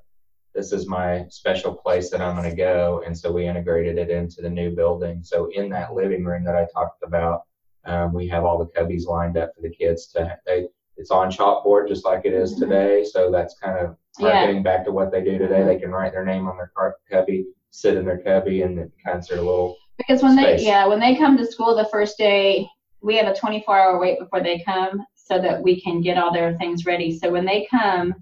this 0.54 0.72
is 0.72 0.88
my 0.88 1.24
special 1.28 1.72
place 1.72 2.10
that 2.10 2.20
I'm 2.20 2.34
going 2.34 2.50
to 2.50 2.56
go. 2.56 3.02
And 3.06 3.16
so 3.16 3.30
we 3.30 3.46
integrated 3.46 3.96
it 3.96 4.10
into 4.10 4.42
the 4.42 4.50
new 4.50 4.74
building. 4.74 5.22
So 5.22 5.48
in 5.52 5.68
that 5.70 5.94
living 5.94 6.24
room 6.24 6.42
that 6.44 6.56
I 6.56 6.66
talked 6.74 7.04
about, 7.04 7.42
um, 7.84 8.12
we 8.12 8.26
have 8.28 8.44
all 8.44 8.58
the 8.58 8.66
cubbies 8.66 9.06
lined 9.06 9.36
up 9.36 9.54
for 9.54 9.62
the 9.62 9.70
kids 9.70 10.08
to. 10.08 10.36
They, 10.46 10.66
it's 10.96 11.12
on 11.12 11.30
chalkboard 11.30 11.86
just 11.86 12.04
like 12.04 12.22
it 12.24 12.32
is 12.32 12.54
mm-hmm. 12.54 12.62
today. 12.62 13.04
So 13.04 13.30
that's 13.30 13.56
kind 13.62 13.78
of 13.78 13.96
yeah. 14.18 14.46
getting 14.46 14.64
back 14.64 14.84
to 14.86 14.90
what 14.90 15.12
they 15.12 15.22
do 15.22 15.38
today. 15.38 15.62
They 15.62 15.78
can 15.78 15.92
write 15.92 16.10
their 16.10 16.24
name 16.24 16.48
on 16.48 16.56
their 16.56 16.72
cubby 17.08 17.46
sit 17.70 17.96
in 17.96 18.04
their 18.04 18.18
cubby 18.18 18.62
and 18.62 18.78
then 18.78 18.92
kind 19.04 19.18
of 19.18 19.24
sort 19.24 19.40
little. 19.40 19.76
Because 19.96 20.22
when 20.22 20.36
space. 20.36 20.60
they 20.60 20.66
yeah 20.66 20.86
when 20.86 21.00
they 21.00 21.16
come 21.16 21.36
to 21.36 21.46
school 21.46 21.74
the 21.74 21.88
first 21.90 22.16
day 22.18 22.68
we 23.00 23.16
have 23.16 23.26
a 23.26 23.34
24 23.34 23.78
hour 23.78 23.98
wait 23.98 24.18
before 24.18 24.42
they 24.42 24.62
come 24.64 25.04
so 25.14 25.40
that 25.40 25.62
we 25.62 25.80
can 25.80 26.00
get 26.00 26.18
all 26.18 26.32
their 26.32 26.56
things 26.56 26.86
ready. 26.86 27.16
So 27.16 27.30
when 27.30 27.44
they 27.44 27.66
come, 27.70 28.14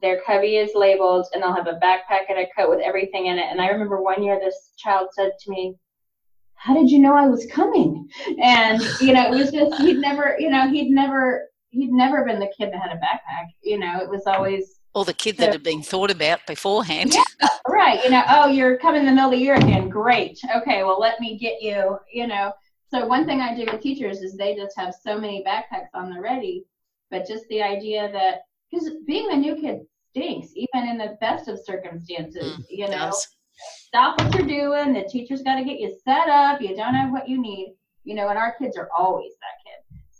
their 0.00 0.20
cubby 0.26 0.56
is 0.56 0.72
labeled 0.74 1.26
and 1.32 1.42
they'll 1.42 1.54
have 1.54 1.68
a 1.68 1.78
backpack 1.82 2.24
and 2.28 2.38
a 2.38 2.46
coat 2.56 2.68
with 2.68 2.80
everything 2.80 3.26
in 3.26 3.38
it. 3.38 3.46
And 3.48 3.60
I 3.60 3.68
remember 3.68 4.02
one 4.02 4.22
year 4.22 4.40
this 4.40 4.72
child 4.76 5.08
said 5.12 5.30
to 5.40 5.50
me, 5.50 5.76
how 6.54 6.74
did 6.74 6.90
you 6.90 6.98
know 6.98 7.14
I 7.14 7.26
was 7.26 7.46
coming? 7.46 8.08
And, 8.40 8.82
you 9.00 9.12
know, 9.12 9.32
it 9.32 9.36
was 9.36 9.50
just, 9.50 9.80
he'd 9.80 9.98
never, 9.98 10.36
you 10.38 10.50
know, 10.50 10.68
he'd 10.68 10.90
never, 10.90 11.48
he'd 11.70 11.92
never 11.92 12.24
been 12.24 12.40
the 12.40 12.52
kid 12.56 12.72
that 12.72 12.80
had 12.80 12.92
a 12.92 12.96
backpack. 12.96 13.46
You 13.62 13.78
know, 13.78 14.00
it 14.00 14.08
was 14.08 14.24
always, 14.26 14.80
or 14.94 15.04
the 15.04 15.14
kid 15.14 15.38
that 15.38 15.52
had 15.52 15.62
been 15.62 15.82
thought 15.82 16.10
about 16.10 16.46
beforehand. 16.46 17.14
Yeah, 17.14 17.22
right. 17.68 18.02
You 18.04 18.10
know, 18.10 18.22
oh, 18.28 18.48
you're 18.48 18.78
coming 18.78 19.00
in 19.00 19.06
the 19.06 19.12
middle 19.12 19.30
of 19.30 19.36
the 19.36 19.42
year 19.42 19.54
again. 19.54 19.88
Great. 19.88 20.38
Okay, 20.56 20.82
well, 20.84 21.00
let 21.00 21.20
me 21.20 21.38
get 21.38 21.62
you, 21.62 21.98
you 22.12 22.26
know. 22.26 22.52
So, 22.90 23.06
one 23.06 23.24
thing 23.24 23.40
I 23.40 23.54
do 23.54 23.64
with 23.70 23.80
teachers 23.80 24.20
is 24.20 24.36
they 24.36 24.54
just 24.54 24.76
have 24.76 24.94
so 24.94 25.18
many 25.18 25.42
backpacks 25.44 25.88
on 25.94 26.12
the 26.12 26.20
ready, 26.20 26.64
but 27.10 27.26
just 27.26 27.46
the 27.48 27.62
idea 27.62 28.10
that, 28.12 28.40
because 28.70 28.90
being 29.06 29.32
a 29.32 29.36
new 29.36 29.56
kid 29.56 29.80
stinks, 30.10 30.48
even 30.54 30.88
in 30.88 30.98
the 30.98 31.16
best 31.20 31.48
of 31.48 31.58
circumstances, 31.64 32.58
mm, 32.58 32.64
you 32.68 32.88
know. 32.88 33.12
Stop 33.54 34.20
what 34.20 34.34
you're 34.34 34.46
doing. 34.46 34.92
The 34.92 35.08
teacher's 35.08 35.42
got 35.42 35.56
to 35.56 35.64
get 35.64 35.78
you 35.78 35.96
set 36.04 36.28
up. 36.28 36.60
You 36.60 36.74
don't 36.74 36.94
have 36.94 37.12
what 37.12 37.28
you 37.28 37.40
need, 37.40 37.76
you 38.04 38.14
know, 38.14 38.28
and 38.28 38.38
our 38.38 38.54
kids 38.58 38.76
are 38.76 38.88
always 38.96 39.32
that 39.40 39.61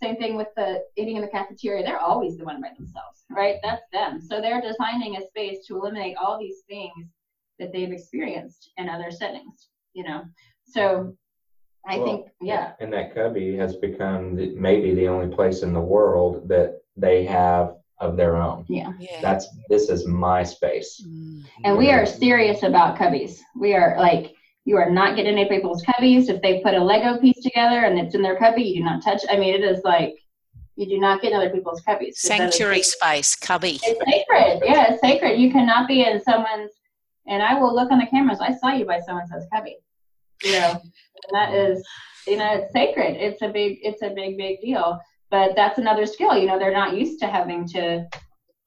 same 0.02 0.16
thing 0.16 0.36
with 0.36 0.48
the 0.56 0.82
eating 0.96 1.16
in 1.16 1.22
the 1.22 1.28
cafeteria. 1.28 1.84
They're 1.84 2.00
always 2.00 2.36
the 2.36 2.44
one 2.44 2.60
by 2.60 2.70
themselves, 2.76 3.24
right? 3.30 3.56
That's 3.62 3.82
them. 3.92 4.20
So 4.20 4.40
they're 4.40 4.60
designing 4.60 5.16
a 5.16 5.26
space 5.26 5.66
to 5.66 5.76
eliminate 5.76 6.16
all 6.16 6.38
these 6.38 6.62
things 6.68 7.08
that 7.58 7.72
they've 7.72 7.92
experienced 7.92 8.72
in 8.76 8.88
other 8.88 9.10
settings, 9.10 9.68
you 9.94 10.04
know. 10.04 10.24
So 10.64 11.16
I 11.86 11.98
well, 11.98 12.06
think, 12.06 12.26
yeah. 12.40 12.72
And 12.80 12.92
that 12.92 13.14
cubby 13.14 13.56
has 13.56 13.76
become 13.76 14.36
the, 14.36 14.54
maybe 14.56 14.94
the 14.94 15.08
only 15.08 15.34
place 15.34 15.62
in 15.62 15.72
the 15.72 15.80
world 15.80 16.48
that 16.48 16.80
they 16.96 17.24
have 17.24 17.76
of 17.98 18.16
their 18.16 18.36
own. 18.36 18.64
Yeah. 18.68 18.92
yeah. 18.98 19.20
That's 19.20 19.46
this 19.68 19.88
is 19.88 20.06
my 20.06 20.42
space. 20.42 21.02
Mm-hmm. 21.06 21.40
And 21.64 21.78
we 21.78 21.90
are 21.90 22.04
serious 22.04 22.64
about 22.64 22.98
cubbies. 22.98 23.38
We 23.54 23.74
are 23.74 23.96
like 23.98 24.31
You 24.64 24.76
are 24.76 24.90
not 24.90 25.16
getting 25.16 25.36
any 25.36 25.48
people's 25.48 25.82
cubbies. 25.82 26.28
If 26.28 26.40
they 26.40 26.60
put 26.60 26.74
a 26.74 26.82
Lego 26.82 27.20
piece 27.20 27.42
together 27.42 27.80
and 27.80 27.98
it's 27.98 28.14
in 28.14 28.22
their 28.22 28.36
cubby, 28.36 28.62
you 28.62 28.76
do 28.76 28.84
not 28.84 29.02
touch. 29.02 29.22
I 29.28 29.36
mean, 29.36 29.54
it 29.54 29.64
is 29.64 29.82
like 29.84 30.14
you 30.76 30.86
do 30.88 30.98
not 30.98 31.20
get 31.20 31.32
in 31.32 31.38
other 31.38 31.50
people's 31.50 31.82
cubbies. 31.82 32.14
Sanctuary 32.14 32.82
space, 32.82 33.34
cubby. 33.34 33.80
It's 33.82 33.98
sacred. 33.98 34.62
Yeah, 34.64 34.92
it's 34.92 35.00
sacred. 35.00 35.40
You 35.40 35.50
cannot 35.50 35.88
be 35.88 36.04
in 36.04 36.22
someone's. 36.22 36.70
And 37.26 37.42
I 37.42 37.58
will 37.58 37.74
look 37.74 37.90
on 37.90 37.98
the 37.98 38.06
cameras. 38.06 38.40
I 38.40 38.54
saw 38.54 38.72
you 38.72 38.84
by 38.84 39.00
so 39.00 39.16
and 39.16 39.28
so's 39.28 39.44
cubby. 39.52 39.76
You 40.42 40.52
know, 40.52 40.80
that 41.32 41.54
is, 41.54 41.86
you 42.26 42.36
know, 42.36 42.52
it's 42.54 42.72
sacred. 42.72 43.16
It's 43.16 43.42
a 43.42 43.48
big, 43.48 43.78
it's 43.82 44.02
a 44.02 44.10
big, 44.10 44.36
big 44.36 44.60
deal. 44.60 44.98
But 45.30 45.54
that's 45.54 45.78
another 45.78 46.04
skill. 46.06 46.36
You 46.36 46.46
know, 46.46 46.58
they're 46.58 46.72
not 46.72 46.96
used 46.96 47.20
to 47.20 47.26
having 47.26 47.66
to 47.68 48.06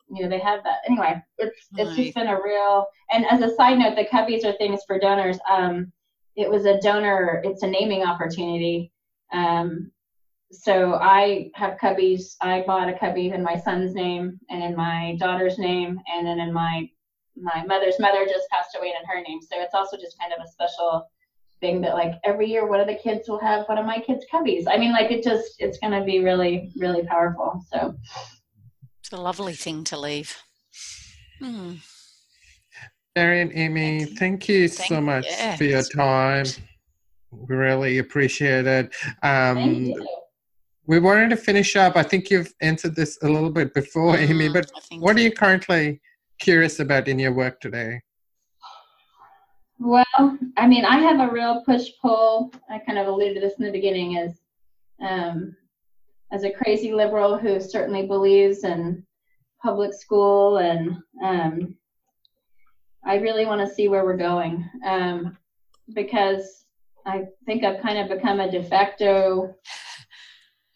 you 0.10 0.24
know 0.24 0.30
they 0.30 0.40
have 0.40 0.64
that. 0.64 0.80
Anyway 0.88 1.22
it's 1.38 1.68
it's 1.78 1.96
just 1.96 2.16
been 2.16 2.28
a 2.28 2.42
real 2.42 2.86
and 3.12 3.26
as 3.26 3.42
a 3.42 3.56
side 3.56 3.80
note 3.80 3.96
the 3.96 4.06
cubbies 4.06 4.46
are 4.46 4.58
things 4.58 4.82
for 4.88 5.00
donors. 5.00 5.38
Um 5.50 5.92
it 6.36 6.50
was 6.50 6.66
a 6.66 6.80
donor 6.80 7.42
it's 7.44 7.64
a 7.64 7.68
naming 7.68 8.04
opportunity. 8.04 8.92
Um 9.32 9.92
so 10.52 10.94
i 10.94 11.50
have 11.56 11.80
cubbies 11.80 12.36
i 12.40 12.62
bought 12.68 12.88
a 12.88 12.98
cubby 12.98 13.30
in 13.30 13.42
my 13.42 13.58
son's 13.58 13.96
name 13.96 14.40
and 14.52 14.64
in 14.64 14.76
my 14.76 15.18
daughter's 15.20 15.58
name 15.58 16.00
and 16.08 16.26
then 16.26 16.40
in 16.40 16.54
my 16.54 16.88
my 17.36 17.64
mother's. 17.66 18.00
Mother 18.00 18.26
just 18.26 18.50
passed 18.50 18.76
away 18.78 18.88
in 18.88 19.08
her 19.08 19.22
name. 19.22 19.42
So 19.42 19.60
it's 19.60 19.74
also 19.74 19.98
just 19.98 20.18
kind 20.20 20.34
of 20.34 20.40
a 20.44 20.48
special 20.48 21.08
thing 21.62 21.82
that 21.82 21.94
like 21.94 22.14
every 22.24 22.50
year 22.50 22.68
one 22.68 22.80
of 22.80 22.88
the 22.88 22.96
kids 22.96 23.30
will 23.30 23.40
have 23.40 23.68
one 23.68 23.78
of 23.78 23.86
my 23.86 24.00
kids 24.00 24.26
cubbies. 24.32 24.66
I 24.68 24.78
mean 24.78 24.92
like 24.92 25.12
it 25.12 25.24
just 25.24 25.56
it's 25.60 25.78
going 25.80 25.94
to 25.94 26.04
be 26.04 26.20
really 26.24 26.72
really 26.78 27.04
powerful. 27.04 27.64
So 27.72 27.96
it's 29.06 29.14
a 29.14 29.22
lovely 29.22 29.54
thing 29.54 29.84
to 29.84 30.00
leave. 30.00 30.36
Gary 33.16 33.52
Amy, 33.54 34.04
thank 34.04 34.10
you, 34.10 34.16
thank 34.16 34.50
you 34.50 34.68
thank 34.68 34.88
so 34.90 35.00
much 35.00 35.28
for 35.58 35.64
your 35.64 35.84
time. 35.84 36.48
We 37.30 37.56
really 37.56 38.00
appreciate 38.00 38.66
it. 38.66 38.96
Um, 39.22 39.94
we 40.88 40.98
wanted 40.98 41.30
to 41.30 41.38
finish 41.38 41.76
up. 41.76 41.96
I 41.96 42.02
think 42.02 42.32
you've 42.32 42.52
answered 42.62 42.96
this 42.96 43.20
a 43.22 43.30
little 43.30 43.52
bit 43.52 43.76
before, 43.76 44.16
mm, 44.16 44.28
Amy, 44.28 44.50
but 44.50 44.72
what 44.98 45.16
are 45.16 45.22
you 45.22 45.32
currently 45.32 46.02
curious 46.40 46.80
about 46.80 47.08
in 47.08 47.20
your 47.20 47.34
work 47.34 47.62
today? 47.62 48.02
Well, 49.78 50.40
I 50.58 50.66
mean, 50.66 50.84
I 50.84 50.98
have 50.98 51.20
a 51.20 51.32
real 51.32 51.62
push 51.64 51.90
pull. 52.02 52.52
I 52.72 52.80
kind 52.80 52.98
of 52.98 53.06
alluded 53.06 53.36
to 53.36 53.40
this 53.40 53.54
in 53.60 53.66
the 53.66 53.72
beginning. 53.72 54.18
Is 54.18 54.42
um, 55.00 55.56
as 56.32 56.44
a 56.44 56.52
crazy 56.52 56.94
liberal 56.94 57.38
who 57.38 57.60
certainly 57.60 58.08
believes 58.08 58.64
in 58.64 59.06
public 59.62 59.94
school 59.94 60.58
and 60.58 60.98
um, 61.24 61.76
I 63.06 63.16
really 63.16 63.46
want 63.46 63.62
to 63.62 63.74
see 63.74 63.88
where 63.88 64.04
we're 64.04 64.18
going 64.18 64.68
um, 64.86 65.38
because 65.94 66.66
I 67.06 67.26
think 67.46 67.64
I've 67.64 67.82
kind 67.82 68.00
of 68.00 68.10
become 68.10 68.40
a 68.40 68.52
de 68.52 68.64
facto 68.64 69.56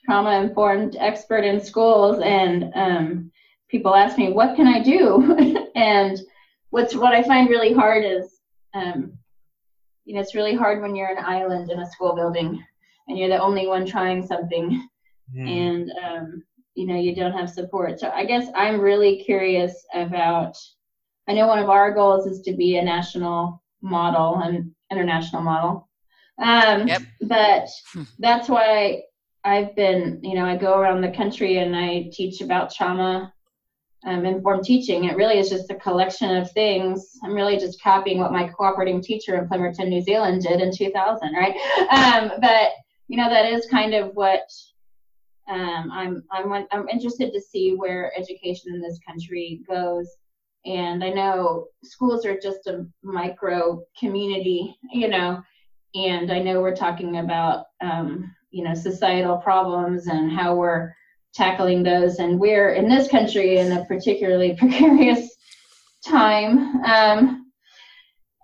trauma 0.05 0.41
informed 0.41 0.95
expert 0.99 1.43
in 1.43 1.59
schools 1.59 2.21
and 2.23 2.71
um, 2.75 3.31
people 3.69 3.95
ask 3.95 4.17
me 4.17 4.31
what 4.31 4.55
can 4.55 4.67
I 4.67 4.81
do? 4.81 5.65
And 5.75 6.19
what's 6.71 6.93
what 6.93 7.13
I 7.13 7.23
find 7.23 7.49
really 7.49 7.71
hard 7.71 8.03
is 8.03 8.39
um, 8.73 9.13
you 10.03 10.13
know 10.13 10.19
it's 10.19 10.35
really 10.35 10.55
hard 10.55 10.81
when 10.81 10.93
you're 10.95 11.15
an 11.15 11.23
island 11.23 11.71
in 11.71 11.79
a 11.79 11.89
school 11.89 12.15
building 12.15 12.61
and 13.07 13.17
you're 13.17 13.29
the 13.29 13.41
only 13.41 13.65
one 13.65 13.85
trying 13.85 14.25
something 14.25 14.87
mm. 15.35 15.47
and 15.47 15.91
um, 16.03 16.43
you 16.75 16.85
know 16.87 16.99
you 16.99 17.15
don't 17.15 17.33
have 17.33 17.49
support. 17.49 17.99
So 17.99 18.09
I 18.09 18.25
guess 18.25 18.47
I'm 18.55 18.79
really 18.79 19.23
curious 19.23 19.85
about. 19.93 20.57
I 21.27 21.33
know 21.33 21.45
one 21.45 21.59
of 21.59 21.69
our 21.69 21.93
goals 21.93 22.25
is 22.25 22.41
to 22.41 22.53
be 22.53 22.77
a 22.77 22.83
national 22.83 23.61
model 23.81 24.37
and 24.37 24.71
international 24.91 25.43
model. 25.43 25.87
Um, 26.41 26.87
yep. 26.87 27.01
But 27.21 27.67
hmm. 27.93 28.03
that's 28.17 28.49
why 28.49 29.03
I've 29.43 29.75
been, 29.75 30.19
you 30.23 30.35
know, 30.35 30.45
I 30.45 30.57
go 30.57 30.77
around 30.77 31.01
the 31.01 31.11
country 31.11 31.59
and 31.59 31.75
I 31.75 32.09
teach 32.11 32.41
about 32.41 32.73
trauma 32.73 33.33
um, 34.05 34.25
informed 34.25 34.63
teaching. 34.63 35.05
It 35.05 35.17
really 35.17 35.39
is 35.39 35.49
just 35.49 35.71
a 35.71 35.75
collection 35.75 36.35
of 36.35 36.51
things. 36.51 37.17
I'm 37.23 37.33
really 37.33 37.57
just 37.57 37.81
copying 37.81 38.19
what 38.19 38.31
my 38.31 38.47
cooperating 38.47 39.01
teacher 39.01 39.37
in 39.37 39.47
Plimmerton, 39.47 39.89
New 39.89 40.01
Zealand 40.01 40.43
did 40.43 40.61
in 40.61 40.73
2000, 40.73 41.33
right? 41.33 41.55
Um, 41.89 42.31
but, 42.39 42.69
you 43.07 43.17
know, 43.17 43.29
that 43.29 43.45
is 43.45 43.65
kind 43.69 43.93
of 43.93 44.11
what 44.13 44.43
um, 45.49 45.91
I'm, 45.91 46.23
I'm, 46.31 46.67
I'm 46.71 46.87
interested 46.89 47.33
to 47.33 47.41
see 47.41 47.73
where 47.75 48.13
education 48.17 48.73
in 48.73 48.81
this 48.81 48.99
country 49.05 49.61
goes. 49.67 50.07
And 50.65 51.03
I 51.03 51.09
know 51.09 51.67
schools 51.83 52.25
are 52.25 52.39
just 52.39 52.67
a 52.67 52.85
micro 53.01 53.81
community, 53.99 54.75
you 54.91 55.07
know, 55.07 55.41
and 55.95 56.31
I 56.31 56.39
know 56.39 56.61
we're 56.61 56.75
talking 56.75 57.17
about, 57.17 57.65
um, 57.81 58.33
you 58.51 58.63
know, 58.63 58.73
societal 58.73 59.37
problems 59.37 60.07
and 60.07 60.31
how 60.31 60.55
we're 60.55 60.93
tackling 61.33 61.81
those. 61.81 62.19
And 62.19 62.39
we're 62.39 62.73
in 62.73 62.87
this 62.87 63.07
country 63.07 63.57
in 63.57 63.71
a 63.71 63.85
particularly 63.85 64.55
precarious 64.59 65.35
time. 66.05 66.83
Um, 66.83 67.51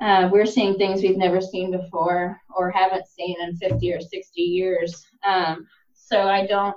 uh, 0.01 0.29
we're 0.31 0.45
seeing 0.45 0.75
things 0.75 1.01
we've 1.01 1.17
never 1.17 1.39
seen 1.39 1.71
before 1.71 2.39
or 2.55 2.71
haven't 2.71 3.07
seen 3.07 3.35
in 3.41 3.55
50 3.57 3.93
or 3.93 4.01
60 4.01 4.41
years. 4.41 5.05
Um, 5.23 5.67
so 6.05 6.21
I 6.21 6.45
don't, 6.45 6.75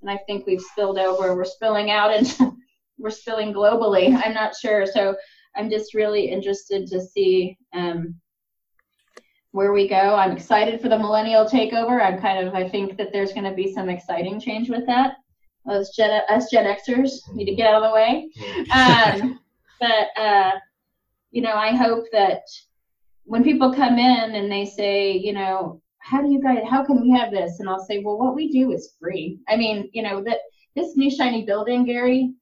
and 0.00 0.08
I 0.08 0.16
think 0.26 0.46
we've 0.46 0.60
spilled 0.60 0.98
over, 0.98 1.34
we're 1.34 1.44
spilling 1.44 1.90
out 1.90 2.14
and 2.14 2.56
we're 2.98 3.10
spilling 3.10 3.52
globally. 3.52 4.14
I'm 4.24 4.32
not 4.32 4.54
sure. 4.54 4.86
So 4.86 5.16
I'm 5.56 5.68
just 5.68 5.92
really 5.92 6.30
interested 6.30 6.86
to 6.86 7.00
see 7.00 7.58
um, 7.74 8.14
where 9.50 9.72
we 9.72 9.88
go. 9.88 10.14
I'm 10.14 10.30
excited 10.30 10.80
for 10.80 10.88
the 10.88 10.98
millennial 10.98 11.46
takeover. 11.46 12.00
I'm 12.00 12.20
kind 12.20 12.46
of, 12.46 12.54
I 12.54 12.68
think 12.68 12.96
that 12.96 13.12
there's 13.12 13.32
going 13.32 13.50
to 13.50 13.54
be 13.54 13.72
some 13.72 13.88
exciting 13.88 14.40
change 14.40 14.70
with 14.70 14.86
that. 14.86 15.16
Us 15.68 15.90
Gen, 15.96 16.22
us 16.28 16.48
Gen 16.48 16.64
Xers 16.64 17.10
need 17.34 17.46
to 17.46 17.56
get 17.56 17.66
out 17.66 17.82
of 17.82 17.90
the 17.90 17.94
way. 17.94 18.30
Um, 18.72 19.40
but, 19.80 20.20
uh, 20.20 20.52
you 21.30 21.42
know, 21.42 21.54
I 21.54 21.74
hope 21.74 22.04
that 22.12 22.42
when 23.24 23.42
people 23.42 23.74
come 23.74 23.98
in 23.98 24.34
and 24.34 24.50
they 24.50 24.64
say, 24.64 25.12
you 25.12 25.32
know, 25.32 25.82
how 26.08 26.22
do 26.22 26.30
you 26.30 26.40
guys 26.40 26.62
how 26.68 26.84
can 26.84 27.00
we 27.00 27.10
have 27.10 27.30
this? 27.30 27.60
And 27.60 27.68
i'll 27.68 27.84
say 27.84 28.02
well 28.02 28.18
what 28.18 28.34
we 28.34 28.50
do 28.50 28.72
is 28.72 28.94
free. 29.00 29.38
I 29.48 29.56
mean 29.56 29.90
you 29.92 30.02
know 30.02 30.22
that 30.24 30.38
this 30.74 30.96
new 30.96 31.10
shiny 31.10 31.44
building 31.44 31.84
gary 31.84 32.34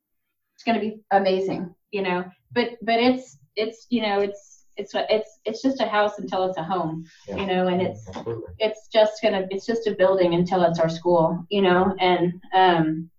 it's 0.54 0.64
going 0.64 0.78
to 0.78 0.86
be 0.86 1.00
amazing 1.10 1.74
you 1.90 2.02
know? 2.02 2.24
But 2.52 2.70
but 2.82 3.00
it's 3.00 3.38
it's 3.56 3.86
you 3.90 4.02
know 4.02 4.20
it's 4.20 4.64
it's 4.76 4.92
it's 4.94 5.40
it's 5.44 5.62
just 5.62 5.80
a 5.80 5.86
house 5.86 6.18
until 6.18 6.44
it's 6.44 6.58
a 6.58 6.62
home 6.62 7.04
yeah. 7.28 7.36
you 7.36 7.46
know 7.46 7.66
and 7.66 7.80
it's 7.80 8.06
Absolutely. 8.08 8.52
it's 8.58 8.88
just 8.92 9.22
gonna 9.22 9.46
it's 9.50 9.66
just 9.66 9.86
a 9.86 9.94
building 9.94 10.34
until 10.34 10.62
it's 10.64 10.78
our 10.78 10.88
school 10.88 11.44
you 11.50 11.62
know? 11.62 11.94
And 11.98 12.32
um 12.54 13.10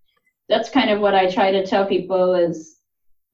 that's 0.48 0.70
kind 0.70 0.88
of 0.88 1.00
what 1.00 1.14
i 1.14 1.30
try 1.30 1.50
to 1.50 1.66
tell 1.66 1.84
people 1.84 2.34
is 2.34 2.76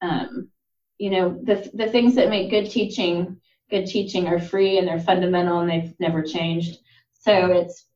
um 0.01 0.49
you 0.97 1.09
know 1.09 1.39
the 1.43 1.69
the 1.73 1.87
things 1.87 2.15
that 2.15 2.29
make 2.29 2.49
good 2.49 2.69
teaching 2.69 3.37
good 3.69 3.85
teaching 3.85 4.27
are 4.27 4.39
free 4.39 4.77
and 4.77 4.87
they're 4.87 4.99
fundamental 4.99 5.59
and 5.59 5.69
they've 5.69 5.93
never 5.99 6.21
changed 6.21 6.77
so 7.25 7.51
it's 7.51 7.87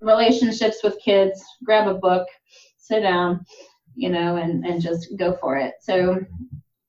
relationships 0.00 0.78
with 0.82 0.98
kids, 1.04 1.44
grab 1.62 1.88
a 1.88 1.94
book, 1.94 2.26
sit 2.78 3.00
down, 3.00 3.44
you 3.94 4.08
know, 4.08 4.36
and, 4.36 4.64
and 4.64 4.80
just 4.80 5.14
go 5.18 5.36
for 5.36 5.58
it. 5.58 5.74
So 5.82 6.18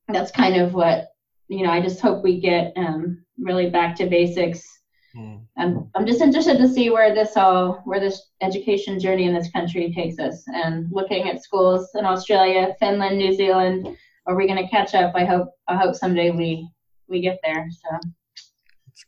that's 0.07 0.31
kind 0.31 0.55
of 0.55 0.73
what, 0.73 1.09
you 1.49 1.63
know, 1.63 1.71
I 1.71 1.81
just 1.81 1.99
hope 1.99 2.23
we 2.23 2.39
get 2.39 2.71
um, 2.77 3.21
really 3.37 3.69
back 3.69 3.97
to 3.97 4.05
basics. 4.05 4.65
Mm. 5.13 5.41
I'm, 5.57 5.91
I'm 5.93 6.05
just 6.05 6.21
interested 6.21 6.57
to 6.59 6.69
see 6.69 6.89
where 6.89 7.13
this 7.13 7.35
all, 7.35 7.81
where 7.83 7.99
this 7.99 8.29
education 8.41 8.97
journey 8.97 9.25
in 9.25 9.33
this 9.33 9.51
country 9.51 9.91
takes 9.91 10.19
us. 10.19 10.45
And 10.47 10.87
looking 10.91 11.27
at 11.27 11.43
schools 11.43 11.89
in 11.95 12.05
Australia, 12.05 12.75
Finland, 12.79 13.17
New 13.17 13.35
Zealand, 13.35 13.97
are 14.25 14.35
we 14.35 14.47
going 14.47 14.63
to 14.63 14.69
catch 14.69 14.95
up? 14.95 15.13
I 15.15 15.25
hope, 15.25 15.49
I 15.67 15.75
hope 15.75 15.95
someday 15.95 16.31
we, 16.31 16.69
we 17.09 17.19
get 17.19 17.39
there. 17.43 17.67
So. 17.71 18.09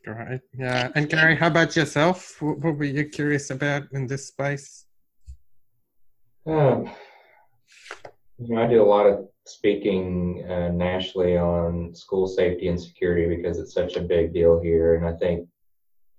That's 0.05 0.17
great. 0.17 0.41
Yeah. 0.57 0.89
And 0.95 1.09
Gary, 1.09 1.35
how 1.35 1.47
about 1.47 1.75
yourself? 1.75 2.41
What, 2.41 2.59
what 2.59 2.77
were 2.77 2.85
you 2.85 3.05
curious 3.05 3.49
about 3.49 3.83
in 3.91 4.07
this 4.07 4.27
space? 4.27 4.85
Um, 6.45 6.89
you 8.37 8.55
know, 8.55 8.63
I 8.63 8.67
do 8.67 8.81
a 8.81 8.85
lot 8.85 9.05
of 9.05 9.27
speaking 9.45 10.45
uh, 10.49 10.69
nationally 10.69 11.37
on 11.37 11.93
school 11.93 12.27
safety 12.27 12.67
and 12.67 12.81
security 12.81 13.35
because 13.35 13.59
it's 13.59 13.73
such 13.73 13.95
a 13.95 14.01
big 14.01 14.33
deal 14.33 14.59
here. 14.61 14.95
And 14.95 15.05
I 15.05 15.13
think 15.13 15.47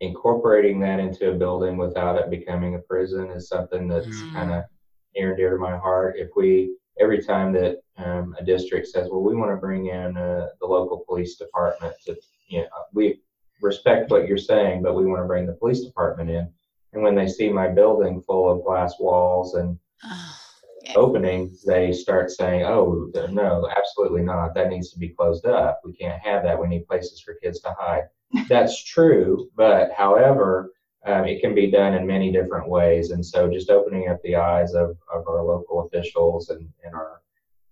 incorporating 0.01 0.81
that 0.81 1.01
into 1.01 1.31
a 1.31 1.35
building 1.35 1.77
without 1.77 2.19
it 2.19 2.31
becoming 2.31 2.75
a 2.75 2.79
prison 2.81 3.31
is 3.31 3.49
something 3.49 3.89
that's 3.89 4.07
mm. 4.07 4.33
kind 4.33 4.53
of 4.53 4.65
near 5.17 5.31
and 5.31 5.37
dear 5.37 5.51
to 5.51 5.59
my 5.59 5.77
heart. 5.77 6.17
If 6.19 6.31
we, 6.37 6.77
every 7.01 7.23
time 7.23 7.53
that 7.55 7.79
um, 7.97 8.35
a 8.39 8.45
district 8.45 8.89
says, 8.89 9.09
well, 9.11 9.23
we 9.23 9.35
want 9.35 9.51
to 9.51 9.57
bring 9.57 9.87
in 9.87 10.17
uh, 10.17 10.49
the 10.61 10.67
local 10.67 11.05
police 11.07 11.37
department 11.37 11.95
to, 12.05 12.17
you 12.49 12.61
know, 12.61 12.69
we 12.93 13.21
respect 13.63 14.11
what 14.11 14.27
you're 14.27 14.39
saying, 14.39 14.83
but 14.83 14.95
we 14.95 15.07
want 15.07 15.23
to 15.23 15.27
bring 15.27 15.47
the 15.47 15.55
police 15.55 15.85
department 15.85 16.31
in. 16.31 16.49
And 16.93 17.03
when 17.03 17.15
they 17.15 17.29
see 17.29 17.49
my 17.49 17.69
building 17.69 18.23
full 18.23 18.51
of 18.51 18.65
glass 18.65 18.95
walls 18.99 19.55
and 19.55 19.79
oh, 20.05 20.37
openings, 20.97 21.63
they 21.63 21.93
start 21.93 22.31
saying, 22.31 22.65
oh, 22.65 23.11
no, 23.31 23.69
absolutely 23.75 24.23
not. 24.23 24.55
That 24.55 24.69
needs 24.69 24.91
to 24.91 24.99
be 24.99 25.11
closed 25.11 25.47
up. 25.47 25.81
We 25.85 25.95
can't 25.95 26.21
have 26.23 26.43
that. 26.43 26.61
We 26.61 26.69
need 26.69 26.87
places 26.87 27.21
for 27.21 27.39
kids 27.43 27.61
to 27.61 27.75
hide. 27.79 28.05
that's 28.49 28.83
true, 28.85 29.51
but 29.57 29.91
however, 29.93 30.73
um, 31.05 31.27
it 31.27 31.41
can 31.41 31.55
be 31.55 31.71
done 31.71 31.95
in 31.95 32.07
many 32.07 32.31
different 32.33 32.69
ways. 32.69 33.11
And 33.11 33.25
so 33.25 33.51
just 33.51 33.71
opening 33.71 34.09
up 34.09 34.23
the 34.23 34.37
eyes 34.37 34.73
of, 34.75 34.97
of 35.13 35.27
our 35.29 35.43
local 35.43 35.87
officials 35.87 36.49
and, 36.49 36.69
and 36.85 36.95
our 36.95 37.21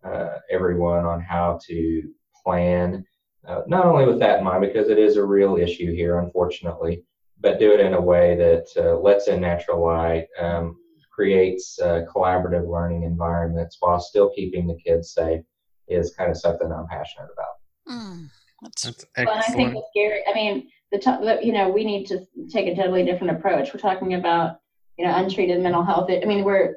uh, 0.02 0.38
everyone 0.50 1.04
on 1.04 1.20
how 1.20 1.58
to 1.66 2.02
plan, 2.42 3.04
uh, 3.50 3.62
not 3.66 3.84
only 3.84 4.06
with 4.06 4.18
that 4.20 4.38
in 4.38 4.44
mind, 4.44 4.62
because 4.62 4.88
it 4.88 4.98
is 4.98 5.16
a 5.16 5.24
real 5.24 5.56
issue 5.56 5.92
here, 5.92 6.20
unfortunately, 6.20 7.02
but 7.40 7.58
do 7.58 7.72
it 7.72 7.80
in 7.80 7.94
a 7.94 8.00
way 8.00 8.36
that 8.36 8.66
uh, 8.76 8.96
lets 8.98 9.28
in 9.28 9.40
natural 9.40 9.84
light, 9.84 10.26
um, 10.38 10.76
creates 11.12 11.78
uh, 11.80 12.02
collaborative 12.14 12.70
learning 12.70 13.02
environments 13.02 13.76
while 13.80 13.98
still 13.98 14.30
keeping 14.34 14.66
the 14.66 14.76
kids 14.76 15.12
safe 15.12 15.42
is 15.88 16.14
kind 16.16 16.30
of 16.30 16.36
something 16.36 16.70
I'm 16.70 16.86
passionate 16.86 17.28
about. 17.32 17.54
Mm, 17.88 18.28
that's, 18.62 18.82
That's 18.82 19.04
Well, 19.16 19.34
and 19.34 19.40
I 19.40 19.46
think 19.46 19.74
excellent. 19.74 19.74
with 19.74 19.84
Gary, 19.94 20.22
I 20.30 20.34
mean, 20.34 20.68
the, 20.92 20.98
to- 20.98 21.20
the 21.22 21.44
you 21.44 21.52
know, 21.52 21.68
we 21.68 21.84
need 21.84 22.06
to 22.06 22.24
take 22.50 22.68
a 22.68 22.76
totally 22.76 23.04
different 23.04 23.36
approach. 23.36 23.74
We're 23.74 23.80
talking 23.80 24.14
about, 24.14 24.58
you 24.96 25.04
know, 25.04 25.16
untreated 25.16 25.60
mental 25.60 25.82
health. 25.82 26.10
I 26.10 26.24
mean, 26.24 26.44
we're 26.44 26.76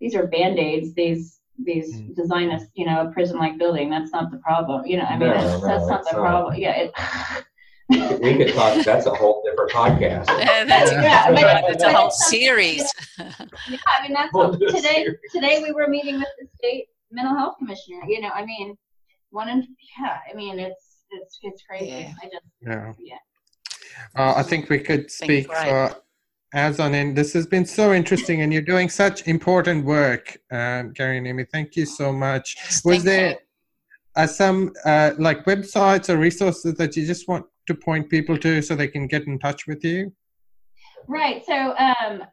these 0.00 0.14
are 0.14 0.26
band 0.26 0.58
aids. 0.58 0.94
These 0.94 1.35
these 1.58 1.94
Mm. 1.96 2.14
design 2.14 2.50
us, 2.50 2.62
you 2.74 2.86
know, 2.86 3.06
a 3.08 3.10
prison 3.12 3.38
like 3.38 3.58
building. 3.58 3.88
That's 3.90 4.12
not 4.12 4.30
the 4.30 4.38
problem. 4.38 4.84
You 4.86 4.98
know, 4.98 5.04
I 5.04 5.16
mean, 5.16 5.28
No, 5.28 5.34
that's, 5.34 5.62
no, 5.62 5.68
that's 5.68 5.86
not 5.88 6.04
the 6.04 6.12
not. 6.12 6.20
problem. 6.20 6.54
Yeah. 6.56 6.72
It, 6.72 6.92
We 8.20 8.36
could 8.36 8.52
talk, 8.52 8.84
that's 8.84 9.06
a 9.06 9.14
whole 9.14 9.42
different 9.44 9.70
podcast. 9.70 10.26
Yeah, 10.40 10.64
that's, 10.64 10.90
Yeah, 10.92 11.28
but- 11.30 11.40
that's 11.68 11.84
a 11.84 11.92
whole 11.92 12.10
series. 12.10 12.82
yeah, 13.18 13.32
I 13.86 14.02
mean, 14.02 14.12
that's 14.12 14.32
We'll 14.34 14.50
what, 14.50 14.58
do 14.60 14.66
a 14.66 14.72
today. 14.72 15.04
series. 15.04 15.18
Today 15.32 15.62
we 15.62 15.70
were 15.72 15.86
meeting 15.86 16.16
with 16.18 16.28
the 16.40 16.48
state 16.58 16.86
mental 17.12 17.36
health 17.36 17.54
commissioner. 17.58 18.00
You 18.08 18.20
know, 18.22 18.30
I 18.34 18.44
mean, 18.44 18.76
one 19.30 19.48
in 19.48 19.66
yeah. 20.00 20.18
I 20.30 20.34
mean, 20.34 20.58
it's 20.58 21.04
it's 21.10 21.38
it's 21.42 21.62
crazy. 21.62 21.86
Yeah. 21.86 22.12
I 22.22 22.26
just 22.26 22.44
Yeah. 22.60 22.92
yeah. 22.98 23.16
Uh, 24.16 24.34
I 24.36 24.42
think 24.42 24.68
we 24.68 24.78
could 24.80 25.10
speak 25.10 25.48
right. 25.48 25.68
for 25.92 26.00
as 26.56 26.80
on 26.80 26.94
end. 26.94 27.14
This 27.14 27.34
has 27.34 27.46
been 27.46 27.66
so 27.66 27.92
interesting, 27.92 28.40
and 28.40 28.50
you're 28.52 28.62
doing 28.62 28.88
such 28.88 29.28
important 29.28 29.84
work, 29.84 30.38
um, 30.50 30.92
Gary 30.94 31.18
and 31.18 31.28
Amy. 31.28 31.44
Thank 31.44 31.76
you 31.76 31.84
so 31.84 32.12
much. 32.12 32.56
Yes, 32.56 32.82
Was 32.84 33.04
there 33.04 33.30
you. 33.30 33.36
uh, 34.16 34.26
some 34.26 34.72
uh, 34.86 35.10
like 35.18 35.44
websites 35.44 36.08
or 36.08 36.16
resources 36.16 36.74
that 36.76 36.96
you 36.96 37.06
just 37.06 37.28
want 37.28 37.44
to 37.66 37.74
point 37.74 38.08
people 38.08 38.38
to 38.38 38.62
so 38.62 38.74
they 38.74 38.88
can 38.88 39.06
get 39.06 39.26
in 39.26 39.38
touch 39.38 39.66
with 39.66 39.84
you? 39.84 40.12
Right. 41.06 41.44
So 41.44 41.76
um, 41.76 42.24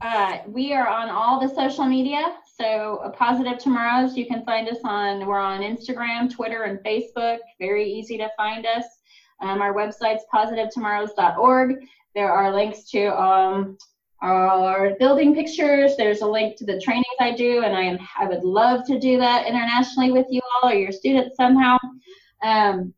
uh, 0.00 0.38
we 0.48 0.72
are 0.72 0.88
on 0.88 1.10
all 1.10 1.38
the 1.38 1.54
social 1.54 1.84
media. 1.84 2.34
So 2.58 3.12
Positive 3.16 3.58
Tomorrows, 3.58 4.16
you 4.16 4.26
can 4.26 4.42
find 4.44 4.68
us 4.68 4.78
on. 4.84 5.26
We're 5.26 5.38
on 5.38 5.60
Instagram, 5.60 6.32
Twitter, 6.34 6.62
and 6.62 6.78
Facebook. 6.80 7.38
Very 7.58 7.90
easy 7.90 8.16
to 8.16 8.30
find 8.38 8.64
us. 8.66 8.84
Um, 9.42 9.60
our 9.62 9.74
website's 9.74 10.24
positivetomorrows.org. 10.34 11.76
There 12.14 12.32
are 12.32 12.54
links 12.54 12.90
to 12.90 13.08
um, 13.20 13.78
our 14.22 14.94
building 14.98 15.34
pictures. 15.34 15.96
There's 15.96 16.20
a 16.20 16.26
link 16.26 16.56
to 16.56 16.64
the 16.64 16.80
trainings 16.80 17.06
I 17.20 17.32
do, 17.32 17.62
and 17.62 17.74
I 17.74 17.82
am 17.82 17.98
I 18.18 18.26
would 18.26 18.44
love 18.44 18.86
to 18.86 18.98
do 18.98 19.18
that 19.18 19.46
internationally 19.46 20.10
with 20.10 20.26
you 20.28 20.40
all 20.62 20.70
or 20.70 20.74
your 20.74 20.92
students 20.92 21.36
somehow. 21.36 21.78
Um, 22.42 22.94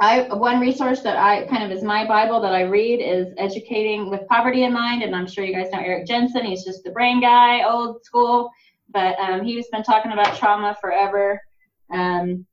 I 0.00 0.22
one 0.32 0.60
resource 0.60 1.00
that 1.00 1.18
I 1.18 1.46
kind 1.46 1.62
of 1.62 1.70
is 1.70 1.84
my 1.84 2.06
Bible 2.06 2.40
that 2.40 2.54
I 2.54 2.62
read 2.62 3.00
is 3.00 3.34
Educating 3.36 4.08
with 4.08 4.26
Poverty 4.28 4.64
in 4.64 4.72
Mind, 4.72 5.02
and 5.02 5.14
I'm 5.14 5.26
sure 5.26 5.44
you 5.44 5.52
guys 5.54 5.70
know 5.70 5.80
Eric 5.80 6.06
Jensen. 6.06 6.46
He's 6.46 6.64
just 6.64 6.82
the 6.84 6.90
brain 6.90 7.20
guy, 7.20 7.68
old 7.68 8.02
school, 8.04 8.50
but 8.88 9.18
um, 9.18 9.44
he's 9.44 9.68
been 9.68 9.82
talking 9.82 10.12
about 10.12 10.38
trauma 10.38 10.74
forever, 10.80 11.38
um, 11.92 12.46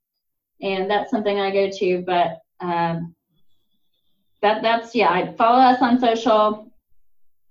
and 0.62 0.92
that's 0.92 1.10
something 1.10 1.40
I 1.40 1.52
go 1.52 1.70
to. 1.70 2.04
But 2.06 2.40
um, 2.60 3.16
that 4.42 4.62
that's 4.62 4.96
yeah, 4.96 5.32
follow 5.34 5.60
us 5.60 5.82
on 5.82 6.00
social. 6.00 6.72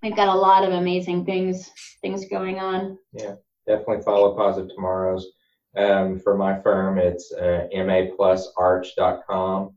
We've 0.02 0.16
got 0.16 0.28
a 0.28 0.34
lot 0.34 0.64
of 0.64 0.72
amazing 0.72 1.24
things 1.24 1.70
things 2.00 2.26
going 2.28 2.58
on. 2.58 2.98
Yeah, 3.12 3.34
definitely 3.66 4.02
follow 4.02 4.34
Positive 4.34 4.74
Tomorrows. 4.74 5.26
Um, 5.76 6.18
for 6.20 6.36
my 6.36 6.60
firm, 6.62 6.98
it's 6.98 7.32
uh, 7.32 7.68
maplusarch.com. 7.74 9.74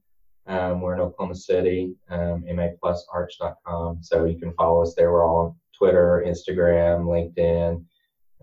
Um, 0.47 0.81
we're 0.81 0.95
in 0.95 1.01
Oklahoma 1.01 1.35
City, 1.35 1.93
um, 2.09 2.43
maplusarch.com. 2.43 4.01
So 4.01 4.25
you 4.25 4.39
can 4.39 4.53
follow 4.53 4.81
us 4.81 4.95
there. 4.95 5.11
We're 5.11 5.27
all 5.27 5.47
on 5.47 5.55
Twitter, 5.77 6.23
Instagram, 6.25 7.05
LinkedIn, 7.05 7.83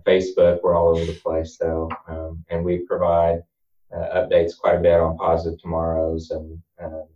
Facebook. 0.07 0.61
We're 0.63 0.77
all 0.77 0.89
over 0.89 1.05
the 1.05 1.15
place. 1.15 1.57
So, 1.59 1.89
um, 2.09 2.45
and 2.51 2.65
we 2.65 2.87
provide 2.87 3.43
uh, 3.95 4.21
updates 4.21 4.57
quite 4.57 4.77
a 4.77 4.81
bit 4.81 5.01
on 5.01 5.17
Positive 5.17 5.61
Tomorrows. 5.61 6.31
And 6.31 6.61
um, 6.83 7.07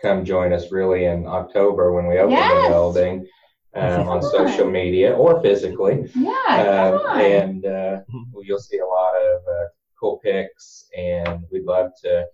come 0.00 0.24
join 0.24 0.52
us 0.52 0.70
really 0.72 1.04
in 1.06 1.26
October 1.26 1.92
when 1.92 2.06
we 2.06 2.18
open 2.18 2.32
Yes. 2.32 2.64
the 2.64 2.68
building 2.70 3.26
um, 3.74 4.08
on 4.08 4.22
social 4.22 4.70
media 4.70 5.12
or 5.14 5.40
physically. 5.42 6.10
Yeah, 6.14 6.92
Um, 6.92 6.98
come 7.00 7.06
on. 7.10 7.20
and 7.20 7.66
uh, 7.66 8.00
you'll 8.42 8.58
see 8.58 8.78
a 8.78 8.86
lot 8.86 9.14
of 9.16 9.40
uh, 9.42 9.66
cool 9.98 10.18
pics, 10.22 10.88
and 10.96 11.44
we'd 11.50 11.64
love 11.64 11.92
to, 12.02 12.26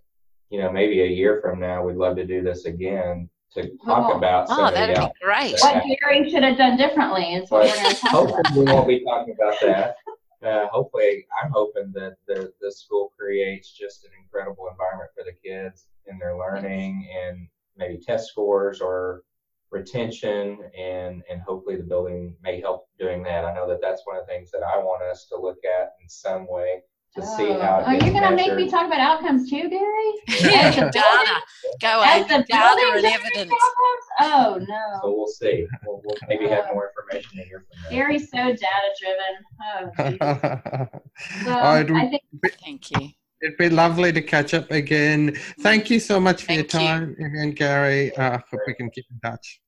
you 0.49 0.59
know, 0.61 0.71
maybe 0.71 1.01
a 1.01 1.07
year 1.07 1.39
from 1.41 1.59
now, 1.59 1.83
we'd 1.85 1.97
love 1.97 2.15
to 2.17 2.25
do 2.25 2.41
this 2.43 2.65
again 2.65 3.29
to 3.53 3.61
talk 3.85 4.13
Oh. 4.13 4.17
about 4.17 4.47
some 4.47 4.59
Oh, 4.59 4.63
of 4.65 4.73
the 4.73 4.79
that'd 4.79 4.95
be 4.97 5.11
great. 5.21 5.55
what 5.61 5.83
Gary 6.01 6.29
should 6.29 6.43
have 6.43 6.57
done 6.57 6.75
differently 6.77 7.33
is 7.35 7.49
what 7.51 7.63
But 7.63 7.75
we're 7.77 7.83
going 7.83 7.95
to 7.95 8.01
talk 8.01 8.11
about. 8.13 8.29
hopefully, 8.47 8.65
we 8.65 8.71
won't 8.71 8.87
be 8.87 9.03
talking 9.03 9.35
about 9.39 9.59
that. 9.61 9.95
Uh, 10.43 10.67
hopefully, 10.67 11.25
I'm 11.41 11.51
hoping 11.51 11.91
that 11.93 12.15
the, 12.27 12.51
the 12.61 12.71
school 12.71 13.13
creates 13.17 13.71
just 13.71 14.03
an 14.05 14.11
incredible 14.21 14.67
environment 14.69 15.09
for 15.15 15.23
the 15.23 15.31
kids 15.31 15.85
in 16.07 16.17
their 16.19 16.37
learning 16.37 17.07
and 17.25 17.47
maybe 17.77 17.97
test 17.97 18.27
scores 18.27 18.81
or 18.81 19.23
retention, 19.71 20.59
and, 20.77 21.23
and 21.29 21.41
hopefully 21.41 21.75
the 21.77 21.83
building 21.83 22.35
may 22.43 22.61
help 22.61 22.87
doing 22.99 23.23
that. 23.23 23.43
I 23.45 23.53
know 23.53 23.67
that 23.69 23.79
that's 23.81 24.01
one 24.05 24.17
of 24.17 24.25
the 24.27 24.31
things 24.31 24.51
that 24.51 24.61
I 24.63 24.77
want 24.77 25.01
us 25.03 25.25
to 25.29 25.37
look 25.39 25.57
at 25.65 25.93
in 26.01 26.07
some 26.07 26.47
way 26.47 26.81
to 27.15 27.21
see 27.21 27.47
Oh. 27.47 27.59
how 27.61 27.79
it 27.79 27.85
Oh, 27.87 27.91
you're 28.05 28.13
gonna 28.13 28.35
make 28.35 28.53
me 28.55 28.69
talk 28.69 28.85
about 28.87 28.99
outcomes 28.99 29.49
too, 29.49 29.69
Gary? 29.69 30.11
Yeah, 30.27 30.67
As 30.69 30.75
the 30.75 30.81
data. 30.91 31.41
Go 31.81 32.01
As 32.03 32.21
over 32.23 32.37
the 32.39 32.43
data 32.43 32.75
building 32.75 33.05
and 33.05 33.05
evidence. 33.05 33.51
outcomes? 33.53 34.05
Oh 34.21 34.65
no. 34.67 34.99
So 35.01 35.13
we'll 35.15 35.27
see. 35.27 35.67
We'll, 35.85 36.01
we'll 36.03 36.17
maybe 36.27 36.47
have 36.47 36.65
more 36.73 36.91
information 36.97 37.39
a 37.39 37.45
year 37.47 37.65
from 37.69 37.83
now. 37.83 37.89
Gary's 37.89 38.29
so 38.31 38.37
data 38.37 38.89
driven. 38.99 39.33
Oh, 39.63 40.09
geez. 40.09 40.17
oh, 40.21 41.45
well, 41.45 41.95
I 41.97 42.07
think 42.09 42.21
Thank 42.63 42.91
you. 42.91 43.09
It'd 43.43 43.57
be 43.57 43.69
lovely 43.69 44.13
to 44.13 44.21
catch 44.21 44.53
up 44.53 44.71
again. 44.71 45.35
Thank 45.59 45.89
you 45.89 45.99
so 45.99 46.19
much 46.19 46.43
for 46.43 46.53
your 46.53 46.63
Thank 46.63 46.73
you. 46.73 46.79
time, 46.79 47.15
again, 47.19 47.51
Gary. 47.51 48.15
Uh, 48.15 48.39
hope 48.49 48.61
we 48.65 48.73
can 48.73 48.89
keep 48.89 49.05
in 49.11 49.19
touch. 49.19 49.59